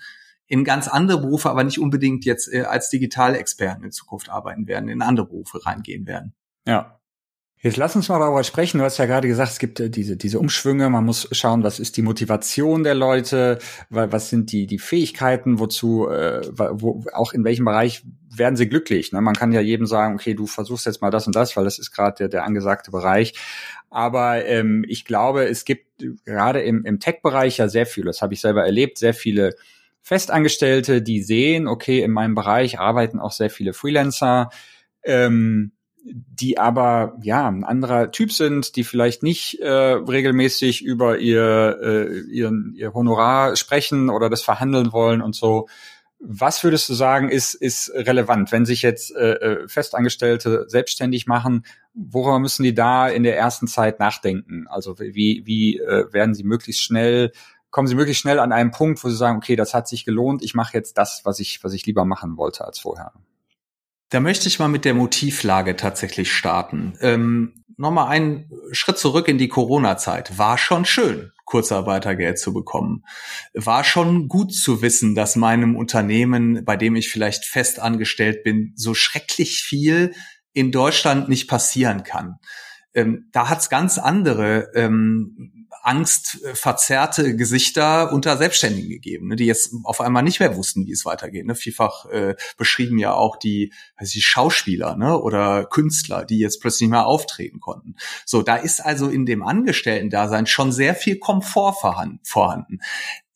in 0.50 0.64
ganz 0.64 0.88
andere 0.88 1.20
Berufe, 1.20 1.48
aber 1.48 1.62
nicht 1.62 1.78
unbedingt 1.78 2.24
jetzt 2.24 2.52
äh, 2.52 2.62
als 2.62 2.90
Digitalexperten 2.90 3.84
in 3.84 3.92
Zukunft 3.92 4.28
arbeiten 4.28 4.66
werden, 4.66 4.88
in 4.88 5.00
andere 5.00 5.26
Berufe 5.26 5.64
reingehen 5.64 6.08
werden. 6.08 6.34
Ja. 6.66 6.96
Jetzt 7.62 7.76
lass 7.76 7.94
uns 7.94 8.08
mal 8.08 8.18
darüber 8.18 8.42
sprechen. 8.42 8.78
Du 8.78 8.84
hast 8.84 8.98
ja 8.98 9.06
gerade 9.06 9.28
gesagt, 9.28 9.52
es 9.52 9.58
gibt 9.60 9.78
äh, 9.78 9.90
diese, 9.90 10.16
diese 10.16 10.40
Umschwünge. 10.40 10.90
Man 10.90 11.04
muss 11.04 11.28
schauen, 11.30 11.62
was 11.62 11.78
ist 11.78 11.96
die 11.96 12.02
Motivation 12.02 12.82
der 12.82 12.96
Leute, 12.96 13.58
was 13.90 14.28
sind 14.28 14.50
die, 14.50 14.66
die 14.66 14.80
Fähigkeiten, 14.80 15.60
wozu, 15.60 16.08
äh, 16.08 16.40
wo, 16.58 17.04
auch 17.12 17.32
in 17.32 17.44
welchem 17.44 17.66
Bereich 17.66 18.02
werden 18.28 18.56
sie 18.56 18.68
glücklich. 18.68 19.12
Ne? 19.12 19.20
Man 19.20 19.36
kann 19.36 19.52
ja 19.52 19.60
jedem 19.60 19.86
sagen, 19.86 20.14
okay, 20.14 20.34
du 20.34 20.46
versuchst 20.46 20.86
jetzt 20.86 21.00
mal 21.00 21.12
das 21.12 21.28
und 21.28 21.36
das, 21.36 21.56
weil 21.56 21.64
das 21.64 21.78
ist 21.78 21.92
gerade 21.92 22.16
der, 22.16 22.28
der 22.28 22.44
angesagte 22.44 22.90
Bereich. 22.90 23.34
Aber 23.88 24.44
ähm, 24.46 24.84
ich 24.88 25.04
glaube, 25.04 25.44
es 25.44 25.64
gibt 25.64 25.86
gerade 26.24 26.62
im, 26.62 26.84
im 26.84 26.98
Tech-Bereich 26.98 27.58
ja 27.58 27.68
sehr 27.68 27.86
viel, 27.86 28.04
das 28.04 28.20
habe 28.20 28.34
ich 28.34 28.40
selber 28.40 28.64
erlebt, 28.64 28.98
sehr 28.98 29.14
viele 29.14 29.54
Festangestellte, 30.02 31.02
die 31.02 31.22
sehen, 31.22 31.68
okay, 31.68 32.02
in 32.02 32.10
meinem 32.10 32.34
Bereich 32.34 32.78
arbeiten 32.78 33.20
auch 33.20 33.32
sehr 33.32 33.50
viele 33.50 33.72
Freelancer, 33.72 34.50
ähm, 35.04 35.72
die 36.02 36.58
aber 36.58 37.18
ja 37.22 37.46
ein 37.46 37.64
anderer 37.64 38.10
Typ 38.10 38.32
sind, 38.32 38.76
die 38.76 38.84
vielleicht 38.84 39.22
nicht 39.22 39.60
äh, 39.60 39.68
regelmäßig 39.68 40.82
über 40.82 41.18
ihr, 41.18 41.78
äh, 41.82 42.20
ihren, 42.30 42.74
ihr 42.76 42.94
Honorar 42.94 43.56
sprechen 43.56 44.08
oder 44.08 44.30
das 44.30 44.42
verhandeln 44.42 44.92
wollen 44.92 45.20
und 45.20 45.34
so. 45.34 45.68
Was 46.18 46.62
würdest 46.64 46.88
du 46.88 46.94
sagen, 46.94 47.30
ist, 47.30 47.54
ist 47.54 47.90
relevant, 47.94 48.52
wenn 48.52 48.66
sich 48.66 48.82
jetzt 48.82 49.14
äh, 49.14 49.32
äh 49.32 49.68
Festangestellte 49.68 50.66
selbstständig 50.68 51.26
machen? 51.26 51.64
Worüber 51.94 52.38
müssen 52.38 52.62
die 52.62 52.74
da 52.74 53.08
in 53.08 53.22
der 53.22 53.38
ersten 53.38 53.66
Zeit 53.66 54.00
nachdenken? 54.00 54.66
Also 54.68 54.98
wie, 54.98 55.42
wie 55.46 55.78
äh, 55.78 56.12
werden 56.12 56.34
sie 56.34 56.44
möglichst 56.44 56.82
schnell 56.82 57.32
kommen 57.70 57.88
Sie 57.88 57.94
möglichst 57.94 58.22
schnell 58.22 58.38
an 58.38 58.52
einen 58.52 58.70
Punkt, 58.70 59.02
wo 59.04 59.08
Sie 59.08 59.16
sagen, 59.16 59.38
okay, 59.38 59.56
das 59.56 59.74
hat 59.74 59.88
sich 59.88 60.04
gelohnt, 60.04 60.42
ich 60.42 60.54
mache 60.54 60.74
jetzt 60.76 60.98
das, 60.98 61.22
was 61.24 61.40
ich, 61.40 61.62
was 61.62 61.72
ich 61.72 61.86
lieber 61.86 62.04
machen 62.04 62.36
wollte 62.36 62.64
als 62.64 62.78
vorher. 62.78 63.12
Da 64.10 64.20
möchte 64.20 64.48
ich 64.48 64.58
mal 64.58 64.68
mit 64.68 64.84
der 64.84 64.94
Motivlage 64.94 65.76
tatsächlich 65.76 66.32
starten. 66.32 66.94
Ähm, 67.00 67.60
Nochmal 67.80 68.08
einen 68.08 68.50
Schritt 68.72 68.98
zurück 68.98 69.26
in 69.26 69.38
die 69.38 69.48
Corona-Zeit. 69.48 70.36
War 70.36 70.58
schon 70.58 70.84
schön, 70.84 71.32
Kurzarbeitergeld 71.46 72.38
zu 72.38 72.52
bekommen. 72.52 73.06
War 73.54 73.84
schon 73.84 74.28
gut 74.28 74.54
zu 74.54 74.82
wissen, 74.82 75.14
dass 75.14 75.34
meinem 75.34 75.76
Unternehmen, 75.76 76.62
bei 76.66 76.76
dem 76.76 76.94
ich 76.94 77.08
vielleicht 77.08 77.46
fest 77.46 77.80
angestellt 77.80 78.44
bin, 78.44 78.74
so 78.76 78.92
schrecklich 78.92 79.62
viel 79.62 80.12
in 80.52 80.72
Deutschland 80.72 81.30
nicht 81.30 81.48
passieren 81.48 82.02
kann. 82.02 82.36
Ähm, 82.92 83.30
da 83.32 83.48
hat's 83.48 83.70
ganz 83.70 83.96
andere 83.96 84.68
ähm, 84.74 85.59
angstverzerrte 85.82 87.36
Gesichter 87.36 88.12
unter 88.12 88.36
Selbstständigen 88.36 88.90
gegeben, 88.90 89.28
ne, 89.28 89.36
die 89.36 89.46
jetzt 89.46 89.72
auf 89.84 90.00
einmal 90.00 90.22
nicht 90.22 90.40
mehr 90.40 90.56
wussten, 90.56 90.86
wie 90.86 90.92
es 90.92 91.04
weitergeht. 91.04 91.46
Ne. 91.46 91.54
Vielfach 91.54 92.06
äh, 92.06 92.34
beschrieben 92.56 92.98
ja 92.98 93.14
auch 93.14 93.36
die, 93.36 93.72
also 93.96 94.12
die 94.12 94.22
Schauspieler 94.22 94.96
ne, 94.96 95.18
oder 95.18 95.64
Künstler, 95.64 96.24
die 96.24 96.38
jetzt 96.38 96.60
plötzlich 96.60 96.88
nicht 96.88 96.90
mehr 96.90 97.06
auftreten 97.06 97.60
konnten. 97.60 97.96
So, 98.26 98.42
da 98.42 98.56
ist 98.56 98.80
also 98.80 99.08
in 99.08 99.26
dem 99.26 99.42
Angestellten-Dasein 99.42 100.46
schon 100.46 100.72
sehr 100.72 100.94
viel 100.94 101.18
Komfort 101.18 101.76
vorhanden. 102.22 102.80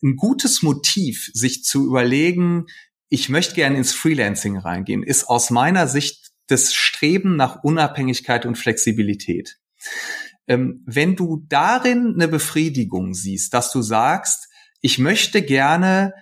Ein 0.02 0.16
gutes 0.16 0.62
Motiv, 0.62 1.30
sich 1.32 1.64
zu 1.64 1.86
überlegen, 1.86 2.66
ich 3.08 3.28
möchte 3.28 3.54
gerne 3.54 3.76
ins 3.76 3.92
Freelancing 3.92 4.58
reingehen, 4.58 5.02
ist 5.02 5.24
aus 5.24 5.50
meiner 5.50 5.88
Sicht 5.88 6.32
das 6.48 6.74
Streben 6.74 7.36
nach 7.36 7.62
Unabhängigkeit 7.62 8.44
und 8.44 8.56
Flexibilität 8.56 9.58
wenn 10.46 11.16
du 11.16 11.44
darin 11.48 12.14
eine 12.14 12.28
Befriedigung 12.28 13.14
siehst, 13.14 13.54
dass 13.54 13.72
du 13.72 13.82
sagst, 13.82 14.48
ich 14.80 14.98
möchte 14.98 15.40
gerne 15.40 16.12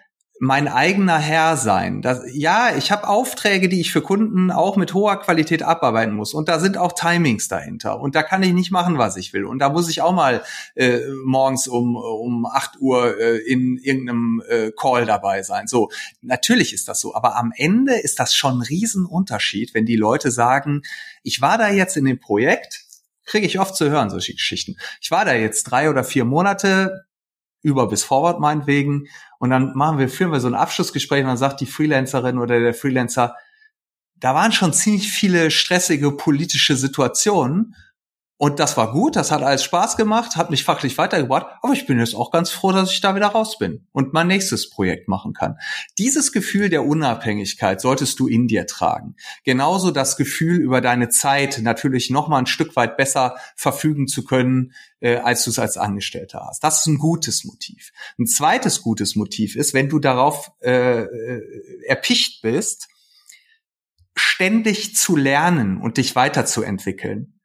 mein 0.44 0.66
eigener 0.66 1.18
Herr 1.18 1.56
sein. 1.56 2.02
Das, 2.02 2.20
ja, 2.32 2.74
ich 2.76 2.90
habe 2.90 3.06
Aufträge, 3.06 3.68
die 3.68 3.80
ich 3.80 3.92
für 3.92 4.02
Kunden 4.02 4.50
auch 4.50 4.76
mit 4.76 4.92
hoher 4.92 5.20
Qualität 5.20 5.62
abarbeiten 5.62 6.16
muss. 6.16 6.34
Und 6.34 6.48
da 6.48 6.58
sind 6.58 6.76
auch 6.76 6.94
Timings 6.94 7.46
dahinter. 7.46 8.00
Und 8.00 8.16
da 8.16 8.24
kann 8.24 8.42
ich 8.42 8.52
nicht 8.52 8.72
machen, 8.72 8.98
was 8.98 9.16
ich 9.16 9.32
will. 9.32 9.44
Und 9.44 9.60
da 9.60 9.68
muss 9.68 9.88
ich 9.88 10.02
auch 10.02 10.12
mal 10.12 10.42
äh, 10.74 10.98
morgens 11.24 11.68
um, 11.68 11.94
um 11.94 12.44
acht 12.44 12.80
Uhr 12.80 13.20
äh, 13.20 13.36
in 13.38 13.78
irgendeinem 13.78 14.42
äh, 14.48 14.72
Call 14.76 15.06
dabei 15.06 15.44
sein. 15.44 15.68
So, 15.68 15.90
natürlich 16.22 16.72
ist 16.72 16.88
das 16.88 16.98
so. 16.98 17.14
Aber 17.14 17.36
am 17.36 17.52
Ende 17.54 17.94
ist 17.94 18.18
das 18.18 18.34
schon 18.34 18.58
ein 18.58 18.62
Riesenunterschied, 18.62 19.74
wenn 19.74 19.86
die 19.86 19.94
Leute 19.94 20.32
sagen, 20.32 20.82
ich 21.22 21.40
war 21.40 21.56
da 21.56 21.70
jetzt 21.70 21.96
in 21.96 22.04
dem 22.04 22.18
Projekt, 22.18 22.81
kriege 23.32 23.46
ich 23.46 23.58
oft 23.58 23.74
zu 23.74 23.88
hören, 23.88 24.10
solche 24.10 24.34
Geschichten. 24.34 24.76
Ich 25.00 25.10
war 25.10 25.24
da 25.24 25.32
jetzt 25.32 25.64
drei 25.64 25.88
oder 25.88 26.04
vier 26.04 26.26
Monate, 26.26 27.06
über 27.62 27.88
bis 27.88 28.04
forward 28.04 28.40
meinetwegen, 28.40 29.08
und 29.38 29.48
dann 29.48 29.72
machen 29.74 29.98
wir, 29.98 30.10
führen 30.10 30.32
wir 30.32 30.40
so 30.40 30.48
ein 30.48 30.54
Abschlussgespräch 30.54 31.22
und 31.22 31.28
dann 31.28 31.38
sagt 31.38 31.62
die 31.62 31.66
Freelancerin 31.66 32.38
oder 32.38 32.60
der 32.60 32.74
Freelancer, 32.74 33.34
da 34.16 34.34
waren 34.34 34.52
schon 34.52 34.74
ziemlich 34.74 35.10
viele 35.10 35.50
stressige 35.50 36.12
politische 36.12 36.76
Situationen 36.76 37.74
Und 38.42 38.58
das 38.58 38.76
war 38.76 38.90
gut, 38.90 39.14
das 39.14 39.30
hat 39.30 39.40
alles 39.44 39.62
Spaß 39.62 39.96
gemacht, 39.96 40.34
hat 40.34 40.50
mich 40.50 40.64
fachlich 40.64 40.98
weitergebracht, 40.98 41.46
aber 41.62 41.74
ich 41.74 41.86
bin 41.86 42.00
jetzt 42.00 42.16
auch 42.16 42.32
ganz 42.32 42.50
froh, 42.50 42.72
dass 42.72 42.90
ich 42.90 43.00
da 43.00 43.14
wieder 43.14 43.28
raus 43.28 43.56
bin 43.56 43.86
und 43.92 44.14
mein 44.14 44.26
nächstes 44.26 44.68
Projekt 44.68 45.06
machen 45.06 45.32
kann. 45.32 45.58
Dieses 45.96 46.32
Gefühl 46.32 46.68
der 46.68 46.84
Unabhängigkeit 46.84 47.80
solltest 47.80 48.18
du 48.18 48.26
in 48.26 48.48
dir 48.48 48.66
tragen. 48.66 49.14
Genauso 49.44 49.92
das 49.92 50.16
Gefühl, 50.16 50.56
über 50.56 50.80
deine 50.80 51.08
Zeit 51.08 51.60
natürlich 51.62 52.10
noch 52.10 52.26
mal 52.26 52.38
ein 52.38 52.46
Stück 52.46 52.74
weit 52.74 52.96
besser 52.96 53.36
verfügen 53.54 54.08
zu 54.08 54.24
können, 54.24 54.72
äh, 54.98 55.18
als 55.18 55.44
du 55.44 55.50
es 55.50 55.60
als 55.60 55.76
Angestellter 55.76 56.44
hast. 56.44 56.64
Das 56.64 56.80
ist 56.80 56.86
ein 56.86 56.98
gutes 56.98 57.44
Motiv. 57.44 57.92
Ein 58.18 58.26
zweites 58.26 58.82
gutes 58.82 59.14
Motiv 59.14 59.54
ist, 59.54 59.72
wenn 59.72 59.88
du 59.88 60.00
darauf 60.00 60.50
äh, 60.64 61.02
äh 61.02 61.84
erpicht 61.86 62.42
bist, 62.42 62.88
ständig 64.16 64.96
zu 64.96 65.14
lernen 65.14 65.80
und 65.80 65.96
dich 65.96 66.16
weiterzuentwickeln 66.16 67.38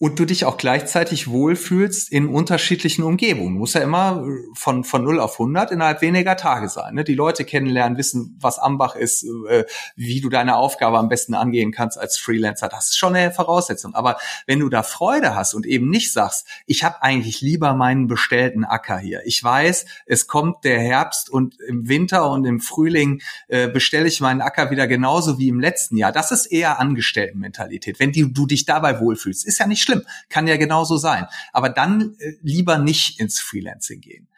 und 0.00 0.20
du 0.20 0.24
dich 0.24 0.44
auch 0.44 0.56
gleichzeitig 0.56 1.26
wohlfühlst 1.26 2.12
in 2.12 2.28
unterschiedlichen 2.28 3.02
Umgebungen. 3.02 3.56
Muss 3.56 3.74
ja 3.74 3.80
immer 3.80 4.24
von, 4.54 4.84
von 4.84 5.02
0 5.02 5.18
auf 5.18 5.32
100 5.32 5.72
innerhalb 5.72 6.02
weniger 6.02 6.36
Tage 6.36 6.68
sein. 6.68 6.94
Ne? 6.94 7.02
Die 7.02 7.14
Leute 7.14 7.44
kennenlernen, 7.44 7.98
wissen, 7.98 8.36
was 8.40 8.60
Ambach 8.60 8.94
ist, 8.94 9.24
äh, 9.48 9.64
wie 9.96 10.20
du 10.20 10.28
deine 10.28 10.54
Aufgabe 10.54 10.98
am 10.98 11.08
besten 11.08 11.34
angehen 11.34 11.72
kannst 11.72 11.98
als 11.98 12.16
Freelancer. 12.16 12.68
Das 12.68 12.90
ist 12.90 12.96
schon 12.96 13.16
eine 13.16 13.32
Voraussetzung. 13.32 13.96
Aber 13.96 14.18
wenn 14.46 14.60
du 14.60 14.68
da 14.68 14.84
Freude 14.84 15.34
hast 15.34 15.54
und 15.54 15.66
eben 15.66 15.90
nicht 15.90 16.12
sagst, 16.12 16.46
ich 16.66 16.84
habe 16.84 17.02
eigentlich 17.02 17.40
lieber 17.40 17.74
meinen 17.74 18.06
bestellten 18.06 18.64
Acker 18.64 18.98
hier. 18.98 19.22
Ich 19.24 19.42
weiß, 19.42 19.84
es 20.06 20.28
kommt 20.28 20.62
der 20.62 20.78
Herbst 20.78 21.28
und 21.28 21.58
im 21.60 21.88
Winter 21.88 22.30
und 22.30 22.44
im 22.44 22.60
Frühling 22.60 23.20
äh, 23.48 23.66
bestelle 23.66 24.06
ich 24.06 24.20
meinen 24.20 24.42
Acker 24.42 24.70
wieder 24.70 24.86
genauso 24.86 25.40
wie 25.40 25.48
im 25.48 25.58
letzten 25.58 25.96
Jahr. 25.96 26.12
Das 26.12 26.30
ist 26.30 26.46
eher 26.46 26.78
Angestelltenmentalität. 26.78 27.98
Wenn 27.98 28.12
die, 28.12 28.32
du 28.32 28.46
dich 28.46 28.64
dabei 28.64 29.00
wohlfühlst, 29.00 29.44
ist 29.44 29.58
ja 29.58 29.66
nicht 29.66 29.87
schlimm, 29.88 30.02
kann 30.28 30.46
ja 30.46 30.56
genauso 30.56 30.96
sein. 30.96 31.26
Aber 31.52 31.68
dann 31.68 32.14
äh, 32.18 32.32
lieber 32.42 32.78
nicht 32.78 33.18
ins 33.20 33.40
Freelancing 33.40 34.00
gehen. 34.00 34.28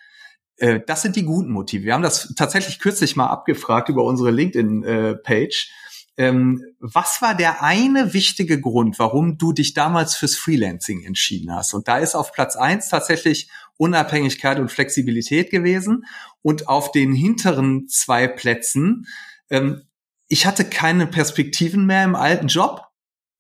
Äh, 0.57 0.81
das 0.87 1.03
sind 1.03 1.17
die 1.17 1.25
guten 1.25 1.51
Motive. 1.51 1.85
Wir 1.85 1.95
haben 1.95 2.03
das 2.03 2.33
tatsächlich 2.37 2.79
kürzlich 2.79 3.17
mal 3.17 3.27
abgefragt 3.27 3.89
über 3.89 4.05
unsere 4.05 4.31
LinkedIn-Page. 4.31 5.73
Ähm, 6.17 6.65
was 6.81 7.23
war 7.23 7.35
der 7.35 7.63
eine 7.63 8.13
wichtige 8.13 8.61
Grund, 8.61 8.99
warum 8.99 9.39
du 9.39 9.53
dich 9.53 9.73
damals 9.73 10.17
fürs 10.17 10.37
Freelancing 10.37 11.03
entschieden 11.05 11.55
hast? 11.55 11.73
Und 11.73 11.89
da 11.89 11.99
ist 11.99 12.15
auf 12.15 12.33
Platz 12.33 12.57
eins 12.57 12.89
tatsächlich 12.89 13.51
Unabhängigkeit 13.79 14.59
und 14.59 14.71
Flexibilität 14.71 15.51
gewesen. 15.51 16.05
Und 16.43 16.69
auf 16.69 16.93
den 16.93 17.15
hinteren 17.15 17.89
zwei 17.89 18.29
Plätzen, 18.29 19.07
ähm, 19.49 19.83
ich 20.29 20.47
hatte 20.47 20.65
keine 20.65 21.07
Perspektiven 21.07 21.87
mehr 21.87 22.05
im 22.05 22.15
alten 22.15 22.49
Job 22.49 22.90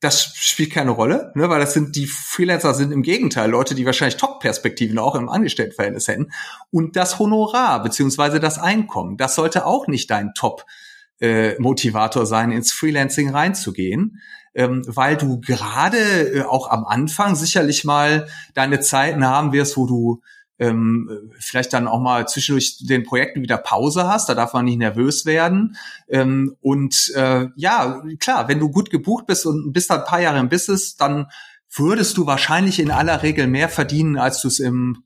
das 0.01 0.33
spielt 0.35 0.73
keine 0.73 0.93
Rolle, 0.93 1.31
ne, 1.35 1.49
weil 1.51 1.61
das 1.61 1.75
sind 1.75 1.95
die 1.95 2.07
Freelancer 2.07 2.73
sind 2.73 2.91
im 2.91 3.03
Gegenteil 3.03 3.51
Leute, 3.51 3.75
die 3.75 3.85
wahrscheinlich 3.85 4.17
Top-Perspektiven 4.17 4.99
auch 4.99 5.15
im 5.15 5.29
Angestelltenverhältnis 5.29 6.09
hätten. 6.09 6.33
Und 6.71 6.97
das 6.97 7.19
Honorar 7.19 7.83
beziehungsweise 7.83 8.41
das 8.41 8.59
Einkommen, 8.59 9.19
das 9.19 9.35
sollte 9.35 9.67
auch 9.67 9.89
nicht 9.89 10.11
dein 10.11 10.33
Top-Motivator 10.35 12.23
äh, 12.23 12.27
sein, 12.27 12.51
ins 12.51 12.73
Freelancing 12.73 13.31
reinzugehen, 13.31 14.23
ähm, 14.55 14.83
weil 14.87 15.19
du 15.19 15.39
gerade 15.41 15.99
äh, 15.99 16.43
auch 16.45 16.71
am 16.71 16.87
Anfang 16.87 17.37
sicherlich 17.37 17.85
mal 17.85 18.27
deine 18.55 18.81
Zeiten 18.81 19.27
haben 19.27 19.53
wirst, 19.53 19.77
wo 19.77 19.87
du 19.87 20.23
ähm, 20.61 21.33
vielleicht 21.39 21.73
dann 21.73 21.89
auch 21.89 22.01
mal 22.01 22.29
zwischendurch 22.29 22.77
den 22.81 23.03
Projekten 23.03 23.43
wieder 23.43 23.57
Pause 23.57 24.07
hast, 24.07 24.29
da 24.29 24.35
darf 24.35 24.53
man 24.53 24.67
nicht 24.67 24.79
nervös 24.79 25.25
werden. 25.25 25.77
Ähm, 26.07 26.55
und 26.61 27.11
äh, 27.17 27.49
ja, 27.57 28.03
klar, 28.21 28.47
wenn 28.47 28.61
du 28.61 28.71
gut 28.71 28.91
gebucht 28.91 29.27
bist 29.27 29.47
und 29.47 29.73
bist 29.73 29.89
dann 29.91 30.01
ein 30.01 30.07
paar 30.07 30.21
Jahre 30.21 30.39
im 30.39 30.51
Business, 30.51 30.97
dann 30.97 31.27
würdest 31.75 32.17
du 32.19 32.27
wahrscheinlich 32.27 32.79
in 32.79 32.91
aller 32.91 33.23
Regel 33.23 33.47
mehr 33.47 33.71
verdienen, 33.71 34.19
als 34.19 34.43
du 34.43 34.49
es 34.49 34.61
im 34.61 35.05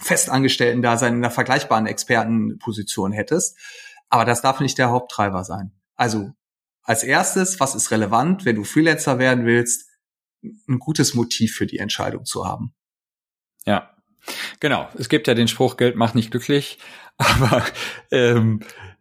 festangestellten 0.00 0.82
Dasein 0.82 1.14
in 1.14 1.24
einer 1.24 1.30
vergleichbaren 1.30 1.86
Expertenposition 1.86 3.12
hättest. 3.12 3.56
Aber 4.08 4.24
das 4.24 4.42
darf 4.42 4.58
nicht 4.58 4.76
der 4.76 4.90
Haupttreiber 4.90 5.44
sein. 5.44 5.70
Also 5.94 6.32
als 6.82 7.04
erstes, 7.04 7.60
was 7.60 7.76
ist 7.76 7.92
relevant, 7.92 8.44
wenn 8.44 8.56
du 8.56 8.64
Freelancer 8.64 9.20
werden 9.20 9.46
willst, 9.46 9.88
ein 10.42 10.80
gutes 10.80 11.14
Motiv 11.14 11.54
für 11.54 11.66
die 11.66 11.78
Entscheidung 11.78 12.24
zu 12.24 12.46
haben. 12.46 12.74
Ja, 13.64 13.95
Genau, 14.60 14.88
es 14.98 15.08
gibt 15.08 15.28
ja 15.28 15.34
den 15.34 15.48
Spruch, 15.48 15.76
Geld 15.76 15.96
macht 15.96 16.14
nicht 16.14 16.30
glücklich, 16.30 16.78
aber 17.16 17.64
ähm, 18.10 18.60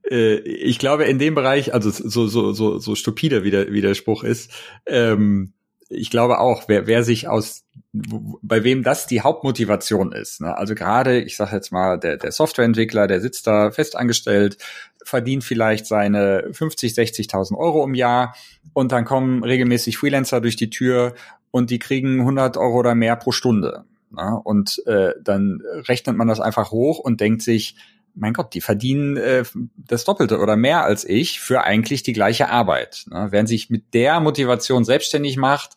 äh, 0.10 0.36
ich 0.36 0.80
glaube 0.80 1.06
in 1.06 1.20
dem 1.20 1.36
Bereich, 1.36 1.74
also 1.74 1.90
so 1.90 2.28
so 2.28 2.54
so 2.54 2.80
so 2.80 2.96
stupide 2.96 3.44
wie 3.44 3.52
der, 3.52 3.72
wie 3.72 3.82
der 3.82 3.96
Spruch 3.96 4.24
ist, 4.24 4.52
ähm, 4.86 5.54
ich 5.90 6.10
glaube 6.10 6.40
auch, 6.40 6.64
wer, 6.68 6.88
wer 6.88 7.04
sich 7.04 7.28
aus, 7.28 7.64
bei 7.94 8.64
wem 8.64 8.84
das 8.84 9.08
die 9.08 9.22
Hauptmotivation 9.22 10.12
ist, 10.12 10.42
ne? 10.42 10.58
also 10.58 10.76
gerade, 10.76 11.22
ich 11.22 11.38
sage 11.38 11.56
jetzt 11.56 11.72
mal, 11.72 12.00
der, 12.00 12.18
der 12.18 12.32
Softwareentwickler, 12.32 13.08
der 13.08 13.22
sitzt 13.22 13.48
da 13.48 13.72
fest 13.72 13.96
angestellt, 13.96 14.58
verdient 15.04 15.44
vielleicht 15.44 15.86
seine 15.86 16.50
50, 16.52 16.94
60.000 16.94 17.56
Euro 17.56 17.84
im 17.84 17.94
Jahr 17.94 18.36
und 18.74 18.92
dann 18.92 19.06
kommen 19.06 19.44
regelmäßig 19.44 19.98
Freelancer 19.98 20.42
durch 20.42 20.56
die 20.56 20.72
Tür 20.72 21.14
und 21.52 21.70
die 21.70 21.80
kriegen 21.80 22.20
100 22.22 22.58
Euro 22.58 22.80
oder 22.80 22.96
mehr 22.96 23.16
pro 23.16 23.32
Stunde. 23.32 23.86
Ne? 24.12 24.40
Und 24.44 24.82
äh, 24.88 25.14
dann 25.22 25.62
rechnet 25.88 26.16
man 26.16 26.28
das 26.28 26.40
einfach 26.40 26.72
hoch 26.72 27.00
und 27.00 27.22
denkt 27.22 27.42
sich, 27.42 27.76
mein 28.16 28.34
Gott, 28.34 28.54
die 28.54 28.62
verdienen 28.62 29.18
äh, 29.18 29.44
das 29.76 30.06
Doppelte 30.06 30.40
oder 30.40 30.56
mehr 30.56 30.84
als 30.84 31.04
ich 31.04 31.40
für 31.40 31.64
eigentlich 31.64 32.04
die 32.04 32.14
gleiche 32.14 32.50
Arbeit. 32.50 33.06
Ne? 33.10 33.28
Wer 33.32 33.46
sich 33.46 33.70
mit 33.70 33.94
der 33.94 34.20
Motivation 34.20 34.86
selbstständig 34.86 35.38
macht, 35.38 35.76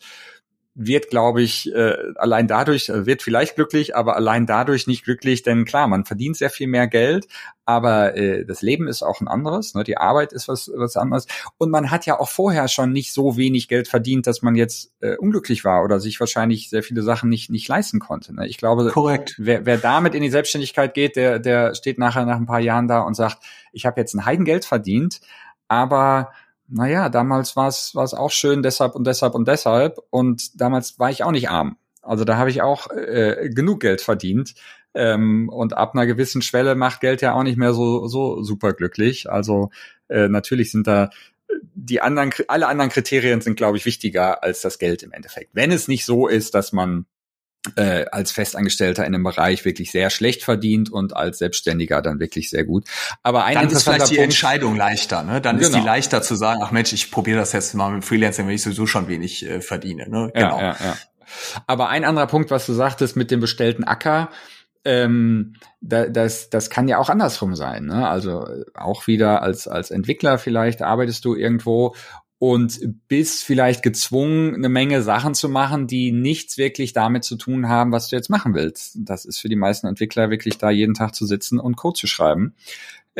wird, 0.81 1.11
glaube 1.11 1.43
ich, 1.43 1.74
äh, 1.74 1.97
allein 2.14 2.47
dadurch, 2.47 2.89
äh, 2.89 3.05
wird 3.05 3.22
vielleicht 3.22 3.57
glücklich, 3.57 3.97
aber 3.97 4.14
allein 4.14 4.47
dadurch 4.47 4.87
nicht 4.87 5.05
glücklich, 5.05 5.43
denn 5.43 5.64
klar, 5.64 5.89
man 5.89 6.05
verdient 6.05 6.37
sehr 6.37 6.51
viel 6.51 6.68
mehr 6.68 6.87
Geld, 6.87 7.26
aber 7.64 8.16
äh, 8.16 8.45
das 8.45 8.62
Leben 8.62 8.87
ist 8.87 9.03
auch 9.03 9.20
ein 9.20 9.26
anderes, 9.26 9.74
ne? 9.74 9.83
die 9.83 9.97
Arbeit 9.97 10.33
ist 10.33 10.47
was, 10.47 10.70
was 10.72 10.97
anderes 10.97 11.26
und 11.59 11.70
man 11.70 11.91
hat 11.91 12.07
ja 12.07 12.20
auch 12.20 12.29
vorher 12.29 12.68
schon 12.68 12.93
nicht 12.93 13.12
so 13.12 13.37
wenig 13.37 13.66
Geld 13.66 13.89
verdient, 13.89 14.29
dass 14.29 14.41
man 14.41 14.55
jetzt 14.55 14.93
äh, 15.01 15.16
unglücklich 15.16 15.64
war 15.64 15.83
oder 15.83 15.99
sich 15.99 16.20
wahrscheinlich 16.20 16.70
sehr 16.70 16.85
viele 16.85 17.03
Sachen 17.03 17.29
nicht, 17.29 17.51
nicht 17.51 17.66
leisten 17.66 17.99
konnte. 17.99 18.33
Ne? 18.33 18.47
Ich 18.47 18.57
glaube, 18.57 18.89
Korrekt. 18.93 19.35
Wer, 19.37 19.66
wer 19.66 19.79
damit 19.79 20.14
in 20.14 20.22
die 20.22 20.31
Selbstständigkeit 20.31 20.95
geht, 20.95 21.16
der, 21.16 21.41
der 21.41 21.74
steht 21.74 21.99
nachher 21.99 22.24
nach 22.24 22.37
ein 22.37 22.47
paar 22.47 22.61
Jahren 22.61 22.87
da 22.87 23.01
und 23.01 23.14
sagt, 23.14 23.39
ich 23.72 23.85
habe 23.85 24.01
jetzt 24.01 24.14
ein 24.14 24.24
Heidengeld 24.24 24.64
verdient, 24.64 25.20
aber 25.66 26.31
naja, 26.69 27.09
damals 27.09 27.57
war 27.57 27.69
es 27.69 27.95
auch 27.95 28.31
schön, 28.31 28.62
deshalb 28.62 28.95
und 28.95 29.07
deshalb 29.07 29.35
und 29.35 29.49
deshalb. 29.49 29.99
Und 30.11 30.61
damals 30.61 30.99
war 30.99 31.11
ich 31.11 31.25
auch 31.25 31.33
nicht 31.33 31.49
arm. 31.49 31.77
Also 32.03 32.25
da 32.25 32.37
habe 32.37 32.51
ich 32.51 32.62
auch 32.62 32.91
äh, 32.91 33.51
genug 33.53 33.81
Geld 33.81 34.01
verdient. 34.01 34.55
Ähm, 34.95 35.49
und 35.49 35.75
ab 35.75 35.95
einer 35.95 36.07
gewissen 36.07 36.43
Schwelle 36.43 36.75
macht 36.75 37.01
Geld 37.01 37.23
ja 37.23 37.35
auch 37.35 37.43
nicht 37.43 37.59
mehr 37.59 37.73
so, 37.73 38.07
so 38.07 38.43
super 38.43 38.73
glücklich. 38.73 39.31
Also 39.31 39.71
äh, 40.09 40.29
natürlich 40.29 40.71
sind 40.71 40.87
da 40.87 41.11
die 41.75 42.01
anderen, 42.01 42.33
alle 42.49 42.69
anderen 42.69 42.91
Kriterien 42.91 43.41
sind, 43.41 43.57
glaube 43.57 43.77
ich, 43.77 43.87
wichtiger 43.87 44.43
als 44.43 44.61
das 44.61 44.79
Geld 44.79 45.03
im 45.03 45.12
Endeffekt. 45.12 45.51
Wenn 45.55 45.73
es 45.73 45.89
nicht 45.89 46.05
so 46.05 46.29
ist, 46.29 46.55
dass 46.55 46.73
man 46.73 47.07
äh, 47.77 48.07
als 48.13 48.33
Festangestellter 48.33 49.05
in 49.05 49.15
einem 49.15 49.25
Bereich 49.25 49.65
wirklich 49.65 49.91
sehr 49.91 50.11
schlecht 50.11 50.45
verdient 50.45 50.91
und 50.91 51.17
als 51.17 51.39
Selbstständiger 51.39 52.03
dann 52.03 52.21
wirklich 52.21 52.51
sehr 52.51 52.65
gut. 52.65 52.85
Aber 53.23 53.45
ein 53.45 53.55
dann 53.55 53.71
ist 53.71 53.83
vielleicht 53.83 54.11
die 54.11 54.17
Punkt, 54.17 54.25
Entscheidung 54.25 54.77
leichter, 54.77 55.23
ne? 55.23 55.41
Dann 55.41 55.57
genau. 55.57 55.67
ist 55.67 55.75
die 55.75 55.81
genau. 55.81 55.93
leichter 55.93 56.23
zu 56.23 56.35
sagen, 56.35 56.61
ach 56.63 56.71
Mensch, 56.71 56.93
ich 56.93 57.11
probiere 57.11 57.39
das 57.39 57.53
jetzt 57.53 57.75
mal 57.75 57.91
mit 57.91 58.05
Freelancing, 58.05 58.47
wenn 58.47 58.55
ich 58.55 58.63
sowieso 58.63 58.87
schon 58.87 59.09
wenig 59.09 59.45
äh, 59.45 59.61
verdiene. 59.61 60.09
Ne? 60.09 60.31
Genau. 60.35 60.59
Ja, 60.59 60.63
ja, 60.63 60.77
ja. 60.81 60.97
Aber 61.67 61.89
ein 61.89 62.05
anderer 62.05 62.27
Punkt, 62.27 62.51
was 62.51 62.67
du 62.67 62.73
sagtest 62.73 63.17
mit 63.17 63.31
dem 63.31 63.41
bestellten 63.41 63.85
Acker, 63.85 64.31
ähm, 64.85 65.55
da, 65.81 66.07
das, 66.07 66.51
das 66.51 66.71
kann 66.71 66.89
ja 66.89 66.99
auch 66.99 67.11
andersrum 67.11 67.55
sein. 67.55 67.87
Ne? 67.87 68.09
Also 68.09 68.47
äh, 68.47 68.65
auch 68.75 69.07
wieder 69.07 69.43
als, 69.43 69.69
als 69.69 69.91
Entwickler 69.91 70.39
vielleicht 70.39 70.83
arbeitest 70.83 71.25
du 71.25 71.35
irgendwo 71.35 71.95
und 72.39 72.78
bist 73.09 73.43
vielleicht 73.43 73.82
gezwungen, 73.82 74.55
eine 74.55 74.68
Menge 74.68 75.03
Sachen 75.03 75.34
zu 75.34 75.49
machen, 75.49 75.89
die 75.89 76.12
nichts 76.12 76.57
wirklich 76.57 76.93
damit 76.93 77.24
zu 77.24 77.36
tun 77.36 77.68
haben, 77.68 77.91
was 77.91 78.09
du 78.09 78.16
jetzt 78.16 78.30
machen 78.30 78.55
willst. 78.55 78.97
Das 79.01 79.24
ist 79.24 79.39
für 79.39 79.49
die 79.49 79.57
meisten 79.57 79.89
Entwickler 79.89 80.30
wirklich 80.30 80.57
da 80.57 80.70
jeden 80.70 80.95
Tag 80.95 81.16
zu 81.16 81.26
sitzen 81.26 81.59
und 81.59 81.76
Code 81.76 81.99
zu 81.99 82.07
schreiben. 82.07 82.55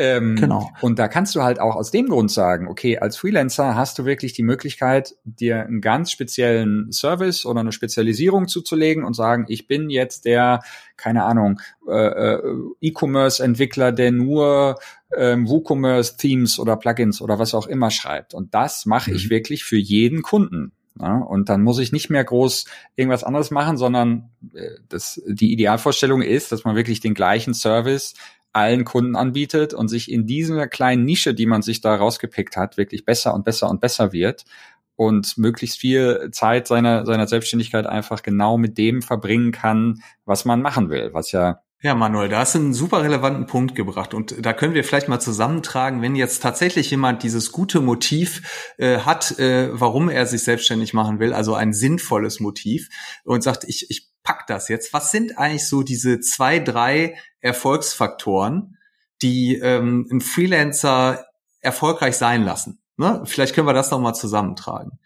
Ähm, 0.01 0.37
genau. 0.37 0.71
Und 0.79 0.97
da 0.97 1.09
kannst 1.09 1.35
du 1.35 1.43
halt 1.43 1.59
auch 1.59 1.75
aus 1.75 1.91
dem 1.91 2.07
Grund 2.07 2.31
sagen, 2.31 2.69
okay, 2.69 2.99
als 2.99 3.17
Freelancer 3.17 3.75
hast 3.75 3.99
du 3.99 4.05
wirklich 4.05 4.31
die 4.31 4.43
Möglichkeit, 4.43 5.15
dir 5.25 5.65
einen 5.65 5.81
ganz 5.81 6.09
speziellen 6.09 6.89
Service 6.93 7.45
oder 7.45 7.59
eine 7.59 7.73
Spezialisierung 7.73 8.47
zuzulegen 8.47 9.03
und 9.03 9.13
sagen, 9.13 9.43
ich 9.49 9.67
bin 9.67 9.89
jetzt 9.89 10.23
der, 10.23 10.61
keine 10.95 11.25
Ahnung, 11.25 11.59
äh, 11.89 11.93
äh 11.93 12.41
E-Commerce-Entwickler, 12.79 13.91
der 13.91 14.13
nur 14.13 14.79
ähm, 15.13 15.49
WooCommerce-Themes 15.49 16.59
oder 16.59 16.77
Plugins 16.77 17.21
oder 17.21 17.37
was 17.37 17.53
auch 17.53 17.67
immer 17.67 17.91
schreibt. 17.91 18.33
Und 18.33 18.53
das 18.53 18.85
mache 18.85 19.09
mhm. 19.09 19.17
ich 19.17 19.29
wirklich 19.29 19.65
für 19.65 19.75
jeden 19.77 20.21
Kunden. 20.21 20.71
Ja, 20.97 21.17
und 21.17 21.49
dann 21.49 21.61
muss 21.61 21.79
ich 21.79 21.91
nicht 21.91 22.09
mehr 22.09 22.23
groß 22.23 22.65
irgendwas 22.95 23.25
anderes 23.25 23.51
machen, 23.51 23.75
sondern 23.75 24.29
äh, 24.53 24.69
das, 24.87 25.21
die 25.27 25.51
Idealvorstellung 25.51 26.21
ist, 26.21 26.53
dass 26.53 26.63
man 26.63 26.77
wirklich 26.77 27.01
den 27.01 27.13
gleichen 27.13 27.53
Service 27.53 28.13
allen 28.53 28.85
Kunden 28.85 29.15
anbietet 29.15 29.73
und 29.73 29.87
sich 29.87 30.11
in 30.11 30.25
dieser 30.25 30.67
kleinen 30.67 31.05
Nische, 31.05 31.33
die 31.33 31.45
man 31.45 31.61
sich 31.61 31.81
da 31.81 31.95
rausgepickt 31.95 32.57
hat, 32.57 32.77
wirklich 32.77 33.05
besser 33.05 33.33
und 33.33 33.45
besser 33.45 33.69
und 33.69 33.81
besser 33.81 34.11
wird 34.11 34.45
und 34.95 35.37
möglichst 35.37 35.79
viel 35.79 36.29
Zeit 36.31 36.67
seiner, 36.67 37.05
seiner 37.05 37.27
Selbstständigkeit 37.27 37.85
einfach 37.85 38.21
genau 38.21 38.57
mit 38.57 38.77
dem 38.77 39.01
verbringen 39.01 39.51
kann, 39.51 40.01
was 40.25 40.45
man 40.45 40.61
machen 40.61 40.89
will, 40.89 41.13
was 41.13 41.31
ja 41.31 41.61
ja, 41.81 41.95
Manuel, 41.95 42.27
da 42.27 42.39
hast 42.39 42.55
du 42.55 42.59
einen 42.59 42.73
super 42.73 43.03
relevanten 43.03 43.45
Punkt 43.45 43.73
gebracht 43.73 44.13
und 44.13 44.45
da 44.45 44.51
können 44.51 44.73
wir 44.73 44.83
vielleicht 44.83 45.07
mal 45.07 45.21
zusammentragen, 45.21 46.01
wenn 46.01 46.15
jetzt 46.15 46.43
tatsächlich 46.43 46.91
jemand 46.91 47.23
dieses 47.23 47.53
gute 47.53 47.79
Motiv 47.79 48.73
äh, 48.77 48.99
hat, 48.99 49.39
äh, 49.39 49.69
warum 49.71 50.09
er 50.09 50.25
sich 50.25 50.43
selbstständig 50.43 50.93
machen 50.93 51.19
will, 51.19 51.31
also 51.31 51.53
ein 51.53 51.71
sinnvolles 51.71 52.41
Motiv 52.41 52.89
und 53.23 53.43
sagt, 53.43 53.63
ich, 53.63 53.89
ich 53.89 54.09
pack 54.23 54.45
das 54.47 54.67
jetzt. 54.67 54.91
Was 54.93 55.11
sind 55.11 55.37
eigentlich 55.37 55.67
so 55.67 55.81
diese 55.81 56.19
zwei, 56.19 56.59
drei 56.59 57.15
Erfolgsfaktoren, 57.39 58.77
die 59.21 59.55
ähm, 59.55 60.05
einen 60.11 60.19
Freelancer 60.19 61.27
erfolgreich 61.61 62.17
sein 62.17 62.43
lassen? 62.43 62.81
Ne? 62.97 63.23
Vielleicht 63.23 63.55
können 63.55 63.67
wir 63.67 63.73
das 63.73 63.91
nochmal 63.91 64.15
zusammentragen. 64.15 64.99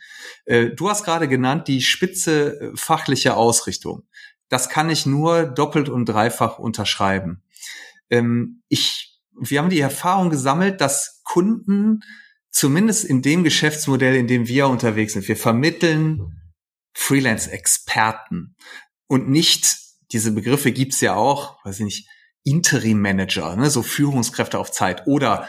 Äh, 0.45 0.71
du 0.71 0.89
hast 0.89 1.03
gerade 1.03 1.27
genannt 1.27 1.67
die 1.67 1.81
spitze 1.81 2.59
äh, 2.59 2.71
fachliche 2.75 3.35
Ausrichtung 3.35 4.07
das 4.53 4.69
kann 4.69 4.91
ich 4.91 5.07
nur 5.07 5.45
doppelt 5.45 5.89
und 5.89 6.05
dreifach 6.05 6.59
unterschreiben. 6.59 7.41
Ähm, 8.11 8.61
ich, 8.69 9.19
wir 9.35 9.57
haben 9.57 9.71
die 9.71 9.79
Erfahrung 9.79 10.29
gesammelt, 10.29 10.79
dass 10.79 11.21
Kunden 11.23 12.01
zumindest 12.51 13.03
in 13.03 13.23
dem 13.23 13.43
Geschäftsmodell, 13.43 14.15
in 14.15 14.27
dem 14.27 14.47
wir 14.47 14.67
unterwegs 14.67 15.13
sind, 15.13 15.27
wir 15.27 15.37
vermitteln 15.37 16.39
Freelance-Experten 16.93 18.55
und 19.07 19.27
nicht, 19.27 19.75
diese 20.11 20.31
Begriffe 20.31 20.71
gibt's 20.71 21.01
ja 21.01 21.15
auch, 21.15 21.57
weiß 21.65 21.79
ich 21.79 21.85
nicht, 21.85 22.09
Interim-Manager, 22.43 23.55
ne, 23.55 23.71
so 23.71 23.81
Führungskräfte 23.81 24.59
auf 24.59 24.71
Zeit 24.71 25.07
oder 25.07 25.47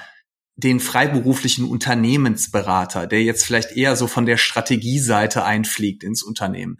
den 0.56 0.78
freiberuflichen 0.78 1.64
Unternehmensberater, 1.64 3.08
der 3.08 3.24
jetzt 3.24 3.44
vielleicht 3.44 3.72
eher 3.72 3.96
so 3.96 4.06
von 4.06 4.24
der 4.24 4.36
Strategieseite 4.36 5.44
einfliegt 5.44 6.04
ins 6.04 6.22
Unternehmen. 6.22 6.78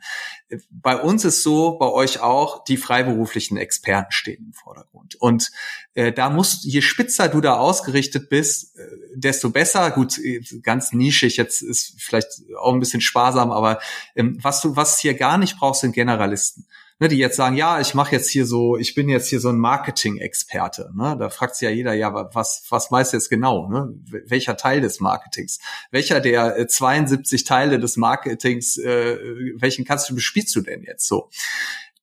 Bei 0.71 0.97
uns 0.97 1.25
ist 1.25 1.43
so, 1.43 1.77
bei 1.79 1.91
euch 1.91 2.21
auch, 2.21 2.63
die 2.63 2.77
freiberuflichen 2.77 3.57
Experten 3.57 4.13
stehen 4.13 4.45
im 4.47 4.53
Vordergrund. 4.53 5.17
Und 5.17 5.51
äh, 5.95 6.13
da 6.13 6.31
musst, 6.31 6.65
je 6.65 6.83
spitzer 6.83 7.29
du 7.29 7.41
da 7.41 7.55
ausgerichtet 7.57 8.29
bist, 8.29 8.77
äh, 8.79 8.87
desto 9.17 9.51
besser. 9.51 9.91
Gut, 9.91 10.21
ganz 10.63 10.93
nischig, 10.93 11.37
jetzt 11.37 11.61
ist 11.61 12.01
vielleicht 12.01 12.29
auch 12.61 12.73
ein 12.73 12.81
bisschen 12.81 13.01
sparsam, 13.01 13.51
aber 13.51 13.81
ähm, 14.15 14.39
was 14.41 14.61
du, 14.61 14.77
was 14.77 15.01
hier 15.01 15.15
gar 15.15 15.37
nicht 15.37 15.59
brauchst, 15.59 15.81
sind 15.81 15.93
Generalisten 15.93 16.67
ne, 17.01 17.09
die 17.09 17.17
jetzt 17.17 17.37
sagen, 17.37 17.57
ja, 17.57 17.81
ich 17.81 17.95
mache 17.95 18.13
jetzt 18.13 18.31
hier 18.31 18.47
so, 18.47 18.77
ich 18.77 18.95
bin 18.95 19.09
jetzt 19.09 19.29
hier 19.29 19.41
so 19.41 19.49
ein 19.49 19.59
Marketing-Experte. 19.59 20.91
Ne? 20.95 21.17
Da 21.19 21.29
fragt 21.29 21.57
sich 21.57 21.67
ja 21.67 21.75
jeder, 21.75 21.95
ja, 21.95 22.13
was, 22.33 22.65
was 22.71 22.91
meinst 22.91 23.13
du 23.13 23.17
jetzt 23.17 23.31
genau? 23.31 23.69
Ne? 23.69 23.95
Welcher 24.27 24.57
Teil 24.57 24.81
des 24.81 25.01
Marketings? 25.01 25.59
Welcher 25.91 26.21
der 26.21 26.67
72 26.69 27.41
äh, 27.41 27.45
Teile 27.45 27.79
des 27.79 27.97
Marketings, 27.97 28.79
äh, 28.79 29.19
welchen 29.57 29.85
kannst 29.85 30.09
du, 30.09 30.15
bespielst 30.15 30.55
du 30.55 30.61
denn 30.61 30.83
jetzt 30.83 31.07
so? 31.07 31.31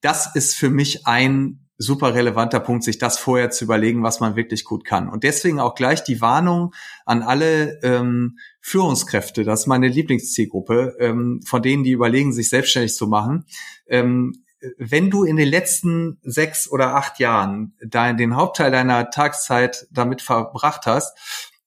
Das 0.02 0.36
ist 0.36 0.56
für 0.56 0.70
mich 0.70 1.08
ein 1.08 1.68
super 1.82 2.14
relevanter 2.14 2.60
Punkt, 2.60 2.84
sich 2.84 2.98
das 2.98 3.18
vorher 3.18 3.50
zu 3.50 3.66
überlegen, 3.66 4.04
was 4.04 4.20
man 4.20 4.36
wirklich 4.36 4.66
gut 4.66 4.86
kann. 4.86 5.10
Und 5.10 5.24
deswegen 5.24 5.60
auch 5.60 5.74
gleich 5.74 6.04
die 6.04 6.22
Warnung 6.22 6.74
an 7.06 7.24
alle 7.24 7.80
ähm, 7.82 8.38
Führungskräfte, 8.62 9.44
das 9.44 9.62
ist 9.62 9.68
meine 9.68 9.88
Lieblingszielgruppe, 9.88 10.96
ähm, 11.00 11.42
von 11.46 11.62
denen, 11.62 11.84
die 11.84 11.92
überlegen, 11.92 12.34
sich 12.34 12.50
selbstständig 12.50 12.94
zu 12.94 13.08
machen. 13.08 13.46
Ähm, 13.88 14.44
wenn 14.78 15.10
du 15.10 15.24
in 15.24 15.36
den 15.36 15.48
letzten 15.48 16.20
sechs 16.24 16.70
oder 16.70 16.96
acht 16.96 17.20
Jahren 17.20 17.76
dein, 17.84 18.18
den 18.18 18.36
Hauptteil 18.36 18.72
deiner 18.72 19.10
Tageszeit 19.10 19.88
damit 19.92 20.22
verbracht 20.22 20.86
hast, 20.86 21.18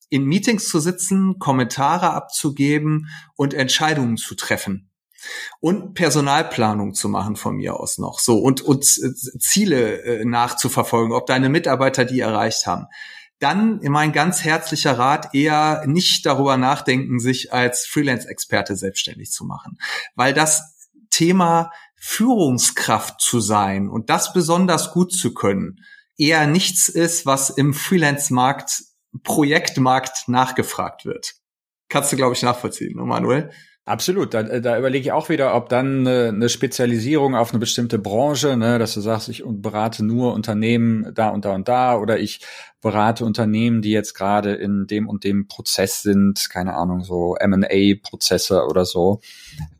in 0.09 0.25
Meetings 0.25 0.69
zu 0.69 0.79
sitzen, 0.79 1.39
Kommentare 1.39 2.13
abzugeben 2.13 3.09
und 3.37 3.55
Entscheidungen 3.55 4.17
zu 4.17 4.35
treffen 4.35 4.91
und 5.61 5.95
Personalplanung 5.95 6.95
zu 6.95 7.09
machen 7.09 7.37
von 7.37 7.57
mir 7.57 7.81
aus 7.81 7.99
noch 7.99 8.19
so 8.19 8.39
und, 8.39 8.61
und 8.61 8.85
Ziele 8.85 10.03
äh, 10.03 10.25
nachzuverfolgen, 10.25 11.13
ob 11.13 11.27
deine 11.27 11.49
Mitarbeiter 11.49 12.05
die 12.05 12.21
erreicht 12.21 12.67
haben. 12.67 12.87
Dann 13.41 13.81
mein 13.83 14.13
ganz 14.13 14.45
herzlicher 14.45 14.97
Rat 14.99 15.35
eher 15.35 15.85
nicht 15.87 16.25
darüber 16.25 16.57
nachdenken, 16.57 17.19
sich 17.19 17.53
als 17.53 17.85
Freelance-Experte 17.87 18.77
selbstständig 18.77 19.33
zu 19.33 19.45
machen, 19.45 19.79
weil 20.15 20.33
das 20.33 20.77
Thema 21.11 21.71
Führungskraft 22.07 23.19
zu 23.23 23.41
sein 23.41 23.89
und 23.89 24.11
das 24.11 24.35
besonders 24.35 24.93
gut 24.93 25.11
zu 25.11 25.33
können, 25.33 25.81
eher 26.19 26.47
nichts 26.47 26.91
ist, 26.91 27.25
was 27.25 27.49
im 27.49 27.73
Freelance-Markt, 27.73 28.83
Projektmarkt 29.23 30.29
nachgefragt 30.29 31.07
wird. 31.07 31.33
Kannst 31.89 32.13
du, 32.13 32.17
glaube 32.17 32.35
ich, 32.35 32.43
nachvollziehen, 32.43 32.95
ne, 32.97 33.05
Manuel? 33.05 33.51
Absolut. 33.87 34.35
Da, 34.35 34.43
da 34.43 34.79
überlege 34.79 35.07
ich 35.07 35.13
auch 35.13 35.31
wieder, 35.31 35.55
ob 35.55 35.71
dann 35.71 36.07
eine, 36.07 36.29
eine 36.29 36.49
Spezialisierung 36.51 37.35
auf 37.35 37.51
eine 37.51 37.59
bestimmte 37.59 37.99
Branche, 37.99 38.57
ne, 38.59 38.79
dass 38.79 38.93
du 38.95 39.01
sagst, 39.01 39.31
ich 39.31 39.43
berate 39.47 40.05
nur 40.05 40.35
Unternehmen 40.35 41.11
da 41.15 41.31
und 41.31 41.47
da 41.47 41.55
und 41.55 41.69
da 41.69 41.97
oder 41.97 42.19
ich 42.19 42.41
berate 42.83 43.25
Unternehmen, 43.25 43.81
die 43.81 43.93
jetzt 43.93 44.13
gerade 44.15 44.55
in 44.55 44.87
dem 44.87 45.09
und 45.09 45.25
dem 45.25 45.49
Prozess 45.49 46.03
sind, 46.03 46.51
keine 46.51 46.75
Ahnung, 46.75 47.03
so 47.03 47.35
M&A-Prozesse 47.37 48.67
oder 48.67 48.85
so. 48.85 49.21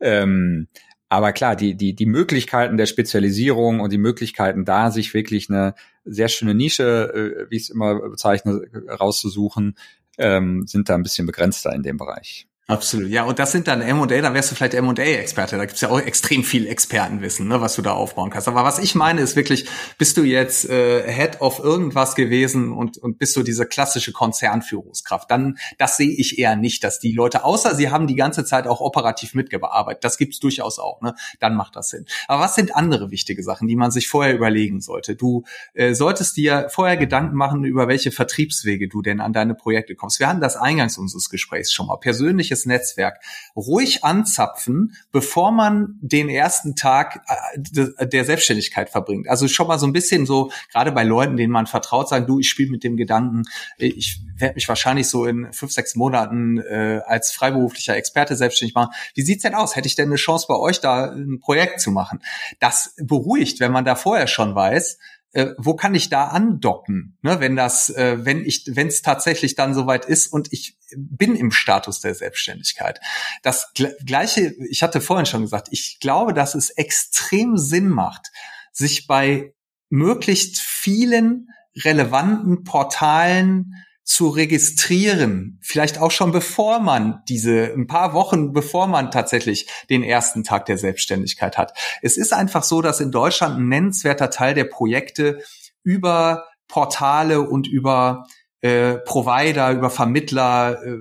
Ähm, 0.01 0.69
aber 1.09 1.33
klar, 1.33 1.57
die, 1.57 1.75
die, 1.77 1.95
die 1.95 2.07
Möglichkeiten 2.07 2.77
der 2.77 2.87
Spezialisierung 2.87 3.81
und 3.81 3.93
die 3.93 3.99
Möglichkeiten 3.99 4.65
da, 4.65 4.91
sich 4.91 5.15
wirklich 5.15 5.51
eine 5.51 5.75
sehr 6.05 6.29
schöne 6.29 6.55
Nische, 6.55 7.45
äh, 7.47 7.51
wie 7.51 7.57
ich 7.57 7.65
es 7.65 7.71
immer 7.71 8.01
bezeichne, 8.11 8.63
rauszusuchen, 8.89 9.77
ähm, 10.19 10.67
sind 10.67 10.89
da 10.89 10.95
ein 10.95 11.03
bisschen 11.03 11.27
begrenzter 11.27 11.73
in 11.73 11.83
dem 11.83 11.97
Bereich. 11.97 12.49
Absolut, 12.67 13.11
ja. 13.11 13.25
Und 13.25 13.39
das 13.39 13.53
sind 13.53 13.69
dann 13.69 13.83
M&A, 13.83 14.07
da 14.07 14.33
wärst 14.33 14.51
du 14.51 14.55
vielleicht 14.55 14.73
M&A-Experte. 14.73 15.59
Da 15.59 15.67
gibt's 15.67 15.83
ja 15.83 15.91
auch 15.91 16.01
extrem 16.01 16.43
viel 16.43 16.67
Expertenwissen, 16.67 17.47
ne, 17.47 17.61
was 17.61 17.77
du 17.77 17.83
da 17.83 17.93
aufbauen 17.93 18.31
kannst. 18.31 18.49
Aber 18.49 18.65
was 18.65 18.79
ich 18.79 18.95
meine, 18.95 19.21
ist 19.21 19.37
wirklich, 19.37 19.67
bist 19.99 20.17
du 20.17 20.23
jetzt 20.23 20.71
äh, 20.71 21.03
Head 21.13 21.43
of 21.43 21.59
irgendwas 21.59 22.15
gewesen 22.15 22.73
und, 22.73 22.97
und 22.97 23.19
bist 23.19 23.37
du 23.37 23.43
diese 23.43 23.67
klassische 23.67 24.13
Konzernführungskraft, 24.13 25.31
dann 25.31 25.59
das 25.77 25.99
sehe 25.99 26.09
ich 26.09 26.39
eher 26.39 26.57
nicht, 26.57 26.85
dass 26.85 27.01
die 27.01 27.13
Leute, 27.13 27.45
außer 27.45 27.75
sie 27.75 27.91
haben 27.91 28.07
die 28.07 28.15
ganze 28.15 28.47
Zeit 28.47 28.67
auch 28.67 28.81
operativ 28.81 29.35
mitgearbeitet, 29.35 30.03
das 30.03 30.17
gibt's 30.17 30.41
durchaus 30.41 30.79
auch, 30.79 31.03
ne, 31.03 31.15
dann 31.41 31.57
macht 31.57 31.77
das 31.77 31.91
Sinn. 31.91 32.07
Aber 32.29 32.45
was 32.45 32.55
sind 32.55 32.75
andere 32.75 33.11
wichtige 33.11 33.43
Sachen, 33.43 33.69
die 33.69 33.77
man 33.77 33.91
sich 33.91 34.09
vorher 34.09 34.35
überlegen 34.35 34.81
sollte? 34.81 35.17
Du 35.17 35.45
äh, 35.75 35.93
solltest 35.93 36.39
dir 36.39 36.69
vorher 36.71 36.97
Gedanken 36.97 37.37
machen, 37.37 37.65
über 37.65 37.89
welche 37.89 38.11
Vertriebswege 38.11 38.89
du 38.89 39.03
denn 39.03 39.21
an 39.21 39.35
deine 39.35 39.55
Projekte 39.55 39.95
kommst. 39.95 40.19
Wir 40.19 40.29
hatten 40.29 40.41
das 40.41 40.57
eingangs 40.57 40.97
unseres 40.97 41.29
Gesprächs 41.29 41.71
schon 41.71 41.89
mal. 41.89 41.99
Persönliche 41.99 42.54
persönliches 42.55 42.67
Netzwerk 42.67 43.21
ruhig 43.57 44.05
anzapfen, 44.05 44.97
bevor 45.13 45.53
man 45.53 45.99
den 46.01 46.29
ersten 46.29 46.77
Tag 46.77 47.25
äh, 47.27 48.07
der 48.07 48.25
Selbstständigkeit 48.25 48.91
verbringt. 48.91 49.29
Also 49.29 49.49
schon 49.49 49.67
mal 49.67 49.79
so 49.79 49.87
ein 49.87 49.93
bisschen 49.93 50.27
so, 50.27 50.51
gerade 50.73 50.93
bei 50.93 51.05
Leuten, 51.05 51.37
denen 51.37 51.53
man 51.53 51.67
vertraut, 51.67 52.09
sagen, 52.09 52.27
du, 52.27 52.39
ich 52.39 52.49
spiele 52.49 52.71
mit 52.71 52.85
dem 52.85 52.97
Gedanken, 52.97 53.43
ich 53.79 54.21
werde 54.37 54.55
mich 54.55 54.69
wahrscheinlich 54.69 55.09
so 55.09 55.27
in 55.27 55.53
fünf, 55.53 55.73
sechs 55.73 55.95
Monaten 55.95 56.59
äh, 56.59 57.01
als 57.07 57.33
freiberuflicher 57.33 57.97
Experte 57.97 58.37
selbstständig 58.37 58.75
machen. 58.75 58.93
Wie 59.15 59.23
sieht's 59.23 59.43
denn 59.43 59.55
aus? 59.55 59.77
Hätte 59.77 59.87
ich 59.87 59.95
denn 59.95 60.09
eine 60.09 60.17
Chance 60.17 60.47
bei 60.49 60.57
euch 60.57 60.81
da 60.81 61.13
ein 61.13 61.41
Projekt 61.41 61.81
zu 61.81 61.91
machen? 61.91 62.21
Das 62.61 62.95
beruhigt, 62.99 63.61
wenn 63.61 63.73
man 63.73 63.85
da 63.85 63.95
vorher 63.95 64.27
schon 64.27 64.55
weiß, 64.55 64.99
äh, 65.35 65.53
wo 65.59 65.75
kann 65.75 65.95
ich 65.95 66.09
da 66.09 66.29
andocken, 66.29 67.19
ne, 67.23 67.41
wenn 67.41 67.57
das, 67.57 67.91
äh, 67.91 68.25
wenn 68.25 68.45
ich, 68.45 68.65
wenn 68.69 68.87
es 68.87 69.03
tatsächlich 69.03 69.57
dann 69.57 69.75
soweit 69.75 70.05
ist 70.05 70.29
und 70.29 70.53
ich 70.53 70.79
bin 70.97 71.35
im 71.35 71.51
Status 71.51 72.01
der 72.01 72.15
Selbstständigkeit. 72.15 73.01
Das 73.43 73.73
gleiche, 73.75 74.55
ich 74.71 74.83
hatte 74.83 75.01
vorhin 75.01 75.27
schon 75.27 75.43
gesagt, 75.43 75.69
ich 75.73 75.99
glaube, 76.01 76.35
dass 76.35 76.55
es 76.55 76.71
extrem 76.71 77.57
Sinn 77.57 77.89
macht, 77.89 78.31
sich 78.73 79.07
bei 79.09 79.55
möglichst 79.91 80.61
vielen 80.61 81.49
relevanten 81.77 82.63
Portalen 82.63 83.75
zu 84.05 84.29
registrieren, 84.29 85.59
vielleicht 85.63 85.99
auch 85.99 86.11
schon 86.11 86.31
bevor 86.31 86.79
man 86.79 87.23
diese, 87.29 87.73
ein 87.73 87.87
paar 87.87 88.13
Wochen 88.13 88.53
bevor 88.53 88.87
man 88.87 89.11
tatsächlich 89.11 89.67
den 89.89 90.03
ersten 90.03 90.45
Tag 90.45 90.67
der 90.67 90.77
Selbstständigkeit 90.77 91.57
hat. 91.57 91.77
Es 92.03 92.19
ist 92.19 92.35
einfach 92.35 92.63
so, 92.63 92.83
dass 92.83 93.01
in 93.01 93.11
Deutschland 93.11 93.59
ein 93.59 93.69
nennenswerter 93.69 94.29
Teil 94.29 94.53
der 94.55 94.65
Projekte 94.65 95.43
über 95.83 96.45
Portale 96.69 97.41
und 97.41 97.67
über 97.67 98.27
äh, 98.61 98.95
Provider, 98.99 99.73
über 99.73 99.89
Vermittler 99.89 100.83
äh, 100.85 100.99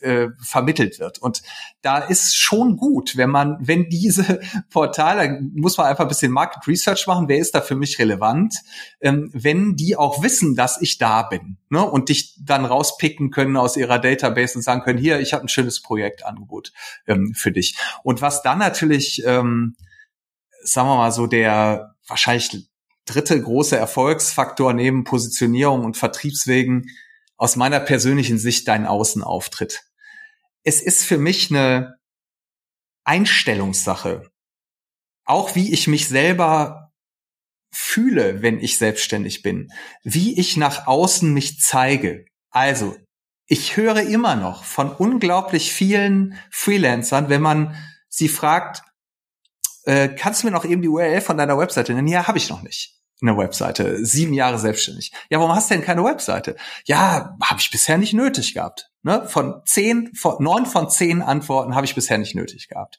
äh, 0.00 0.28
vermittelt 0.40 0.98
wird. 0.98 1.18
Und 1.18 1.42
da 1.80 1.98
ist 1.98 2.36
schon 2.36 2.76
gut, 2.76 3.16
wenn 3.16 3.30
man, 3.30 3.56
wenn 3.60 3.88
diese 3.88 4.40
Portale, 4.70 5.40
muss 5.54 5.76
man 5.76 5.86
einfach 5.86 6.04
ein 6.04 6.08
bisschen 6.08 6.32
Market 6.32 6.66
Research 6.66 7.06
machen, 7.06 7.28
wer 7.28 7.38
ist 7.38 7.54
da 7.54 7.60
für 7.60 7.76
mich 7.76 7.98
relevant, 7.98 8.56
ähm, 9.00 9.30
wenn 9.32 9.76
die 9.76 9.96
auch 9.96 10.22
wissen, 10.22 10.54
dass 10.54 10.80
ich 10.80 10.98
da 10.98 11.22
bin 11.22 11.56
ne, 11.70 11.82
und 11.84 12.08
dich 12.08 12.36
dann 12.40 12.64
rauspicken 12.64 13.30
können 13.30 13.56
aus 13.56 13.76
ihrer 13.76 13.98
Database 13.98 14.56
und 14.56 14.62
sagen 14.62 14.82
können, 14.82 14.98
hier, 14.98 15.20
ich 15.20 15.32
habe 15.32 15.44
ein 15.44 15.48
schönes 15.48 15.80
Projektangebot 15.80 16.72
ähm, 17.06 17.34
für 17.34 17.52
dich. 17.52 17.76
Und 18.02 18.22
was 18.22 18.42
dann 18.42 18.58
natürlich, 18.58 19.22
ähm, 19.24 19.76
sagen 20.62 20.88
wir 20.88 20.96
mal 20.96 21.12
so, 21.12 21.26
der 21.26 21.94
wahrscheinlich 22.06 22.68
dritte 23.04 23.40
große 23.40 23.76
Erfolgsfaktor 23.76 24.72
neben 24.72 25.04
Positionierung 25.04 25.84
und 25.84 25.96
Vertriebswegen 25.96 26.88
aus 27.42 27.56
meiner 27.56 27.80
persönlichen 27.80 28.38
Sicht 28.38 28.68
dein 28.68 28.86
Außenauftritt. 28.86 29.82
Es 30.62 30.80
ist 30.80 31.02
für 31.02 31.18
mich 31.18 31.50
eine 31.50 31.96
Einstellungssache. 33.02 34.30
Auch 35.24 35.56
wie 35.56 35.72
ich 35.72 35.88
mich 35.88 36.06
selber 36.06 36.92
fühle, 37.72 38.42
wenn 38.42 38.60
ich 38.60 38.78
selbstständig 38.78 39.42
bin. 39.42 39.72
Wie 40.04 40.38
ich 40.38 40.56
nach 40.56 40.86
außen 40.86 41.34
mich 41.34 41.58
zeige. 41.58 42.26
Also, 42.50 42.96
ich 43.46 43.76
höre 43.76 44.02
immer 44.02 44.36
noch 44.36 44.62
von 44.62 44.92
unglaublich 44.92 45.72
vielen 45.72 46.38
Freelancern, 46.52 47.28
wenn 47.28 47.42
man 47.42 47.74
sie 48.08 48.28
fragt, 48.28 48.84
äh, 49.82 50.10
kannst 50.10 50.42
du 50.42 50.46
mir 50.46 50.52
noch 50.52 50.64
eben 50.64 50.80
die 50.80 50.88
URL 50.88 51.20
von 51.20 51.38
deiner 51.38 51.58
Webseite 51.58 51.92
nennen? 51.92 52.06
Ja, 52.06 52.28
habe 52.28 52.38
ich 52.38 52.48
noch 52.48 52.62
nicht. 52.62 53.01
Eine 53.22 53.36
Webseite, 53.36 54.04
sieben 54.04 54.34
Jahre 54.34 54.58
selbstständig. 54.58 55.12
Ja, 55.30 55.38
warum 55.38 55.54
hast 55.54 55.70
du 55.70 55.74
denn 55.74 55.84
keine 55.84 56.02
Webseite? 56.02 56.56
Ja, 56.84 57.36
habe 57.40 57.60
ich 57.60 57.70
bisher 57.70 57.96
nicht 57.96 58.14
nötig 58.14 58.54
gehabt. 58.54 58.90
Ne? 59.04 59.26
Von 59.28 59.62
zehn, 59.64 60.12
von 60.14 60.42
neun 60.42 60.66
von 60.66 60.90
zehn 60.90 61.22
Antworten 61.22 61.74
habe 61.74 61.86
ich 61.86 61.94
bisher 61.94 62.18
nicht 62.18 62.34
nötig 62.34 62.68
gehabt. 62.68 62.98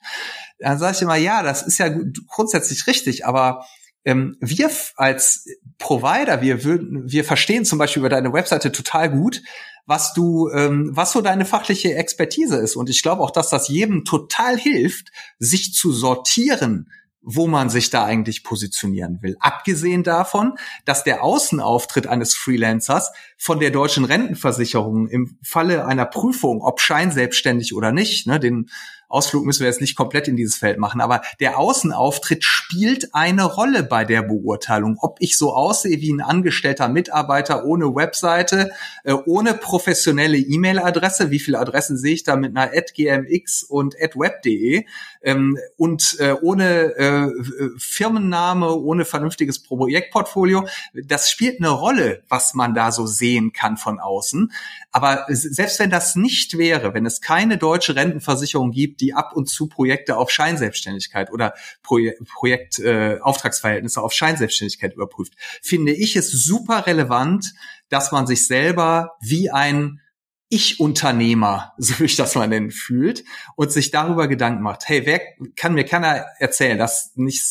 Dann 0.60 0.80
sage 0.80 0.96
ich 0.96 1.02
immer, 1.02 1.18
ja, 1.18 1.44
das 1.44 1.62
ist 1.62 1.78
ja 1.78 1.94
grundsätzlich 2.28 2.88
richtig, 2.88 3.26
aber 3.26 3.66
ähm, 4.06 4.38
wir 4.40 4.70
als 4.96 5.46
Provider, 5.78 6.42
wir 6.42 6.64
würden, 6.64 7.12
wir 7.12 7.24
verstehen 7.24 7.66
zum 7.66 7.80
Beispiel 7.80 8.02
über 8.02 8.10
deine 8.10 8.34
Webseite 8.34 8.72
total 8.72 9.10
gut, 9.10 9.42
was 9.86 10.14
du, 10.14 10.50
ähm, 10.50 10.92
was 10.94 11.12
so 11.12 11.22
deine 11.22 11.46
fachliche 11.46 11.96
Expertise 11.96 12.58
ist. 12.58 12.76
Und 12.76 12.90
ich 12.90 13.02
glaube 13.02 13.22
auch, 13.22 13.32
dass 13.32 13.50
das 13.50 13.68
jedem 13.68 14.06
total 14.06 14.58
hilft, 14.58 15.12
sich 15.40 15.74
zu 15.74 15.92
sortieren, 15.92 16.90
wo 17.24 17.48
man 17.48 17.70
sich 17.70 17.90
da 17.90 18.04
eigentlich 18.04 18.44
positionieren 18.44 19.20
will. 19.22 19.38
Abgesehen 19.40 20.04
davon, 20.04 20.54
dass 20.86 21.04
der 21.04 21.24
Außenauftritt 21.24 22.06
eines 22.06 22.36
Freelancers 22.36 23.12
von 23.38 23.60
der 23.60 23.72
deutschen 23.72 24.06
Rentenversicherung 24.06 25.08
im 25.08 25.38
Falle 25.42 25.86
einer 25.86 26.06
Prüfung, 26.06 26.62
ob 26.62 26.82
scheinselbstständig 26.82 27.74
oder 27.74 27.92
nicht, 27.92 28.28
ne, 28.28 28.40
den 28.40 28.70
Ausflug 29.14 29.46
müssen 29.46 29.60
wir 29.60 29.68
jetzt 29.68 29.82
nicht 29.82 29.96
komplett 29.96 30.28
in 30.28 30.36
dieses 30.36 30.56
Feld 30.56 30.80
machen, 30.80 31.00
aber 31.00 31.22
der 31.40 31.60
Außenauftritt 31.60 32.44
spielt 32.44 33.14
eine 33.14 33.44
Rolle 33.44 33.84
bei 33.84 34.06
der 34.06 34.24
Beurteilung. 34.24 34.98
Ob 35.00 35.18
ich 35.20 35.38
so 35.38 35.54
aussehe 35.54 36.02
wie 36.02 36.12
ein 36.12 36.22
angestellter 36.22 36.88
Mitarbeiter 36.88 37.66
ohne 37.66 37.94
Webseite, 37.94 38.72
äh, 39.04 39.14
ohne 39.14 39.54
professionelle 39.54 40.38
E-Mail-Adresse, 40.38 41.30
wie 41.30 41.40
viele 41.40 41.60
Adressen 41.60 41.96
sehe 41.96 42.16
ich 42.16 42.24
da 42.24 42.36
mit 42.36 42.58
einer 42.58 42.72
gmx 42.74 43.62
und 43.62 43.94
web.de 43.94 44.86
ähm, 45.22 45.60
und 45.78 46.18
äh, 46.20 46.34
ohne 46.42 46.96
äh, 46.96 47.30
Firmenname, 47.78 48.74
ohne 48.74 49.06
vernünftiges 49.06 49.62
Projektportfolio, 49.62 50.68
das 50.94 51.30
spielt 51.30 51.60
eine 51.60 51.70
Rolle, 51.70 52.24
was 52.30 52.56
man 52.56 52.74
da 52.74 52.92
so 52.92 53.06
sehen 53.06 53.54
kann 53.54 53.78
von 53.78 54.00
außen. 54.00 54.52
Aber 54.92 55.26
selbst 55.30 55.80
wenn 55.80 55.90
das 55.90 56.16
nicht 56.16 56.58
wäre, 56.58 56.94
wenn 56.94 57.06
es 57.06 57.22
keine 57.22 57.58
deutsche 57.58 57.96
Rentenversicherung 57.96 58.72
gibt, 58.72 59.03
die 59.04 59.14
ab 59.14 59.34
und 59.36 59.50
zu 59.50 59.68
Projekte 59.68 60.18
auf 60.18 60.32
Scheinselbstständigkeit 60.32 61.32
oder 61.32 61.54
Projek 61.82 62.24
Projekt 62.26 62.80
äh, 62.80 63.20
auf 63.22 64.14
Scheinselbstständigkeit 64.14 64.94
überprüft, 64.94 65.34
finde 65.62 65.92
ich 65.92 66.16
es 66.16 66.32
super 66.32 66.88
relevant, 66.88 67.54
dass 67.90 68.12
man 68.12 68.26
sich 68.28 68.48
selber 68.48 69.12
wie 69.20 69.52
ein 69.52 70.00
ich-Unternehmer, 70.48 71.74
so 71.78 72.00
wie 72.00 72.06
ich 72.06 72.16
das 72.16 72.36
mal 72.36 72.48
nennen, 72.48 72.72
fühlt 72.72 73.26
und 73.56 73.72
sich 73.72 73.92
darüber 73.92 74.28
Gedanken 74.28 74.64
macht, 74.64 74.88
hey, 74.88 75.06
wer 75.06 75.22
kann 75.56 75.74
mir 75.74 75.84
keiner 75.84 76.26
erzählen, 76.40 76.78
dass 76.78 77.12
nicht, 77.16 77.44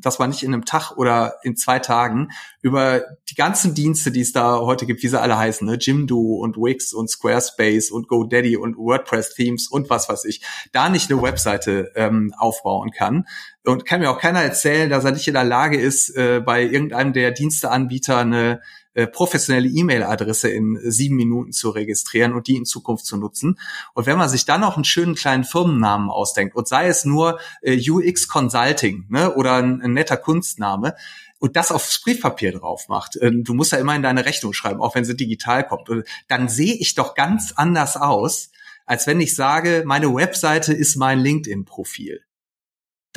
dass 0.00 0.18
man 0.18 0.30
nicht 0.30 0.42
in 0.42 0.52
einem 0.52 0.64
Tag 0.64 0.92
oder 0.96 1.36
in 1.42 1.56
zwei 1.56 1.78
Tagen 1.78 2.28
über 2.62 3.02
die 3.28 3.34
ganzen 3.34 3.74
Dienste, 3.74 4.10
die 4.10 4.20
es 4.20 4.32
da 4.32 4.60
heute 4.60 4.86
gibt, 4.86 5.02
wie 5.02 5.08
sie 5.08 5.20
alle 5.20 5.38
heißen, 5.38 5.66
ne, 5.66 5.78
Jimdo 5.80 6.16
und 6.16 6.56
Wix 6.56 6.92
und 6.92 7.08
Squarespace 7.08 7.90
und 7.90 8.08
GoDaddy 8.08 8.56
und 8.56 8.76
WordPress 8.76 9.34
Themes 9.34 9.68
und 9.68 9.90
was 9.90 10.08
weiß 10.08 10.24
ich, 10.24 10.42
da 10.72 10.88
nicht 10.88 11.10
eine 11.10 11.22
Webseite 11.22 11.92
ähm, 11.94 12.34
aufbauen 12.36 12.90
kann. 12.90 13.26
Und 13.64 13.84
kann 13.84 14.00
mir 14.00 14.10
auch 14.10 14.20
keiner 14.20 14.42
erzählen, 14.42 14.90
dass 14.90 15.04
er 15.04 15.12
nicht 15.12 15.26
in 15.26 15.34
der 15.34 15.44
Lage 15.44 15.78
ist, 15.78 16.10
äh, 16.16 16.40
bei 16.40 16.62
irgendeinem 16.62 17.12
der 17.12 17.32
Diensteanbieter 17.32 18.18
eine 18.18 18.60
äh, 18.96 19.06
professionelle 19.06 19.68
E-Mail-Adresse 19.68 20.48
in 20.48 20.78
sieben 20.82 21.16
Minuten 21.16 21.52
zu 21.52 21.68
registrieren 21.68 22.32
und 22.32 22.46
die 22.46 22.56
in 22.56 22.64
Zukunft 22.64 23.04
zu 23.04 23.18
nutzen. 23.18 23.58
Und 23.92 24.06
wenn 24.06 24.16
man 24.16 24.30
sich 24.30 24.46
dann 24.46 24.62
noch 24.62 24.76
einen 24.76 24.84
schönen 24.84 25.14
kleinen 25.14 25.44
Firmennamen 25.44 26.08
ausdenkt 26.08 26.56
und 26.56 26.66
sei 26.66 26.88
es 26.88 27.04
nur 27.04 27.38
äh, 27.60 27.78
UX 27.90 28.26
Consulting 28.26 29.04
ne, 29.10 29.34
oder 29.34 29.56
ein, 29.56 29.82
ein 29.82 29.92
netter 29.92 30.16
Kunstname, 30.16 30.94
und 31.38 31.54
das 31.54 31.70
aufs 31.70 32.00
Briefpapier 32.00 32.52
drauf 32.52 32.88
macht. 32.88 33.16
Äh, 33.16 33.30
du 33.30 33.52
musst 33.52 33.72
ja 33.72 33.78
immer 33.78 33.94
in 33.94 34.02
deine 34.02 34.24
Rechnung 34.24 34.54
schreiben, 34.54 34.80
auch 34.80 34.94
wenn 34.94 35.04
sie 35.04 35.14
digital 35.14 35.66
kommt. 35.66 35.90
Dann 36.28 36.48
sehe 36.48 36.72
ich 36.72 36.94
doch 36.94 37.14
ganz 37.14 37.52
anders 37.54 37.98
aus, 37.98 38.50
als 38.86 39.06
wenn 39.06 39.20
ich 39.20 39.34
sage, 39.34 39.82
meine 39.84 40.14
Webseite 40.14 40.72
ist 40.72 40.96
mein 40.96 41.18
LinkedIn-Profil 41.18 42.25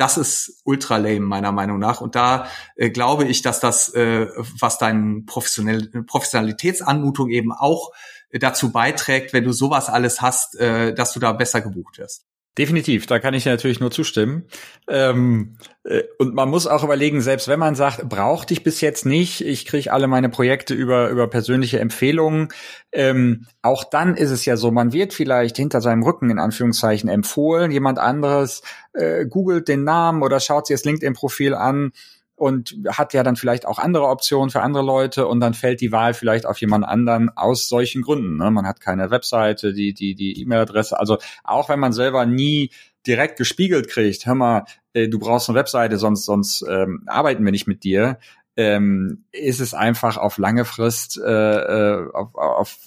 das 0.00 0.16
ist 0.16 0.62
ultra 0.64 0.96
lame 0.96 1.20
meiner 1.20 1.52
Meinung 1.52 1.78
nach. 1.78 2.00
Und 2.00 2.14
da 2.14 2.46
äh, 2.76 2.90
glaube 2.90 3.26
ich, 3.26 3.42
dass 3.42 3.60
das, 3.60 3.92
äh, 3.94 4.28
was 4.58 4.78
deine 4.78 5.22
Professionell 5.22 5.88
Professionalitätsanmutung 6.06 7.28
eben 7.28 7.52
auch 7.52 7.92
äh, 8.30 8.38
dazu 8.38 8.72
beiträgt, 8.72 9.34
wenn 9.34 9.44
du 9.44 9.52
sowas 9.52 9.90
alles 9.90 10.22
hast, 10.22 10.58
äh, 10.58 10.94
dass 10.94 11.12
du 11.12 11.20
da 11.20 11.32
besser 11.32 11.60
gebucht 11.60 11.98
wirst. 11.98 12.29
Definitiv, 12.58 13.06
da 13.06 13.20
kann 13.20 13.32
ich 13.32 13.46
natürlich 13.46 13.78
nur 13.78 13.92
zustimmen. 13.92 14.44
Ähm, 14.88 15.56
äh, 15.84 16.02
und 16.18 16.34
man 16.34 16.48
muss 16.48 16.66
auch 16.66 16.82
überlegen, 16.82 17.20
selbst 17.20 17.46
wenn 17.46 17.60
man 17.60 17.76
sagt, 17.76 18.08
brauchte 18.08 18.52
ich 18.52 18.64
bis 18.64 18.80
jetzt 18.80 19.06
nicht, 19.06 19.40
ich 19.42 19.66
kriege 19.66 19.92
alle 19.92 20.08
meine 20.08 20.28
Projekte 20.28 20.74
über, 20.74 21.10
über 21.10 21.28
persönliche 21.28 21.78
Empfehlungen, 21.78 22.48
ähm, 22.90 23.46
auch 23.62 23.84
dann 23.84 24.16
ist 24.16 24.30
es 24.30 24.44
ja 24.46 24.56
so, 24.56 24.72
man 24.72 24.92
wird 24.92 25.14
vielleicht 25.14 25.56
hinter 25.56 25.80
seinem 25.80 26.02
Rücken 26.02 26.28
in 26.28 26.40
Anführungszeichen 26.40 27.08
empfohlen, 27.08 27.70
jemand 27.70 28.00
anderes 28.00 28.62
äh, 28.94 29.26
googelt 29.26 29.68
den 29.68 29.84
Namen 29.84 30.22
oder 30.22 30.40
schaut 30.40 30.66
sich 30.66 30.74
das 30.74 30.84
LinkedIn-Profil 30.84 31.54
an 31.54 31.92
und 32.40 32.74
hat 32.88 33.12
ja 33.12 33.22
dann 33.22 33.36
vielleicht 33.36 33.66
auch 33.66 33.78
andere 33.78 34.08
Optionen 34.08 34.48
für 34.48 34.62
andere 34.62 34.82
Leute 34.82 35.26
und 35.26 35.40
dann 35.40 35.52
fällt 35.52 35.82
die 35.82 35.92
Wahl 35.92 36.14
vielleicht 36.14 36.46
auf 36.46 36.58
jemand 36.58 36.86
anderen 36.86 37.28
aus 37.36 37.68
solchen 37.68 38.00
Gründen. 38.00 38.38
Ne? 38.38 38.50
Man 38.50 38.66
hat 38.66 38.80
keine 38.80 39.10
Webseite, 39.10 39.74
die 39.74 39.92
die 39.92 40.14
die 40.14 40.40
E-Mail-Adresse. 40.40 40.98
Also 40.98 41.18
auch 41.44 41.68
wenn 41.68 41.78
man 41.78 41.92
selber 41.92 42.24
nie 42.24 42.70
direkt 43.06 43.36
gespiegelt 43.36 43.88
kriegt, 43.88 44.24
hör 44.24 44.34
mal, 44.34 44.64
äh, 44.94 45.08
du 45.08 45.18
brauchst 45.18 45.50
eine 45.50 45.58
Webseite, 45.58 45.98
sonst 45.98 46.24
sonst 46.24 46.64
ähm, 46.66 47.02
arbeiten 47.06 47.44
wir 47.44 47.52
nicht 47.52 47.66
mit 47.66 47.84
dir. 47.84 48.18
Ähm, 48.56 49.24
ist 49.30 49.60
es 49.60 49.74
einfach 49.74 50.16
auf 50.16 50.38
lange 50.38 50.64
Frist, 50.64 51.20
äh, 51.22 51.30
äh 51.30 52.10
auf, 52.14 52.34
auf 52.34 52.78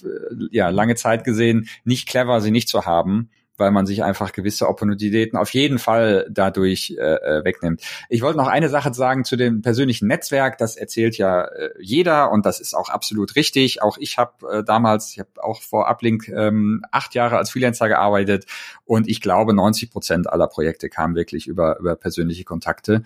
ja 0.50 0.68
lange 0.70 0.96
Zeit 0.96 1.22
gesehen 1.22 1.68
nicht 1.84 2.08
clever, 2.08 2.40
sie 2.40 2.50
nicht 2.50 2.68
zu 2.68 2.86
haben 2.86 3.30
weil 3.56 3.70
man 3.70 3.86
sich 3.86 4.02
einfach 4.02 4.32
gewisse 4.32 4.68
Opportunitäten 4.68 5.38
auf 5.38 5.50
jeden 5.50 5.78
Fall 5.78 6.26
dadurch 6.30 6.96
äh, 6.98 7.02
äh, 7.02 7.44
wegnimmt. 7.44 7.82
Ich 8.08 8.22
wollte 8.22 8.38
noch 8.38 8.48
eine 8.48 8.68
Sache 8.68 8.92
sagen 8.94 9.24
zu 9.24 9.36
dem 9.36 9.62
persönlichen 9.62 10.08
Netzwerk. 10.08 10.58
Das 10.58 10.76
erzählt 10.76 11.16
ja 11.16 11.42
äh, 11.44 11.70
jeder 11.80 12.32
und 12.32 12.46
das 12.46 12.60
ist 12.60 12.74
auch 12.74 12.88
absolut 12.88 13.36
richtig. 13.36 13.82
Auch 13.82 13.96
ich 13.98 14.18
habe 14.18 14.32
äh, 14.50 14.64
damals, 14.64 15.12
ich 15.12 15.20
habe 15.20 15.30
auch 15.42 15.62
vor 15.62 15.88
Uplink 15.88 16.28
ähm, 16.28 16.82
acht 16.90 17.14
Jahre 17.14 17.36
als 17.36 17.50
Freelancer 17.50 17.88
gearbeitet 17.88 18.46
und 18.84 19.08
ich 19.08 19.20
glaube, 19.20 19.54
90 19.54 19.90
Prozent 19.90 20.28
aller 20.28 20.48
Projekte 20.48 20.88
kamen 20.88 21.14
wirklich 21.14 21.46
über, 21.46 21.78
über 21.78 21.96
persönliche 21.96 22.44
Kontakte. 22.44 23.02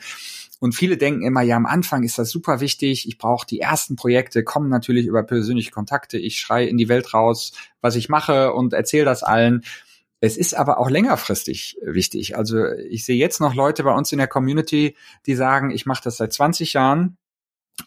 Und 0.60 0.74
viele 0.74 0.96
denken 0.96 1.22
immer, 1.22 1.42
ja, 1.42 1.56
am 1.56 1.66
Anfang 1.66 2.02
ist 2.02 2.18
das 2.18 2.30
super 2.30 2.60
wichtig. 2.60 3.06
Ich 3.06 3.18
brauche 3.18 3.46
die 3.46 3.60
ersten 3.60 3.94
Projekte, 3.94 4.42
kommen 4.42 4.68
natürlich 4.68 5.06
über 5.06 5.22
persönliche 5.22 5.70
Kontakte. 5.70 6.18
Ich 6.18 6.40
schreie 6.40 6.66
in 6.66 6.78
die 6.78 6.88
Welt 6.88 7.14
raus, 7.14 7.52
was 7.80 7.94
ich 7.94 8.08
mache 8.08 8.52
und 8.52 8.72
erzähle 8.72 9.04
das 9.04 9.22
allen. 9.22 9.62
Es 10.20 10.36
ist 10.36 10.54
aber 10.54 10.78
auch 10.78 10.90
längerfristig 10.90 11.78
wichtig. 11.82 12.36
Also 12.36 12.66
ich 12.66 13.04
sehe 13.04 13.16
jetzt 13.16 13.40
noch 13.40 13.54
Leute 13.54 13.84
bei 13.84 13.94
uns 13.94 14.10
in 14.10 14.18
der 14.18 14.26
Community, 14.26 14.96
die 15.26 15.34
sagen, 15.34 15.70
ich 15.70 15.86
mache 15.86 16.02
das 16.02 16.16
seit 16.16 16.32
20 16.32 16.72
Jahren 16.72 17.16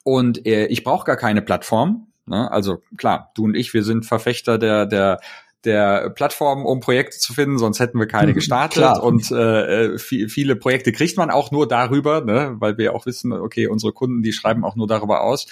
und 0.03 0.45
äh, 0.45 0.67
ich 0.67 0.83
brauche 0.83 1.05
gar 1.05 1.17
keine 1.17 1.41
Plattform. 1.41 2.07
Ne? 2.25 2.49
Also 2.49 2.81
klar, 2.97 3.31
du 3.35 3.45
und 3.45 3.55
ich, 3.55 3.73
wir 3.73 3.83
sind 3.83 4.05
Verfechter 4.05 4.57
der 4.57 4.85
der 4.85 5.19
der 5.63 6.09
Plattform, 6.09 6.65
um 6.65 6.79
Projekte 6.79 7.19
zu 7.19 7.33
finden, 7.33 7.59
sonst 7.59 7.79
hätten 7.79 7.99
wir 7.99 8.07
keine 8.07 8.33
gestartet. 8.33 8.81
Klar. 8.81 9.03
Und 9.03 9.29
äh, 9.31 9.99
viel, 9.99 10.27
viele 10.27 10.55
Projekte 10.55 10.91
kriegt 10.91 11.17
man 11.17 11.29
auch 11.29 11.51
nur 11.51 11.67
darüber, 11.67 12.21
ne? 12.21 12.55
weil 12.57 12.77
wir 12.77 12.95
auch 12.95 13.05
wissen, 13.05 13.31
okay, 13.31 13.67
unsere 13.67 13.93
Kunden, 13.93 14.23
die 14.23 14.33
schreiben 14.33 14.65
auch 14.65 14.75
nur 14.75 14.87
darüber 14.87 15.21
aus. 15.21 15.45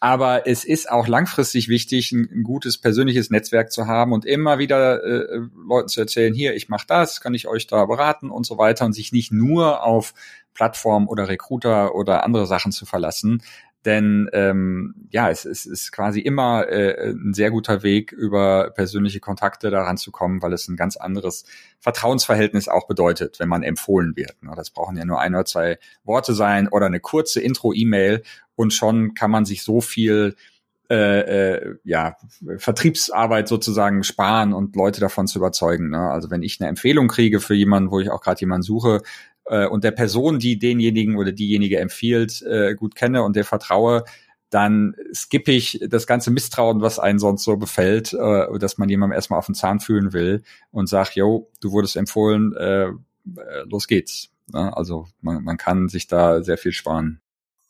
Aber 0.00 0.46
es 0.46 0.64
ist 0.64 0.90
auch 0.90 1.08
langfristig 1.08 1.68
wichtig, 1.68 2.12
ein, 2.12 2.28
ein 2.32 2.42
gutes 2.42 2.78
persönliches 2.78 3.30
Netzwerk 3.30 3.72
zu 3.72 3.86
haben 3.86 4.12
und 4.12 4.24
immer 4.24 4.58
wieder 4.58 5.02
äh, 5.02 5.40
Leuten 5.66 5.88
zu 5.88 6.00
erzählen, 6.00 6.34
hier, 6.34 6.54
ich 6.54 6.68
mache 6.68 6.86
das, 6.86 7.20
kann 7.20 7.34
ich 7.34 7.48
euch 7.48 7.66
da 7.66 7.84
beraten 7.86 8.30
und 8.30 8.46
so 8.46 8.58
weiter 8.58 8.84
und 8.84 8.92
sich 8.92 9.12
nicht 9.12 9.32
nur 9.32 9.82
auf 9.82 10.14
Plattform 10.54 11.06
oder 11.06 11.28
Recruiter 11.28 11.94
oder 11.94 12.24
andere 12.24 12.46
Sachen 12.46 12.72
zu 12.72 12.86
verlassen. 12.86 13.42
Denn 13.86 14.28
ähm, 14.32 14.94
ja, 15.10 15.30
es, 15.30 15.44
es 15.44 15.64
ist 15.64 15.92
quasi 15.92 16.18
immer 16.18 16.68
äh, 16.68 17.12
ein 17.12 17.32
sehr 17.34 17.52
guter 17.52 17.84
Weg, 17.84 18.10
über 18.10 18.70
persönliche 18.70 19.20
Kontakte 19.20 19.70
daran 19.70 19.96
zu 19.96 20.10
kommen, 20.10 20.42
weil 20.42 20.52
es 20.52 20.66
ein 20.66 20.76
ganz 20.76 20.96
anderes 20.96 21.44
Vertrauensverhältnis 21.78 22.66
auch 22.66 22.88
bedeutet, 22.88 23.38
wenn 23.38 23.48
man 23.48 23.62
empfohlen 23.62 24.16
wird. 24.16 24.36
Das 24.56 24.70
brauchen 24.70 24.96
ja 24.96 25.04
nur 25.04 25.20
ein 25.20 25.36
oder 25.36 25.44
zwei 25.44 25.78
Worte 26.02 26.34
sein 26.34 26.66
oder 26.66 26.86
eine 26.86 26.98
kurze 26.98 27.40
Intro-E-Mail 27.40 28.24
und 28.56 28.72
schon 28.74 29.14
kann 29.14 29.30
man 29.30 29.44
sich 29.44 29.62
so 29.62 29.80
viel 29.80 30.34
äh, 30.90 31.54
äh, 31.54 31.76
ja, 31.84 32.16
Vertriebsarbeit 32.58 33.48
sozusagen 33.48 34.02
sparen 34.02 34.52
und 34.52 34.74
Leute 34.74 35.00
davon 35.00 35.28
zu 35.28 35.38
überzeugen. 35.38 35.90
Ne? 35.90 36.10
Also 36.10 36.30
wenn 36.30 36.42
ich 36.42 36.60
eine 36.60 36.68
Empfehlung 36.68 37.06
kriege 37.08 37.40
für 37.40 37.54
jemanden, 37.54 37.90
wo 37.90 38.00
ich 38.00 38.10
auch 38.10 38.20
gerade 38.20 38.40
jemanden 38.40 38.62
suche, 38.62 39.02
äh, 39.48 39.66
und 39.66 39.84
der 39.84 39.92
Person, 39.92 40.38
die 40.38 40.58
denjenigen 40.58 41.16
oder 41.16 41.32
diejenige 41.32 41.78
empfiehlt, 41.78 42.42
äh, 42.42 42.74
gut 42.74 42.94
kenne 42.94 43.22
und 43.22 43.36
der 43.36 43.44
vertraue, 43.44 44.04
dann 44.50 44.94
skippe 45.12 45.52
ich 45.52 45.80
das 45.88 46.06
ganze 46.06 46.30
Misstrauen, 46.30 46.80
was 46.80 46.98
einen 46.98 47.18
sonst 47.18 47.44
so 47.44 47.56
befällt, 47.56 48.12
äh, 48.12 48.58
dass 48.58 48.78
man 48.78 48.88
jemandem 48.88 49.14
erstmal 49.14 49.38
auf 49.38 49.46
den 49.46 49.54
Zahn 49.54 49.80
fühlen 49.80 50.12
will 50.12 50.42
und 50.70 50.88
sagt, 50.88 51.16
yo, 51.16 51.50
du 51.60 51.72
wurdest 51.72 51.96
empfohlen, 51.96 52.54
äh, 52.56 52.86
äh 52.86 52.94
los 53.68 53.88
geht's. 53.88 54.30
Ne? 54.52 54.76
Also 54.76 55.08
man, 55.20 55.42
man 55.42 55.56
kann 55.56 55.88
sich 55.88 56.06
da 56.06 56.42
sehr 56.42 56.58
viel 56.58 56.72
sparen. 56.72 57.20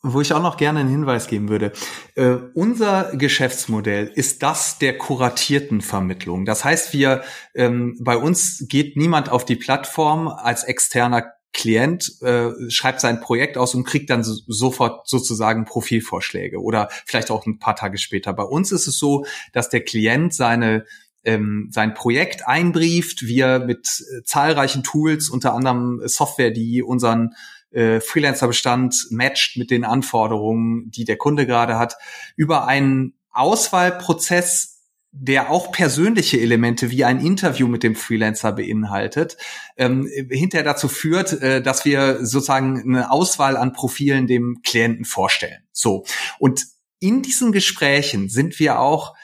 Wo 0.03 0.21
ich 0.21 0.31
auch 0.31 0.41
noch 0.43 0.57
gerne 0.57 0.79
einen 0.79 0.89
Hinweis 0.89 1.27
geben 1.27 1.49
würde. 1.49 1.71
Äh, 2.13 2.35
unser 2.53 3.15
Geschäftsmodell 3.15 4.11
ist 4.13 4.43
das 4.43 4.77
der 4.77 4.95
kuratierten 4.97 5.81
Vermittlung. 5.81 6.45
Das 6.45 6.63
heißt, 6.63 6.93
wir 6.93 7.23
ähm, 7.55 7.97
bei 7.99 8.15
uns 8.15 8.65
geht 8.69 8.95
niemand 8.95 9.29
auf 9.29 9.43
die 9.43 9.55
Plattform 9.55 10.27
als 10.27 10.63
externer 10.63 11.33
Klient 11.57 12.21
äh, 12.21 12.51
schreibt 12.69 13.01
sein 13.01 13.19
Projekt 13.19 13.57
aus 13.57 13.73
und 13.73 13.83
kriegt 13.83 14.11
dann 14.11 14.23
so, 14.23 14.35
sofort 14.45 15.09
sozusagen 15.09 15.65
Profilvorschläge 15.65 16.61
oder 16.61 16.87
vielleicht 17.05 17.31
auch 17.31 17.47
ein 17.47 17.57
paar 17.57 17.75
Tage 17.75 17.97
später. 17.97 18.31
Bei 18.31 18.43
uns 18.43 18.71
ist 18.71 18.85
es 18.85 18.99
so, 18.99 19.25
dass 19.53 19.69
der 19.69 19.83
Klient 19.83 20.35
seine 20.35 20.85
ähm, 21.23 21.69
sein 21.71 21.95
Projekt 21.95 22.47
einbrieft, 22.47 23.25
wir 23.25 23.57
mit 23.57 23.87
äh, 23.87 24.23
zahlreichen 24.23 24.83
Tools, 24.83 25.29
unter 25.29 25.55
anderem 25.55 25.99
Software, 26.05 26.51
die 26.51 26.83
unseren 26.83 27.33
äh, 27.71 27.99
Freelancer-Bestand 28.01 29.07
matcht 29.09 29.57
mit 29.57 29.71
den 29.71 29.83
Anforderungen, 29.83 30.91
die 30.91 31.05
der 31.05 31.17
Kunde 31.17 31.47
gerade 31.47 31.79
hat, 31.79 31.95
über 32.35 32.67
einen 32.67 33.15
Auswahlprozess 33.31 34.76
der 35.11 35.49
auch 35.49 35.71
persönliche 35.71 36.39
Elemente 36.39 36.91
wie 36.91 37.05
ein 37.05 37.19
Interview 37.19 37.67
mit 37.67 37.83
dem 37.83 37.95
Freelancer 37.95 38.51
beinhaltet, 38.51 39.37
ähm, 39.77 40.07
hinterher 40.29 40.65
dazu 40.65 40.87
führt, 40.87 41.41
äh, 41.41 41.61
dass 41.61 41.85
wir 41.85 42.25
sozusagen 42.25 42.81
eine 42.81 43.11
Auswahl 43.11 43.57
an 43.57 43.73
Profilen 43.73 44.27
dem 44.27 44.61
Klienten 44.63 45.05
vorstellen. 45.05 45.63
So. 45.71 46.05
Und 46.39 46.65
in 46.99 47.21
diesen 47.21 47.51
Gesprächen 47.51 48.29
sind 48.29 48.59
wir 48.59 48.79
auch 48.79 49.15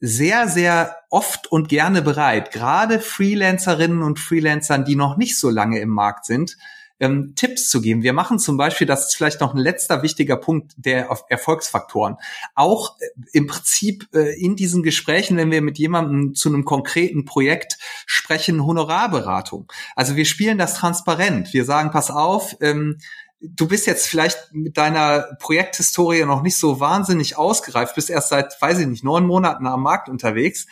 sehr, 0.00 0.48
sehr 0.48 0.96
oft 1.10 1.50
und 1.52 1.68
gerne 1.68 2.00
bereit, 2.00 2.52
gerade 2.52 3.00
Freelancerinnen 3.00 4.02
und 4.02 4.18
Freelancern, 4.18 4.84
die 4.84 4.96
noch 4.96 5.16
nicht 5.16 5.38
so 5.38 5.50
lange 5.50 5.78
im 5.78 5.90
Markt 5.90 6.24
sind, 6.24 6.56
ähm, 7.00 7.32
Tipps 7.34 7.68
zu 7.68 7.80
geben. 7.80 8.02
Wir 8.02 8.12
machen 8.12 8.38
zum 8.38 8.56
Beispiel, 8.56 8.86
das 8.86 9.06
ist 9.06 9.16
vielleicht 9.16 9.40
noch 9.40 9.54
ein 9.54 9.58
letzter 9.58 10.02
wichtiger 10.02 10.36
Punkt 10.36 10.72
der 10.76 11.08
Erfolgsfaktoren. 11.28 12.16
Auch 12.54 12.96
äh, 13.00 13.06
im 13.32 13.46
Prinzip 13.46 14.08
äh, 14.14 14.38
in 14.40 14.54
diesen 14.54 14.82
Gesprächen, 14.82 15.36
wenn 15.36 15.50
wir 15.50 15.62
mit 15.62 15.78
jemandem 15.78 16.34
zu 16.34 16.48
einem 16.48 16.64
konkreten 16.64 17.24
Projekt 17.24 17.78
sprechen, 18.06 18.64
Honorarberatung. 18.64 19.72
Also 19.96 20.16
wir 20.16 20.26
spielen 20.26 20.58
das 20.58 20.74
transparent. 20.74 21.52
Wir 21.52 21.64
sagen, 21.64 21.90
pass 21.90 22.10
auf, 22.10 22.56
ähm, 22.60 22.98
du 23.40 23.66
bist 23.66 23.86
jetzt 23.86 24.06
vielleicht 24.06 24.52
mit 24.52 24.76
deiner 24.76 25.36
Projekthistorie 25.38 26.24
noch 26.24 26.42
nicht 26.42 26.58
so 26.58 26.80
wahnsinnig 26.80 27.38
ausgereift, 27.38 27.94
bist 27.94 28.10
erst 28.10 28.28
seit, 28.28 28.60
weiß 28.60 28.80
ich 28.80 28.86
nicht, 28.86 29.04
neun 29.04 29.26
Monaten 29.26 29.66
am 29.66 29.82
Markt 29.82 30.08
unterwegs 30.08 30.66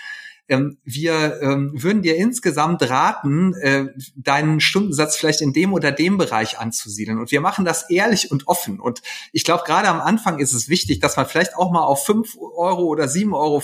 ähm, 0.49 0.79
wir 0.85 1.41
ähm, 1.43 1.73
würden 1.75 2.03
dir 2.03 2.17
insgesamt 2.17 2.89
raten, 2.89 3.55
äh, 3.55 3.87
deinen 4.17 4.61
Stundensatz 4.61 5.17
vielleicht 5.17 5.43
in 5.43 5.53
dem 5.53 5.73
oder 5.73 5.93
dem 5.93 6.17
Bereich 6.17 6.59
anzusiedeln. 6.59 7.19
Und 7.19 7.31
wir 7.31 7.41
machen 7.41 7.65
das 7.65 7.91
ehrlich 7.91 8.31
und 8.31 8.49
offen. 8.49 8.81
Und 8.81 9.03
ich 9.33 9.45
glaube, 9.45 9.65
gerade 9.67 9.89
am 9.89 10.01
Anfang 10.01 10.39
ist 10.39 10.55
es 10.55 10.69
wichtig, 10.69 11.01
dass 11.01 11.17
man 11.17 11.27
vielleicht 11.27 11.57
auch 11.57 11.71
mal 11.71 11.85
auf 11.85 12.05
fünf 12.05 12.37
Euro 12.57 12.85
oder 12.85 13.05
7,50 13.05 13.35
Euro 13.35 13.63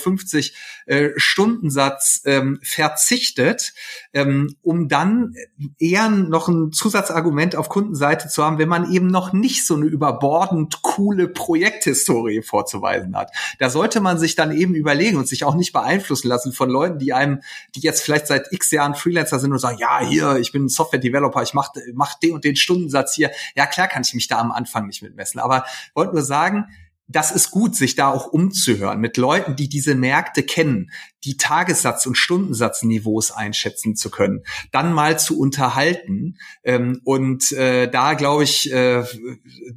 äh, 0.87 1.11
Stundensatz 1.17 2.21
ähm, 2.27 2.59
verzichtet, 2.63 3.73
ähm, 4.13 4.55
um 4.63 4.89
dann 4.89 5.35
eher 5.79 6.11
noch 6.11 6.49
ein 6.49 6.73
Zusatzargument 6.73 7.57
auf 7.57 7.71
Kundenseite 7.71 8.29
zu 8.29 8.45
haben, 8.45 8.59
wenn 8.59 8.69
man 8.69 8.93
eben 8.93 9.07
noch 9.07 9.33
nicht 9.33 9.67
so 9.67 9.75
eine 9.75 9.87
überbordend 9.87 10.83
coole 10.83 11.29
Projekthistorie 11.29 12.43
vorzuweisen 12.43 13.17
hat. 13.17 13.33
Da 13.59 13.71
sollte 13.71 14.01
man 14.01 14.19
sich 14.19 14.35
dann 14.35 14.53
eben 14.53 14.75
überlegen 14.75 15.17
und 15.17 15.29
sich 15.29 15.45
auch 15.45 15.55
nicht 15.55 15.73
beeinflussen 15.73 16.29
lassen 16.29 16.53
von 16.53 16.74
Leuten, 16.75 16.99
die 16.99 17.13
einem, 17.13 17.41
die 17.75 17.81
jetzt 17.81 18.03
vielleicht 18.03 18.27
seit 18.27 18.53
x 18.53 18.71
Jahren 18.71 18.95
Freelancer 18.95 19.39
sind 19.39 19.53
und 19.53 19.59
sagen, 19.59 19.79
ja, 19.79 20.01
hier, 20.01 20.37
ich 20.37 20.53
bin 20.53 20.69
Software-Developer, 20.69 21.43
ich 21.43 21.55
mach, 21.55 21.71
mach 21.95 22.19
den 22.19 22.35
und 22.35 22.45
den 22.45 22.57
Stundensatz 22.57 23.15
hier. 23.15 23.31
Ja, 23.57 23.67
klar 23.67 23.89
kann 23.89 24.03
ich 24.03 24.15
mich 24.15 24.29
da 24.29 24.39
am 24.39 24.53
Anfang 24.53 24.87
nicht 24.87 25.03
mitmessen. 25.03 25.41
Aber 25.41 25.65
wollte 25.95 26.15
nur 26.15 26.25
sagen, 26.25 26.67
das 27.07 27.31
ist 27.31 27.51
gut, 27.51 27.77
sich 27.77 27.97
da 27.97 28.09
auch 28.09 28.27
umzuhören 28.27 28.99
mit 28.99 29.17
Leuten, 29.19 29.57
die 29.57 29.69
diese 29.69 29.95
Märkte 29.95 30.43
kennen, 30.43 30.91
die 31.25 31.37
Tagessatz- 31.37 32.07
und 32.07 32.17
Stundensatzniveaus 32.17 33.31
einschätzen 33.31 33.95
zu 33.95 34.11
können, 34.11 34.43
dann 34.73 34.93
mal 34.93 35.19
zu 35.19 35.39
unterhalten 35.39 36.39
ähm, 36.63 37.01
und 37.05 37.53
äh, 37.53 37.91
da 37.91 38.15
glaube 38.15 38.45
ich 38.45 38.73
äh, 38.73 39.05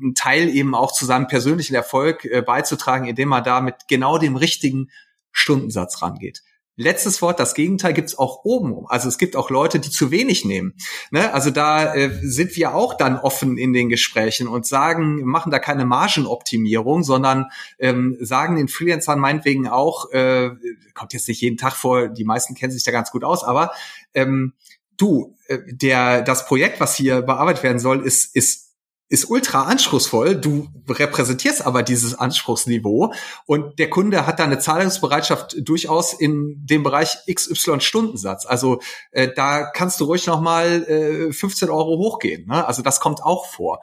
einen 0.01 0.15
Teil 0.15 0.47
eben 0.47 0.73
auch 0.73 0.93
zu 0.93 1.05
seinem 1.05 1.27
persönlichen 1.27 1.75
Erfolg 1.75 2.23
äh, 2.23 2.41
beizutragen, 2.41 3.07
indem 3.07 3.29
man 3.29 3.43
da 3.43 3.59
mit 3.59 3.75
genau 3.89 4.17
dem 4.17 4.37
richtigen 4.37 4.89
Stundensatz 5.31 6.01
rangeht. 6.01 6.43
Letztes 6.79 7.23
Wort, 7.23 7.39
das 7.39 7.55
Gegenteil 7.55 7.93
gibt's 7.93 8.17
auch 8.17 8.45
oben. 8.45 8.85
Also 8.87 9.07
es 9.07 9.17
gibt 9.17 9.35
auch 9.35 9.49
Leute, 9.49 9.79
die 9.79 9.89
zu 9.89 10.11
wenig 10.11 10.45
nehmen. 10.45 10.75
Ne? 11.09 11.33
Also 11.33 11.49
da 11.49 11.95
äh, 11.95 12.11
sind 12.21 12.55
wir 12.55 12.75
auch 12.75 12.93
dann 12.93 13.17
offen 13.17 13.57
in 13.57 13.73
den 13.73 13.89
Gesprächen 13.89 14.47
und 14.47 14.67
sagen, 14.67 15.25
machen 15.25 15.51
da 15.51 15.57
keine 15.57 15.85
Margenoptimierung, 15.85 17.01
sondern 17.01 17.47
ähm, 17.79 18.15
sagen 18.21 18.57
den 18.57 18.67
Freelancern 18.67 19.19
meinetwegen 19.19 19.67
auch, 19.67 20.11
äh, 20.11 20.51
kommt 20.93 21.13
jetzt 21.13 21.27
nicht 21.27 21.41
jeden 21.41 21.57
Tag 21.57 21.73
vor, 21.73 22.09
die 22.09 22.25
meisten 22.25 22.53
kennen 22.53 22.71
sich 22.71 22.83
da 22.83 22.91
ganz 22.91 23.09
gut 23.09 23.23
aus, 23.23 23.43
aber 23.43 23.71
ähm, 24.13 24.53
du, 24.97 25.35
äh, 25.47 25.57
der 25.65 26.21
das 26.21 26.45
Projekt, 26.45 26.79
was 26.79 26.95
hier 26.95 27.23
bearbeitet 27.23 27.63
werden 27.63 27.79
soll, 27.79 28.05
ist 28.05 28.35
ist 28.35 28.66
ist 29.09 29.29
ultra 29.29 29.63
anspruchsvoll. 29.63 30.35
Du 30.35 30.67
repräsentierst 30.87 31.65
aber 31.65 31.83
dieses 31.83 32.15
Anspruchsniveau 32.15 33.13
und 33.45 33.79
der 33.79 33.89
Kunde 33.89 34.27
hat 34.27 34.39
da 34.39 34.43
eine 34.43 34.59
Zahlungsbereitschaft 34.59 35.55
durchaus 35.59 36.13
in 36.13 36.65
dem 36.65 36.83
Bereich 36.83 37.17
XY 37.31 37.79
Stundensatz. 37.79 38.45
Also 38.45 38.81
äh, 39.11 39.29
da 39.33 39.69
kannst 39.71 39.99
du 39.99 40.05
ruhig 40.05 40.27
noch 40.27 40.41
mal 40.41 40.83
äh, 40.83 41.31
15 41.31 41.69
Euro 41.69 41.97
hochgehen. 41.97 42.47
Ne? 42.47 42.65
Also 42.67 42.81
das 42.81 42.99
kommt 42.99 43.23
auch 43.23 43.45
vor. 43.45 43.81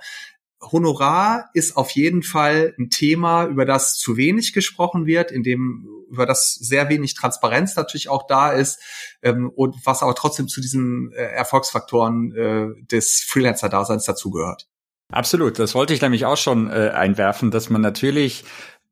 Honorar 0.72 1.50
ist 1.52 1.76
auf 1.76 1.90
jeden 1.90 2.22
Fall 2.22 2.74
ein 2.78 2.90
Thema, 2.90 3.44
über 3.46 3.64
das 3.64 3.96
zu 3.96 4.16
wenig 4.16 4.52
gesprochen 4.52 5.06
wird, 5.06 5.30
in 5.30 5.42
dem 5.42 5.88
über 6.10 6.26
das 6.26 6.54
sehr 6.54 6.88
wenig 6.88 7.14
Transparenz 7.14 7.76
natürlich 7.76 8.08
auch 8.08 8.26
da 8.26 8.52
ist 8.52 8.80
ähm, 9.22 9.50
und 9.54 9.74
was 9.84 10.02
aber 10.02 10.14
trotzdem 10.14 10.48
zu 10.48 10.60
diesen 10.60 11.12
äh, 11.12 11.22
Erfolgsfaktoren 11.22 12.32
äh, 12.36 12.84
des 12.86 13.24
Freelancer-Daseins 13.26 14.04
dazugehört. 14.04 14.68
Absolut, 15.12 15.58
das 15.58 15.74
wollte 15.74 15.94
ich 15.94 16.00
nämlich 16.00 16.24
auch 16.24 16.36
schon 16.36 16.70
äh, 16.70 16.90
einwerfen, 16.94 17.50
dass 17.50 17.70
man 17.70 17.80
natürlich 17.80 18.44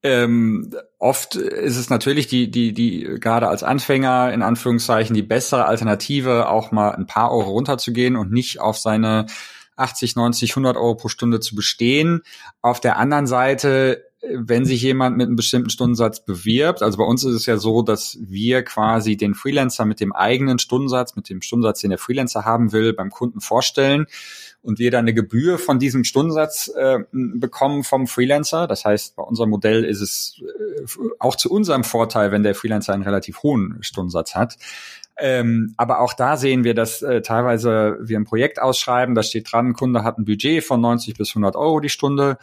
ähm, 0.05 0.75
oft 0.99 1.37
ist 1.37 1.77
es 1.77 1.89
natürlich 1.89 2.27
die, 2.27 2.51
die, 2.51 2.73
die 2.73 3.05
gerade 3.21 3.49
als 3.49 3.63
Anfänger 3.63 4.33
in 4.33 4.43
Anführungszeichen 4.43 5.15
die 5.15 5.23
bessere 5.23 5.67
Alternative, 5.67 6.49
auch 6.49 6.73
mal 6.73 6.91
ein 6.91 7.07
paar 7.07 7.31
Euro 7.31 7.51
runterzugehen 7.51 8.17
und 8.17 8.33
nicht 8.33 8.61
auf 8.61 8.79
seine 8.79 9.27
80, 9.77 10.17
90, 10.17 10.51
100 10.51 10.77
Euro 10.77 10.97
pro 10.97 11.09
Stunde 11.09 11.39
zu 11.39 11.55
bestehen. 11.55 12.23
Auf 12.63 12.81
der 12.81 12.99
anderen 12.99 13.27
Seite 13.29 14.05
wenn 14.23 14.65
sich 14.65 14.83
jemand 14.83 15.17
mit 15.17 15.27
einem 15.27 15.37
bestimmten 15.37 15.71
Stundensatz 15.71 16.25
bewirbt, 16.25 16.83
also 16.83 16.97
bei 16.97 17.05
uns 17.05 17.25
ist 17.25 17.35
es 17.35 17.47
ja 17.47 17.57
so, 17.57 17.83
dass 17.83 18.19
wir 18.21 18.63
quasi 18.63 19.17
den 19.17 19.35
Freelancer 19.35 19.85
mit 19.85 19.99
dem 19.99 20.13
eigenen 20.13 20.61
Stundensatz, 20.61 21.17
mit 21.17 21.29
dem 21.29 21.43
Stundensatz, 21.43 21.81
den 21.81 21.91
der 21.91 21.99
Freelancer 21.99 22.45
haben 22.45 22.73
will, 22.73 22.93
beim 22.93 23.11
Kunden 23.11 23.41
vorstellen 23.41 24.07
und 24.63 24.79
wir 24.79 24.91
dann 24.91 25.01
eine 25.01 25.15
Gebühr 25.15 25.59
von 25.59 25.79
diesem 25.79 26.05
Stundensatz 26.05 26.71
äh, 26.77 27.01
bekommen 27.11 27.83
vom 27.83 28.07
Freelancer. 28.07 28.67
Das 28.67 28.85
heißt, 28.85 29.17
bei 29.17 29.23
unserem 29.23 29.51
Modell 29.51 29.85
ist 29.85 30.01
es 30.01 30.41
äh, 30.41 30.83
auch 31.19 31.37
zu 31.37 31.51
unserem 31.51 31.85
Vorteil, 31.85 32.31
wenn 32.31 32.43
der 32.43 32.55
Freelancer 32.55 32.95
einen 32.95 33.03
relativ 33.03 33.43
hohen 33.43 33.79
Stundensatz 33.81 34.35
hat. 34.35 34.57
Ähm, 35.19 35.75
aber 35.77 36.01
auch 36.01 36.15
da 36.15 36.37
sehen 36.37 36.65
wir, 36.65 36.75
dass 36.75 37.03
äh, 37.03 37.23
teilweise 37.23 37.99
wir 38.01 38.19
ein 38.19 38.25
Projekt 38.25 38.61
ausschreiben, 38.61 39.15
da 39.15 39.23
steht 39.23 39.53
dran, 39.53 39.75
Kunde 39.75 40.05
hat 40.05 40.19
ein 40.19 40.25
Budget 40.25 40.65
von 40.65 40.81
90 40.81 41.15
bis 41.15 41.31
100 41.31 41.55
Euro 41.55 41.81
die 41.81 41.91
Stunde 41.91 42.39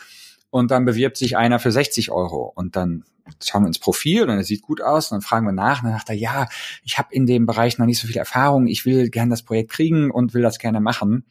und 0.50 0.72
dann 0.72 0.86
bewirbt 0.86 1.18
sich 1.18 1.36
einer 1.38 1.60
für 1.60 1.72
60 1.72 2.12
Euro 2.12 2.52
und 2.56 2.76
dann 2.76 3.04
schauen 3.44 3.64
wir 3.64 3.68
ins 3.68 3.80
Profil 3.80 4.24
und 4.24 4.30
er 4.30 4.44
sieht 4.44 4.62
gut 4.62 4.82
aus 4.82 5.12
und 5.12 5.16
dann 5.16 5.22
fragen 5.22 5.46
wir 5.46 5.52
nach 5.52 5.82
und 5.82 5.90
dann 5.90 5.98
sagt 5.98 6.10
er, 6.10 6.16
ja, 6.16 6.48
ich 6.84 6.98
habe 6.98 7.10
in 7.12 7.26
dem 7.26 7.46
Bereich 7.46 7.78
noch 7.78 7.86
nicht 7.86 8.00
so 8.00 8.08
viel 8.08 8.18
Erfahrung, 8.18 8.68
ich 8.68 8.86
will 8.86 9.10
gern 9.10 9.30
das 9.30 9.44
Projekt 9.44 9.72
kriegen 9.72 10.12
und 10.12 10.34
will 10.34 10.42
das 10.42 10.60
gerne 10.60 10.80
machen. 10.80 11.26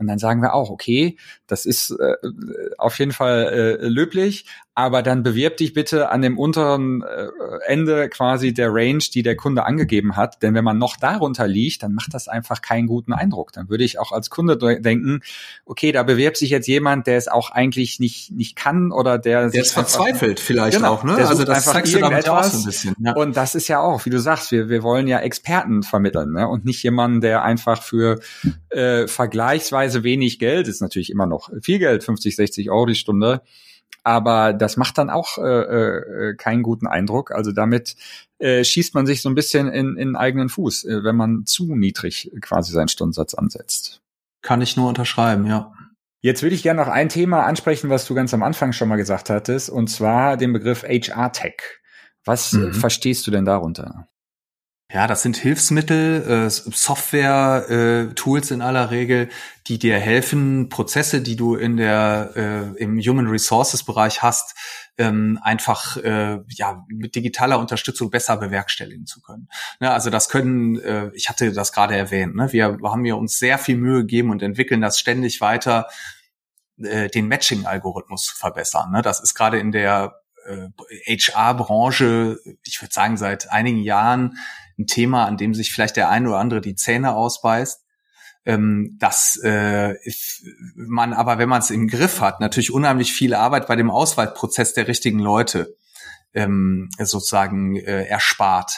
Und 0.00 0.06
dann 0.06 0.18
sagen 0.18 0.40
wir 0.40 0.54
auch, 0.54 0.70
okay, 0.70 1.18
das 1.46 1.66
ist 1.66 1.90
äh, 1.90 2.16
auf 2.78 2.98
jeden 2.98 3.12
Fall 3.12 3.78
äh, 3.82 3.86
löblich, 3.86 4.46
aber 4.80 5.02
dann 5.02 5.22
bewirb 5.22 5.58
dich 5.58 5.74
bitte 5.74 6.08
an 6.08 6.22
dem 6.22 6.38
unteren 6.38 7.02
äh, 7.02 7.28
Ende 7.66 8.08
quasi 8.08 8.54
der 8.54 8.72
Range, 8.72 9.02
die 9.12 9.22
der 9.22 9.36
Kunde 9.36 9.64
angegeben 9.64 10.16
hat. 10.16 10.42
Denn 10.42 10.54
wenn 10.54 10.64
man 10.64 10.78
noch 10.78 10.96
darunter 10.96 11.46
liegt, 11.46 11.82
dann 11.82 11.92
macht 11.92 12.14
das 12.14 12.28
einfach 12.28 12.62
keinen 12.62 12.86
guten 12.86 13.12
Eindruck. 13.12 13.52
Dann 13.52 13.68
würde 13.68 13.84
ich 13.84 13.98
auch 13.98 14.12
als 14.12 14.30
Kunde 14.30 14.56
denken, 14.56 15.20
okay, 15.66 15.92
da 15.92 16.02
bewirbt 16.02 16.38
sich 16.38 16.50
jetzt 16.50 16.66
jemand, 16.66 17.06
der 17.06 17.18
es 17.18 17.28
auch 17.28 17.50
eigentlich 17.50 18.00
nicht, 18.00 18.32
nicht 18.32 18.56
kann 18.56 18.90
oder 18.90 19.18
der, 19.18 19.50
der 19.50 19.64
sich 19.64 19.72
verzweifelt 19.72 20.40
vielleicht 20.40 20.78
genau, 20.78 20.94
auch, 20.94 21.04
ne? 21.04 21.16
Also 21.16 21.44
das 21.44 21.64
zeigst 21.64 21.94
du 21.94 21.98
damit 21.98 22.28
auch 22.28 22.42
so 22.42 22.58
ein 22.58 22.64
bisschen. 22.64 22.94
Ja. 23.00 23.14
Und 23.14 23.36
das 23.36 23.54
ist 23.54 23.68
ja 23.68 23.80
auch, 23.80 24.06
wie 24.06 24.10
du 24.10 24.18
sagst, 24.18 24.50
wir, 24.50 24.68
wir 24.68 24.82
wollen 24.82 25.06
ja 25.06 25.20
Experten 25.20 25.82
vermitteln, 25.82 26.32
ne? 26.32 26.48
Und 26.48 26.64
nicht 26.64 26.82
jemanden, 26.82 27.20
der 27.20 27.42
einfach 27.42 27.82
für 27.82 28.20
äh, 28.70 29.06
vergleichsweise 29.06 30.02
wenig 30.02 30.38
Geld, 30.38 30.68
ist 30.68 30.80
natürlich 30.80 31.10
immer 31.10 31.26
noch 31.26 31.50
viel 31.60 31.78
Geld, 31.78 32.02
50, 32.02 32.34
60 32.36 32.70
Euro 32.70 32.86
die 32.86 32.94
Stunde, 32.94 33.42
aber 34.02 34.52
das 34.52 34.76
macht 34.76 34.98
dann 34.98 35.10
auch 35.10 35.38
äh, 35.38 35.42
äh, 35.42 36.34
keinen 36.36 36.62
guten 36.62 36.86
Eindruck. 36.86 37.30
Also 37.32 37.52
damit 37.52 37.96
äh, 38.38 38.64
schießt 38.64 38.94
man 38.94 39.06
sich 39.06 39.22
so 39.22 39.28
ein 39.28 39.34
bisschen 39.34 39.68
in, 39.68 39.96
in 39.96 40.16
eigenen 40.16 40.48
Fuß, 40.48 40.84
äh, 40.84 41.04
wenn 41.04 41.16
man 41.16 41.44
zu 41.46 41.74
niedrig 41.74 42.30
quasi 42.40 42.72
seinen 42.72 42.88
Stundensatz 42.88 43.34
ansetzt. 43.34 44.00
Kann 44.42 44.62
ich 44.62 44.76
nur 44.76 44.88
unterschreiben, 44.88 45.46
ja. 45.46 45.72
Jetzt 46.22 46.42
würde 46.42 46.54
ich 46.54 46.62
gerne 46.62 46.80
noch 46.80 46.88
ein 46.88 47.08
Thema 47.08 47.46
ansprechen, 47.46 47.88
was 47.88 48.06
du 48.06 48.14
ganz 48.14 48.34
am 48.34 48.42
Anfang 48.42 48.72
schon 48.72 48.88
mal 48.88 48.96
gesagt 48.96 49.30
hattest, 49.30 49.70
und 49.70 49.88
zwar 49.88 50.36
den 50.36 50.52
Begriff 50.52 50.82
HR-Tech. 50.82 51.80
Was 52.24 52.52
mhm. 52.52 52.74
verstehst 52.74 53.26
du 53.26 53.30
denn 53.30 53.46
darunter? 53.46 54.08
Ja, 54.92 55.06
das 55.06 55.22
sind 55.22 55.36
Hilfsmittel, 55.36 56.46
äh, 56.46 56.50
Software, 56.50 57.66
äh, 57.70 58.14
Tools 58.14 58.50
in 58.50 58.60
aller 58.60 58.90
Regel, 58.90 59.28
die 59.68 59.78
dir 59.78 59.96
helfen, 60.00 60.68
Prozesse, 60.68 61.20
die 61.20 61.36
du 61.36 61.54
in 61.54 61.76
der 61.76 62.32
äh, 62.34 62.82
im 62.82 62.98
Human 62.98 63.28
Resources 63.28 63.84
Bereich 63.84 64.20
hast, 64.20 64.56
ähm, 64.98 65.38
einfach 65.42 65.96
ja 66.02 66.84
mit 66.88 67.14
digitaler 67.14 67.58
Unterstützung 67.58 68.10
besser 68.10 68.36
bewerkstelligen 68.36 69.06
zu 69.06 69.22
können. 69.22 69.48
Ne, 69.78 69.90
also 69.92 70.10
das 70.10 70.28
können, 70.28 71.12
ich 71.14 71.28
hatte 71.28 71.52
das 71.52 71.72
gerade 71.72 71.96
erwähnt, 71.96 72.34
ne, 72.34 72.52
wir 72.52 72.78
haben 72.82 73.04
ja 73.04 73.14
uns 73.14 73.38
sehr 73.38 73.58
viel 73.58 73.76
Mühe 73.76 74.00
gegeben 74.00 74.30
und 74.30 74.42
entwickeln 74.42 74.80
das 74.80 74.98
ständig 74.98 75.40
weiter, 75.40 75.86
den 76.76 77.28
Matching-Algorithmus 77.28 78.26
zu 78.26 78.36
verbessern. 78.36 78.90
Ne? 78.90 79.02
Das 79.02 79.20
ist 79.20 79.34
gerade 79.34 79.58
in 79.58 79.72
der 79.72 80.20
HR-Branche, 81.06 82.38
ich 82.64 82.82
würde 82.82 82.92
sagen, 82.92 83.16
seit 83.16 83.50
einigen 83.50 83.82
Jahren 83.82 84.36
ein 84.80 84.86
Thema, 84.86 85.26
an 85.26 85.36
dem 85.36 85.54
sich 85.54 85.72
vielleicht 85.72 85.96
der 85.96 86.08
eine 86.08 86.28
oder 86.28 86.38
andere 86.38 86.60
die 86.60 86.74
Zähne 86.74 87.14
ausbeißt. 87.14 87.84
Ähm, 88.46 88.96
dass 88.98 89.36
äh, 89.44 89.96
man 90.74 91.12
aber, 91.12 91.36
wenn 91.36 91.48
man 91.48 91.60
es 91.60 91.70
im 91.70 91.88
Griff 91.88 92.22
hat, 92.22 92.40
natürlich 92.40 92.72
unheimlich 92.72 93.12
viel 93.12 93.34
Arbeit 93.34 93.66
bei 93.66 93.76
dem 93.76 93.90
Auswahlprozess 93.90 94.72
der 94.72 94.88
richtigen 94.88 95.18
Leute 95.18 95.76
ähm, 96.32 96.88
sozusagen 96.98 97.76
äh, 97.76 98.04
erspart. 98.04 98.72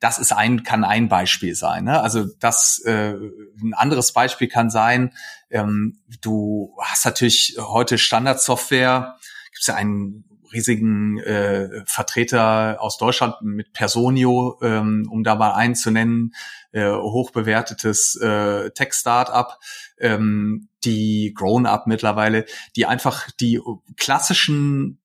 Das 0.00 0.18
ist 0.18 0.32
ein, 0.32 0.64
kann 0.64 0.82
ein 0.82 1.08
Beispiel 1.08 1.54
sein. 1.54 1.84
Ne? 1.84 2.00
Also 2.00 2.26
das 2.40 2.82
äh, 2.84 3.14
ein 3.62 3.74
anderes 3.74 4.12
Beispiel 4.12 4.48
kann 4.48 4.70
sein, 4.70 5.12
ähm, 5.50 6.00
du 6.20 6.76
hast 6.80 7.04
natürlich 7.04 7.56
heute 7.58 7.98
Standardsoftware, 7.98 9.16
gibt 9.52 9.60
es 9.60 9.66
ja 9.68 9.76
einen 9.76 10.24
riesigen 10.52 11.18
äh, 11.18 11.82
Vertreter 11.86 12.78
aus 12.80 12.98
Deutschland 12.98 13.42
mit 13.42 13.72
Personio, 13.72 14.58
ähm, 14.62 15.08
um 15.10 15.24
da 15.24 15.34
mal 15.34 15.52
einen 15.54 15.74
zu 15.74 15.90
nennen, 15.90 16.34
äh, 16.72 16.90
hochbewertetes 16.90 18.16
äh, 18.16 18.70
Tech-Startup, 18.70 19.58
ähm, 19.98 20.68
die 20.84 21.32
Grown-Up 21.34 21.86
mittlerweile, 21.86 22.44
die 22.76 22.86
einfach 22.86 23.30
die 23.32 23.60
klassischen 23.96 24.98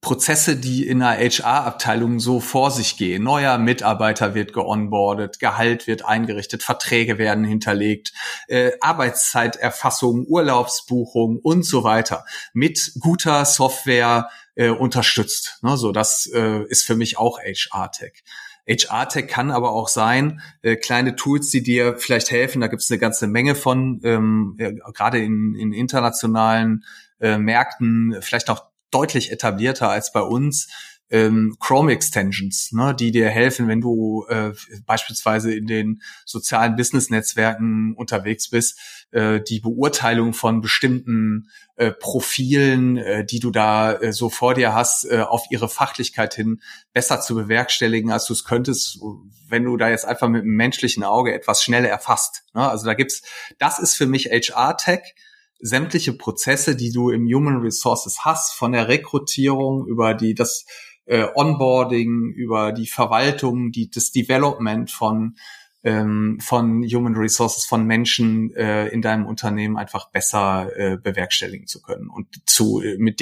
Prozesse, 0.00 0.56
die 0.56 0.86
in 0.86 1.02
einer 1.02 1.20
HR-Abteilung 1.20 2.20
so 2.20 2.40
vor 2.40 2.70
sich 2.70 2.96
gehen. 2.96 3.22
Neuer 3.22 3.58
Mitarbeiter 3.58 4.34
wird 4.34 4.54
geonboardet, 4.54 5.40
Gehalt 5.40 5.86
wird 5.86 6.06
eingerichtet, 6.06 6.62
Verträge 6.62 7.18
werden 7.18 7.44
hinterlegt, 7.44 8.14
äh, 8.48 8.72
Arbeitszeiterfassung, 8.80 10.24
Urlaubsbuchung 10.26 11.38
und 11.38 11.64
so 11.64 11.84
weiter 11.84 12.24
mit 12.54 12.92
guter 12.98 13.44
Software 13.44 14.30
äh, 14.60 14.68
unterstützt. 14.68 15.58
Ne, 15.62 15.78
so, 15.78 15.90
das 15.90 16.30
äh, 16.34 16.64
ist 16.64 16.84
für 16.84 16.94
mich 16.94 17.16
auch 17.16 17.38
HR-Tech. 17.40 18.22
HR-Tech 18.68 19.26
kann 19.26 19.50
aber 19.50 19.70
auch 19.72 19.88
sein, 19.88 20.42
äh, 20.60 20.76
kleine 20.76 21.16
Tools, 21.16 21.48
die 21.48 21.62
dir 21.62 21.96
vielleicht 21.96 22.30
helfen. 22.30 22.60
Da 22.60 22.66
gibt 22.66 22.82
es 22.82 22.90
eine 22.90 22.98
ganze 22.98 23.26
Menge 23.26 23.54
von, 23.54 24.02
ähm, 24.04 24.56
äh, 24.58 24.74
gerade 24.92 25.18
in, 25.18 25.54
in 25.54 25.72
internationalen 25.72 26.84
äh, 27.20 27.38
Märkten, 27.38 28.16
vielleicht 28.20 28.50
auch 28.50 28.66
deutlich 28.90 29.32
etablierter 29.32 29.88
als 29.88 30.12
bei 30.12 30.20
uns, 30.20 30.68
ähm, 31.10 31.56
Chrome 31.58 31.92
Extensions, 31.92 32.70
ne, 32.72 32.94
die 32.94 33.10
dir 33.10 33.28
helfen, 33.28 33.68
wenn 33.68 33.80
du 33.80 34.24
äh, 34.28 34.52
beispielsweise 34.86 35.52
in 35.52 35.66
den 35.66 36.02
sozialen 36.24 36.76
Business-Netzwerken 36.76 37.94
unterwegs 37.94 38.48
bist, 38.48 38.78
äh, 39.10 39.40
die 39.40 39.60
Beurteilung 39.60 40.32
von 40.32 40.60
bestimmten 40.60 41.50
äh, 41.76 41.90
Profilen, 41.90 42.96
äh, 42.96 43.24
die 43.24 43.40
du 43.40 43.50
da 43.50 43.94
äh, 43.94 44.12
so 44.12 44.30
vor 44.30 44.54
dir 44.54 44.74
hast, 44.74 45.04
äh, 45.10 45.20
auf 45.20 45.44
ihre 45.50 45.68
Fachlichkeit 45.68 46.34
hin 46.34 46.60
besser 46.92 47.20
zu 47.20 47.34
bewerkstelligen, 47.34 48.12
als 48.12 48.26
du 48.26 48.32
es 48.32 48.44
könntest, 48.44 49.00
wenn 49.48 49.64
du 49.64 49.76
da 49.76 49.90
jetzt 49.90 50.04
einfach 50.04 50.28
mit 50.28 50.42
einem 50.42 50.54
menschlichen 50.54 51.02
Auge 51.02 51.34
etwas 51.34 51.62
schneller 51.62 51.88
erfasst. 51.88 52.44
Ne? 52.54 52.68
Also 52.68 52.86
da 52.86 52.94
gibt's, 52.94 53.22
das 53.58 53.80
ist 53.80 53.94
für 53.94 54.06
mich 54.06 54.26
HR-Tech 54.26 55.14
sämtliche 55.60 56.14
Prozesse, 56.14 56.74
die 56.74 56.90
du 56.90 57.10
im 57.10 57.26
Human 57.26 57.58
Resources 57.58 58.20
hast, 58.24 58.54
von 58.54 58.72
der 58.72 58.88
Rekrutierung 58.88 59.86
über 59.86 60.14
die 60.14 60.34
das 60.34 60.64
äh, 61.10 61.26
Onboarding, 61.34 62.32
über 62.32 62.72
die 62.72 62.86
Verwaltung, 62.86 63.72
die 63.72 63.90
das 63.90 64.12
Development 64.12 64.90
von 64.90 65.36
ähm, 65.82 66.38
von 66.40 66.84
Human 66.84 67.16
Resources, 67.16 67.64
von 67.64 67.84
Menschen 67.86 68.54
äh, 68.54 68.88
in 68.88 69.02
deinem 69.02 69.26
Unternehmen 69.26 69.76
einfach 69.76 70.10
besser 70.10 70.70
äh, 70.76 70.98
bewerkstelligen 70.98 71.66
zu 71.66 71.80
können 71.80 72.08
und 72.08 72.28
zu 72.46 72.80
äh, 72.82 72.96
mit 72.98 73.20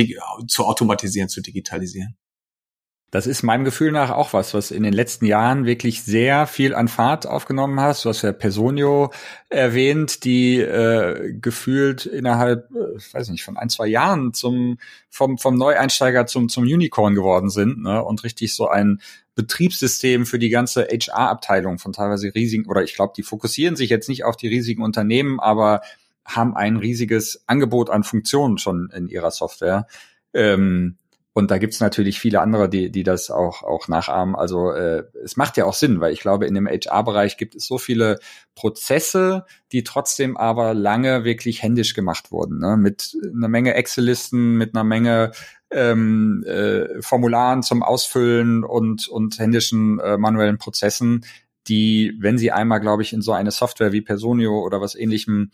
zu 0.48 0.64
automatisieren, 0.64 1.28
zu 1.28 1.40
digitalisieren. 1.40 2.16
Das 3.10 3.26
ist 3.26 3.42
meinem 3.42 3.64
Gefühl 3.64 3.90
nach 3.90 4.10
auch 4.10 4.34
was, 4.34 4.52
was 4.52 4.70
in 4.70 4.82
den 4.82 4.92
letzten 4.92 5.24
Jahren 5.24 5.64
wirklich 5.64 6.02
sehr 6.02 6.46
viel 6.46 6.74
an 6.74 6.88
Fahrt 6.88 7.26
aufgenommen 7.26 7.80
hast. 7.80 8.04
Du 8.04 8.10
hast 8.10 8.20
ja 8.20 8.32
Personio 8.32 9.10
erwähnt, 9.48 10.24
die 10.24 10.58
äh, 10.58 11.32
gefühlt 11.32 12.04
innerhalb, 12.04 12.70
äh, 12.70 13.14
weiß 13.14 13.30
nicht, 13.30 13.44
von 13.44 13.56
ein, 13.56 13.70
zwei 13.70 13.86
Jahren 13.86 14.34
zum, 14.34 14.78
vom, 15.08 15.38
vom 15.38 15.54
Neueinsteiger 15.54 16.26
zum, 16.26 16.50
zum 16.50 16.64
Unicorn 16.64 17.14
geworden 17.14 17.48
sind 17.48 17.82
ne? 17.82 18.04
und 18.04 18.24
richtig 18.24 18.54
so 18.54 18.68
ein 18.68 19.00
Betriebssystem 19.34 20.26
für 20.26 20.38
die 20.38 20.50
ganze 20.50 20.86
HR-Abteilung 20.86 21.78
von 21.78 21.94
teilweise 21.94 22.34
riesigen, 22.34 22.66
oder 22.66 22.82
ich 22.82 22.94
glaube, 22.94 23.14
die 23.16 23.22
fokussieren 23.22 23.76
sich 23.76 23.88
jetzt 23.88 24.10
nicht 24.10 24.24
auf 24.24 24.36
die 24.36 24.48
riesigen 24.48 24.82
Unternehmen, 24.82 25.40
aber 25.40 25.80
haben 26.26 26.54
ein 26.54 26.76
riesiges 26.76 27.42
Angebot 27.46 27.88
an 27.88 28.04
Funktionen 28.04 28.58
schon 28.58 28.90
in 28.94 29.08
ihrer 29.08 29.30
Software. 29.30 29.86
Ähm, 30.34 30.98
und 31.34 31.50
da 31.50 31.58
gibt's 31.58 31.78
natürlich 31.78 32.18
viele 32.18 32.40
andere, 32.40 32.68
die, 32.68 32.90
die 32.90 33.04
das 33.04 33.30
auch, 33.30 33.62
auch 33.62 33.86
nachahmen. 33.86 34.34
Also 34.34 34.72
äh, 34.72 35.04
es 35.22 35.36
macht 35.36 35.56
ja 35.56 35.66
auch 35.66 35.74
Sinn, 35.74 36.00
weil 36.00 36.12
ich 36.12 36.20
glaube, 36.20 36.46
in 36.46 36.54
dem 36.54 36.66
HR-Bereich 36.66 37.36
gibt 37.36 37.54
es 37.54 37.66
so 37.66 37.78
viele 37.78 38.18
Prozesse, 38.56 39.44
die 39.70 39.84
trotzdem 39.84 40.36
aber 40.36 40.74
lange 40.74 41.22
wirklich 41.24 41.62
händisch 41.62 41.94
gemacht 41.94 42.32
wurden. 42.32 42.58
Ne? 42.58 42.76
Mit 42.76 43.16
einer 43.32 43.48
Menge 43.48 43.74
Excel-Listen, 43.74 44.56
mit 44.56 44.74
einer 44.74 44.84
Menge 44.84 45.30
ähm, 45.70 46.44
äh, 46.44 47.00
Formularen 47.02 47.62
zum 47.62 47.82
Ausfüllen 47.82 48.64
und, 48.64 49.06
und 49.06 49.38
händischen 49.38 50.00
äh, 50.00 50.16
manuellen 50.16 50.58
Prozessen, 50.58 51.24
die, 51.68 52.16
wenn 52.18 52.38
sie 52.38 52.50
einmal, 52.50 52.80
glaube 52.80 53.02
ich, 53.02 53.12
in 53.12 53.22
so 53.22 53.32
eine 53.32 53.50
Software 53.50 53.92
wie 53.92 54.00
Personio 54.00 54.58
oder 54.60 54.80
was 54.80 54.94
ähnlichem 54.94 55.50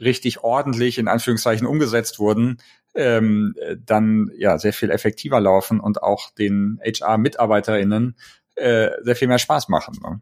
richtig 0.00 0.42
ordentlich 0.42 0.98
in 0.98 1.08
Anführungszeichen 1.08 1.66
umgesetzt 1.66 2.18
wurden, 2.18 2.58
ähm, 2.98 3.54
dann 3.86 4.30
ja 4.36 4.58
sehr 4.58 4.72
viel 4.72 4.90
effektiver 4.90 5.40
laufen 5.40 5.80
und 5.80 6.02
auch 6.02 6.30
den 6.30 6.80
HR-MitarbeiterInnen 6.84 8.16
äh, 8.56 8.90
sehr 9.02 9.16
viel 9.16 9.28
mehr 9.28 9.38
Spaß 9.38 9.68
machen. 9.68 9.96
Ne? 10.02 10.20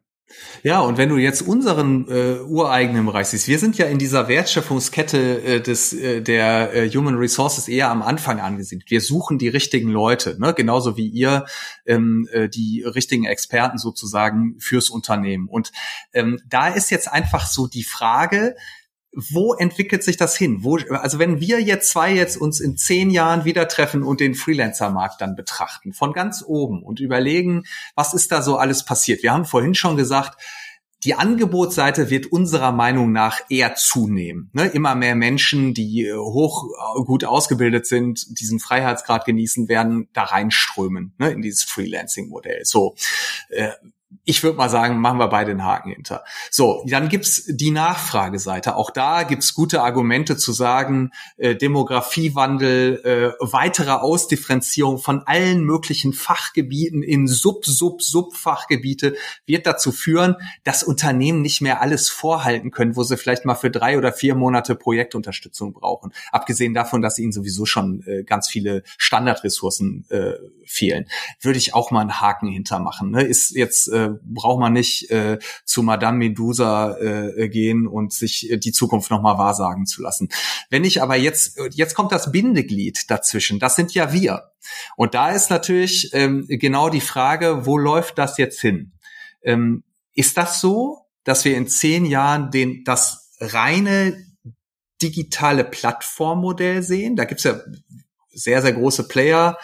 Ja, 0.62 0.80
und 0.80 0.98
wenn 0.98 1.08
du 1.08 1.16
jetzt 1.16 1.40
unseren 1.40 2.08
äh, 2.08 2.40
ureigenen 2.40 3.06
Bereich 3.06 3.28
siehst, 3.28 3.46
wir 3.46 3.58
sind 3.58 3.78
ja 3.78 3.86
in 3.86 3.98
dieser 3.98 4.28
Wertschöpfungskette 4.28 5.42
äh, 5.42 5.60
des 5.60 5.92
äh, 5.92 6.20
der 6.20 6.74
äh, 6.74 6.90
Human 6.90 7.14
Resources 7.14 7.68
eher 7.68 7.90
am 7.90 8.02
Anfang 8.02 8.40
angesiedelt. 8.40 8.90
Wir 8.90 9.00
suchen 9.00 9.38
die 9.38 9.48
richtigen 9.48 9.88
Leute, 9.88 10.36
ne? 10.40 10.52
genauso 10.52 10.96
wie 10.96 11.06
ihr 11.06 11.46
ähm, 11.86 12.28
äh, 12.32 12.48
die 12.48 12.82
richtigen 12.82 13.24
Experten 13.24 13.78
sozusagen 13.78 14.56
fürs 14.58 14.90
Unternehmen. 14.90 15.48
Und 15.48 15.70
ähm, 16.12 16.40
da 16.46 16.68
ist 16.68 16.90
jetzt 16.90 17.10
einfach 17.10 17.46
so 17.46 17.68
die 17.68 17.84
Frage, 17.84 18.56
wo 19.16 19.54
entwickelt 19.54 20.04
sich 20.04 20.18
das 20.18 20.36
hin? 20.36 20.58
Wo, 20.62 20.76
also 20.90 21.18
wenn 21.18 21.40
wir 21.40 21.60
jetzt 21.60 21.88
zwei 21.88 22.12
jetzt 22.14 22.36
uns 22.36 22.60
in 22.60 22.76
zehn 22.76 23.10
Jahren 23.10 23.46
wieder 23.46 23.66
treffen 23.66 24.02
und 24.02 24.20
den 24.20 24.34
Freelancer-Markt 24.34 25.22
dann 25.22 25.34
betrachten, 25.34 25.94
von 25.94 26.12
ganz 26.12 26.44
oben 26.46 26.82
und 26.82 27.00
überlegen, 27.00 27.64
was 27.94 28.12
ist 28.12 28.30
da 28.30 28.42
so 28.42 28.56
alles 28.56 28.84
passiert? 28.84 29.22
Wir 29.22 29.32
haben 29.32 29.46
vorhin 29.46 29.74
schon 29.74 29.96
gesagt, 29.96 30.38
Die 31.04 31.14
Angebotsseite 31.14 32.10
wird 32.10 32.26
unserer 32.26 32.72
Meinung 32.72 33.12
nach 33.12 33.40
eher 33.50 33.74
zunehmen. 33.74 34.50
Ne? 34.54 34.66
Immer 34.66 34.94
mehr 34.94 35.14
Menschen, 35.14 35.74
die 35.74 36.06
äh, 36.06 36.16
hoch 36.16 36.64
äh, 36.64 37.04
gut 37.04 37.24
ausgebildet 37.24 37.86
sind, 37.86 38.40
diesen 38.40 38.58
Freiheitsgrad 38.60 39.24
genießen, 39.24 39.68
werden 39.68 40.08
da 40.14 40.24
reinströmen 40.24 41.14
ne? 41.18 41.30
in 41.30 41.42
dieses 41.42 41.64
Freelancing-Modell. 41.64 42.64
So, 42.64 42.96
äh, 43.50 43.70
ich 44.28 44.42
würde 44.42 44.58
mal 44.58 44.68
sagen, 44.68 45.00
machen 45.00 45.18
wir 45.18 45.28
beide 45.28 45.52
den 45.52 45.64
Haken 45.64 45.92
hinter. 45.92 46.24
So, 46.50 46.82
dann 46.86 47.08
gibt's 47.08 47.44
die 47.46 47.70
Nachfrageseite. 47.70 48.74
Auch 48.74 48.90
da 48.90 49.22
gibt's 49.22 49.54
gute 49.54 49.82
Argumente 49.82 50.36
zu 50.36 50.52
sagen, 50.52 51.12
äh, 51.36 51.54
Demografiewandel, 51.54 53.34
äh, 53.38 53.44
weitere 53.44 53.92
Ausdifferenzierung 53.92 54.98
von 54.98 55.22
allen 55.26 55.62
möglichen 55.62 56.12
Fachgebieten 56.12 57.04
in 57.04 57.28
Sub-Sub-Sub-Fachgebiete 57.28 59.14
wird 59.46 59.64
dazu 59.64 59.92
führen, 59.92 60.34
dass 60.64 60.82
Unternehmen 60.82 61.40
nicht 61.40 61.60
mehr 61.60 61.80
alles 61.80 62.08
vorhalten 62.08 62.72
können, 62.72 62.96
wo 62.96 63.04
sie 63.04 63.16
vielleicht 63.16 63.44
mal 63.44 63.54
für 63.54 63.70
drei 63.70 63.96
oder 63.96 64.12
vier 64.12 64.34
Monate 64.34 64.74
Projektunterstützung 64.74 65.72
brauchen. 65.72 66.12
Abgesehen 66.32 66.74
davon, 66.74 67.00
dass 67.00 67.20
ihnen 67.20 67.32
sowieso 67.32 67.64
schon 67.64 68.02
äh, 68.08 68.24
ganz 68.24 68.48
viele 68.48 68.82
Standardressourcen 68.98 70.04
äh, 70.08 70.32
fehlen. 70.64 71.06
Würde 71.40 71.58
ich 71.58 71.74
auch 71.74 71.92
mal 71.92 72.00
einen 72.00 72.20
Haken 72.20 72.48
hintermachen. 72.48 73.12
Ne? 73.12 73.22
Ist 73.22 73.54
jetzt 73.54 73.86
äh, 73.86 74.15
braucht 74.22 74.60
man 74.60 74.72
nicht 74.72 75.10
äh, 75.10 75.38
zu 75.64 75.82
Madame 75.82 76.18
Medusa 76.18 76.96
äh, 76.98 77.48
gehen 77.48 77.86
und 77.86 78.12
sich 78.12 78.50
äh, 78.50 78.58
die 78.58 78.72
Zukunft 78.72 79.10
nochmal 79.10 79.38
wahrsagen 79.38 79.86
zu 79.86 80.02
lassen. 80.02 80.28
Wenn 80.70 80.84
ich 80.84 81.02
aber 81.02 81.16
jetzt, 81.16 81.58
jetzt 81.72 81.94
kommt 81.94 82.12
das 82.12 82.32
Bindeglied 82.32 83.10
dazwischen, 83.10 83.58
das 83.58 83.76
sind 83.76 83.94
ja 83.94 84.12
wir. 84.12 84.50
Und 84.96 85.14
da 85.14 85.30
ist 85.30 85.50
natürlich 85.50 86.10
ähm, 86.12 86.46
genau 86.48 86.88
die 86.88 87.00
Frage, 87.00 87.66
wo 87.66 87.78
läuft 87.78 88.18
das 88.18 88.38
jetzt 88.38 88.60
hin? 88.60 88.92
Ähm, 89.42 89.84
ist 90.14 90.36
das 90.36 90.60
so, 90.60 91.06
dass 91.24 91.44
wir 91.44 91.56
in 91.56 91.68
zehn 91.68 92.04
Jahren 92.04 92.50
den, 92.50 92.84
das 92.84 93.32
reine 93.40 94.16
digitale 95.02 95.64
Plattformmodell 95.64 96.82
sehen? 96.82 97.16
Da 97.16 97.24
gibt's 97.24 97.44
ja 97.44 97.60
sehr, 98.30 98.62
sehr 98.62 98.72
große 98.72 99.08
Player, 99.08 99.58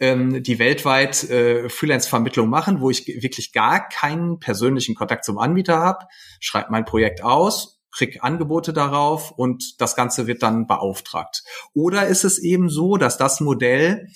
ähm, 0.00 0.42
die 0.42 0.58
weltweit 0.58 1.24
äh, 1.24 1.68
Freelance-Vermittlung 1.68 2.48
machen, 2.48 2.80
wo 2.80 2.90
ich 2.90 3.06
wirklich 3.06 3.52
gar 3.52 3.88
keinen 3.88 4.38
persönlichen 4.38 4.94
Kontakt 4.94 5.24
zum 5.24 5.38
Anbieter 5.38 5.78
habe, 5.78 6.06
schreibe 6.40 6.70
mein 6.70 6.84
Projekt 6.84 7.22
aus, 7.22 7.80
krieg 7.90 8.22
Angebote 8.22 8.72
darauf 8.72 9.32
und 9.32 9.80
das 9.80 9.96
Ganze 9.96 10.26
wird 10.26 10.42
dann 10.42 10.66
beauftragt. 10.66 11.42
Oder 11.74 12.06
ist 12.06 12.24
es 12.24 12.38
eben 12.38 12.68
so, 12.68 12.96
dass 12.96 13.18
das 13.18 13.40
Modell, 13.40 14.06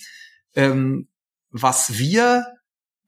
ähm, 0.55 1.09
was 1.51 1.99
wir 1.99 2.47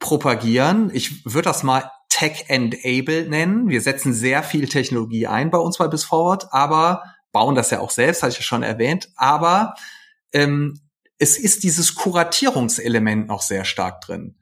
propagieren, 0.01 0.91
ich 0.93 1.25
würde 1.25 1.49
das 1.49 1.62
mal 1.62 1.91
Tech-Enabled 2.09 3.29
nennen. 3.29 3.68
Wir 3.68 3.81
setzen 3.81 4.12
sehr 4.12 4.43
viel 4.43 4.68
Technologie 4.68 5.27
ein 5.27 5.51
bei 5.51 5.59
uns 5.59 5.79
bei 5.79 5.89
BizForward, 5.89 6.53
aber 6.53 7.03
bauen 7.33 7.57
das 7.57 7.70
ja 7.70 7.81
auch 7.81 7.91
selbst, 7.91 8.22
hatte 8.22 8.33
ich 8.33 8.39
ja 8.39 8.45
schon 8.45 8.62
erwähnt. 8.62 9.09
Aber 9.16 9.75
ähm, 10.33 10.79
es 11.18 11.38
ist 11.38 11.62
dieses 11.62 11.94
Kuratierungselement 11.94 13.28
noch 13.28 13.42
sehr 13.42 13.64
stark 13.64 14.00
drin. 14.00 14.36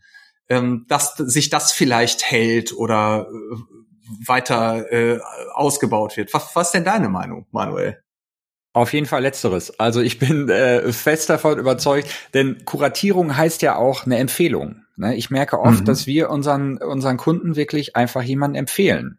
Ähm, 0.48 0.86
dass 0.88 1.14
sich 1.16 1.50
das 1.50 1.72
vielleicht 1.72 2.24
hält 2.30 2.72
oder 2.72 3.26
äh, 3.30 3.56
weiter 4.26 4.90
äh, 4.92 5.20
ausgebaut 5.54 6.16
wird. 6.16 6.34
Was, 6.34 6.54
was 6.54 6.68
ist 6.68 6.72
denn 6.72 6.84
deine 6.84 7.08
Meinung, 7.08 7.46
Manuel? 7.52 8.02
Auf 8.74 8.92
jeden 8.92 9.06
Fall 9.06 9.22
letzteres. 9.22 9.78
Also 9.78 10.00
ich 10.00 10.18
bin 10.18 10.48
äh, 10.48 10.92
fest 10.92 11.28
davon 11.30 11.58
überzeugt, 11.58 12.08
denn 12.34 12.64
Kuratierung 12.64 13.36
heißt 13.36 13.62
ja 13.62 13.76
auch 13.76 14.06
eine 14.06 14.16
Empfehlung. 14.16 14.82
Ne? 14.96 15.14
Ich 15.14 15.30
merke 15.30 15.60
oft, 15.60 15.80
mhm. 15.80 15.84
dass 15.84 16.06
wir 16.06 16.30
unseren, 16.30 16.78
unseren 16.78 17.18
Kunden 17.18 17.54
wirklich 17.54 17.96
einfach 17.96 18.22
jemanden 18.22 18.56
empfehlen. 18.56 19.18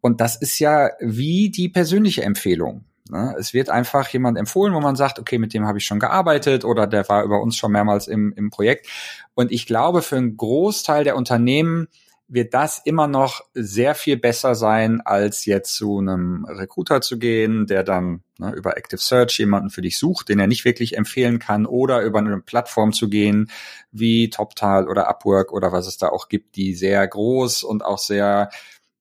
Und 0.00 0.20
das 0.20 0.36
ist 0.36 0.58
ja 0.58 0.90
wie 1.00 1.50
die 1.50 1.68
persönliche 1.68 2.22
Empfehlung. 2.22 2.84
Ne? 3.10 3.34
Es 3.38 3.52
wird 3.54 3.70
einfach 3.70 4.08
jemand 4.08 4.38
empfohlen, 4.38 4.74
wo 4.74 4.80
man 4.80 4.96
sagt, 4.96 5.18
okay, 5.18 5.38
mit 5.38 5.52
dem 5.54 5.66
habe 5.66 5.78
ich 5.78 5.84
schon 5.84 5.98
gearbeitet 5.98 6.64
oder 6.64 6.86
der 6.86 7.08
war 7.08 7.24
über 7.24 7.40
uns 7.40 7.56
schon 7.56 7.72
mehrmals 7.72 8.08
im, 8.08 8.32
im 8.36 8.50
Projekt. 8.50 8.86
Und 9.34 9.52
ich 9.52 9.66
glaube, 9.66 10.02
für 10.02 10.16
einen 10.16 10.36
Großteil 10.36 11.04
der 11.04 11.16
Unternehmen 11.16 11.88
wird 12.32 12.54
das 12.54 12.80
immer 12.84 13.08
noch 13.08 13.42
sehr 13.54 13.96
viel 13.96 14.16
besser 14.16 14.54
sein, 14.54 15.00
als 15.00 15.46
jetzt 15.46 15.74
zu 15.74 15.98
einem 15.98 16.44
Recruiter 16.44 17.00
zu 17.00 17.18
gehen, 17.18 17.66
der 17.66 17.82
dann 17.82 18.22
ne, 18.38 18.52
über 18.52 18.76
Active 18.76 19.00
Search 19.00 19.40
jemanden 19.40 19.70
für 19.70 19.82
dich 19.82 19.98
sucht, 19.98 20.28
den 20.28 20.38
er 20.38 20.46
nicht 20.46 20.64
wirklich 20.64 20.96
empfehlen 20.96 21.40
kann, 21.40 21.66
oder 21.66 22.02
über 22.02 22.20
eine 22.20 22.40
Plattform 22.40 22.92
zu 22.92 23.08
gehen, 23.08 23.50
wie 23.90 24.30
TopTal 24.30 24.88
oder 24.88 25.08
Upwork 25.08 25.52
oder 25.52 25.72
was 25.72 25.88
es 25.88 25.98
da 25.98 26.08
auch 26.08 26.28
gibt, 26.28 26.54
die 26.54 26.74
sehr 26.74 27.06
groß 27.06 27.64
und 27.64 27.84
auch 27.84 27.98
sehr 27.98 28.50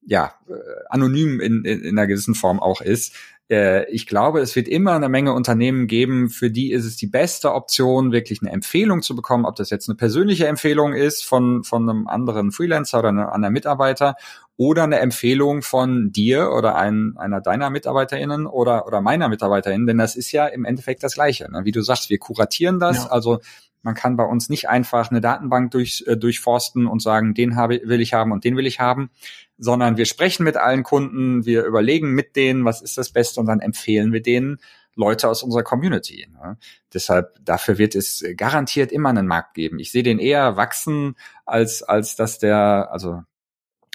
ja, 0.01 0.34
äh, 0.47 0.53
anonym 0.89 1.39
in, 1.39 1.64
in, 1.66 1.82
in 1.82 1.97
einer 1.99 2.07
gewissen 2.07 2.34
Form 2.34 2.60
auch 2.60 2.82
ist. 2.82 3.14
Äh, 3.49 3.89
ich 3.91 4.05
glaube, 4.05 4.39
es 4.39 4.55
wird 4.55 4.67
immer 4.67 4.93
eine 4.93 5.09
Menge 5.09 5.33
Unternehmen 5.33 5.87
geben, 5.87 6.29
für 6.29 6.51
die 6.51 6.71
ist 6.71 6.85
es 6.85 6.95
die 6.95 7.07
beste 7.07 7.53
Option, 7.53 8.11
wirklich 8.11 8.41
eine 8.41 8.51
Empfehlung 8.51 9.01
zu 9.01 9.15
bekommen, 9.15 9.45
ob 9.45 9.55
das 9.55 9.69
jetzt 9.69 9.89
eine 9.89 9.95
persönliche 9.95 10.47
Empfehlung 10.47 10.93
ist 10.93 11.25
von, 11.25 11.63
von 11.63 11.89
einem 11.89 12.07
anderen 12.07 12.51
Freelancer 12.51 12.99
oder 12.99 13.09
einem 13.09 13.27
anderen 13.27 13.53
Mitarbeiter 13.53 14.15
oder 14.60 14.84
eine 14.84 14.99
Empfehlung 14.99 15.62
von 15.62 16.12
dir 16.12 16.51
oder 16.51 16.76
ein, 16.76 17.14
einer 17.16 17.39
deiner 17.39 17.70
MitarbeiterInnen 17.70 18.45
oder, 18.45 18.86
oder 18.86 18.99
meiner 18.99 19.30
MitarbeiterInnen, 19.30 19.88
denn 19.88 19.97
das 19.97 20.18
ist 20.18 20.34
ja 20.34 20.47
im 20.47 20.66
Endeffekt 20.66 21.01
das 21.01 21.14
Gleiche. 21.14 21.49
Ne? 21.49 21.62
Wie 21.64 21.72
du 21.72 21.82
sagst, 21.82 22.10
wir 22.10 22.18
kuratieren 22.18 22.78
das, 22.78 23.05
ja. 23.05 23.05
also 23.05 23.39
man 23.84 23.95
kann 23.95 24.18
bei 24.18 24.26
uns 24.26 24.49
nicht 24.49 24.68
einfach 24.68 25.12
eine 25.12 25.22
Datenbank 25.22 25.72
durch, 25.72 26.03
äh, 26.07 26.18
durchforsten 26.18 26.88
und 26.88 27.01
sagen, 27.01 27.34
den 27.34 27.55
habe, 27.55 27.80
will 27.86 28.01
ich 28.01 28.14
haben 28.14 28.34
und 28.34 28.43
den 28.43 28.57
will 28.57 28.68
ich 28.68 28.82
haben, 28.82 29.12
sondern 29.57 29.95
wir 29.95 30.03
sprechen 30.03 30.43
mit 30.43 30.57
allen 30.57 30.84
Kunden, 30.84 31.45
wir 31.45 31.64
überlegen 31.64 32.12
mit 32.12 32.36
denen, 32.36 32.66
was 32.66 32.82
ist 32.82 32.97
das 32.97 33.12
Beste 33.12 33.39
und 33.39 33.45
dann 33.45 33.62
empfehlen 33.62 34.12
wir 34.12 34.22
denen 34.22 34.57
Leute 34.93 35.30
aus 35.30 35.41
unserer 35.41 35.64
Community. 35.64 36.28
Ne? 36.34 36.57
Deshalb, 36.93 37.34
dafür 37.41 37.78
wird 37.78 37.95
es 37.95 38.26
garantiert 38.36 38.91
immer 38.91 39.07
einen 39.07 39.28
Markt 39.28 39.53
geben. 39.53 39.80
Ich 39.80 39.93
sehe 39.93 40.03
den 40.03 40.20
eher 40.20 40.57
wachsen, 40.57 41.16
als, 41.45 41.82
als 41.82 42.18
dass 42.18 42.39
der, 42.39 42.89
also 42.91 43.24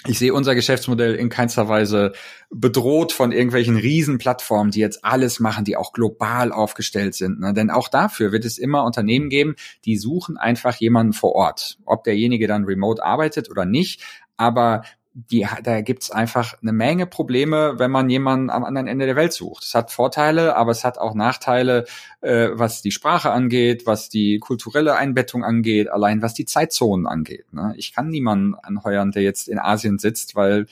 ich 0.07 0.19
sehe 0.19 0.33
unser 0.33 0.55
Geschäftsmodell 0.55 1.15
in 1.15 1.29
keinster 1.29 1.67
Weise 1.67 2.13
bedroht 2.49 3.11
von 3.11 3.31
irgendwelchen 3.31 3.75
Riesenplattformen, 3.75 4.71
die 4.71 4.79
jetzt 4.79 5.03
alles 5.03 5.39
machen, 5.39 5.65
die 5.65 5.77
auch 5.77 5.93
global 5.93 6.51
aufgestellt 6.51 7.15
sind. 7.15 7.39
Ne? 7.39 7.53
Denn 7.53 7.71
auch 7.71 7.87
dafür 7.87 8.31
wird 8.31 8.45
es 8.45 8.57
immer 8.57 8.83
Unternehmen 8.83 9.29
geben, 9.29 9.55
die 9.83 9.97
suchen 9.97 10.37
einfach 10.37 10.75
jemanden 10.75 11.13
vor 11.13 11.33
Ort. 11.33 11.77
Ob 11.85 12.03
derjenige 12.03 12.47
dann 12.47 12.65
remote 12.65 13.03
arbeitet 13.03 13.49
oder 13.49 13.65
nicht. 13.65 14.03
Aber 14.37 14.83
die, 15.17 15.47
da 15.63 15.79
gibt's 15.79 16.11
einfach 16.11 16.55
eine 16.61 16.73
Menge 16.73 17.05
Probleme, 17.05 17.79
wenn 17.79 17.89
man 17.89 18.09
jemanden 18.09 18.49
am 18.49 18.65
anderen 18.65 18.87
Ende 18.87 19.05
der 19.05 19.15
Welt 19.15 19.31
sucht. 19.31 19.63
Es 19.63 19.73
hat 19.73 19.89
Vorteile, 19.89 20.57
aber 20.57 20.71
es 20.71 20.83
hat 20.83 20.97
auch 20.97 21.15
Nachteile, 21.15 21.85
äh, 22.19 22.49
was 22.51 22.81
die 22.81 22.91
Sprache 22.91 23.31
angeht, 23.31 23.85
was 23.85 24.09
die 24.09 24.39
kulturelle 24.39 24.97
Einbettung 24.97 25.45
angeht, 25.45 25.89
allein 25.89 26.21
was 26.21 26.33
die 26.33 26.43
Zeitzonen 26.43 27.07
angeht. 27.07 27.45
Ne? 27.53 27.73
Ich 27.77 27.93
kann 27.93 28.09
niemanden 28.09 28.55
anheuern, 28.55 29.11
der 29.11 29.23
jetzt 29.23 29.47
in 29.47 29.57
Asien 29.57 29.99
sitzt, 29.99 30.35
weil 30.35 30.65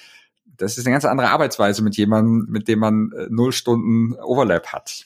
das 0.57 0.77
ist 0.77 0.85
eine 0.85 0.93
ganz 0.93 1.05
andere 1.05 1.29
Arbeitsweise 1.29 1.81
mit 1.81 1.95
jemandem, 1.95 2.45
mit 2.51 2.67
dem 2.67 2.79
man 2.79 3.13
äh, 3.17 3.27
null 3.29 3.53
Stunden 3.53 4.13
Overlap 4.15 4.73
hat. 4.73 5.05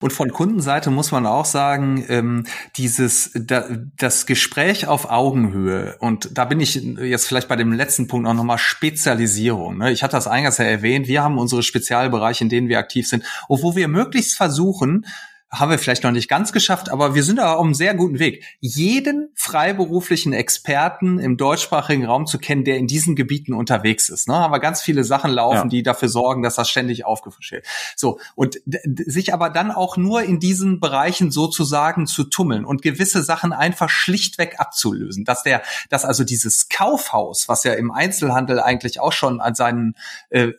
Und 0.00 0.14
von 0.14 0.32
Kundenseite 0.32 0.90
muss 0.90 1.12
man 1.12 1.26
auch 1.26 1.44
sagen, 1.44 2.04
ähm, 2.08 2.46
dieses 2.76 3.32
da, 3.34 3.68
das 3.98 4.24
Gespräch 4.24 4.86
auf 4.86 5.10
Augenhöhe 5.10 5.96
und 6.00 6.38
da 6.38 6.46
bin 6.46 6.58
ich 6.58 6.76
jetzt 6.76 7.26
vielleicht 7.26 7.48
bei 7.48 7.56
dem 7.56 7.72
letzten 7.72 8.08
Punkt 8.08 8.26
auch 8.26 8.34
nochmal 8.34 8.58
Spezialisierung. 8.58 9.76
Ne? 9.78 9.92
Ich 9.92 10.02
hatte 10.02 10.16
das 10.16 10.26
eingangs 10.26 10.56
ja 10.56 10.64
erwähnt. 10.64 11.06
Wir 11.06 11.22
haben 11.22 11.38
unsere 11.38 11.62
Spezialbereiche, 11.62 12.44
in 12.44 12.50
denen 12.50 12.68
wir 12.68 12.78
aktiv 12.78 13.06
sind, 13.06 13.24
und 13.48 13.62
wo 13.62 13.76
wir 13.76 13.88
möglichst 13.88 14.36
versuchen, 14.36 15.04
haben 15.52 15.70
wir 15.70 15.78
vielleicht 15.78 16.04
noch 16.04 16.12
nicht 16.12 16.28
ganz 16.28 16.52
geschafft, 16.52 16.90
aber 16.90 17.16
wir 17.16 17.24
sind 17.24 17.36
da 17.36 17.54
auf 17.54 17.64
einem 17.64 17.74
sehr 17.74 17.94
guten 17.94 18.20
Weg. 18.20 18.44
Jeden 18.60 19.30
freiberuflichen 19.34 20.32
Experten 20.32 21.18
im 21.18 21.36
deutschsprachigen 21.36 22.04
Raum 22.04 22.26
zu 22.26 22.38
kennen, 22.38 22.62
der 22.62 22.76
in 22.76 22.86
diesen 22.86 23.16
Gebieten 23.16 23.52
unterwegs 23.52 24.10
ist. 24.10 24.28
Ne? 24.28 24.34
Haben 24.34 24.52
wir 24.52 24.60
ganz 24.60 24.80
viele 24.80 25.02
Sachen 25.02 25.32
laufen, 25.32 25.56
ja. 25.56 25.66
die 25.66 25.82
dafür 25.82 26.08
sorgen, 26.08 26.44
dass 26.44 26.54
das 26.54 26.70
ständig 26.70 27.04
aufgefrischt 27.04 27.50
wird. 27.50 27.66
So. 27.96 28.20
Und 28.36 28.60
sich 29.06 29.34
aber 29.34 29.50
dann 29.50 29.72
auch 29.72 29.96
nur 29.96 30.22
in 30.22 30.38
diesen 30.38 30.78
Bereichen 30.78 31.32
sozusagen 31.32 32.06
zu 32.06 32.24
tummeln 32.24 32.64
und 32.64 32.82
gewisse 32.82 33.24
Sachen 33.24 33.52
einfach 33.52 33.90
schlichtweg 33.90 34.60
abzulösen. 34.60 35.24
Dass 35.24 35.42
der, 35.42 35.62
dass 35.88 36.04
also 36.04 36.22
dieses 36.22 36.68
Kaufhaus, 36.68 37.48
was 37.48 37.64
ja 37.64 37.72
im 37.72 37.90
Einzelhandel 37.90 38.60
eigentlich 38.60 39.00
auch 39.00 39.12
schon 39.12 39.40
an 39.40 39.56
seinen, 39.56 39.96
äh, 40.28 40.52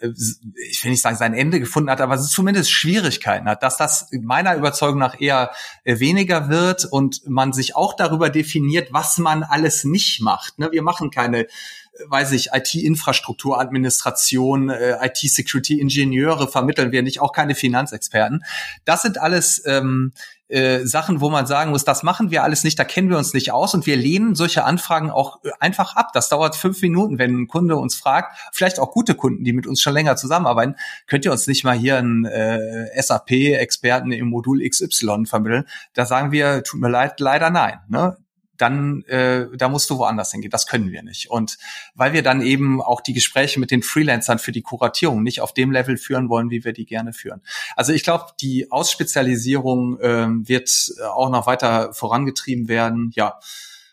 ich 0.69 0.83
will 0.83 0.91
nicht 0.91 1.01
sagen, 1.01 1.15
sein 1.15 1.33
Ende 1.33 1.61
gefunden 1.61 1.89
hat, 1.89 2.01
aber 2.01 2.19
zumindest 2.19 2.71
Schwierigkeiten 2.71 3.47
hat, 3.47 3.63
dass 3.63 3.77
das 3.77 4.09
meiner 4.11 4.55
Überzeugung 4.55 4.80
Überzeugung 4.81 4.99
nach 4.99 5.19
eher 5.19 5.51
äh, 5.83 5.99
weniger 5.99 6.49
wird 6.49 6.85
und 6.85 7.21
man 7.27 7.53
sich 7.53 7.75
auch 7.75 7.93
darüber 7.95 8.29
definiert, 8.29 8.89
was 8.91 9.17
man 9.17 9.43
alles 9.43 9.83
nicht 9.83 10.21
macht. 10.21 10.57
Ne? 10.59 10.71
Wir 10.71 10.81
machen 10.81 11.11
keine 11.11 11.47
weiß 12.07 12.31
ich, 12.33 12.49
IT-Infrastruktur, 12.53 13.59
Administration, 13.59 14.69
äh, 14.69 14.97
IT-Security-Ingenieure 15.05 16.47
vermitteln 16.47 16.91
wir 16.91 17.03
nicht, 17.03 17.21
auch 17.21 17.33
keine 17.33 17.55
Finanzexperten. 17.55 18.43
Das 18.85 19.01
sind 19.01 19.17
alles 19.17 19.61
ähm, 19.65 20.13
äh, 20.51 20.85
Sachen, 20.85 21.21
wo 21.21 21.29
man 21.29 21.47
sagen 21.47 21.71
muss, 21.71 21.85
das 21.85 22.03
machen 22.03 22.29
wir 22.31 22.43
alles 22.43 22.63
nicht, 22.63 22.77
da 22.77 22.83
kennen 22.83 23.09
wir 23.09 23.17
uns 23.17 23.33
nicht 23.33 23.51
aus 23.51 23.73
und 23.73 23.85
wir 23.85 23.95
lehnen 23.95 24.35
solche 24.35 24.63
Anfragen 24.63 25.09
auch 25.09 25.43
äh, 25.43 25.51
einfach 25.59 25.95
ab. 25.95 26.09
Das 26.13 26.29
dauert 26.29 26.55
fünf 26.55 26.81
Minuten, 26.81 27.19
wenn 27.19 27.41
ein 27.41 27.47
Kunde 27.47 27.77
uns 27.77 27.95
fragt, 27.95 28.37
vielleicht 28.51 28.79
auch 28.79 28.91
gute 28.91 29.15
Kunden, 29.15 29.43
die 29.43 29.53
mit 29.53 29.67
uns 29.67 29.81
schon 29.81 29.93
länger 29.93 30.15
zusammenarbeiten, 30.15 30.75
könnt 31.07 31.25
ihr 31.25 31.31
uns 31.31 31.47
nicht 31.47 31.63
mal 31.63 31.77
hier 31.77 31.97
einen 31.97 32.25
äh, 32.25 33.01
SAP-Experten 33.01 34.11
im 34.11 34.27
Modul 34.27 34.67
XY 34.67 35.25
vermitteln? 35.25 35.65
Da 35.93 36.05
sagen 36.05 36.31
wir, 36.31 36.63
tut 36.63 36.81
mir 36.81 36.89
leid, 36.89 37.19
leider 37.19 37.49
nein. 37.49 37.79
Ne? 37.87 38.17
Dann 38.61 39.03
äh, 39.03 39.47
da 39.55 39.69
musst 39.69 39.89
du 39.89 39.97
woanders 39.97 40.31
hingehen. 40.31 40.51
Das 40.51 40.67
können 40.67 40.91
wir 40.91 41.03
nicht. 41.03 41.29
Und 41.29 41.57
weil 41.95 42.13
wir 42.13 42.23
dann 42.23 42.41
eben 42.41 42.81
auch 42.81 43.01
die 43.01 43.13
Gespräche 43.13 43.59
mit 43.59 43.71
den 43.71 43.83
Freelancern 43.83 44.39
für 44.39 44.51
die 44.51 44.61
Kuratierung 44.61 45.23
nicht 45.23 45.41
auf 45.41 45.53
dem 45.53 45.71
Level 45.71 45.97
führen 45.97 46.29
wollen, 46.29 46.49
wie 46.49 46.63
wir 46.63 46.73
die 46.73 46.85
gerne 46.85 47.13
führen. 47.13 47.41
Also 47.75 47.93
ich 47.93 48.03
glaube, 48.03 48.25
die 48.39 48.71
Ausspezialisierung 48.71 49.99
äh, 49.99 50.27
wird 50.47 50.69
auch 51.13 51.29
noch 51.29 51.47
weiter 51.47 51.93
vorangetrieben 51.93 52.67
werden. 52.67 53.11
Ja, 53.15 53.39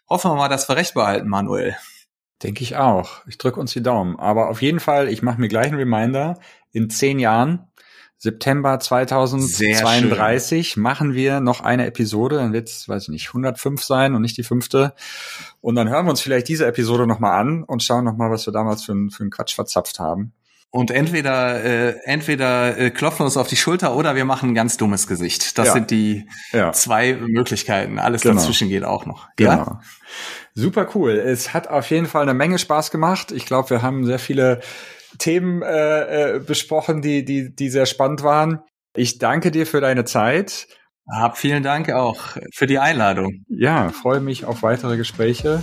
hoffen 0.08 0.30
wir 0.30 0.36
mal, 0.36 0.48
dass 0.48 0.68
wir 0.68 0.76
recht 0.76 0.94
behalten, 0.94 1.28
Manuel. 1.28 1.76
Denke 2.42 2.62
ich 2.62 2.76
auch. 2.76 3.26
Ich 3.26 3.38
drücke 3.38 3.58
uns 3.58 3.72
die 3.72 3.82
Daumen. 3.82 4.16
Aber 4.16 4.48
auf 4.48 4.62
jeden 4.62 4.80
Fall, 4.80 5.08
ich 5.08 5.22
mache 5.22 5.40
mir 5.40 5.48
gleich 5.48 5.66
einen 5.66 5.76
Reminder. 5.78 6.38
In 6.70 6.90
zehn 6.90 7.18
Jahren 7.18 7.68
September 8.18 8.80
2032 8.80 10.76
machen 10.76 11.14
wir 11.14 11.40
noch 11.40 11.60
eine 11.60 11.86
Episode, 11.86 12.36
dann 12.36 12.52
wird 12.52 12.68
es, 12.68 12.88
weiß 12.88 13.04
ich 13.04 13.08
nicht, 13.10 13.28
105 13.28 13.82
sein 13.82 14.14
und 14.14 14.22
nicht 14.22 14.36
die 14.36 14.42
fünfte. 14.42 14.92
Und 15.60 15.76
dann 15.76 15.88
hören 15.88 16.06
wir 16.06 16.10
uns 16.10 16.20
vielleicht 16.20 16.48
diese 16.48 16.66
Episode 16.66 17.06
nochmal 17.06 17.38
an 17.38 17.62
und 17.62 17.82
schauen 17.82 18.04
nochmal, 18.04 18.30
was 18.30 18.44
wir 18.46 18.52
damals 18.52 18.82
für, 18.82 18.94
für 19.10 19.22
einen 19.22 19.30
Quatsch 19.30 19.54
verzapft 19.54 20.00
haben. 20.00 20.32
Und 20.70 20.90
entweder 20.90 21.64
äh, 21.64 21.94
entweder 22.04 22.76
äh, 22.76 22.90
klopfen 22.90 23.20
wir 23.20 23.24
uns 23.24 23.38
auf 23.38 23.48
die 23.48 23.56
Schulter 23.56 23.96
oder 23.96 24.16
wir 24.16 24.26
machen 24.26 24.50
ein 24.50 24.54
ganz 24.54 24.76
dummes 24.76 25.06
Gesicht. 25.06 25.56
Das 25.56 25.68
ja. 25.68 25.72
sind 25.72 25.90
die 25.90 26.28
ja. 26.52 26.72
zwei 26.72 27.14
Möglichkeiten. 27.14 27.98
Alles 27.98 28.20
genau. 28.22 28.34
dazwischen 28.34 28.68
geht 28.68 28.84
auch 28.84 29.06
noch. 29.06 29.28
Genau. 29.36 29.50
Ja? 29.50 29.80
Super 30.54 30.88
cool. 30.94 31.12
Es 31.12 31.54
hat 31.54 31.68
auf 31.68 31.88
jeden 31.90 32.06
Fall 32.06 32.22
eine 32.22 32.34
Menge 32.34 32.58
Spaß 32.58 32.90
gemacht. 32.90 33.32
Ich 33.32 33.46
glaube, 33.46 33.70
wir 33.70 33.80
haben 33.80 34.04
sehr 34.04 34.18
viele 34.18 34.60
Themen 35.18 35.62
äh, 35.62 36.36
äh, 36.36 36.38
besprochen, 36.40 37.02
die, 37.02 37.24
die, 37.24 37.54
die 37.54 37.70
sehr 37.70 37.86
spannend 37.86 38.22
waren. 38.22 38.60
Ich 38.94 39.18
danke 39.18 39.50
dir 39.50 39.66
für 39.66 39.80
deine 39.80 40.04
Zeit. 40.04 40.66
Hab 41.10 41.38
vielen 41.38 41.62
Dank 41.62 41.90
auch 41.90 42.36
für 42.54 42.66
die 42.66 42.78
Einladung. 42.78 43.44
Ja, 43.48 43.88
freue 43.90 44.20
mich 44.20 44.44
auf 44.44 44.62
weitere 44.62 44.96
Gespräche 44.96 45.62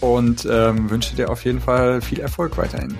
und 0.00 0.46
ähm, 0.50 0.88
wünsche 0.90 1.14
dir 1.14 1.30
auf 1.30 1.44
jeden 1.44 1.60
Fall 1.60 2.00
viel 2.00 2.20
Erfolg 2.20 2.56
weiterhin. 2.56 2.96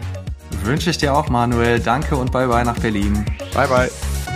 Wünsche 0.64 0.90
ich 0.90 0.98
dir 0.98 1.14
auch, 1.14 1.28
Manuel. 1.28 1.80
Danke 1.80 2.16
und 2.16 2.32
bye 2.32 2.48
bye 2.48 2.64
nach 2.64 2.78
Berlin. 2.78 3.24
Bye 3.54 3.68
bye. 3.68 4.35